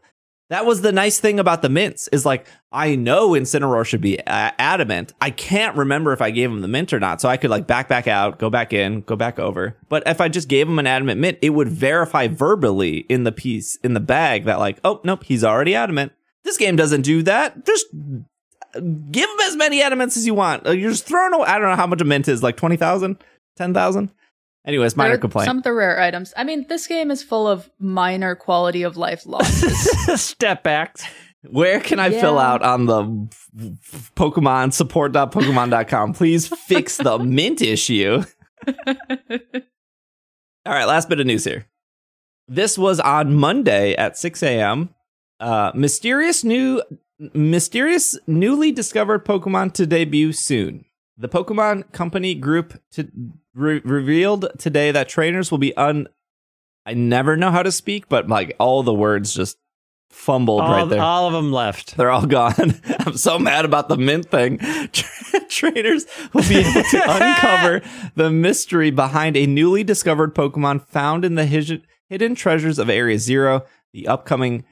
that 0.50 0.66
was 0.66 0.82
the 0.82 0.92
nice 0.92 1.20
thing 1.20 1.40
about 1.40 1.62
the 1.62 1.70
mints 1.70 2.08
is 2.10 2.26
like 2.26 2.46
I 2.72 2.96
know 2.96 3.30
Incineroar 3.30 3.86
should 3.86 4.02
be 4.02 4.18
a- 4.18 4.22
adamant. 4.28 5.14
I 5.22 5.32
can't 5.32 5.78
remember 5.78 6.12
if 6.12 6.22
I 6.22 6.30
gave 6.30 6.52
him 6.52 6.62
the 6.62 6.68
mint 6.68 6.94
or 6.94 7.00
not, 7.00 7.22
so 7.22 7.30
I 7.30 7.38
could 7.38 7.50
like 7.50 7.66
back 7.66 7.88
back 7.88 8.08
out, 8.08 8.38
go 8.38 8.50
back 8.50 8.74
in, 8.74 9.02
go 9.02 9.16
back 9.16 9.40
over. 9.40 9.78
But 9.88 10.04
if 10.06 10.20
I 10.22 10.28
just 10.28 10.50
gave 10.50 10.68
him 10.68 10.78
an 10.78 10.86
adamant 10.86 11.20
mint, 11.20 11.40
it 11.42 11.52
would 11.52 11.70
verify 11.70 12.28
verbally 12.28 12.98
in 13.10 13.24
the 13.24 13.32
piece 13.32 13.78
in 13.78 13.94
the 13.94 14.00
bag 14.00 14.44
that 14.44 14.60
like, 14.60 14.80
oh 14.84 15.00
nope, 15.04 15.24
he's 15.24 15.44
already 15.44 15.74
adamant. 15.74 16.12
This 16.46 16.58
game 16.58 16.76
doesn't 16.76 17.02
do 17.02 17.24
that. 17.24 17.66
Just 17.66 17.88
give 17.92 19.28
them 19.30 19.40
as 19.44 19.56
many 19.56 19.82
adamants 19.82 20.16
as 20.16 20.26
you 20.26 20.34
want. 20.34 20.66
Uh, 20.66 20.72
You're 20.72 20.92
just 20.92 21.06
throwing 21.06 21.34
away. 21.34 21.48
I 21.48 21.58
don't 21.60 21.68
know 21.70 21.76
how 21.76 21.88
much 21.88 22.02
a 22.02 22.06
mint 22.06 22.28
is, 22.28 22.44
like 22.44 22.56
20,000, 22.56 23.18
10,000. 23.58 24.12
Anyways, 24.66 24.96
minor 24.96 25.18
complaint. 25.18 25.46
Some 25.46 25.58
of 25.58 25.64
the 25.64 25.74
rare 25.74 26.00
items. 26.00 26.34
I 26.38 26.44
mean, 26.44 26.66
this 26.68 26.88
game 26.88 27.12
is 27.12 27.22
full 27.22 27.48
of 27.48 27.70
minor 27.80 28.36
quality 28.36 28.84
of 28.84 28.98
life 28.98 29.26
losses. 29.26 30.22
Step 30.22 30.64
back. 30.64 30.98
Where 31.44 31.80
can 31.80 32.00
I 32.00 32.10
fill 32.10 32.40
out 32.40 32.64
on 32.64 32.86
the 32.88 33.04
Pokemon 34.16 34.74
support.pokemon.com? 34.74 36.14
Please 36.14 36.48
fix 36.48 36.98
the 36.98 37.20
mint 37.24 37.62
issue. 37.62 38.24
All 38.88 40.74
right, 40.74 40.86
last 40.86 41.10
bit 41.10 41.20
of 41.20 41.28
news 41.28 41.44
here. 41.44 41.68
This 42.48 42.78
was 42.78 43.00
on 43.00 43.36
Monday 43.36 43.96
at 43.96 44.18
6 44.18 44.42
a.m. 44.42 44.90
Uh, 45.40 45.72
mysterious 45.76 46.44
new, 46.44 46.82
mysterious 47.34 48.18
newly 48.28 48.72
discovered 48.72 49.26
Pokemon 49.26 49.74
to 49.74 49.86
debut 49.86 50.32
soon. 50.34 50.86
The 51.18 51.30
Pokemon 51.30 51.92
Company 51.92 52.36
group 52.36 52.80
to, 52.92 53.10
re- 53.54 53.82
revealed 53.84 54.48
today 54.58 54.92
that 54.92 55.10
trainers 55.10 55.52
will 55.52 55.58
be 55.58 55.76
un. 55.78 56.08
I 56.86 56.94
never 56.94 57.36
know 57.36 57.52
how 57.52 57.64
to 57.64 57.72
speak, 57.72 58.08
but 58.10 58.28
like 58.28 58.56
all 58.60 58.84
the 58.84 58.94
words 58.94 59.34
just 59.34 59.58
fumbled 60.10 60.62
All, 60.62 60.72
right 60.72 60.88
there. 60.90 61.02
all 61.02 61.28
of 61.28 61.34
them 61.34 61.52
left. 61.52 61.98
They're 61.98 62.12
all 62.12 62.26
gone. 62.26 62.80
I'm 63.00 63.18
so 63.18 63.38
mad 63.40 63.66
about 63.66 63.90
the 63.90 63.98
mint 63.98 64.30
thing. 64.30 64.60
Traders 65.50 66.06
will 66.34 66.44
be 66.44 66.58
able 66.58 66.84
to 66.84 67.02
uncover 67.08 67.82
the 68.16 68.30
mystery 68.32 68.92
behind 68.92 69.36
a 69.36 69.46
newly 69.46 69.84
discovered 69.84 70.34
Pokemon 70.36 70.86
found 70.88 71.26
in 71.26 71.36
the 71.36 71.46
hidden 71.46 72.36
treasures 72.36 72.80
of 72.80 72.90
Area 72.90 73.18
Zero, 73.18 73.66
the 73.94 74.08
upcoming 74.08 74.64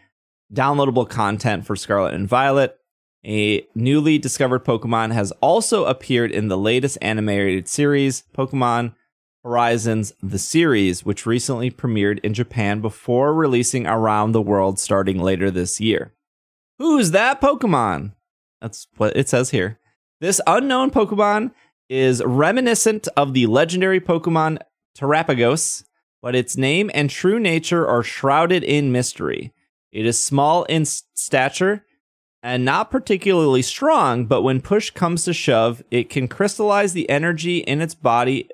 downloadable 0.54 1.10
content 1.10 1.66
for 1.66 1.76
Scarlet 1.76 2.14
and 2.14 2.28
Violet. 2.28 2.78
A 3.26 3.66
newly 3.74 4.18
discovered 4.18 4.66
Pokemon 4.66 5.14
has 5.14 5.32
also 5.42 5.86
appeared 5.86 6.32
in 6.32 6.50
the 6.50 6.58
latest 6.58 6.98
animated 7.02 7.68
series, 7.68 8.24
Pokemon 8.36 8.94
Horizons 9.44 10.14
the 10.22 10.40
series, 10.40 11.06
which 11.06 11.26
recently 11.26 11.70
premiered 11.70 12.20
in 12.20 12.34
Japan 12.34 12.80
before 12.80 13.34
releasing 13.34 13.86
around 13.86 14.32
the 14.32 14.42
world 14.42 14.80
starting 14.80 15.20
later 15.20 15.52
this 15.52 15.82
year. 15.82 16.14
Who's 16.80 17.12
that 17.12 17.42
Pokemon? 17.42 18.14
That's 18.62 18.88
what 18.98 19.16
it 19.18 19.28
says 19.28 19.50
here. 19.50 19.80
This 20.22 20.40
unknown 20.48 20.92
Pokemon 20.92 21.52
is 21.90 22.24
reminiscent 22.24 23.10
of 23.18 23.34
the 23.34 23.48
legendary 23.48 24.00
Pokemon 24.00 24.60
Terrapagos, 24.98 25.84
but 26.22 26.36
its 26.36 26.56
name 26.56 26.90
and 26.94 27.10
true 27.10 27.40
nature 27.40 27.86
are 27.86 28.04
shrouded 28.04 28.64
in 28.64 28.94
mystery. 28.94 29.54
It 29.94 30.08
is 30.08 30.22
small 30.22 30.64
in 30.64 30.86
stature 30.86 31.86
and 32.42 32.66
not 32.66 32.90
particularly 32.92 33.62
strong, 33.62 34.26
but 34.26 34.42
when 34.42 34.60
push 34.60 34.90
comes 34.90 35.24
to 35.26 35.34
shove, 35.34 35.84
it 35.92 36.10
can 36.10 36.28
crystallize 36.28 36.94
the 36.94 37.10
energy 37.10 37.60
in 37.60 37.80
its 37.80 37.94
body 37.94 38.50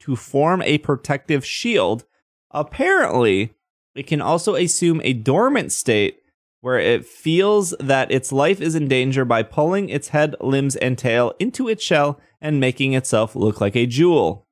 to 0.00 0.16
form 0.16 0.62
a 0.62 0.78
protective 0.78 1.44
shield. 1.44 2.04
Apparently, 2.50 3.54
it 3.94 4.06
can 4.06 4.22
also 4.22 4.54
assume 4.54 5.02
a 5.04 5.12
dormant 5.12 5.70
state 5.70 6.16
where 6.62 6.78
it 6.78 7.06
feels 7.06 7.74
that 7.78 8.10
its 8.10 8.32
life 8.32 8.60
is 8.60 8.74
in 8.74 8.88
danger 8.88 9.24
by 9.24 9.42
pulling 9.42 9.90
its 9.90 10.08
head, 10.08 10.34
limbs, 10.40 10.76
and 10.76 10.96
tail 10.96 11.34
into 11.38 11.68
its 11.68 11.84
shell 11.84 12.18
and 12.40 12.58
making 12.58 12.94
itself 12.94 13.36
look 13.36 13.60
like 13.60 13.76
a 13.76 13.86
jewel. 13.86 14.46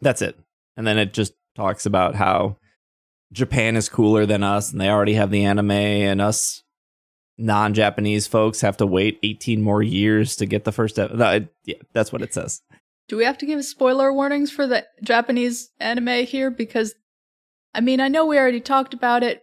That's 0.00 0.22
it. 0.22 0.38
And 0.76 0.86
then 0.86 0.96
it 0.96 1.12
just 1.12 1.34
talks 1.54 1.86
about 1.86 2.14
how 2.14 2.56
Japan 3.32 3.76
is 3.76 3.88
cooler 3.88 4.26
than 4.26 4.42
us 4.42 4.70
and 4.72 4.80
they 4.80 4.88
already 4.88 5.14
have 5.14 5.30
the 5.30 5.44
anime, 5.44 5.70
and 5.70 6.20
us 6.20 6.62
non 7.38 7.74
Japanese 7.74 8.26
folks 8.26 8.60
have 8.60 8.76
to 8.76 8.86
wait 8.86 9.18
18 9.22 9.62
more 9.62 9.82
years 9.82 10.36
to 10.36 10.46
get 10.46 10.64
the 10.64 10.72
first. 10.72 10.98
Ep- 10.98 11.14
no, 11.14 11.30
it- 11.32 11.54
yeah, 11.64 11.76
that's 11.92 12.12
what 12.12 12.22
it 12.22 12.34
says. 12.34 12.60
Do 13.08 13.16
we 13.16 13.24
have 13.24 13.38
to 13.38 13.46
give 13.46 13.64
spoiler 13.64 14.12
warnings 14.12 14.50
for 14.50 14.66
the 14.66 14.86
Japanese 15.02 15.70
anime 15.80 16.24
here? 16.24 16.50
Because, 16.50 16.94
I 17.74 17.80
mean, 17.80 18.00
I 18.00 18.08
know 18.08 18.24
we 18.24 18.38
already 18.38 18.60
talked 18.60 18.94
about 18.94 19.22
it, 19.22 19.42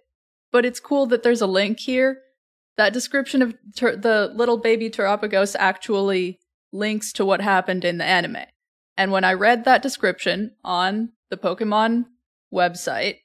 but 0.52 0.66
it's 0.66 0.80
cool 0.80 1.06
that 1.08 1.24
there's 1.24 1.42
a 1.42 1.48
link 1.48 1.80
here. 1.80 2.20
That 2.78 2.94
description 2.94 3.42
of 3.42 3.56
ter- 3.76 3.96
the 3.98 4.32
little 4.34 4.58
baby 4.58 4.90
Terrapagos 4.90 5.56
actually 5.60 6.40
links 6.72 7.12
to 7.14 7.26
what 7.26 7.42
happened 7.42 7.84
in 7.84 7.98
the 7.98 8.06
anime. 8.06 8.38
And 8.96 9.12
when 9.12 9.24
I 9.24 9.34
read 9.34 9.66
that 9.66 9.82
description 9.82 10.56
on 10.64 11.12
the 11.30 11.38
Pokemon 11.38 12.06
website, 12.54 13.18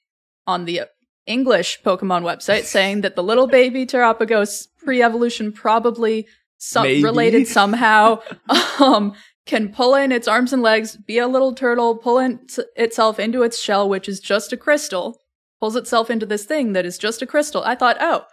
on 0.47 0.65
the 0.65 0.83
English 1.27 1.81
Pokemon 1.83 2.23
website, 2.23 2.65
saying 2.65 3.01
that 3.01 3.17
the 3.17 3.23
little 3.23 3.47
baby 3.47 3.87
Terrapagos 3.87 4.69
pre-evolution 4.85 5.53
probably 5.53 6.27
some 6.59 6.85
related 7.03 7.47
somehow, 7.47 8.21
um, 8.81 9.15
can 9.47 9.73
pull 9.73 9.95
in 9.95 10.13
its 10.13 10.29
arms 10.29 10.53
and 10.53 10.63
legs, 10.63 10.97
be 10.97 11.19
a 11.19 11.29
little 11.29 11.55
turtle, 11.55 11.97
pull 11.97 12.19
in 12.19 12.41
s- 12.49 12.61
itself 12.77 13.19
into 13.19 13.43
its 13.43 13.61
shell, 13.61 13.89
which 13.89 14.09
is 14.09 14.21
just 14.21 14.53
a 14.53 14.57
crystal, 14.57 15.21
pulls 15.61 15.77
itself 15.77 16.11
into 16.11 16.27
this 16.27 16.45
thing 16.45 16.73
that 16.73 16.87
is 16.87 16.97
just 16.99 17.21
a 17.23 17.27
crystal. 17.27 17.63
I 17.65 17.75
thought, 17.75 17.97
oh, 18.01 18.25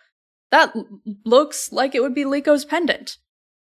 that 0.52 0.74
l- 0.76 1.02
looks 1.26 1.72
like 1.72 1.96
it 1.96 2.02
would 2.02 2.16
be 2.16 2.24
Liko 2.24 2.66
pendant. 2.68 3.18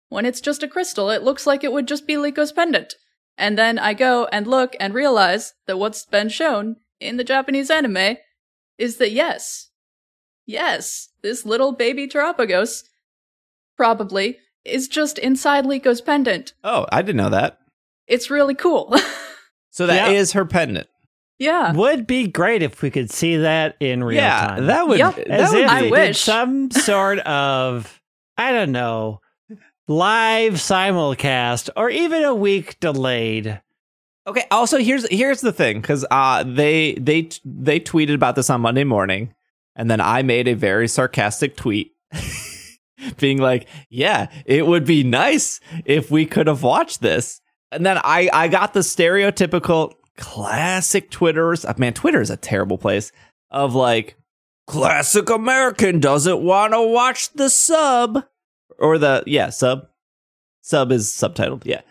When 0.08 0.24
it's 0.26 0.40
just 0.40 0.62
a 0.62 0.68
crystal, 0.68 1.10
it 1.10 1.22
looks 1.22 1.46
like 1.46 1.64
it 1.64 1.72
would 1.72 1.88
just 1.88 2.06
be 2.06 2.14
Liko's 2.14 2.52
pendant. 2.52 2.94
And 3.36 3.58
then 3.58 3.78
I 3.78 3.94
go 3.94 4.26
and 4.26 4.46
look 4.46 4.76
and 4.78 4.94
realize 4.94 5.54
that 5.66 5.78
what's 5.78 6.06
been 6.06 6.28
shown 6.28 6.76
in 7.00 7.16
the 7.16 7.24
Japanese 7.24 7.70
anime 7.70 8.16
is 8.78 8.96
that 8.98 9.12
yes, 9.12 9.70
yes, 10.46 11.08
this 11.22 11.44
little 11.46 11.72
baby 11.72 12.06
Terrapagos 12.08 12.84
probably 13.76 14.38
is 14.64 14.88
just 14.88 15.18
inside 15.18 15.64
Liko's 15.64 16.00
pendant. 16.00 16.54
Oh, 16.62 16.86
I 16.90 17.02
didn't 17.02 17.18
know 17.18 17.30
that. 17.30 17.58
It's 18.06 18.30
really 18.30 18.54
cool. 18.54 18.94
So 19.70 19.88
that 19.88 20.12
is 20.12 20.32
Yeah. 20.32 20.38
her 20.38 20.44
pendant. 20.46 20.86
yeah. 21.40 21.72
Would 21.72 22.06
be 22.06 22.28
great 22.28 22.62
if 22.62 22.80
we 22.80 22.92
could 22.92 23.10
see 23.10 23.38
that 23.38 23.74
in 23.80 24.04
real 24.04 24.18
yeah, 24.22 24.46
time. 24.46 24.66
that 24.66 24.86
would. 24.86 25.00
Yup. 25.00 25.16
That 25.16 25.28
As 25.30 25.50
would 25.52 25.64
if 25.64 25.68
I 25.68 25.78
be- 25.80 25.84
did 25.86 25.90
wish. 25.90 26.20
some 26.20 26.70
sort 26.70 27.18
of, 27.18 28.00
I 28.36 28.52
don't 28.52 28.70
know, 28.70 29.18
live 29.88 30.52
simulcast 30.54 31.70
or 31.76 31.90
even 31.90 32.22
a 32.22 32.32
week 32.36 32.78
delayed. 32.78 33.60
Okay. 34.26 34.44
Also, 34.50 34.78
here's 34.78 35.08
here's 35.08 35.40
the 35.40 35.52
thing, 35.52 35.80
because 35.80 36.04
uh, 36.10 36.42
they 36.44 36.94
they 36.94 37.28
they 37.44 37.80
tweeted 37.80 38.14
about 38.14 38.36
this 38.36 38.50
on 38.50 38.60
Monday 38.60 38.84
morning, 38.84 39.34
and 39.76 39.90
then 39.90 40.00
I 40.00 40.22
made 40.22 40.48
a 40.48 40.54
very 40.54 40.88
sarcastic 40.88 41.56
tweet 41.56 41.92
being 43.18 43.38
like, 43.38 43.68
"Yeah, 43.90 44.30
it 44.46 44.66
would 44.66 44.84
be 44.86 45.02
nice 45.02 45.60
if 45.84 46.10
we 46.10 46.26
could 46.26 46.46
have 46.46 46.62
watched 46.62 47.02
this." 47.02 47.40
And 47.70 47.84
then 47.84 47.98
I 47.98 48.30
I 48.32 48.48
got 48.48 48.72
the 48.72 48.80
stereotypical 48.80 49.92
classic 50.16 51.10
Twitter's. 51.10 51.66
Man, 51.76 51.92
Twitter 51.92 52.20
is 52.20 52.30
a 52.30 52.36
terrible 52.36 52.78
place 52.78 53.12
of 53.50 53.74
like 53.74 54.16
classic 54.66 55.28
American 55.28 56.00
doesn't 56.00 56.42
want 56.42 56.72
to 56.72 56.80
watch 56.80 57.32
the 57.32 57.50
sub 57.50 58.24
or 58.78 58.98
the 58.98 59.22
yeah 59.26 59.50
sub 59.50 59.88
sub 60.62 60.90
is 60.90 61.08
subtitled 61.08 61.62
yeah 61.64 61.82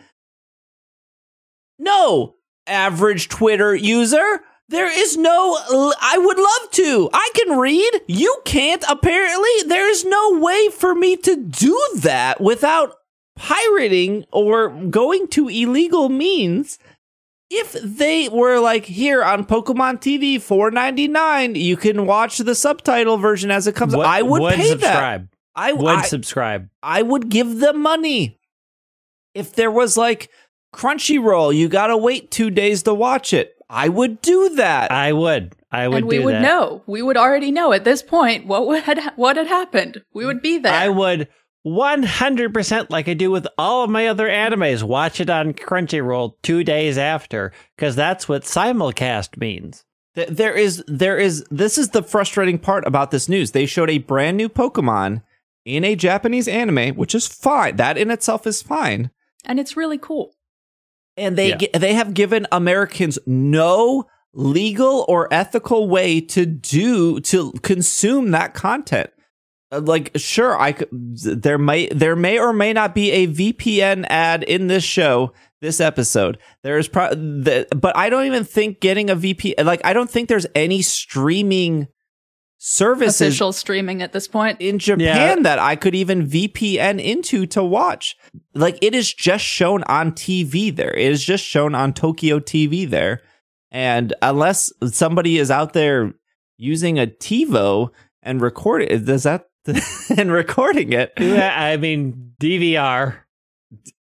no. 1.80 2.36
Average 2.66 3.28
twitter 3.28 3.76
user 3.76 4.40
there 4.70 4.90
is 4.90 5.18
no 5.18 5.58
i 6.02 6.18
would 6.18 6.38
love 6.38 6.72
to. 6.72 7.10
I 7.14 7.30
can 7.36 7.60
read. 7.60 8.02
You 8.08 8.36
can't 8.46 8.84
apparently. 8.90 9.50
There's 9.68 10.06
no 10.06 10.40
way 10.40 10.70
for 10.70 10.96
me 10.96 11.18
to 11.18 11.36
do 11.36 11.80
that 11.98 12.40
without 12.40 12.96
pirating 13.36 14.26
or 14.32 14.70
going 14.70 15.28
to 15.30 15.50
illegal 15.50 16.10
means. 16.10 16.80
If 17.50 17.74
they 17.74 18.30
were 18.30 18.60
like 18.60 18.86
here 18.86 19.24
on 19.24 19.46
Pokemon 19.46 20.00
TV 20.02 20.36
4.99 20.38 21.62
you 21.62 21.78
can 21.78 22.08
watch 22.08 22.38
the 22.40 22.56
subtitle 22.56 23.18
version 23.18 23.52
as 23.52 23.68
it 23.68 23.76
comes. 23.76 23.96
Would- 23.96 24.06
I 24.06 24.22
would, 24.22 24.42
would 24.42 24.56
pay 24.56 24.70
subscribe. 24.70 25.30
that 25.30 25.38
I 25.56 25.74
Would 25.74 25.86
I, 25.86 26.02
subscribe. 26.04 26.70
I 26.82 27.02
would 27.02 27.30
give 27.30 27.60
them 27.60 27.82
money. 27.82 28.40
If 29.36 29.54
there 29.54 29.70
was 29.72 29.98
like 29.98 30.30
Crunchyroll, 30.74 31.56
you 31.56 31.70
got 31.70 31.88
to 31.88 31.98
wait 31.98 32.32
2 32.32 32.50
days 32.50 32.84
to 32.84 32.94
watch 32.94 33.32
it. 33.34 33.56
I 33.70 33.90
would 33.90 34.22
do 34.22 34.50
that. 34.56 34.92
I 34.92 35.14
would. 35.14 35.56
I 35.72 35.88
would 35.88 35.98
and 36.00 36.06
we 36.08 36.18
do 36.18 36.26
would 36.26 36.36
that. 36.36 36.42
know. 36.42 36.84
We 36.86 37.02
would 37.02 37.18
already 37.18 37.52
know 37.52 37.74
at 37.74 37.84
this 37.86 38.04
point 38.04 38.46
what 38.46 38.68
would 38.68 38.84
had 38.84 39.00
what 39.16 39.38
had 39.38 39.48
happened. 39.48 40.04
We 40.14 40.26
would 40.26 40.42
be 40.42 40.58
there. 40.60 40.74
I 40.74 40.90
would 40.90 41.28
100% 41.66 42.90
like 42.90 43.08
I 43.08 43.14
do 43.14 43.32
with 43.32 43.48
all 43.58 43.84
of 43.84 43.90
my 43.90 44.08
other 44.08 44.28
animes 44.28 44.84
watch 44.84 45.20
it 45.20 45.30
on 45.30 45.54
Crunchyroll 45.54 46.36
2 46.44 46.64
days 46.64 46.98
after 46.98 47.52
cuz 47.78 47.96
that's 47.96 48.28
what 48.30 48.44
simulcast 48.44 49.38
means. 49.38 49.86
There 50.16 50.54
is 50.54 50.84
there 50.88 51.18
is 51.18 51.44
this 51.50 51.78
is 51.78 51.90
the 51.90 52.04
frustrating 52.04 52.60
part 52.60 52.86
about 52.86 53.10
this 53.12 53.28
news. 53.28 53.52
They 53.52 53.66
showed 53.66 53.90
a 53.90 53.98
brand 53.98 54.38
new 54.38 54.50
Pokemon 54.50 55.24
in 55.66 55.84
a 55.84 55.96
Japanese 55.96 56.48
anime, 56.48 56.96
which 56.96 57.16
is 57.16 57.28
fine. 57.28 57.78
That 57.78 57.98
in 57.98 58.12
itself 58.12 58.46
is 58.46 58.62
fine. 58.62 59.10
and 59.46 59.60
it's 59.60 59.76
really 59.76 59.98
cool. 59.98 60.36
And 61.18 61.38
they 61.38 61.50
Yeah. 61.50 61.78
they 61.78 61.94
have 61.94 62.14
given 62.14 62.48
Americans 62.52 63.20
no 63.26 64.06
legal 64.34 65.06
or 65.08 65.32
ethical 65.32 65.88
way 65.88 66.20
to 66.20 66.46
do 66.46 67.20
to 67.22 67.52
consume 67.62 68.32
that 68.32 68.54
content. 68.54 69.10
Uh, 69.72 69.80
Like, 69.82 70.12
sure, 70.16 70.60
I 70.60 70.72
could, 70.74 70.90
there 70.92 71.58
may 71.60 71.88
there 71.90 72.16
may 72.16 72.40
or 72.40 72.52
may 72.54 72.74
not 72.74 72.96
be 72.96 73.12
a 73.12 73.28
VPN 73.28 74.06
ad 74.10 74.44
in 74.44 74.68
this 74.68 74.84
show, 74.84 75.34
this 75.62 75.80
episode. 75.80 76.38
There 76.64 76.78
is, 76.80 76.88
pro- 76.88 77.14
the, 77.14 77.68
but 77.76 77.96
I 77.96 78.10
don't 78.10 78.26
even 78.26 78.44
think 78.44 78.80
getting 78.80 79.10
a 79.10 79.16
VPN. 79.16 79.64
Like, 79.66 79.82
I 79.86 79.94
don't 79.94 80.10
think 80.10 80.30
there's 80.30 80.48
any 80.56 80.82
streaming 80.82 81.88
services 82.58 83.22
Official 83.22 83.52
streaming 83.52 84.02
at 84.02 84.14
this 84.14 84.28
point. 84.28 84.60
in 84.62 84.80
Japan 84.80 85.44
that 85.44 85.60
I 85.60 85.76
could 85.76 85.94
even 85.96 86.26
VPN 86.26 87.00
into 87.04 87.46
to 87.48 87.64
watch. 87.64 88.16
Like 88.54 88.78
it 88.82 88.96
is 88.96 89.14
just 89.14 89.44
shown 89.44 89.84
on 89.84 90.12
TV 90.12 90.76
there. 90.76 90.94
It 90.96 91.12
is 91.12 91.24
just 91.24 91.44
shown 91.44 91.76
on 91.76 91.94
Tokyo 91.94 92.40
TV 92.40 92.90
there. 92.90 93.22
And 93.72 94.14
unless 94.22 94.72
somebody 94.86 95.38
is 95.38 95.50
out 95.50 95.74
there 95.74 96.14
using 96.58 97.00
a 97.00 97.08
TiVo 97.08 97.90
and 98.22 98.42
record 98.42 98.84
it, 98.84 99.06
does 99.06 99.24
that 99.24 99.50
and 100.18 100.32
recording 100.32 100.94
it? 100.94 101.14
Yeah, 101.20 101.48
uh, 101.48 101.64
I 101.64 101.78
mean 101.78 102.34
DVR. 102.42 103.16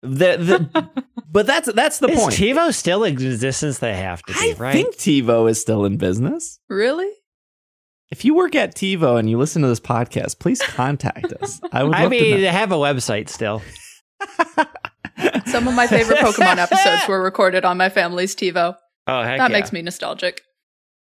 The, 0.02 0.36
the, 0.36 0.90
but 1.30 1.46
that's 1.46 1.72
that's 1.72 1.98
the 1.98 2.08
Is 2.08 2.18
point. 2.20 2.34
TiVo 2.34 2.74
still 2.74 3.04
in 3.04 3.12
existence? 3.12 3.78
They 3.78 3.94
have 3.94 4.22
to 4.24 4.32
be, 4.32 4.38
I 4.38 4.54
right? 4.58 4.72
think 4.72 4.96
TiVo 4.96 5.48
is 5.48 5.60
still 5.60 5.84
in 5.84 5.96
business. 5.96 6.58
Really? 6.68 7.10
If 8.10 8.24
you 8.24 8.34
work 8.34 8.56
at 8.56 8.74
TiVo 8.74 9.18
and 9.20 9.30
you 9.30 9.38
listen 9.38 9.62
to 9.62 9.68
this 9.68 9.78
podcast, 9.78 10.40
please 10.40 10.60
contact 10.60 11.32
us. 11.40 11.60
I 11.70 11.84
would. 11.84 11.94
I 11.94 12.02
love 12.02 12.10
to 12.12 12.20
mean, 12.20 12.30
know. 12.32 12.40
they 12.40 12.46
have 12.46 12.72
a 12.72 12.76
website 12.76 13.28
still. 13.28 13.62
Some 15.46 15.68
of 15.68 15.74
my 15.74 15.86
favorite 15.86 16.18
Pokemon 16.18 16.56
episodes 16.58 17.08
were 17.08 17.22
recorded 17.22 17.64
on 17.64 17.76
my 17.76 17.88
family's 17.88 18.34
TiVo. 18.34 18.76
Oh, 19.06 19.22
heck 19.22 19.38
That 19.38 19.50
yeah. 19.50 19.56
makes 19.56 19.72
me 19.72 19.82
nostalgic. 19.82 20.42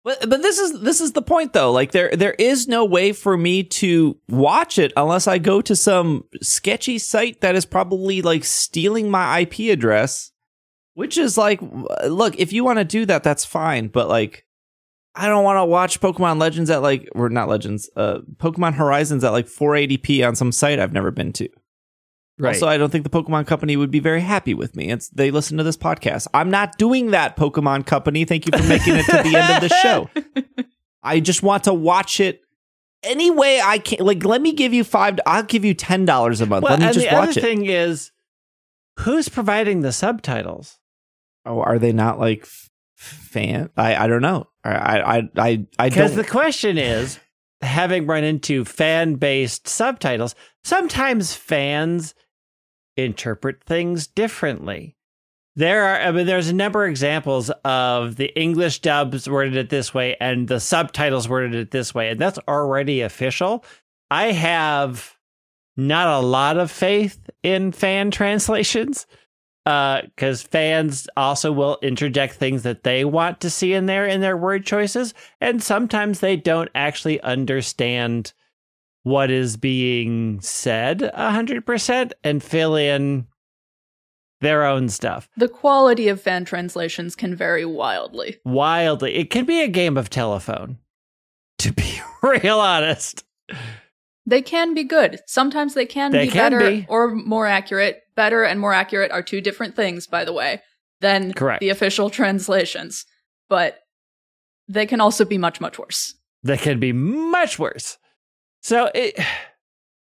But 0.04 0.30
but 0.30 0.42
this 0.42 0.58
is 0.58 0.80
this 0.80 1.00
is 1.00 1.12
the 1.12 1.22
point 1.22 1.52
though. 1.52 1.72
Like 1.72 1.92
there 1.92 2.10
there 2.12 2.32
is 2.38 2.68
no 2.68 2.84
way 2.84 3.12
for 3.12 3.36
me 3.36 3.62
to 3.64 4.16
watch 4.28 4.78
it 4.78 4.92
unless 4.96 5.26
I 5.26 5.38
go 5.38 5.60
to 5.60 5.76
some 5.76 6.24
sketchy 6.40 6.98
site 6.98 7.40
that 7.40 7.54
is 7.54 7.66
probably 7.66 8.22
like 8.22 8.44
stealing 8.44 9.10
my 9.10 9.40
IP 9.40 9.70
address, 9.70 10.32
which 10.94 11.18
is 11.18 11.36
like 11.36 11.60
look, 12.06 12.38
if 12.38 12.52
you 12.52 12.64
want 12.64 12.78
to 12.78 12.84
do 12.84 13.06
that 13.06 13.22
that's 13.22 13.44
fine, 13.44 13.88
but 13.88 14.08
like 14.08 14.46
I 15.14 15.26
don't 15.26 15.44
want 15.44 15.58
to 15.58 15.64
watch 15.64 16.00
Pokemon 16.00 16.38
Legends 16.40 16.70
at 16.70 16.80
like 16.80 17.08
or 17.14 17.28
not 17.28 17.48
Legends, 17.48 17.90
uh 17.96 18.20
Pokemon 18.36 18.74
Horizons 18.74 19.24
at 19.24 19.32
like 19.32 19.46
480p 19.46 20.26
on 20.26 20.36
some 20.36 20.52
site 20.52 20.78
I've 20.78 20.92
never 20.92 21.10
been 21.10 21.32
to. 21.34 21.48
Right. 22.38 22.54
Also, 22.54 22.68
I 22.68 22.76
don't 22.76 22.90
think 22.90 23.04
the 23.04 23.10
Pokemon 23.10 23.46
Company 23.46 23.76
would 23.76 23.90
be 23.90 23.98
very 24.00 24.20
happy 24.20 24.54
with 24.54 24.76
me. 24.76 24.90
It's 24.90 25.08
they 25.08 25.30
listen 25.30 25.56
to 25.58 25.64
this 25.64 25.76
podcast. 25.76 26.26
I'm 26.32 26.50
not 26.50 26.78
doing 26.78 27.10
that, 27.10 27.36
Pokemon 27.36 27.86
Company. 27.86 28.24
Thank 28.24 28.46
you 28.46 28.56
for 28.56 28.64
making 28.68 28.94
it 28.96 29.06
to 29.06 29.22
the 29.28 29.36
end 29.36 29.54
of 29.64 29.68
the 29.68 29.74
show. 29.82 30.08
I 31.02 31.20
just 31.20 31.42
want 31.42 31.64
to 31.64 31.74
watch 31.74 32.20
it 32.20 32.40
any 33.02 33.30
way 33.30 33.60
I 33.60 33.78
can. 33.78 34.04
Like, 34.04 34.24
let 34.24 34.40
me 34.40 34.52
give 34.52 34.72
you 34.72 34.84
five. 34.84 35.18
I'll 35.26 35.42
give 35.42 35.64
you 35.64 35.74
ten 35.74 36.04
dollars 36.04 36.40
a 36.40 36.46
month. 36.46 36.62
well, 36.64 36.72
let 36.72 36.80
me 36.80 36.86
and 36.86 36.94
just 36.94 37.08
the 37.08 37.14
watch 37.14 37.30
other 37.30 37.40
it. 37.40 37.42
thing 37.42 37.66
is, 37.66 38.12
who's 39.00 39.28
providing 39.28 39.80
the 39.80 39.92
subtitles? 39.92 40.78
oh, 41.46 41.60
are 41.60 41.78
they 41.78 41.92
not 41.92 42.20
like 42.20 42.42
f- 42.42 42.70
fan? 42.96 43.70
I 43.76 43.96
I 43.96 44.06
don't 44.06 44.22
know. 44.22 44.46
I 44.64 44.70
I 45.00 45.18
I 45.36 45.66
I, 45.78 45.88
Because 45.88 46.14
the 46.14 46.24
question 46.24 46.78
is, 46.78 47.18
having 47.62 48.06
run 48.06 48.22
into 48.22 48.64
fan-based 48.64 49.66
subtitles, 49.66 50.34
sometimes 50.62 51.34
fans 51.34 52.14
interpret 52.98 53.62
things 53.64 54.06
differently. 54.06 54.96
There 55.56 55.84
are, 55.84 56.00
I 56.00 56.10
mean, 56.12 56.26
there's 56.26 56.48
a 56.48 56.54
number 56.54 56.84
of 56.84 56.90
examples 56.90 57.50
of 57.64 58.16
the 58.16 58.32
English 58.38 58.80
dubs 58.80 59.28
worded 59.28 59.56
it 59.56 59.70
this 59.70 59.92
way 59.92 60.16
and 60.20 60.46
the 60.46 60.60
subtitles 60.60 61.28
worded 61.28 61.54
it 61.54 61.70
this 61.70 61.94
way, 61.94 62.10
and 62.10 62.20
that's 62.20 62.38
already 62.46 63.00
official. 63.00 63.64
I 64.10 64.32
have 64.32 65.16
not 65.76 66.08
a 66.08 66.24
lot 66.24 66.58
of 66.58 66.70
faith 66.70 67.30
in 67.42 67.72
fan 67.72 68.10
translations 68.12 69.06
uh, 69.66 70.02
because 70.02 70.42
fans 70.42 71.08
also 71.16 71.52
will 71.52 71.78
interject 71.82 72.34
things 72.34 72.62
that 72.62 72.84
they 72.84 73.04
want 73.04 73.40
to 73.40 73.50
see 73.50 73.74
in 73.74 73.86
there 73.86 74.06
in 74.06 74.20
their 74.20 74.36
word 74.36 74.64
choices, 74.64 75.12
and 75.40 75.62
sometimes 75.62 76.20
they 76.20 76.36
don't 76.36 76.70
actually 76.74 77.20
understand 77.20 78.32
what 79.04 79.30
is 79.30 79.56
being 79.56 80.40
said 80.40 80.98
100% 81.16 82.12
and 82.24 82.42
fill 82.42 82.76
in 82.76 83.26
their 84.40 84.64
own 84.64 84.88
stuff 84.88 85.28
The 85.36 85.48
quality 85.48 86.08
of 86.08 86.20
fan 86.20 86.44
translations 86.44 87.16
can 87.16 87.34
vary 87.34 87.64
wildly. 87.64 88.36
wildly. 88.44 89.14
It 89.16 89.30
can 89.30 89.44
be 89.44 89.62
a 89.62 89.68
game 89.68 89.96
of 89.96 90.10
telephone, 90.10 90.78
to 91.58 91.72
be 91.72 92.00
real 92.22 92.60
honest. 92.60 93.24
They 94.26 94.42
can 94.42 94.74
be 94.74 94.84
good. 94.84 95.20
Sometimes 95.26 95.74
they 95.74 95.86
can 95.86 96.12
They 96.12 96.26
be 96.26 96.30
can 96.32 96.52
better 96.52 96.58
be. 96.70 96.86
or 96.88 97.14
more 97.14 97.46
accurate. 97.46 98.02
Better 98.14 98.44
and 98.44 98.60
more 98.60 98.74
accurate 98.74 99.10
are 99.10 99.22
two 99.22 99.40
different 99.40 99.74
things, 99.74 100.06
by 100.06 100.24
the 100.24 100.32
way, 100.34 100.60
than 101.00 101.32
Correct. 101.32 101.60
the 101.60 101.70
official 101.70 102.10
translations. 102.20 103.06
But 103.48 103.78
they 104.68 104.84
can 104.86 105.00
also 105.00 105.24
be 105.24 105.38
much, 105.38 105.60
much 105.60 105.78
worse. 105.78 106.14
They 106.42 106.58
can 106.58 106.78
be 106.78 106.92
much 106.92 107.58
worse. 107.58 107.96
So 108.62 108.90
it 108.94 109.18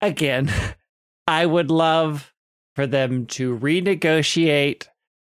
again, 0.01 0.51
I 1.27 1.45
would 1.45 1.71
love 1.71 2.33
for 2.75 2.87
them 2.87 3.25
to 3.27 3.57
renegotiate 3.57 4.87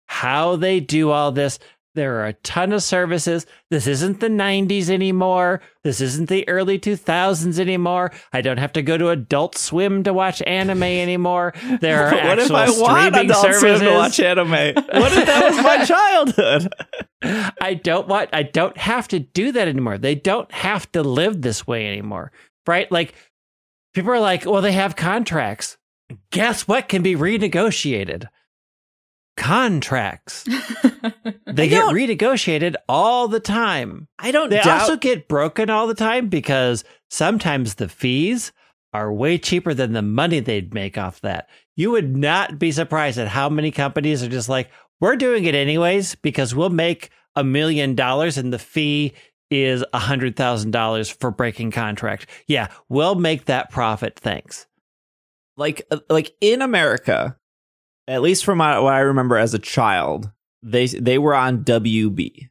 how 0.07 0.57
they 0.57 0.81
do 0.81 1.11
all 1.11 1.33
this. 1.33 1.59
There 1.97 2.21
are 2.21 2.27
a 2.27 2.35
ton 2.35 2.73
of 2.73 2.85
services. 2.85 3.47
This 3.71 3.89
isn't 3.89 4.21
the 4.21 4.29
90s 4.29 4.89
anymore. 4.89 5.61
This 5.83 6.01
isn't 6.01 6.29
the 6.29 6.49
early 6.49 6.79
2000s 6.79 7.59
anymore. 7.59 8.13
I 8.33 8.43
don't 8.43 8.59
have 8.59 8.73
to 8.75 8.83
go 8.83 8.97
to 8.97 9.09
Adult 9.09 9.59
Swim 9.59 10.05
to 10.05 10.13
watch 10.13 10.41
anime 10.47 10.83
anymore. 10.85 11.53
There 11.81 12.07
are 12.15 12.29
what 12.29 12.39
if 12.39 12.51
I 12.53 12.71
want 12.71 13.15
streaming 13.15 13.31
Adult 13.31 13.43
Swim 13.43 13.61
services. 13.61 13.89
to 13.89 13.95
watch 13.95 14.21
anime? 14.21 14.51
What 14.51 15.13
if 15.13 15.27
that 15.27 15.51
was 15.51 15.65
my 15.65 15.85
childhood? 15.85 16.73
I 17.61 17.75
don't 17.75 18.07
want 18.07 18.31
I 18.33 18.45
don't 18.45 18.77
have 18.77 19.09
to 19.09 19.19
do 19.19 19.51
that 19.51 19.67
anymore. 19.67 19.99
They 19.99 20.15
don't 20.15 20.51
have 20.53 20.91
to 20.93 21.03
live 21.03 21.43
this 21.43 21.67
way 21.67 21.89
anymore. 21.89 22.31
Right? 22.67 22.91
Like 22.91 23.15
people 23.95 24.11
are 24.13 24.21
like, 24.21 24.45
well, 24.45 24.63
they 24.63 24.73
have 24.73 24.97
contracts. 24.97 25.77
Guess 26.33 26.67
what 26.69 26.89
can 26.89 27.03
be 27.03 27.15
renegotiated? 27.15 28.27
Contracts. 29.37 30.47
They 31.47 31.69
get 31.69 31.85
renegotiated 31.87 32.77
all 32.89 33.27
the 33.27 33.41
time. 33.41 34.07
I 34.19 34.31
don't 34.31 34.51
They 34.51 34.57
doubt. 34.61 34.83
also 34.83 34.97
get 34.97 35.29
broken 35.29 35.69
all 35.69 35.87
the 35.89 35.95
time 35.95 36.29
because 36.29 36.85
sometimes 37.09 37.75
the 37.75 37.89
fees 37.89 38.53
are 38.93 39.13
way 39.13 39.37
cheaper 39.37 39.75
than 39.75 39.93
the 39.93 40.03
money 40.03 40.39
they'd 40.41 40.73
make 40.73 40.97
off 40.97 41.21
that. 41.23 41.49
You 41.75 41.91
would 41.91 42.17
not 42.17 42.59
be 42.59 42.71
surprised 42.71 43.19
at 43.19 43.29
how 43.29 43.49
many 43.49 43.71
companies 43.73 44.23
are 44.23 44.29
just 44.29 44.49
like, 44.49 44.71
we're 45.01 45.17
doing 45.17 45.45
it 45.45 45.55
anyways 45.57 46.15
because 46.17 46.55
we'll 46.55 46.71
make 46.71 47.11
a 47.35 47.43
million 47.43 47.95
dollars 47.97 48.39
and 48.39 48.53
the 48.53 48.59
fee 48.59 49.13
is 49.51 49.85
a 49.93 49.99
hundred 49.99 50.37
thousand 50.37 50.71
dollars 50.71 51.09
for 51.11 51.31
breaking 51.31 51.71
contract. 51.73 52.27
Yeah, 52.47 52.69
we'll 52.89 53.15
make 53.17 53.47
that 53.47 53.71
profit. 53.71 54.19
Thanks. 54.19 54.67
Like 55.57 55.83
uh, 55.91 55.99
like 56.09 56.33
in 56.41 56.63
America, 56.63 57.37
at 58.09 58.23
least 58.23 58.45
from 58.45 58.59
what 58.59 58.67
I 58.93 59.01
remember 59.01 59.37
as 59.37 59.53
a 59.55 59.59
child, 59.59 60.31
they 60.63 60.87
they 60.87 61.19
were 61.19 61.35
on 61.35 61.65
WB, 61.65 62.49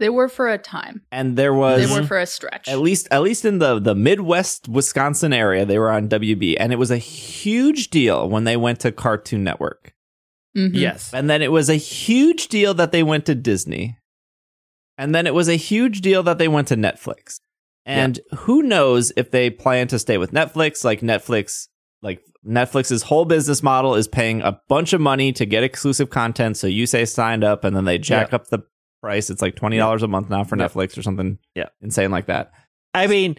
They 0.00 0.08
were 0.08 0.28
for 0.28 0.48
a 0.50 0.58
time. 0.58 1.02
and 1.12 1.36
there 1.36 1.54
was 1.54 1.88
They 1.88 1.94
were 2.00 2.06
for 2.06 2.18
a 2.18 2.26
stretch. 2.26 2.68
at 2.68 2.80
least 2.80 3.08
at 3.10 3.22
least 3.22 3.44
in 3.44 3.58
the 3.60 3.78
the 3.78 3.94
Midwest 3.94 4.68
Wisconsin 4.68 5.32
area, 5.32 5.64
they 5.64 5.78
were 5.78 5.90
on 5.90 6.08
WB, 6.08 6.56
and 6.58 6.72
it 6.72 6.76
was 6.78 6.90
a 6.90 6.98
huge 6.98 7.88
deal 7.90 8.28
when 8.28 8.44
they 8.44 8.56
went 8.56 8.80
to 8.80 8.92
Cartoon 8.92 9.44
Network. 9.44 9.94
Mhm. 10.56 10.70
Yes. 10.74 11.12
And 11.14 11.28
then 11.30 11.42
it 11.42 11.50
was 11.52 11.68
a 11.70 11.74
huge 11.76 12.48
deal 12.48 12.74
that 12.74 12.92
they 12.92 13.02
went 13.02 13.26
to 13.26 13.34
Disney. 13.34 13.98
And 14.98 15.14
then 15.14 15.26
it 15.26 15.34
was 15.34 15.48
a 15.48 15.56
huge 15.56 16.00
deal 16.00 16.22
that 16.24 16.38
they 16.38 16.48
went 16.48 16.68
to 16.68 16.76
Netflix. 16.76 17.40
And 17.86 18.18
who 18.34 18.62
knows 18.62 19.12
if 19.16 19.30
they 19.30 19.50
plan 19.50 19.88
to 19.88 19.98
stay 19.98 20.16
with 20.18 20.32
Netflix? 20.32 20.84
Like 20.84 21.00
Netflix, 21.00 21.68
like 22.00 22.20
Netflix's 22.46 23.02
whole 23.02 23.24
business 23.26 23.62
model 23.62 23.94
is 23.94 24.08
paying 24.08 24.40
a 24.40 24.58
bunch 24.68 24.92
of 24.92 25.00
money 25.00 25.32
to 25.32 25.44
get 25.44 25.64
exclusive 25.64 26.08
content. 26.10 26.56
So 26.56 26.66
you 26.66 26.86
say 26.86 27.04
signed 27.04 27.44
up 27.44 27.64
and 27.64 27.76
then 27.76 27.84
they 27.84 27.98
jack 27.98 28.32
up 28.32 28.46
the 28.48 28.60
price. 29.02 29.28
It's 29.28 29.42
like 29.42 29.56
$20 29.56 30.02
a 30.02 30.08
month 30.08 30.30
now 30.30 30.44
for 30.44 30.56
Yeah. 30.56 30.66
Netflix 30.68 30.96
or 30.96 31.02
something 31.02 31.38
Yeah. 31.54 31.68
insane 31.82 32.10
like 32.10 32.26
that. 32.26 32.52
I 32.94 33.06
mean, 33.06 33.36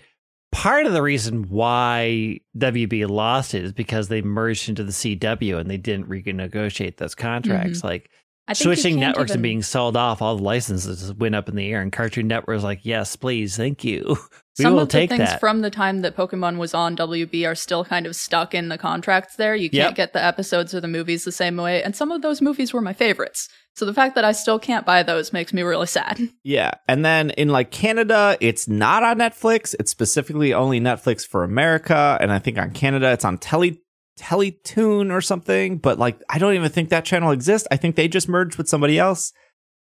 part 0.52 0.86
of 0.86 0.94
the 0.94 1.02
reason 1.02 1.50
why 1.50 2.40
WB 2.56 3.08
lost 3.10 3.56
it 3.56 3.64
is 3.64 3.74
because 3.74 4.10
they 4.10 4.22
merged 4.22 4.70
into 4.70 4.84
the 4.84 4.92
CW 4.92 5.58
and 5.60 5.72
they 5.72 5.78
didn't 5.78 6.08
renegotiate 6.08 6.98
those 6.98 7.16
contracts. 7.16 7.80
Mm-hmm. 7.80 7.88
Like 7.88 8.04
I 8.04 8.10
think 8.10 8.14
you 8.14 8.25
switching 8.54 9.00
can't 9.00 9.00
networks 9.00 9.32
and 9.32 9.42
being 9.42 9.64
sold 9.64 9.98
off, 9.98 10.22
all 10.22 10.38
the 10.38 10.44
licenses 10.44 11.14
went 11.14 11.36
up 11.36 11.50
in 11.50 11.56
the 11.56 11.72
air, 11.72 11.82
and 11.82 11.92
Cartoon 11.92 12.28
Network 12.28 12.56
was 12.56 12.64
like, 12.64 12.82
"Yes, 12.84 13.16
please, 13.16 13.58
thank 13.58 13.84
you. 13.84 14.18
We 14.58 14.64
Some 14.64 14.76
will 14.76 14.84
of 14.84 14.90
the 14.90 15.06
things 15.06 15.18
that." 15.20 15.42
from 15.42 15.60
the 15.60 15.70
time 15.70 16.00
that 16.00 16.16
Pokemon 16.16 16.56
was 16.56 16.74
on 16.74 16.96
WB 16.96 17.46
are 17.46 17.56
still 17.56 17.84
kind 17.84 18.06
of 18.06 18.16
stuck 18.16 18.54
in 18.54 18.70
the 18.70 18.78
contracts 18.78 19.36
there. 19.36 19.54
You 19.54 19.70
can't 19.70 19.98
get 19.98 20.14
the 20.14 20.24
episodes 20.24 20.74
or 20.74 20.80
the 20.80 20.88
movies 20.88 21.26
the 21.26 21.34
same 21.34 21.58
way. 21.58 21.84
And 21.84 21.94
some 21.94 22.10
of 22.10 22.22
those 22.22 22.42
movies 22.42 22.72
were 22.72 22.80
my 22.80 22.94
favorites. 22.94 23.50
So 23.76 23.84
the 23.84 23.94
fact 23.94 24.16
that 24.16 24.24
I 24.24 24.32
still 24.32 24.58
can't 24.58 24.86
buy 24.86 25.04
those 25.04 25.34
makes 25.34 25.52
me 25.52 25.62
really 25.62 25.88
sad. 25.88 26.22
Yeah. 26.44 26.72
And 26.88 27.04
then 27.04 27.32
in 27.32 27.50
like 27.50 27.72
Canada, 27.72 28.38
it's 28.40 28.68
not 28.68 29.04
on 29.04 29.18
Netflix. 29.18 29.76
It's 29.80 29.92
specifically 29.92 30.54
only 30.54 30.80
Netflix 30.80 31.28
for 31.28 31.44
America. 31.44 32.18
And 32.22 32.32
I 32.32 32.38
think 32.40 32.58
on 32.60 32.70
Canada, 32.72 33.12
it's 33.12 33.26
on 33.26 33.40
Tele 33.40 33.80
Teletoon 34.20 35.12
or 35.12 35.22
something. 35.22 35.78
But 35.78 36.00
like, 36.00 36.22
I 36.30 36.38
don't 36.40 36.54
even 36.56 36.72
think 36.72 36.90
that 36.90 37.06
channel 37.06 37.32
exists. 37.32 37.68
I 37.72 37.78
think 37.78 37.96
they 37.96 38.08
just 38.08 38.28
merged 38.30 38.58
with 38.58 38.68
somebody 38.68 38.98
else. 39.00 39.34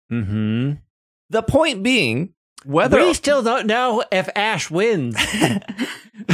hmm 0.09 0.73
The 1.31 1.43
point 1.43 1.83
being, 1.83 2.35
whether 2.65 2.99
we 2.99 3.15
still 3.15 3.43
don't 3.43 3.67
know 3.67 4.05
if 4.11 4.29
Ash 4.35 4.71
wins. 4.71 5.15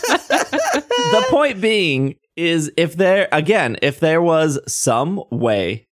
the 0.00 1.26
point 1.28 1.60
being 1.60 2.16
is 2.36 2.70
if 2.76 2.96
there 2.96 3.28
again 3.32 3.76
if 3.82 4.00
there 4.00 4.22
was 4.22 4.58
some 4.66 5.22
way 5.30 5.88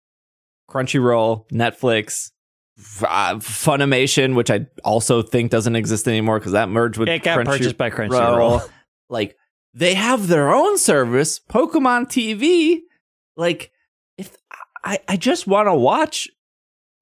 crunchyroll 0.69 1.47
netflix 1.51 2.31
uh, 3.03 3.35
funimation 3.35 4.35
which 4.35 4.49
i 4.51 4.65
also 4.83 5.21
think 5.21 5.51
doesn't 5.51 5.75
exist 5.75 6.07
anymore 6.07 6.39
because 6.39 6.51
that 6.53 6.69
merged 6.69 6.97
with 6.97 7.07
it 7.07 7.23
got 7.23 7.39
Crunchy- 7.39 7.45
purchased 7.45 7.77
by 7.77 7.89
Crunchyroll. 7.89 8.67
like 9.09 9.37
they 9.75 9.93
have 9.93 10.27
their 10.27 10.53
own 10.53 10.77
service 10.77 11.39
pokemon 11.39 12.05
tv 12.07 12.79
like 13.37 13.71
if 14.17 14.35
i 14.83 14.97
i 15.07 15.17
just 15.17 15.45
want 15.45 15.67
to 15.67 15.73
watch 15.75 16.29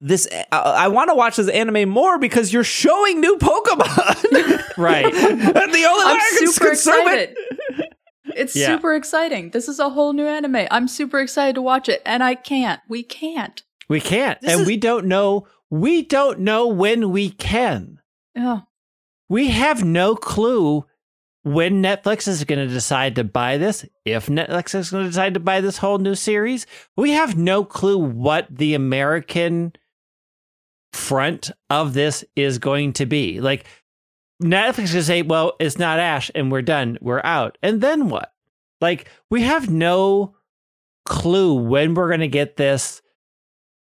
this 0.00 0.26
uh, 0.30 0.42
i, 0.52 0.84
I 0.84 0.88
want 0.88 1.08
to 1.10 1.14
watch 1.14 1.36
this 1.36 1.48
anime 1.48 1.88
more 1.88 2.18
because 2.18 2.52
you're 2.52 2.64
showing 2.64 3.20
new 3.20 3.36
pokemon 3.38 4.60
Right. 4.76 5.04
and 5.14 5.40
the 5.40 5.54
only 5.54 6.04
way 6.04 6.10
I'm 6.10 6.20
I 6.20 6.36
can 6.38 6.48
super 6.48 6.66
consume 6.70 7.06
it- 7.08 7.30
excited. 7.30 7.88
It's 8.36 8.56
Yeah. 8.56 8.66
super 8.74 8.94
exciting. 8.96 9.50
This 9.50 9.68
is 9.68 9.78
a 9.78 9.88
whole 9.90 10.12
new 10.12 10.26
anime. 10.26 10.66
I'm 10.72 10.88
super 10.88 11.20
excited 11.20 11.54
to 11.54 11.62
watch 11.62 11.88
it, 11.88 12.02
and 12.04 12.24
I 12.24 12.34
can't. 12.34 12.80
We 12.88 13.04
can't. 13.04 13.62
We 13.88 14.00
can't, 14.00 14.40
This 14.40 14.50
and 14.50 14.62
is- 14.62 14.66
we 14.66 14.76
don't 14.76 15.06
know. 15.06 15.46
We 15.70 16.02
don't 16.02 16.40
know 16.40 16.66
when 16.66 17.12
we 17.12 17.30
can. 17.30 18.00
Oh, 18.36 18.62
We 19.28 19.50
have 19.50 19.84
no 19.84 20.16
clue 20.16 20.86
when 21.44 21.82
Netflix 21.82 22.26
is 22.26 22.42
going 22.44 22.66
to 22.66 22.72
decide 22.72 23.14
to 23.16 23.24
buy 23.24 23.58
this. 23.58 23.84
If 24.04 24.26
Netflix 24.26 24.74
is 24.74 24.90
going 24.90 25.04
to 25.04 25.10
decide 25.10 25.34
to 25.34 25.40
buy 25.40 25.60
this 25.60 25.78
whole 25.78 25.98
new 25.98 26.14
series, 26.14 26.66
we 26.96 27.10
have 27.12 27.36
no 27.36 27.64
clue 27.64 27.98
what 27.98 28.48
the 28.50 28.74
American 28.74 29.74
front 30.92 31.50
of 31.68 31.92
this 31.92 32.24
is 32.34 32.58
going 32.58 32.94
to 32.94 33.06
be. 33.06 33.40
Like 33.40 33.66
Netflix 34.42 34.92
can 34.92 35.02
say, 35.02 35.22
"Well, 35.22 35.52
it's 35.60 35.78
not 35.78 36.00
Ash, 36.00 36.30
and 36.34 36.50
we're 36.50 36.62
done. 36.62 36.98
We're 37.00 37.22
out." 37.22 37.58
And 37.62 37.80
then 37.80 38.08
what? 38.08 38.32
Like 38.80 39.08
we 39.30 39.42
have 39.42 39.70
no 39.70 40.36
clue 41.04 41.54
when 41.54 41.94
we're 41.94 42.08
going 42.08 42.20
to 42.20 42.28
get 42.28 42.56
this. 42.56 43.02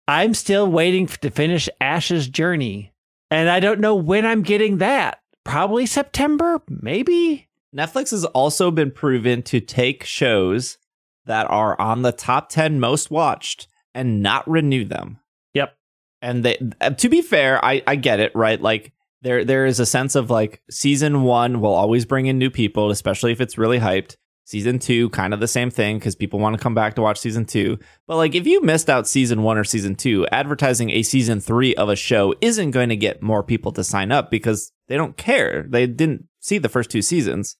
I'm 0.07 0.33
still 0.33 0.67
waiting 0.67 1.07
to 1.07 1.29
finish 1.31 1.67
Ash's 1.81 2.27
journey, 2.27 2.93
and 3.31 3.49
I 3.49 3.59
don't 3.59 3.79
know 3.79 3.95
when 3.95 4.25
I'm 4.25 4.43
getting 4.43 4.77
that. 4.77 5.18
Probably 5.43 5.85
September, 5.85 6.61
maybe. 6.67 7.47
Netflix 7.75 8.11
has 8.11 8.25
also 8.25 8.71
been 8.71 8.91
proven 8.91 9.41
to 9.43 9.59
take 9.59 10.03
shows 10.03 10.77
that 11.25 11.49
are 11.49 11.79
on 11.79 12.01
the 12.01 12.11
top 12.11 12.49
10 12.49 12.79
most 12.79 13.11
watched 13.11 13.67
and 13.93 14.21
not 14.21 14.49
renew 14.49 14.85
them. 14.85 15.19
Yep. 15.53 15.75
And 16.21 16.43
they 16.43 16.57
uh, 16.81 16.91
to 16.91 17.09
be 17.09 17.21
fair, 17.21 17.63
I 17.63 17.81
I 17.85 17.95
get 17.95 18.19
it, 18.19 18.35
right? 18.35 18.59
Like 18.59 18.93
there 19.21 19.45
there 19.45 19.65
is 19.65 19.79
a 19.79 19.85
sense 19.85 20.15
of 20.15 20.29
like 20.29 20.61
season 20.69 21.23
1 21.23 21.61
will 21.61 21.73
always 21.73 22.05
bring 22.05 22.25
in 22.25 22.37
new 22.37 22.49
people, 22.49 22.89
especially 22.89 23.31
if 23.31 23.41
it's 23.41 23.57
really 23.57 23.79
hyped. 23.79 24.15
Season 24.45 24.79
2 24.79 25.11
kind 25.11 25.31
of 25.31 25.39
the 25.39 25.47
same 25.47 25.69
thing 25.69 25.99
cuz 25.99 26.15
people 26.15 26.39
want 26.39 26.57
to 26.57 26.61
come 26.61 26.73
back 26.73 26.95
to 26.95 27.03
watch 27.03 27.19
season 27.19 27.45
2. 27.45 27.77
But 28.07 28.17
like 28.17 28.33
if 28.33 28.47
you 28.47 28.61
missed 28.61 28.89
out 28.89 29.07
season 29.07 29.43
1 29.43 29.57
or 29.57 29.63
season 29.63 29.95
2, 29.95 30.25
advertising 30.31 30.89
a 30.89 31.03
season 31.03 31.39
3 31.39 31.75
of 31.75 31.89
a 31.89 31.95
show 31.95 32.33
isn't 32.41 32.71
going 32.71 32.89
to 32.89 32.95
get 32.95 33.21
more 33.21 33.43
people 33.43 33.71
to 33.73 33.83
sign 33.83 34.11
up 34.11 34.31
because 34.31 34.71
they 34.89 34.97
don't 34.97 35.15
care. 35.15 35.65
They 35.69 35.87
didn't 35.87 36.25
see 36.41 36.57
the 36.57 36.69
first 36.69 36.89
two 36.89 37.01
seasons 37.01 37.55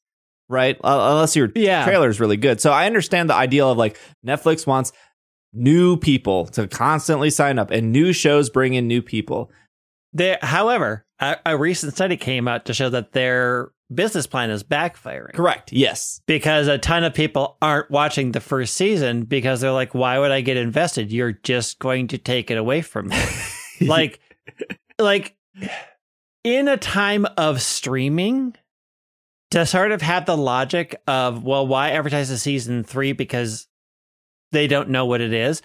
right? 0.51 0.77
Uh, 0.83 1.09
unless 1.11 1.35
your 1.35 1.51
Yeah. 1.53 1.85
trailer 1.85 2.09
is 2.09 2.19
really 2.19 2.35
good. 2.35 2.59
So 2.59 2.71
I 2.71 2.87
understand 2.87 3.29
the 3.29 3.35
ideal 3.35 3.69
of 3.71 3.77
like 3.77 3.99
Netflix 4.25 4.65
wants 4.65 4.91
new 5.53 5.95
people 5.95 6.47
to 6.47 6.67
constantly 6.67 7.29
sign 7.29 7.59
up, 7.59 7.69
and 7.71 7.91
new 7.91 8.11
shows 8.13 8.49
bring 8.49 8.73
in 8.73 8.87
new 8.87 9.01
people. 9.03 9.51
There, 10.11 10.39
however, 10.41 11.05
a, 11.19 11.37
a 11.45 11.55
recent 11.55 11.93
study 11.93 12.17
came 12.17 12.47
out 12.47 12.65
to 12.65 12.73
show 12.73 12.89
that 12.89 13.11
their 13.11 13.69
business 13.93 14.25
plan 14.25 14.49
is 14.49 14.63
backfiring. 14.63 15.33
Correct. 15.33 15.71
Yes. 15.71 16.19
Because 16.25 16.67
a 16.67 16.79
ton 16.79 17.03
of 17.03 17.13
people 17.13 17.57
aren't 17.61 17.91
watching 17.91 18.31
the 18.31 18.39
first 18.39 18.75
season 18.75 19.25
because 19.25 19.61
they're 19.61 19.71
like, 19.71 19.93
why 19.93 20.17
would 20.17 20.31
I 20.31 20.41
get 20.41 20.57
invested? 20.57 21.11
You're 21.11 21.33
just 21.43 21.77
going 21.77 22.07
to 22.07 22.17
take 22.17 22.49
it 22.49 22.57
away 22.57 22.81
from 22.81 23.09
me. 23.09 23.17
like, 23.81 24.19
like 24.97 25.35
in 26.43 26.67
a 26.67 26.77
time 26.77 27.25
of 27.37 27.61
streaming, 27.61 28.55
to 29.51 29.65
sort 29.65 29.91
of 29.91 30.01
have 30.01 30.25
the 30.25 30.37
logic 30.37 31.01
of, 31.07 31.43
well, 31.43 31.65
why 31.65 31.89
advertise 31.91 32.29
a 32.29 32.37
season 32.37 32.83
three 32.83 33.13
because 33.13 33.67
they 34.51 34.67
don't 34.67 34.89
know 34.89 35.05
what 35.05 35.21
it 35.21 35.33
is. 35.33 35.61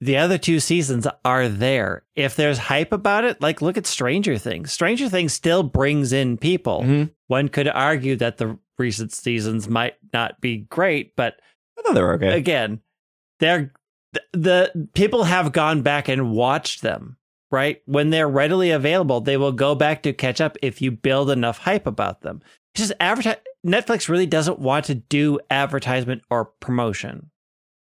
The 0.00 0.16
other 0.18 0.38
two 0.38 0.60
seasons 0.60 1.08
are 1.24 1.48
there. 1.48 2.04
If 2.14 2.36
there's 2.36 2.58
hype 2.58 2.92
about 2.92 3.24
it, 3.24 3.40
like 3.42 3.60
look 3.60 3.76
at 3.76 3.86
Stranger 3.86 4.38
Things. 4.38 4.70
Stranger 4.72 5.08
Things 5.08 5.32
still 5.32 5.64
brings 5.64 6.12
in 6.12 6.36
people. 6.38 6.82
Mhm. 6.82 7.10
One 7.26 7.48
could 7.48 7.66
argue 7.66 8.14
that 8.16 8.36
the 8.36 8.58
recent 8.78 9.12
seasons 9.12 9.68
might 9.68 9.96
not 10.12 10.40
be 10.40 10.58
great, 10.58 11.16
but 11.16 11.40
I 11.76 11.82
thought 11.82 11.94
they 11.94 12.02
were 12.02 12.14
okay. 12.14 12.36
again, 12.36 12.80
they're 13.40 13.72
the, 14.12 14.22
the 14.32 14.88
people 14.94 15.24
have 15.24 15.50
gone 15.52 15.82
back 15.82 16.08
and 16.08 16.30
watched 16.30 16.80
them, 16.82 17.16
right? 17.50 17.80
When 17.86 18.10
they're 18.10 18.28
readily 18.28 18.70
available, 18.70 19.20
they 19.20 19.36
will 19.36 19.52
go 19.52 19.74
back 19.74 20.02
to 20.02 20.12
catch 20.12 20.40
up 20.40 20.56
if 20.62 20.82
you 20.82 20.90
build 20.90 21.30
enough 21.30 21.58
hype 21.58 21.86
about 21.86 22.22
them. 22.22 22.42
It's 22.74 22.88
just 22.88 22.92
advertise 23.00 23.36
Netflix 23.66 24.08
really 24.08 24.26
doesn't 24.26 24.58
want 24.58 24.86
to 24.86 24.94
do 24.94 25.40
advertisement 25.50 26.22
or 26.30 26.46
promotion. 26.60 27.30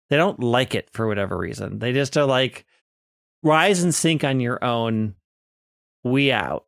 They 0.09 0.16
don't 0.16 0.40
like 0.40 0.74
it 0.74 0.88
for 0.93 1.06
whatever 1.06 1.36
reason. 1.36 1.78
They 1.78 1.93
just 1.93 2.16
are 2.16 2.24
like 2.24 2.64
rise 3.43 3.82
and 3.82 3.94
sink 3.94 4.24
on 4.24 4.40
your 4.40 4.62
own. 4.64 5.14
We 6.05 6.30
out. 6.30 6.66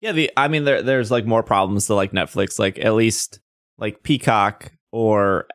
Yeah. 0.00 0.12
The 0.12 0.30
I 0.36 0.48
mean, 0.48 0.64
there 0.64 0.82
there's 0.82 1.10
like 1.10 1.26
more 1.26 1.42
problems 1.42 1.86
to 1.86 1.94
like 1.94 2.12
Netflix. 2.12 2.58
Like 2.58 2.78
at 2.78 2.94
least 2.94 3.40
like 3.78 4.02
Peacock 4.02 4.72
or 4.92 5.46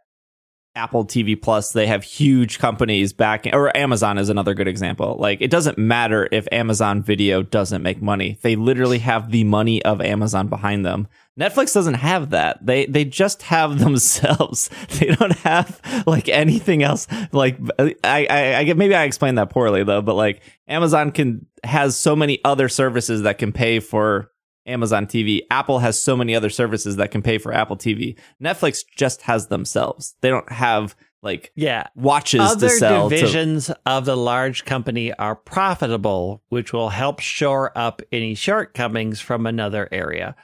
Apple 0.76 1.06
TV 1.06 1.42
Plus, 1.42 1.72
they 1.72 1.88
have 1.88 2.04
huge 2.04 2.60
companies 2.60 3.14
backing, 3.14 3.56
or 3.56 3.76
Amazon 3.76 4.18
is 4.18 4.30
another 4.30 4.54
good 4.54 4.68
example. 4.68 5.16
Like, 5.18 5.42
it 5.42 5.50
doesn't 5.50 5.78
matter 5.78 6.28
if 6.32 6.48
Amazon 6.52 7.02
Video 7.02 7.42
doesn't 7.42 7.82
make 7.82 8.02
money; 8.02 8.38
they 8.42 8.56
literally 8.56 9.00
have 9.00 9.32
the 9.32 9.44
money 9.44 9.84
of 9.84 10.02
Amazon 10.02 10.48
behind 10.48 10.86
them. 10.86 11.08
Netflix 11.40 11.74
doesn't 11.74 11.96
have 11.96 12.30
that. 12.32 12.66
They 12.66 12.86
they 12.86 13.06
just 13.06 13.42
have 13.44 13.80
themselves. 13.84 14.70
They 15.00 15.08
don't 15.08 15.38
have 15.40 15.82
like 16.06 16.30
anything 16.30 16.84
else. 16.84 17.08
Like, 17.32 17.58
I 17.80 17.96
I, 18.04 18.54
I 18.56 18.74
maybe 18.74 18.96
I 18.96 19.04
explained 19.04 19.38
that 19.38 19.50
poorly 19.50 19.84
though, 19.84 20.02
but 20.02 20.16
like 20.16 20.42
Amazon 20.68 21.12
can 21.12 21.46
has 21.64 21.98
so 21.98 22.16
many 22.16 22.40
other 22.44 22.70
services 22.70 23.24
that 23.24 23.38
can 23.38 23.52
pay 23.52 23.80
for 23.80 24.32
Amazon 24.66 25.06
TV. 25.08 25.42
Apple 25.52 25.80
has 25.80 26.02
so 26.02 26.16
many 26.16 26.36
other 26.36 26.50
services 26.50 26.96
that 26.98 27.12
can 27.12 27.22
pay 27.22 27.38
for 27.38 27.54
Apple 27.54 27.78
TV. 27.78 28.18
Netflix 28.44 28.84
just 28.96 29.24
has 29.24 29.48
themselves. 29.48 30.16
They 30.22 30.30
don't 30.30 30.52
have 30.52 30.96
like 31.24 31.52
Yeah. 31.56 31.88
watches 31.96 32.42
Other 32.42 32.70
to 32.70 32.74
sell. 32.76 33.10
to- 33.10 33.16
divisions 33.16 33.72
of 33.86 34.06
the 34.06 34.16
large 34.18 34.64
company 34.66 35.12
are 35.14 35.36
profitable, 35.36 36.44
which 36.50 36.72
will 36.72 36.90
help 36.90 37.20
shore 37.20 37.72
up 37.76 38.02
any 38.12 38.36
shortcomings 38.36 39.20
from 39.22 39.46
another 39.48 39.90
area. 39.92 40.36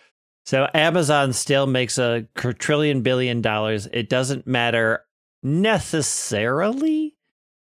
So 0.44 0.68
Amazon 0.74 1.34
still 1.34 1.68
makes 1.68 2.00
a 2.00 2.28
trillion 2.36 3.02
billion 3.02 3.42
dollars. 3.42 3.88
It 3.94 4.10
doesn't 4.10 4.48
matter 4.48 5.06
necessarily 5.44 7.16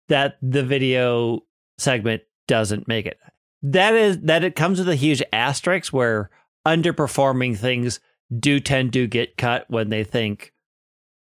that 0.09 0.37
the 0.43 0.63
video 0.63 1.41
segment 1.79 2.23
doesn't 2.47 2.87
make 2.87 3.07
it. 3.07 3.19
That 3.63 3.95
is 3.95 4.21
that 4.21 4.45
it 4.45 4.57
comes 4.57 4.79
with 4.79 4.89
a 4.89 4.97
huge 4.97 5.23
asterisk 5.33 5.93
where 5.93 6.31
underperforming 6.67 7.57
things 7.57 8.01
do 8.37 8.61
tend 8.61 8.93
to 8.95 9.07
get 9.07 9.37
cut 9.37 9.67
when 9.69 9.89
they 9.89 10.05
think 10.05 10.53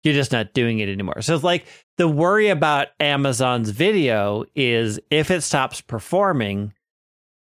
you're 0.04 0.14
just 0.14 0.32
not 0.32 0.54
doing 0.54 0.78
it 0.78 0.88
anymore. 0.88 1.20
So 1.22 1.34
it's 1.34 1.44
like 1.44 1.66
the 1.96 2.08
worry 2.08 2.48
about 2.48 2.88
Amazon's 3.00 3.70
video 3.70 4.44
is 4.54 5.00
if 5.10 5.30
it 5.30 5.42
stops 5.42 5.80
performing, 5.80 6.72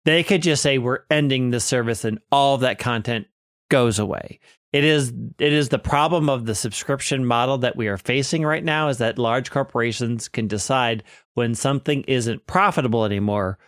they 0.05 0.23
could 0.23 0.41
just 0.41 0.63
say 0.63 0.77
we're 0.77 1.03
ending 1.09 1.51
the 1.51 1.59
service 1.59 2.03
and 2.03 2.19
all 2.31 2.55
of 2.55 2.61
that 2.61 2.79
content 2.79 3.27
goes 3.69 3.99
away. 3.99 4.39
It 4.73 4.83
is 4.83 5.13
it 5.37 5.53
is 5.53 5.69
the 5.69 5.79
problem 5.79 6.29
of 6.29 6.45
the 6.45 6.55
subscription 6.55 7.25
model 7.25 7.57
that 7.59 7.75
we 7.75 7.87
are 7.87 7.97
facing 7.97 8.43
right 8.43 8.63
now 8.63 8.87
is 8.87 8.99
that 8.99 9.19
large 9.19 9.51
corporations 9.51 10.29
can 10.29 10.47
decide 10.47 11.03
when 11.33 11.55
something 11.55 12.03
isn't 12.03 12.47
profitable 12.47 13.05
anymore, 13.05 13.59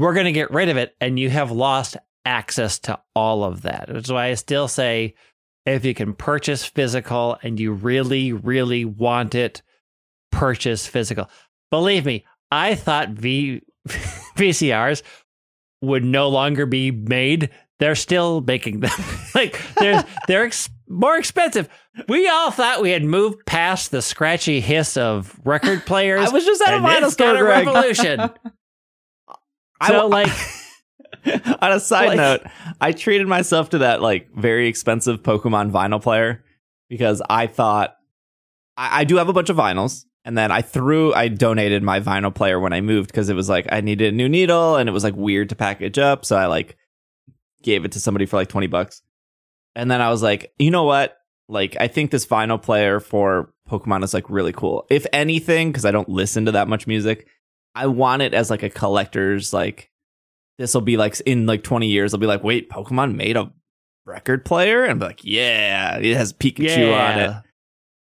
we're 0.00 0.14
going 0.14 0.24
to 0.24 0.32
get 0.32 0.50
rid 0.50 0.70
of 0.70 0.78
it 0.78 0.96
and 1.00 1.18
you 1.18 1.28
have 1.28 1.50
lost 1.50 1.96
access 2.24 2.78
to 2.80 2.98
all 3.14 3.44
of 3.44 3.62
that. 3.62 3.86
That's 3.88 4.10
why 4.10 4.26
I 4.28 4.34
still 4.34 4.66
say 4.66 5.14
if 5.66 5.84
you 5.84 5.94
can 5.94 6.14
purchase 6.14 6.64
physical 6.64 7.38
and 7.42 7.60
you 7.60 7.72
really 7.72 8.32
really 8.32 8.86
want 8.86 9.34
it, 9.34 9.62
purchase 10.32 10.86
physical. 10.86 11.28
Believe 11.70 12.06
me, 12.06 12.24
I 12.50 12.74
thought 12.76 13.10
V 13.10 13.60
VCRs 13.88 15.02
would 15.82 16.04
no 16.04 16.28
longer 16.28 16.64
be 16.64 16.90
made. 16.90 17.50
They're 17.78 17.94
still 17.94 18.40
making 18.40 18.80
them. 18.80 18.90
like 19.34 19.60
they're 19.78 20.04
they're 20.26 20.44
ex- 20.44 20.70
more 20.88 21.18
expensive. 21.18 21.68
We 22.08 22.26
all 22.26 22.50
thought 22.50 22.80
we 22.80 22.90
had 22.90 23.04
moved 23.04 23.44
past 23.44 23.90
the 23.90 24.00
scratchy 24.00 24.60
hiss 24.60 24.96
of 24.96 25.38
record 25.44 25.84
players. 25.84 26.26
I 26.26 26.32
was 26.32 26.46
just 26.46 26.62
at 26.62 26.74
a 26.74 26.78
vinyl 26.78 27.10
store, 27.10 27.36
Greg. 27.36 27.66
revolution. 27.66 28.30
I 29.80 29.88
so 29.88 30.06
like 30.06 30.30
On 31.62 31.72
a 31.72 31.80
side 31.80 32.08
Like- 32.08 32.16
note, 32.16 32.42
I 32.80 32.92
treated 32.92 33.26
myself 33.26 33.70
to 33.70 33.78
that 33.78 34.00
like 34.00 34.32
very 34.34 34.68
expensive 34.68 35.22
Pokemon 35.22 35.70
vinyl 35.70 36.00
player 36.02 36.42
because 36.88 37.20
I 37.28 37.46
thought 37.46 37.94
I, 38.76 39.00
I 39.00 39.04
do 39.04 39.16
have 39.16 39.28
a 39.28 39.32
bunch 39.32 39.50
of 39.50 39.56
vinyls. 39.56 40.04
And 40.24 40.36
then 40.36 40.52
I 40.52 40.60
threw, 40.60 41.14
I 41.14 41.28
donated 41.28 41.82
my 41.82 41.98
vinyl 41.98 42.34
player 42.34 42.60
when 42.60 42.74
I 42.74 42.82
moved 42.82 43.10
because 43.10 43.30
it 43.30 43.34
was 43.34 43.48
like 43.48 43.66
I 43.72 43.80
needed 43.80 44.12
a 44.12 44.16
new 44.16 44.28
needle 44.28 44.76
and 44.76 44.88
it 44.88 44.92
was 44.92 45.02
like 45.04 45.16
weird 45.16 45.48
to 45.48 45.56
package 45.56 45.98
up. 45.98 46.24
So 46.26 46.36
I 46.36 46.46
like 46.46 46.76
gave 47.62 47.84
it 47.84 47.92
to 47.92 48.00
somebody 48.00 48.26
for 48.26 48.36
like 48.36 48.48
20 48.48 48.66
bucks. 48.66 49.02
And 49.74 49.90
then 49.90 50.00
I 50.02 50.10
was 50.10 50.22
like, 50.22 50.52
you 50.58 50.70
know 50.70 50.84
what? 50.84 51.16
Like, 51.48 51.76
I 51.80 51.88
think 51.88 52.10
this 52.10 52.26
vinyl 52.26 52.60
player 52.60 53.00
for 53.00 53.52
Pokemon 53.68 54.04
is 54.04 54.12
like 54.14 54.28
really 54.28 54.52
cool. 54.52 54.86
If 54.90 55.06
anything, 55.12 55.70
because 55.70 55.84
I 55.84 55.90
don't 55.90 56.08
listen 56.08 56.44
to 56.46 56.52
that 56.52 56.68
much 56.68 56.86
music, 56.86 57.26
I 57.74 57.86
want 57.86 58.22
it 58.22 58.34
as 58.34 58.50
like 58.50 58.62
a 58.62 58.70
collector's 58.70 59.52
like 59.52 59.90
this 60.58 60.74
will 60.74 60.82
be 60.82 60.98
like 60.98 61.18
in 61.20 61.46
like 61.46 61.62
20 61.62 61.88
years, 61.88 62.12
I'll 62.12 62.20
be 62.20 62.26
like, 62.26 62.44
wait, 62.44 62.68
Pokemon 62.68 63.14
made 63.14 63.36
a 63.36 63.50
record 64.04 64.44
player? 64.44 64.84
And 64.84 65.00
be 65.00 65.06
like, 65.06 65.24
yeah, 65.24 65.96
it 65.96 66.16
has 66.16 66.34
Pikachu 66.34 66.94
on 66.94 67.18
it. 67.18 67.42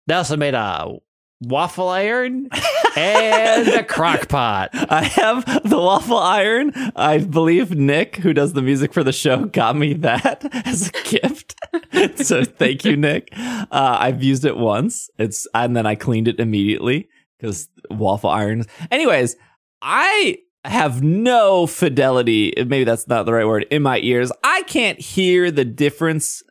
They 0.08 0.14
also 0.14 0.36
made 0.36 0.54
a 0.54 0.96
waffle 1.40 1.88
iron 1.88 2.48
and 2.96 3.68
a 3.68 3.84
crock 3.84 4.28
pot. 4.28 4.70
I 4.72 5.04
have 5.04 5.44
the 5.68 5.78
waffle 5.78 6.18
iron. 6.18 6.72
I 6.96 7.18
believe 7.18 7.70
Nick, 7.70 8.16
who 8.16 8.32
does 8.32 8.54
the 8.54 8.62
music 8.62 8.92
for 8.92 9.04
the 9.04 9.12
show, 9.12 9.44
got 9.44 9.76
me 9.76 9.92
that 9.94 10.44
as 10.66 10.88
a 10.88 11.08
gift. 11.08 11.54
so 12.24 12.42
thank 12.42 12.84
you, 12.84 12.96
Nick. 12.96 13.32
Uh, 13.36 13.66
I've 13.70 14.22
used 14.22 14.44
it 14.44 14.56
once. 14.56 15.10
It's 15.18 15.46
and 15.54 15.76
then 15.76 15.86
I 15.86 15.94
cleaned 15.94 16.26
it 16.26 16.40
immediately 16.40 17.08
because 17.38 17.68
waffle 17.90 18.30
irons. 18.30 18.66
Anyways, 18.90 19.36
I 19.80 20.38
have 20.64 21.02
no 21.02 21.66
fidelity. 21.66 22.52
Maybe 22.56 22.84
that's 22.84 23.08
not 23.08 23.26
the 23.26 23.32
right 23.32 23.46
word 23.46 23.66
in 23.70 23.82
my 23.82 23.98
ears. 24.00 24.32
I 24.42 24.62
can't 24.62 25.00
hear 25.00 25.50
the 25.50 25.64
difference 25.64 26.42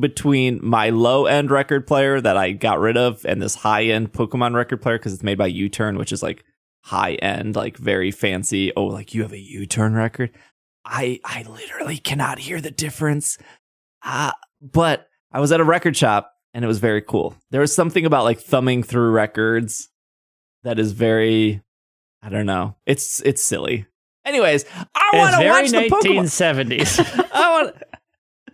between 0.00 0.60
my 0.62 0.90
low 0.90 1.26
end 1.26 1.50
record 1.50 1.86
player 1.86 2.20
that 2.20 2.36
I 2.36 2.52
got 2.52 2.78
rid 2.78 2.96
of 2.96 3.24
and 3.24 3.42
this 3.42 3.56
high 3.56 3.84
end 3.84 4.12
Pokemon 4.12 4.54
record 4.54 4.80
player 4.82 4.98
because 4.98 5.12
it's 5.12 5.22
made 5.22 5.38
by 5.38 5.46
U 5.46 5.68
Turn, 5.68 5.98
which 5.98 6.12
is 6.12 6.22
like 6.22 6.44
high 6.82 7.14
end, 7.14 7.56
like 7.56 7.76
very 7.76 8.10
fancy. 8.10 8.72
Oh, 8.76 8.84
like 8.84 9.14
you 9.14 9.22
have 9.22 9.32
a 9.32 9.40
U 9.40 9.66
Turn 9.66 9.94
record. 9.94 10.30
I 10.84 11.20
I 11.24 11.44
literally 11.48 11.98
cannot 11.98 12.38
hear 12.38 12.60
the 12.60 12.70
difference. 12.70 13.38
Uh, 14.02 14.32
but 14.60 15.08
I 15.32 15.40
was 15.40 15.52
at 15.52 15.60
a 15.60 15.64
record 15.64 15.96
shop 15.96 16.32
and 16.54 16.64
it 16.64 16.68
was 16.68 16.78
very 16.78 17.02
cool. 17.02 17.34
There 17.50 17.60
was 17.60 17.74
something 17.74 18.06
about 18.06 18.24
like 18.24 18.40
thumbing 18.40 18.82
through 18.82 19.10
records 19.10 19.88
that 20.62 20.78
is 20.78 20.92
very 20.92 21.62
I 22.22 22.28
don't 22.28 22.46
know. 22.46 22.76
It's 22.86 23.20
it's 23.22 23.42
silly. 23.42 23.86
Anyways, 24.24 24.64
I 24.94 25.10
want 25.14 25.40
to 25.40 25.48
watch 25.48 25.70
the 25.70 25.88
Pokemon. 25.88 26.24
1970s. 26.24 27.28
I 27.32 27.50
want. 27.50 27.76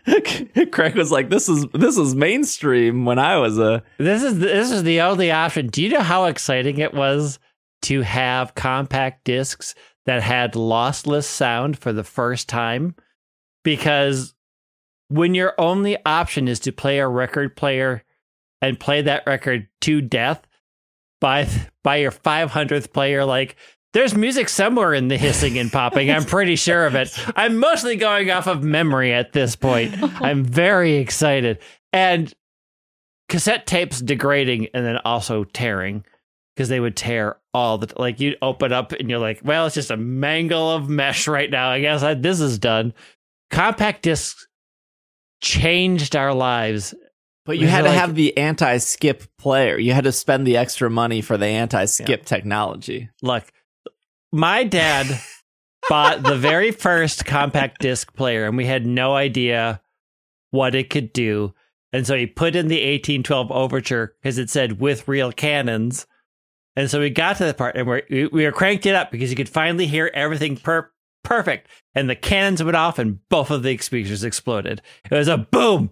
Craig 0.72 0.96
was 0.96 1.10
like, 1.10 1.30
"This 1.30 1.48
is 1.48 1.66
this 1.72 1.96
is 1.96 2.14
mainstream." 2.14 3.04
When 3.04 3.18
I 3.18 3.38
was 3.38 3.58
a 3.58 3.82
this 3.98 4.22
is 4.22 4.38
this 4.38 4.70
is 4.70 4.82
the 4.82 5.00
only 5.00 5.30
option. 5.30 5.68
Do 5.68 5.82
you 5.82 5.88
know 5.88 6.00
how 6.00 6.26
exciting 6.26 6.78
it 6.78 6.94
was 6.94 7.38
to 7.82 8.02
have 8.02 8.54
compact 8.54 9.24
discs 9.24 9.74
that 10.06 10.22
had 10.22 10.52
lossless 10.52 11.24
sound 11.24 11.78
for 11.78 11.92
the 11.92 12.04
first 12.04 12.48
time? 12.48 12.94
Because 13.64 14.34
when 15.08 15.34
your 15.34 15.54
only 15.58 15.96
option 16.04 16.48
is 16.48 16.60
to 16.60 16.72
play 16.72 16.98
a 16.98 17.08
record 17.08 17.56
player 17.56 18.04
and 18.60 18.78
play 18.78 19.02
that 19.02 19.26
record 19.26 19.68
to 19.82 20.00
death 20.00 20.46
by 21.20 21.48
by 21.82 21.96
your 21.96 22.12
500th 22.12 22.92
player 22.92 23.24
like 23.24 23.56
there's 23.94 24.14
music 24.14 24.48
somewhere 24.48 24.92
in 24.92 25.06
the 25.06 25.16
hissing 25.16 25.56
and 25.56 25.70
popping. 25.70 26.10
I'm 26.10 26.24
pretty 26.24 26.56
sure 26.56 26.84
of 26.84 26.96
it. 26.96 27.16
I'm 27.36 27.58
mostly 27.58 27.94
going 27.94 28.28
off 28.30 28.48
of 28.48 28.64
memory 28.64 29.12
at 29.14 29.32
this 29.32 29.54
point. 29.54 29.94
I'm 30.20 30.44
very 30.44 30.94
excited. 30.96 31.60
And 31.92 32.34
cassette 33.28 33.66
tapes 33.66 34.00
degrading 34.00 34.68
and 34.74 34.84
then 34.84 34.98
also 35.04 35.44
tearing 35.44 36.04
because 36.54 36.68
they 36.68 36.80
would 36.80 36.96
tear 36.96 37.36
all 37.52 37.78
the 37.78 37.92
like 37.96 38.18
you'd 38.20 38.36
open 38.42 38.72
up 38.72 38.92
and 38.92 39.08
you're 39.08 39.20
like, 39.20 39.40
well, 39.44 39.66
it's 39.66 39.76
just 39.76 39.92
a 39.92 39.96
mangle 39.96 40.72
of 40.72 40.88
mesh 40.88 41.28
right 41.28 41.50
now. 41.50 41.70
I 41.70 41.80
guess 41.80 42.02
I, 42.02 42.14
this 42.14 42.40
is 42.40 42.58
done. 42.58 42.92
Compact 43.50 44.02
discs 44.02 44.46
changed 45.40 46.16
our 46.16 46.34
lives. 46.34 46.94
But 47.46 47.58
you 47.58 47.66
had 47.66 47.82
to 47.82 47.88
like- 47.88 47.98
have 47.98 48.14
the 48.14 48.36
anti-skip 48.36 49.24
player. 49.38 49.78
You 49.78 49.92
had 49.92 50.04
to 50.04 50.12
spend 50.12 50.46
the 50.46 50.56
extra 50.56 50.88
money 50.88 51.20
for 51.20 51.36
the 51.36 51.46
anti-skip 51.46 52.24
technology. 52.24 53.10
Look, 53.22 53.52
my 54.32 54.64
dad 54.64 55.20
bought 55.88 56.22
the 56.22 56.36
very 56.36 56.70
first 56.70 57.26
compact 57.26 57.80
disc 57.80 58.14
player, 58.14 58.46
and 58.46 58.56
we 58.56 58.66
had 58.66 58.86
no 58.86 59.14
idea 59.14 59.82
what 60.50 60.74
it 60.74 60.88
could 60.88 61.12
do. 61.12 61.52
And 61.92 62.06
so 62.06 62.16
he 62.16 62.26
put 62.26 62.56
in 62.56 62.68
the 62.68 62.76
1812 62.76 63.52
overture 63.52 64.14
because 64.22 64.38
it 64.38 64.50
said 64.50 64.80
with 64.80 65.06
real 65.06 65.30
cannons. 65.30 66.06
And 66.76 66.90
so 66.90 66.98
we 66.98 67.10
got 67.10 67.36
to 67.36 67.44
the 67.44 67.54
part 67.54 67.76
and 67.76 67.86
we're, 67.86 68.02
we 68.10 68.26
we 68.26 68.44
were 68.44 68.50
cranked 68.52 68.84
it 68.86 68.96
up 68.96 69.12
because 69.12 69.30
you 69.30 69.36
could 69.36 69.48
finally 69.48 69.86
hear 69.86 70.10
everything 70.12 70.56
per- 70.56 70.90
perfect. 71.22 71.68
And 71.94 72.10
the 72.10 72.16
cannons 72.16 72.64
went 72.64 72.76
off 72.76 72.98
and 72.98 73.20
both 73.28 73.52
of 73.52 73.62
the 73.62 73.76
speakers 73.78 74.24
exploded. 74.24 74.82
It 75.08 75.14
was 75.14 75.28
a 75.28 75.38
boom. 75.38 75.90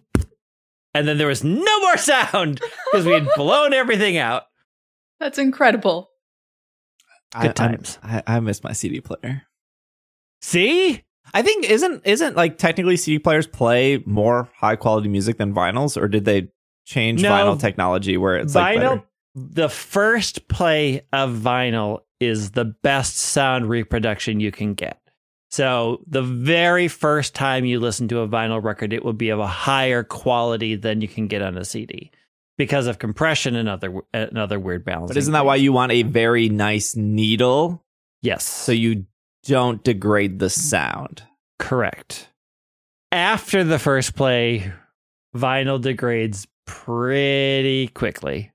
And 0.95 1.09
then 1.09 1.19
there 1.19 1.27
was 1.27 1.43
no 1.43 1.81
more 1.81 1.97
sound 1.97 2.61
because 2.91 3.07
we 3.07 3.13
had 3.13 3.29
blown 3.37 3.73
everything 3.73 4.19
out. 4.19 4.45
That's 5.21 5.39
incredible. 5.39 6.11
I, 7.35 7.47
Good 7.47 7.57
times. 7.57 7.99
I, 8.03 8.23
I 8.27 8.41
miss 8.41 8.63
my 8.63 8.73
CD 8.73 9.01
player. 9.01 9.43
See? 10.43 11.03
I 11.35 11.43
think 11.43 11.65
isn't 11.71 12.03
isn't 12.05 12.37
like 12.37 12.59
technically 12.59 12.97
CD 12.97 13.19
players 13.19 13.47
play 13.47 14.03
more 14.05 14.51
high 14.57 14.77
quality 14.77 15.09
music 15.09 15.39
than 15.39 15.55
vinyls, 15.55 16.01
or 16.01 16.09
did 16.09 16.25
they 16.25 16.49
change 16.85 17.23
No. 17.23 17.31
vinyl 17.31 17.59
technology 17.59 18.17
where 18.19 18.37
it's 18.37 18.55
like 18.55 18.77
vinyl 18.77 18.81
better? 18.81 19.03
the 19.35 19.69
first 19.69 20.49
play 20.49 21.07
of 21.13 21.31
vinyl 21.31 22.01
is 22.21 22.51
the 22.51 22.65
best 22.65 23.17
sound 23.17 23.69
reproduction 23.69 24.41
you 24.41 24.51
can 24.51 24.75
get. 24.75 25.01
So 25.53 26.03
the 26.07 26.23
very 26.23 26.89
first 26.89 27.35
time 27.35 27.67
you 27.67 27.79
listen 27.79 28.09
to 28.09 28.21
a 28.21 28.29
vinyl 28.29 28.63
record, 28.65 28.95
it 28.95 29.05
will 29.05 29.13
be 29.13 29.29
of 29.29 29.39
a 29.39 29.47
higher 29.47 30.03
quality 30.03 30.77
than 30.77 31.03
you 31.03 31.09
can 31.09 31.27
get 31.27 31.43
on 31.43 31.59
a 31.59 31.65
CD 31.67 32.11
because 32.57 32.87
of 32.87 32.99
compression 32.99 33.55
and 33.55 33.69
other 33.69 34.01
and 34.15 34.39
other 34.39 34.59
weird 34.59 34.83
balancing. 34.87 35.09
But 35.09 35.19
isn't 35.19 35.35
that 35.35 35.45
why 35.45 35.57
you 35.57 35.71
want 35.71 35.93
a 35.93 36.05
very 36.05 36.49
nice 36.49 36.97
needle 36.97 37.85
Yes. 38.23 38.45
so 38.45 38.73
you 38.73 39.05
don't 39.45 39.85
degrade 39.85 40.39
the 40.39 40.49
sound? 40.49 41.23
Correct. 41.59 42.31
After 43.11 43.63
the 43.63 43.79
first 43.79 44.17
play, 44.17 44.73
vinyl 45.37 45.79
degrades 45.79 46.47
pretty 46.67 47.89
quickly 47.89 48.53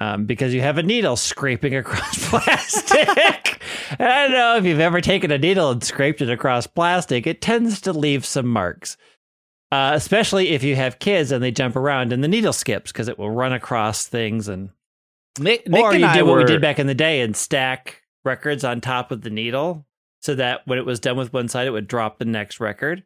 um, 0.00 0.24
because 0.24 0.54
you 0.54 0.62
have 0.62 0.78
a 0.78 0.82
needle 0.82 1.16
scraping 1.16 1.76
across 1.76 2.28
plastic. 2.30 3.53
I 3.98 4.22
don't 4.22 4.32
know 4.32 4.56
if 4.56 4.64
you've 4.64 4.80
ever 4.80 5.00
taken 5.00 5.30
a 5.30 5.38
needle 5.38 5.70
and 5.70 5.82
scraped 5.82 6.20
it 6.20 6.30
across 6.30 6.66
plastic, 6.66 7.26
it 7.26 7.40
tends 7.40 7.80
to 7.82 7.92
leave 7.92 8.24
some 8.24 8.46
marks. 8.46 8.96
Uh, 9.72 9.92
especially 9.94 10.50
if 10.50 10.62
you 10.62 10.76
have 10.76 11.00
kids 11.00 11.32
and 11.32 11.42
they 11.42 11.50
jump 11.50 11.74
around 11.74 12.12
and 12.12 12.22
the 12.22 12.28
needle 12.28 12.52
skips 12.52 12.92
because 12.92 13.08
it 13.08 13.18
will 13.18 13.30
run 13.30 13.52
across 13.52 14.06
things 14.06 14.46
and 14.46 14.70
Nick, 15.40 15.66
Nick 15.66 15.82
or 15.82 15.92
and 15.92 16.00
you 16.00 16.12
did 16.12 16.22
what 16.22 16.36
we 16.36 16.44
did 16.44 16.60
back 16.60 16.78
in 16.78 16.86
the 16.86 16.94
day 16.94 17.22
and 17.22 17.36
stack 17.36 18.02
records 18.24 18.62
on 18.62 18.80
top 18.80 19.10
of 19.10 19.22
the 19.22 19.30
needle 19.30 19.84
so 20.20 20.34
that 20.36 20.66
when 20.66 20.78
it 20.78 20.86
was 20.86 21.00
done 21.00 21.16
with 21.16 21.32
one 21.32 21.48
side, 21.48 21.66
it 21.66 21.70
would 21.70 21.88
drop 21.88 22.18
the 22.18 22.24
next 22.24 22.60
record. 22.60 23.02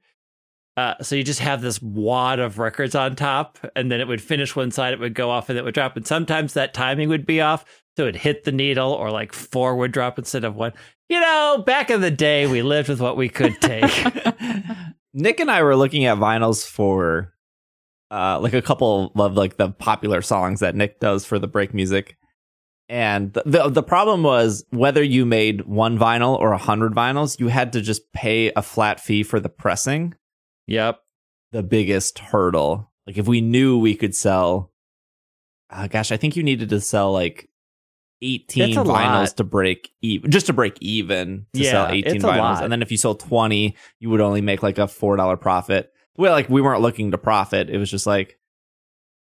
Uh, 0.78 0.94
so 1.02 1.16
you 1.16 1.24
just 1.24 1.40
have 1.40 1.60
this 1.60 1.82
wad 1.82 2.38
of 2.38 2.60
records 2.60 2.94
on 2.94 3.16
top, 3.16 3.58
and 3.74 3.90
then 3.90 4.00
it 4.00 4.06
would 4.06 4.22
finish 4.22 4.54
one 4.54 4.70
side, 4.70 4.92
it 4.92 5.00
would 5.00 5.12
go 5.12 5.28
off, 5.28 5.48
and 5.48 5.58
it 5.58 5.64
would 5.64 5.74
drop. 5.74 5.96
And 5.96 6.06
sometimes 6.06 6.52
that 6.52 6.72
timing 6.72 7.08
would 7.08 7.26
be 7.26 7.40
off, 7.40 7.64
so 7.96 8.04
it 8.04 8.06
would 8.06 8.16
hit 8.16 8.44
the 8.44 8.52
needle, 8.52 8.92
or 8.92 9.10
like 9.10 9.32
four 9.32 9.74
would 9.74 9.90
drop 9.90 10.20
instead 10.20 10.44
of 10.44 10.54
one. 10.54 10.72
You 11.08 11.18
know, 11.18 11.64
back 11.66 11.90
in 11.90 12.00
the 12.00 12.12
day, 12.12 12.46
we 12.46 12.62
lived 12.62 12.88
with 12.88 13.00
what 13.00 13.16
we 13.16 13.28
could 13.28 13.60
take. 13.60 13.90
Nick 15.14 15.40
and 15.40 15.50
I 15.50 15.64
were 15.64 15.74
looking 15.74 16.04
at 16.04 16.18
vinyls 16.18 16.64
for 16.64 17.34
uh 18.12 18.38
like 18.40 18.54
a 18.54 18.62
couple 18.62 19.10
of 19.16 19.34
like 19.36 19.56
the 19.56 19.70
popular 19.70 20.22
songs 20.22 20.60
that 20.60 20.76
Nick 20.76 21.00
does 21.00 21.24
for 21.24 21.40
the 21.40 21.48
break 21.48 21.74
music. 21.74 22.16
And 22.88 23.32
the 23.32 23.42
the, 23.44 23.68
the 23.68 23.82
problem 23.82 24.22
was 24.22 24.64
whether 24.70 25.02
you 25.02 25.26
made 25.26 25.66
one 25.66 25.98
vinyl 25.98 26.38
or 26.38 26.52
a 26.52 26.58
hundred 26.58 26.92
vinyls, 26.92 27.40
you 27.40 27.48
had 27.48 27.72
to 27.72 27.80
just 27.80 28.12
pay 28.12 28.52
a 28.54 28.62
flat 28.62 29.00
fee 29.00 29.24
for 29.24 29.40
the 29.40 29.48
pressing. 29.48 30.14
Yep. 30.68 31.00
The 31.52 31.62
biggest 31.64 32.18
hurdle. 32.20 32.92
Like 33.06 33.18
if 33.18 33.26
we 33.26 33.40
knew 33.40 33.78
we 33.78 33.94
could 33.96 34.14
sell 34.14 34.70
uh, 35.70 35.86
gosh, 35.88 36.12
I 36.12 36.16
think 36.16 36.36
you 36.36 36.42
needed 36.42 36.68
to 36.70 36.80
sell 36.80 37.12
like 37.12 37.48
18 38.22 38.74
vinyls 38.74 38.84
lot. 38.86 39.36
to 39.36 39.44
break 39.44 39.90
even 40.02 40.30
just 40.30 40.46
to 40.46 40.52
break 40.52 40.76
even 40.80 41.46
to 41.54 41.60
Yeah, 41.60 41.70
sell 41.70 41.88
18 41.92 42.20
vinyls 42.20 42.36
lot. 42.38 42.62
and 42.64 42.72
then 42.72 42.82
if 42.82 42.90
you 42.90 42.96
sold 42.96 43.20
20 43.20 43.76
you 44.00 44.10
would 44.10 44.20
only 44.20 44.40
make 44.40 44.60
like 44.62 44.78
a 44.78 44.82
$4 44.88 45.40
profit 45.40 45.92
well 46.16 46.32
like 46.32 46.48
we 46.50 46.60
weren't 46.60 46.80
looking 46.82 47.12
to 47.12 47.18
profit 47.18 47.70
it 47.70 47.78
was 47.78 47.88
just 47.88 48.08
like 48.08 48.36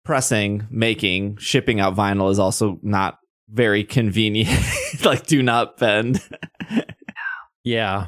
pressing 0.03 0.67
making 0.69 1.37
shipping 1.37 1.79
out 1.79 1.95
vinyl 1.95 2.29
is 2.29 2.39
also 2.39 2.77
not 2.83 3.19
very 3.49 3.85
convenient 3.85 4.49
like 5.05 5.25
do 5.27 5.41
not 5.41 5.77
bend 5.77 6.21
Yeah. 7.63 8.07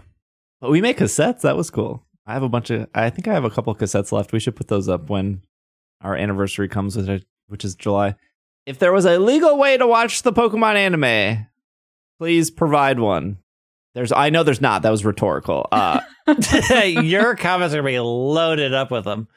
but 0.60 0.72
we 0.72 0.82
make 0.82 0.98
cassettes 0.98 1.42
that 1.42 1.56
was 1.56 1.70
cool 1.70 2.05
i 2.26 2.34
have 2.34 2.44
a 2.44 2.50
bunch 2.50 2.70
of 2.70 2.88
i 2.94 3.10
think 3.10 3.28
i 3.28 3.34
have 3.34 3.46
a 3.46 3.50
couple 3.50 3.72
of 3.72 3.80
cassettes 3.80 4.12
left 4.12 4.32
we 4.32 4.40
should 4.40 4.56
put 4.56 4.68
those 4.68 4.90
up 4.90 5.10
when 5.10 5.42
our 6.02 6.16
anniversary 6.16 6.68
comes 6.68 6.96
with 6.96 7.10
it 7.10 7.26
which 7.48 7.66
is 7.66 7.76
july 7.76 8.16
if 8.66 8.80
there 8.80 8.94
was 8.94 9.06
a 9.06 9.20
legal 9.20 9.58
way 9.58 9.78
to 9.78 9.88
watch 9.88 10.24
the 10.24 10.34
pokemon 10.34 10.76
anime 10.76 11.48
please 12.20 12.50
provide 12.52 13.00
one 13.00 13.38
there's 13.94 14.12
i 14.12 14.30
know 14.30 14.44
there's 14.44 14.62
not 14.62 14.82
that 14.82 14.92
was 14.92 15.06
rhetorical 15.06 15.68
uh 15.72 16.00
Your 16.86 17.36
comments 17.36 17.74
are 17.76 17.82
going 17.82 17.94
to 17.94 17.98
be 17.98 18.00
loaded 18.00 18.74
up 18.74 18.92
with 18.92 19.06
them. 19.06 19.28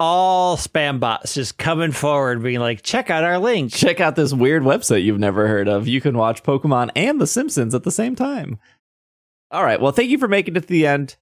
All 0.00 0.56
spam 0.56 1.00
bots 1.00 1.34
just 1.34 1.58
coming 1.58 1.90
forward, 1.90 2.42
being 2.42 2.60
like, 2.60 2.82
check 2.82 3.10
out 3.10 3.24
our 3.24 3.38
link. 3.38 3.72
check 3.72 3.98
out 4.00 4.14
this 4.14 4.32
weird 4.32 4.62
website 4.62 5.02
you've 5.02 5.18
never 5.18 5.48
heard 5.48 5.66
of. 5.66 5.88
You 5.88 6.00
can 6.00 6.16
watch 6.16 6.44
Pokemon 6.44 6.90
and 6.94 7.20
The 7.20 7.26
Simpsons 7.26 7.74
at 7.74 7.82
the 7.82 7.90
same 7.90 8.14
time. 8.14 8.58
All 9.50 9.64
right. 9.64 9.80
Well, 9.80 9.90
thank 9.90 10.10
you 10.10 10.18
for 10.18 10.28
making 10.28 10.54
it 10.54 10.60
to 10.60 10.68
the 10.68 10.86
end. 10.86 11.16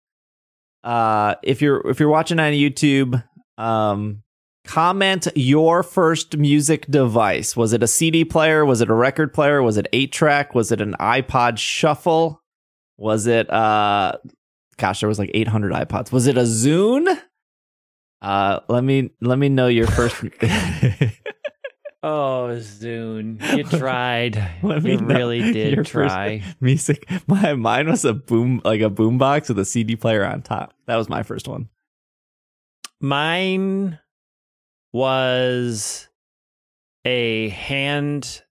Uh, 0.87 1.35
if 1.43 1.61
you're 1.61 1.85
if 1.89 1.99
you're 1.99 2.09
watching 2.09 2.39
on 2.39 2.53
YouTube, 2.53 3.23
um, 3.59 4.23
comment 4.65 5.27
your 5.35 5.83
first 5.83 6.37
music 6.37 6.87
device. 6.87 7.57
Was 7.57 7.73
it 7.73 7.83
a 7.83 7.89
CD 7.89 8.25
player? 8.25 8.65
Was 8.65 8.81
it 8.81 8.89
a 8.89 8.95
record 8.95 9.35
player? 9.35 9.63
Was 9.63 9.77
it 9.77 9.89
eight 9.93 10.13
track? 10.13 10.55
Was 10.55 10.71
it 10.71 10.81
an 10.81 10.95
iPod 11.01 11.59
Shuffle? 11.59 12.41
Was 12.99 13.27
it 13.27 13.53
uh, 13.53 14.13
gosh, 14.77 15.01
there 15.01 15.09
was 15.09 15.19
like 15.19 15.33
800 15.35 15.73
iPods. 15.73 16.13
Was 16.13 16.29
it 16.29 16.39
a 16.39 16.43
Zune? 16.43 17.21
Uh, 18.23 18.61
let 18.69 18.85
me 18.85 19.11
let 19.21 19.41
me 19.41 19.49
know 19.49 19.67
your 19.67 19.89
first. 19.89 20.23
Oh, 22.02 22.51
Zune. 22.59 23.40
You 23.56 23.64
tried. 23.78 24.36
Let 24.62 24.85
you 24.85 24.98
really 24.98 25.39
your 25.40 25.52
did 25.52 25.77
first- 25.89 25.93
try. 26.14 26.43
music. 26.60 27.10
My 27.27 27.55
mine 27.55 27.89
was 27.89 28.05
a 28.05 28.14
boom 28.14 28.60
like 28.64 28.81
a 28.81 28.90
boom 28.90 29.18
box 29.18 29.48
with 29.48 29.59
a 29.59 29.64
CD 29.64 29.97
player 29.97 30.24
on 30.24 30.43
top. 30.43 30.73
That 30.86 30.97
was 30.97 31.09
my 31.09 31.23
first 31.23 31.48
one. 31.48 31.68
Mine 33.01 33.98
was 34.93 36.09
a 37.05 37.48
hand. 37.51 38.43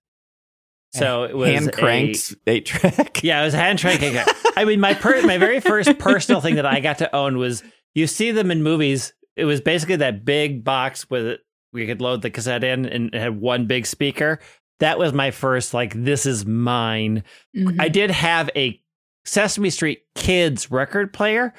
So 0.94 1.24
it 1.24 1.36
was 1.36 1.50
hand 1.50 1.68
a- 1.70 1.72
cranked 1.72 2.36
eight 2.48 2.66
track. 2.66 3.20
Yeah, 3.24 3.42
it 3.42 3.46
was 3.46 3.54
a 3.54 3.58
hand 3.58 3.80
cranking. 3.80 4.18
I 4.56 4.66
mean, 4.66 4.80
my 4.80 4.94
per- 4.94 5.22
my 5.26 5.38
very 5.38 5.60
first 5.60 5.98
personal 5.98 6.42
thing 6.42 6.56
that 6.56 6.66
I 6.66 6.80
got 6.80 7.00
to 7.00 7.14
own 7.16 7.38
was 7.38 7.64
you 7.94 8.08
see 8.08 8.32
them 8.32 8.52
in 8.52 8.64
movies. 8.64 9.14
It 9.36 9.46
was 9.46 9.60
basically 9.60 9.98
that 9.98 10.24
big 10.24 10.64
box 10.64 11.10
with 11.10 11.40
we 11.76 11.86
could 11.86 12.02
load 12.02 12.22
the 12.24 12.32
cassette 12.32 12.64
in 12.64 12.86
and 12.86 13.14
it 13.14 13.20
had 13.22 13.40
one 13.40 13.68
big 13.68 13.86
speaker. 13.86 14.40
That 14.80 14.98
was 14.98 15.14
my 15.14 15.32
first 15.32 15.74
like 15.74 15.94
this 15.94 16.26
is 16.26 16.46
mine. 16.46 17.24
Mhm. 17.56 17.80
I 17.80 17.90
did 17.90 18.10
have 18.12 18.50
a 18.56 18.82
Sesame 19.26 19.70
Street 19.70 20.02
Kids 20.16 20.72
record 20.72 21.14
player 21.14 21.54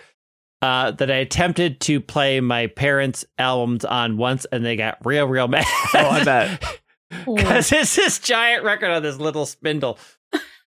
uh, 0.63 0.91
that 0.93 1.11
I 1.11 1.17
attempted 1.17 1.81
to 1.83 2.01
play 2.01 2.41
my 2.41 2.67
parents' 2.69 3.25
albums 3.39 3.85
on 3.85 4.17
once, 4.17 4.47
and 4.51 4.65
they 4.65 4.75
got 4.75 4.99
real, 5.05 5.27
real 5.27 5.49
mad. 5.49 5.65
Oh, 5.95 6.09
I 6.09 6.25
bet. 6.25 6.81
Because 7.25 7.71
it's 7.71 7.95
this 7.95 8.19
giant 8.19 8.65
record 8.65 8.91
on 8.91 9.01
this 9.03 9.19
little 9.19 9.47
spindle. 9.47 9.97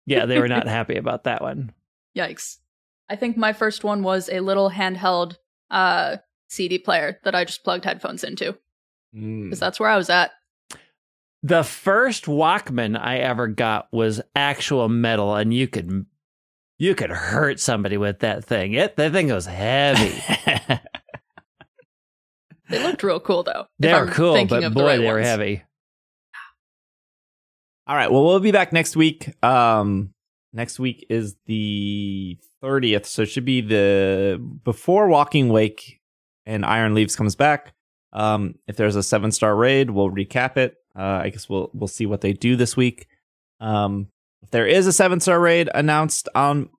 Yeah, 0.06 0.26
they 0.26 0.38
were 0.38 0.46
not 0.48 0.68
happy 0.68 0.96
about 0.96 1.24
that 1.24 1.42
one. 1.42 1.72
Yikes. 2.16 2.58
I 3.08 3.16
think 3.16 3.36
my 3.36 3.52
first 3.52 3.82
one 3.82 4.02
was 4.04 4.28
a 4.28 4.38
little 4.40 4.70
handheld 4.70 5.36
uh, 5.70 6.18
CD 6.48 6.78
player 6.78 7.18
that 7.24 7.34
I 7.34 7.44
just 7.44 7.64
plugged 7.64 7.84
headphones 7.84 8.22
into 8.22 8.56
Mm. 9.14 9.44
because 9.44 9.60
that's 9.60 9.80
where 9.80 9.88
I 9.88 9.96
was 9.96 10.10
at. 10.10 10.30
The 11.42 11.64
first 11.64 12.26
Walkman 12.26 12.98
I 12.98 13.18
ever 13.18 13.48
got 13.48 13.88
was 13.92 14.20
actual 14.36 14.88
metal, 14.88 15.34
and 15.34 15.52
you 15.54 15.68
could 15.68 16.06
you 16.78 16.94
could 16.94 17.10
hurt 17.10 17.60
somebody 17.60 17.96
with 17.96 18.20
that 18.20 18.44
thing. 18.44 18.74
It 18.74 18.96
that 18.96 19.12
thing 19.12 19.32
was 19.32 19.46
heavy. 19.46 20.22
They 22.70 22.82
looked 22.82 23.02
real 23.02 23.20
cool 23.20 23.42
though. 23.42 23.66
They 23.80 23.92
were 23.92 24.06
cool, 24.06 24.32
thinking 24.34 24.60
but 24.60 24.64
of 24.64 24.74
the 24.74 24.80
boy, 24.80 24.86
right 24.86 24.98
they 24.98 25.06
were 25.06 25.14
ones. 25.14 25.26
heavy. 25.26 25.62
All 27.86 27.96
right. 27.96 28.10
Well, 28.10 28.24
we'll 28.24 28.38
be 28.38 28.52
back 28.52 28.72
next 28.72 28.94
week. 28.94 29.34
Um, 29.44 30.14
next 30.52 30.78
week 30.78 31.04
is 31.10 31.34
the 31.46 32.38
30th, 32.62 33.06
so 33.06 33.22
it 33.22 33.26
should 33.26 33.44
be 33.44 33.60
the 33.60 34.40
before 34.64 35.08
Walking 35.08 35.48
Wake 35.48 36.00
and 36.46 36.64
Iron 36.64 36.94
Leaves 36.94 37.16
comes 37.16 37.34
back. 37.34 37.74
Um, 38.12 38.56
if 38.66 38.76
there's 38.76 38.96
a 38.96 39.02
seven 39.02 39.30
star 39.32 39.54
raid, 39.54 39.90
we'll 39.90 40.10
recap 40.10 40.56
it. 40.56 40.76
Uh, 40.96 41.20
I 41.24 41.30
guess 41.30 41.48
we'll 41.48 41.70
we'll 41.72 41.88
see 41.88 42.06
what 42.06 42.20
they 42.20 42.32
do 42.32 42.56
this 42.56 42.76
week. 42.76 43.06
Um, 43.60 44.08
if 44.42 44.50
there 44.50 44.66
is 44.66 44.86
a 44.86 44.92
seven 44.92 45.20
star 45.20 45.38
raid 45.40 45.70
announced 45.74 46.28
on 46.34 46.70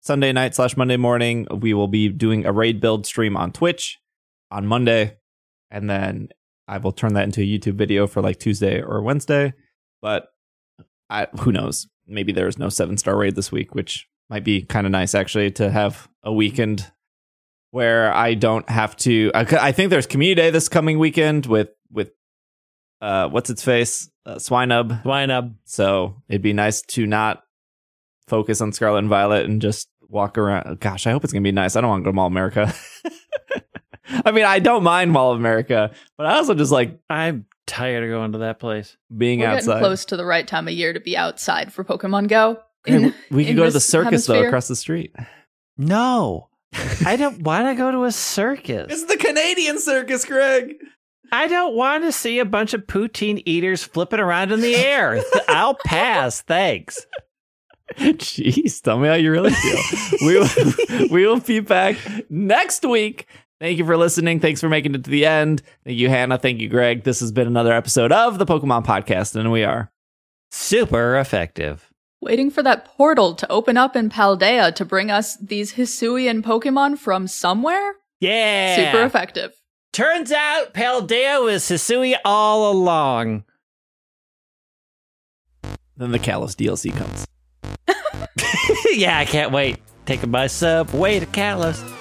Sunday 0.00 0.32
night 0.32 0.54
slash 0.54 0.76
Monday 0.76 0.96
morning, 0.96 1.46
we 1.50 1.72
will 1.72 1.88
be 1.88 2.08
doing 2.08 2.44
a 2.44 2.52
raid 2.52 2.80
build 2.80 3.06
stream 3.06 3.36
on 3.36 3.52
Twitch 3.52 3.98
on 4.50 4.66
Monday, 4.66 5.16
and 5.70 5.88
then 5.88 6.28
I 6.68 6.78
will 6.78 6.92
turn 6.92 7.14
that 7.14 7.24
into 7.24 7.40
a 7.40 7.44
YouTube 7.44 7.74
video 7.74 8.06
for 8.06 8.20
like 8.20 8.38
Tuesday 8.38 8.82
or 8.82 9.02
Wednesday. 9.02 9.54
But 10.02 10.28
I, 11.08 11.28
who 11.40 11.52
knows? 11.52 11.86
Maybe 12.06 12.32
there's 12.32 12.58
no 12.58 12.68
seven 12.68 12.98
star 12.98 13.16
raid 13.16 13.36
this 13.36 13.50
week, 13.50 13.74
which 13.74 14.06
might 14.28 14.44
be 14.44 14.62
kind 14.62 14.86
of 14.86 14.90
nice 14.90 15.14
actually 15.14 15.50
to 15.52 15.70
have 15.70 16.08
a 16.22 16.32
weekend 16.32 16.90
where 17.74 18.14
I 18.14 18.34
don't 18.34 18.68
have 18.70 18.94
to. 18.98 19.32
I 19.34 19.72
think 19.72 19.90
there's 19.90 20.06
community 20.06 20.40
day 20.40 20.50
this 20.50 20.68
coming 20.68 20.96
weekend 21.00 21.44
with 21.46 21.70
with 21.90 22.12
uh 23.00 23.28
what's 23.30 23.50
its 23.50 23.64
face 23.64 24.08
uh, 24.24 24.36
Swinub. 24.36 25.04
Line 25.04 25.32
up. 25.32 25.46
So 25.64 26.22
it'd 26.28 26.40
be 26.40 26.52
nice 26.52 26.82
to 26.82 27.04
not 27.04 27.42
focus 28.28 28.60
on 28.60 28.70
Scarlet 28.72 28.98
and 29.00 29.08
Violet 29.08 29.46
and 29.46 29.60
just 29.60 29.88
walk 30.08 30.38
around. 30.38 30.78
Gosh, 30.78 31.08
I 31.08 31.10
hope 31.10 31.24
it's 31.24 31.32
gonna 31.32 31.42
be 31.42 31.50
nice. 31.50 31.74
I 31.74 31.80
don't 31.80 31.90
want 31.90 32.02
to 32.02 32.04
go 32.04 32.10
to 32.12 32.14
Mall 32.14 32.28
of 32.28 32.32
America. 32.32 32.72
I 34.24 34.30
mean, 34.30 34.44
I 34.44 34.60
don't 34.60 34.84
mind 34.84 35.10
Mall 35.10 35.32
of 35.32 35.38
America, 35.40 35.90
but 36.16 36.26
I 36.26 36.36
also 36.36 36.54
just 36.54 36.70
like 36.70 37.00
I'm 37.10 37.44
tired 37.66 38.04
of 38.04 38.10
going 38.10 38.32
to 38.32 38.38
that 38.38 38.60
place. 38.60 38.96
Being 39.16 39.40
We're 39.40 39.48
outside. 39.48 39.66
getting 39.66 39.80
close 39.82 40.04
to 40.06 40.16
the 40.16 40.24
right 40.24 40.46
time 40.46 40.68
of 40.68 40.74
year 40.74 40.92
to 40.92 41.00
be 41.00 41.16
outside 41.16 41.72
for 41.72 41.82
Pokemon 41.82 42.28
Go. 42.28 42.60
In- 42.86 43.02
we- 43.32 43.38
we 43.38 43.44
could 43.46 43.56
go 43.56 43.64
to 43.64 43.70
the 43.70 43.74
this 43.74 43.84
circus 43.84 44.26
though 44.26 44.44
across 44.46 44.68
the 44.68 44.76
street. 44.76 45.12
No, 45.76 46.50
I 47.06 47.16
don't 47.16 47.42
want 47.42 47.68
to 47.68 47.74
go 47.74 47.90
to 47.90 48.04
a 48.04 48.12
circus. 48.12 48.86
It's 48.90 49.04
the 49.04 49.16
Canadian 49.16 49.80
circus, 49.80 50.24
Greg. 50.24 50.74
I 51.32 51.48
don't 51.48 51.74
want 51.74 52.04
to 52.04 52.12
see 52.12 52.38
a 52.38 52.44
bunch 52.44 52.74
of 52.74 52.82
poutine 52.82 53.42
eaters 53.44 53.82
flipping 53.82 54.20
around 54.20 54.52
in 54.52 54.60
the 54.60 54.76
air. 54.76 55.22
I'll 55.48 55.76
pass. 55.84 56.42
Thanks. 56.42 57.06
Jeez, 57.98 58.80
tell 58.82 58.98
me 58.98 59.08
how 59.08 59.14
you 59.14 59.30
really 59.30 59.50
feel. 59.50 59.78
we 60.26 60.38
will, 60.38 61.08
we 61.10 61.26
will 61.26 61.40
be 61.40 61.60
back 61.60 61.96
next 62.30 62.84
week. 62.84 63.26
Thank 63.60 63.78
you 63.78 63.86
for 63.86 63.96
listening. 63.96 64.40
Thanks 64.40 64.60
for 64.60 64.68
making 64.68 64.94
it 64.94 65.04
to 65.04 65.10
the 65.10 65.26
end. 65.26 65.62
Thank 65.84 65.98
you, 65.98 66.08
Hannah. 66.08 66.38
Thank 66.38 66.60
you, 66.60 66.68
Greg. 66.68 67.04
This 67.04 67.20
has 67.20 67.32
been 67.32 67.46
another 67.46 67.72
episode 67.72 68.12
of 68.12 68.38
the 68.38 68.46
Pokemon 68.46 68.84
Podcast, 68.84 69.36
and 69.36 69.50
we 69.52 69.64
are. 69.64 69.90
Super 70.50 71.16
effective. 71.16 71.93
Waiting 72.24 72.50
for 72.50 72.62
that 72.62 72.86
portal 72.86 73.34
to 73.34 73.46
open 73.52 73.76
up 73.76 73.94
in 73.94 74.08
Paldea 74.08 74.74
to 74.76 74.84
bring 74.86 75.10
us 75.10 75.36
these 75.36 75.74
Hisuian 75.74 76.40
Pokemon 76.40 76.96
from 76.96 77.28
somewhere? 77.28 77.96
Yeah. 78.18 78.76
Super 78.76 79.04
effective. 79.04 79.52
Turns 79.92 80.32
out 80.32 80.72
Paldea 80.72 81.44
was 81.44 81.64
Hisui 81.64 82.14
all 82.24 82.72
along. 82.72 83.44
Then 85.98 86.12
the 86.12 86.18
Kalos 86.18 86.56
DLC 86.56 86.96
comes. 86.96 87.26
yeah, 88.98 89.18
I 89.18 89.26
can't 89.26 89.52
wait. 89.52 89.76
Taking 90.06 90.30
my 90.30 90.46
sub 90.46 90.94
way 90.94 91.20
to 91.20 91.26
Kalos. 91.26 91.93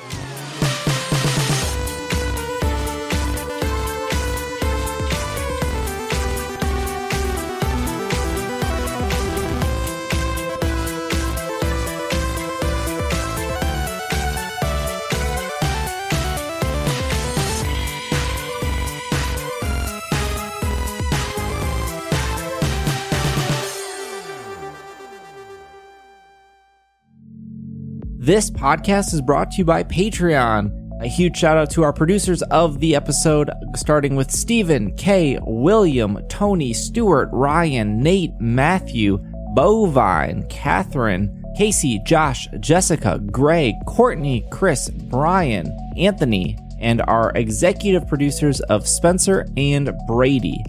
This 28.26 28.50
podcast 28.50 29.14
is 29.14 29.20
brought 29.22 29.52
to 29.52 29.58
you 29.58 29.66
by 29.66 29.84
Patreon. 29.84 31.02
A 31.02 31.08
huge 31.10 31.36
shout 31.36 31.58
out 31.58 31.70
to 31.72 31.84
our 31.84 31.92
producers 31.92 32.42
of 32.44 32.80
the 32.80 32.96
episode, 32.96 33.52
starting 33.76 34.16
with 34.16 34.32
Stephen, 34.32 34.96
Kay, 34.96 35.38
William, 35.42 36.18
Tony, 36.30 36.72
Stuart, 36.72 37.28
Ryan, 37.34 38.00
Nate, 38.00 38.32
Matthew, 38.40 39.18
Bovine, 39.54 40.48
Catherine, 40.50 41.44
Casey, 41.58 42.00
Josh, 42.06 42.48
Jessica, 42.62 43.20
Greg, 43.30 43.74
Courtney, 43.88 44.48
Chris, 44.52 44.90
Brian, 44.90 45.68
Anthony, 45.98 46.58
and 46.80 47.02
our 47.02 47.34
executive 47.36 48.08
producers 48.08 48.62
of 48.62 48.88
Spencer 48.88 49.46
and 49.58 49.92
Brady. 50.08 50.64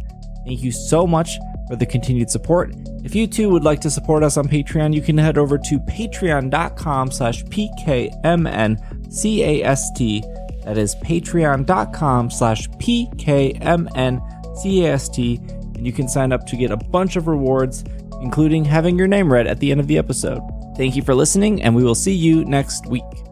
Thank 0.44 0.64
you 0.64 0.72
so 0.72 1.06
much 1.06 1.38
for 1.68 1.76
the 1.76 1.86
continued 1.86 2.30
support. 2.30 2.74
If 3.04 3.14
you 3.14 3.26
too 3.26 3.50
would 3.50 3.64
like 3.64 3.80
to 3.82 3.90
support 3.90 4.22
us 4.22 4.36
on 4.36 4.48
Patreon, 4.48 4.94
you 4.94 5.02
can 5.02 5.18
head 5.18 5.38
over 5.38 5.58
to 5.58 5.78
patreon.com 5.80 7.10
slash 7.10 7.44
pkmncast. 7.44 8.84
That 10.64 10.78
is 10.78 10.94
patreon.com 10.96 12.30
slash 12.30 12.68
pkmncast. 12.70 14.18
And 15.76 15.86
you 15.86 15.92
can 15.92 16.08
sign 16.08 16.32
up 16.32 16.46
to 16.46 16.56
get 16.56 16.70
a 16.70 16.76
bunch 16.76 17.16
of 17.16 17.26
rewards, 17.28 17.84
including 18.22 18.64
having 18.64 18.96
your 18.96 19.08
name 19.08 19.32
read 19.32 19.46
at 19.46 19.60
the 19.60 19.70
end 19.70 19.80
of 19.80 19.86
the 19.86 19.98
episode. 19.98 20.40
Thank 20.76 20.96
you 20.96 21.02
for 21.02 21.14
listening, 21.14 21.62
and 21.62 21.76
we 21.76 21.84
will 21.84 21.94
see 21.94 22.14
you 22.14 22.44
next 22.44 22.86
week. 22.86 23.23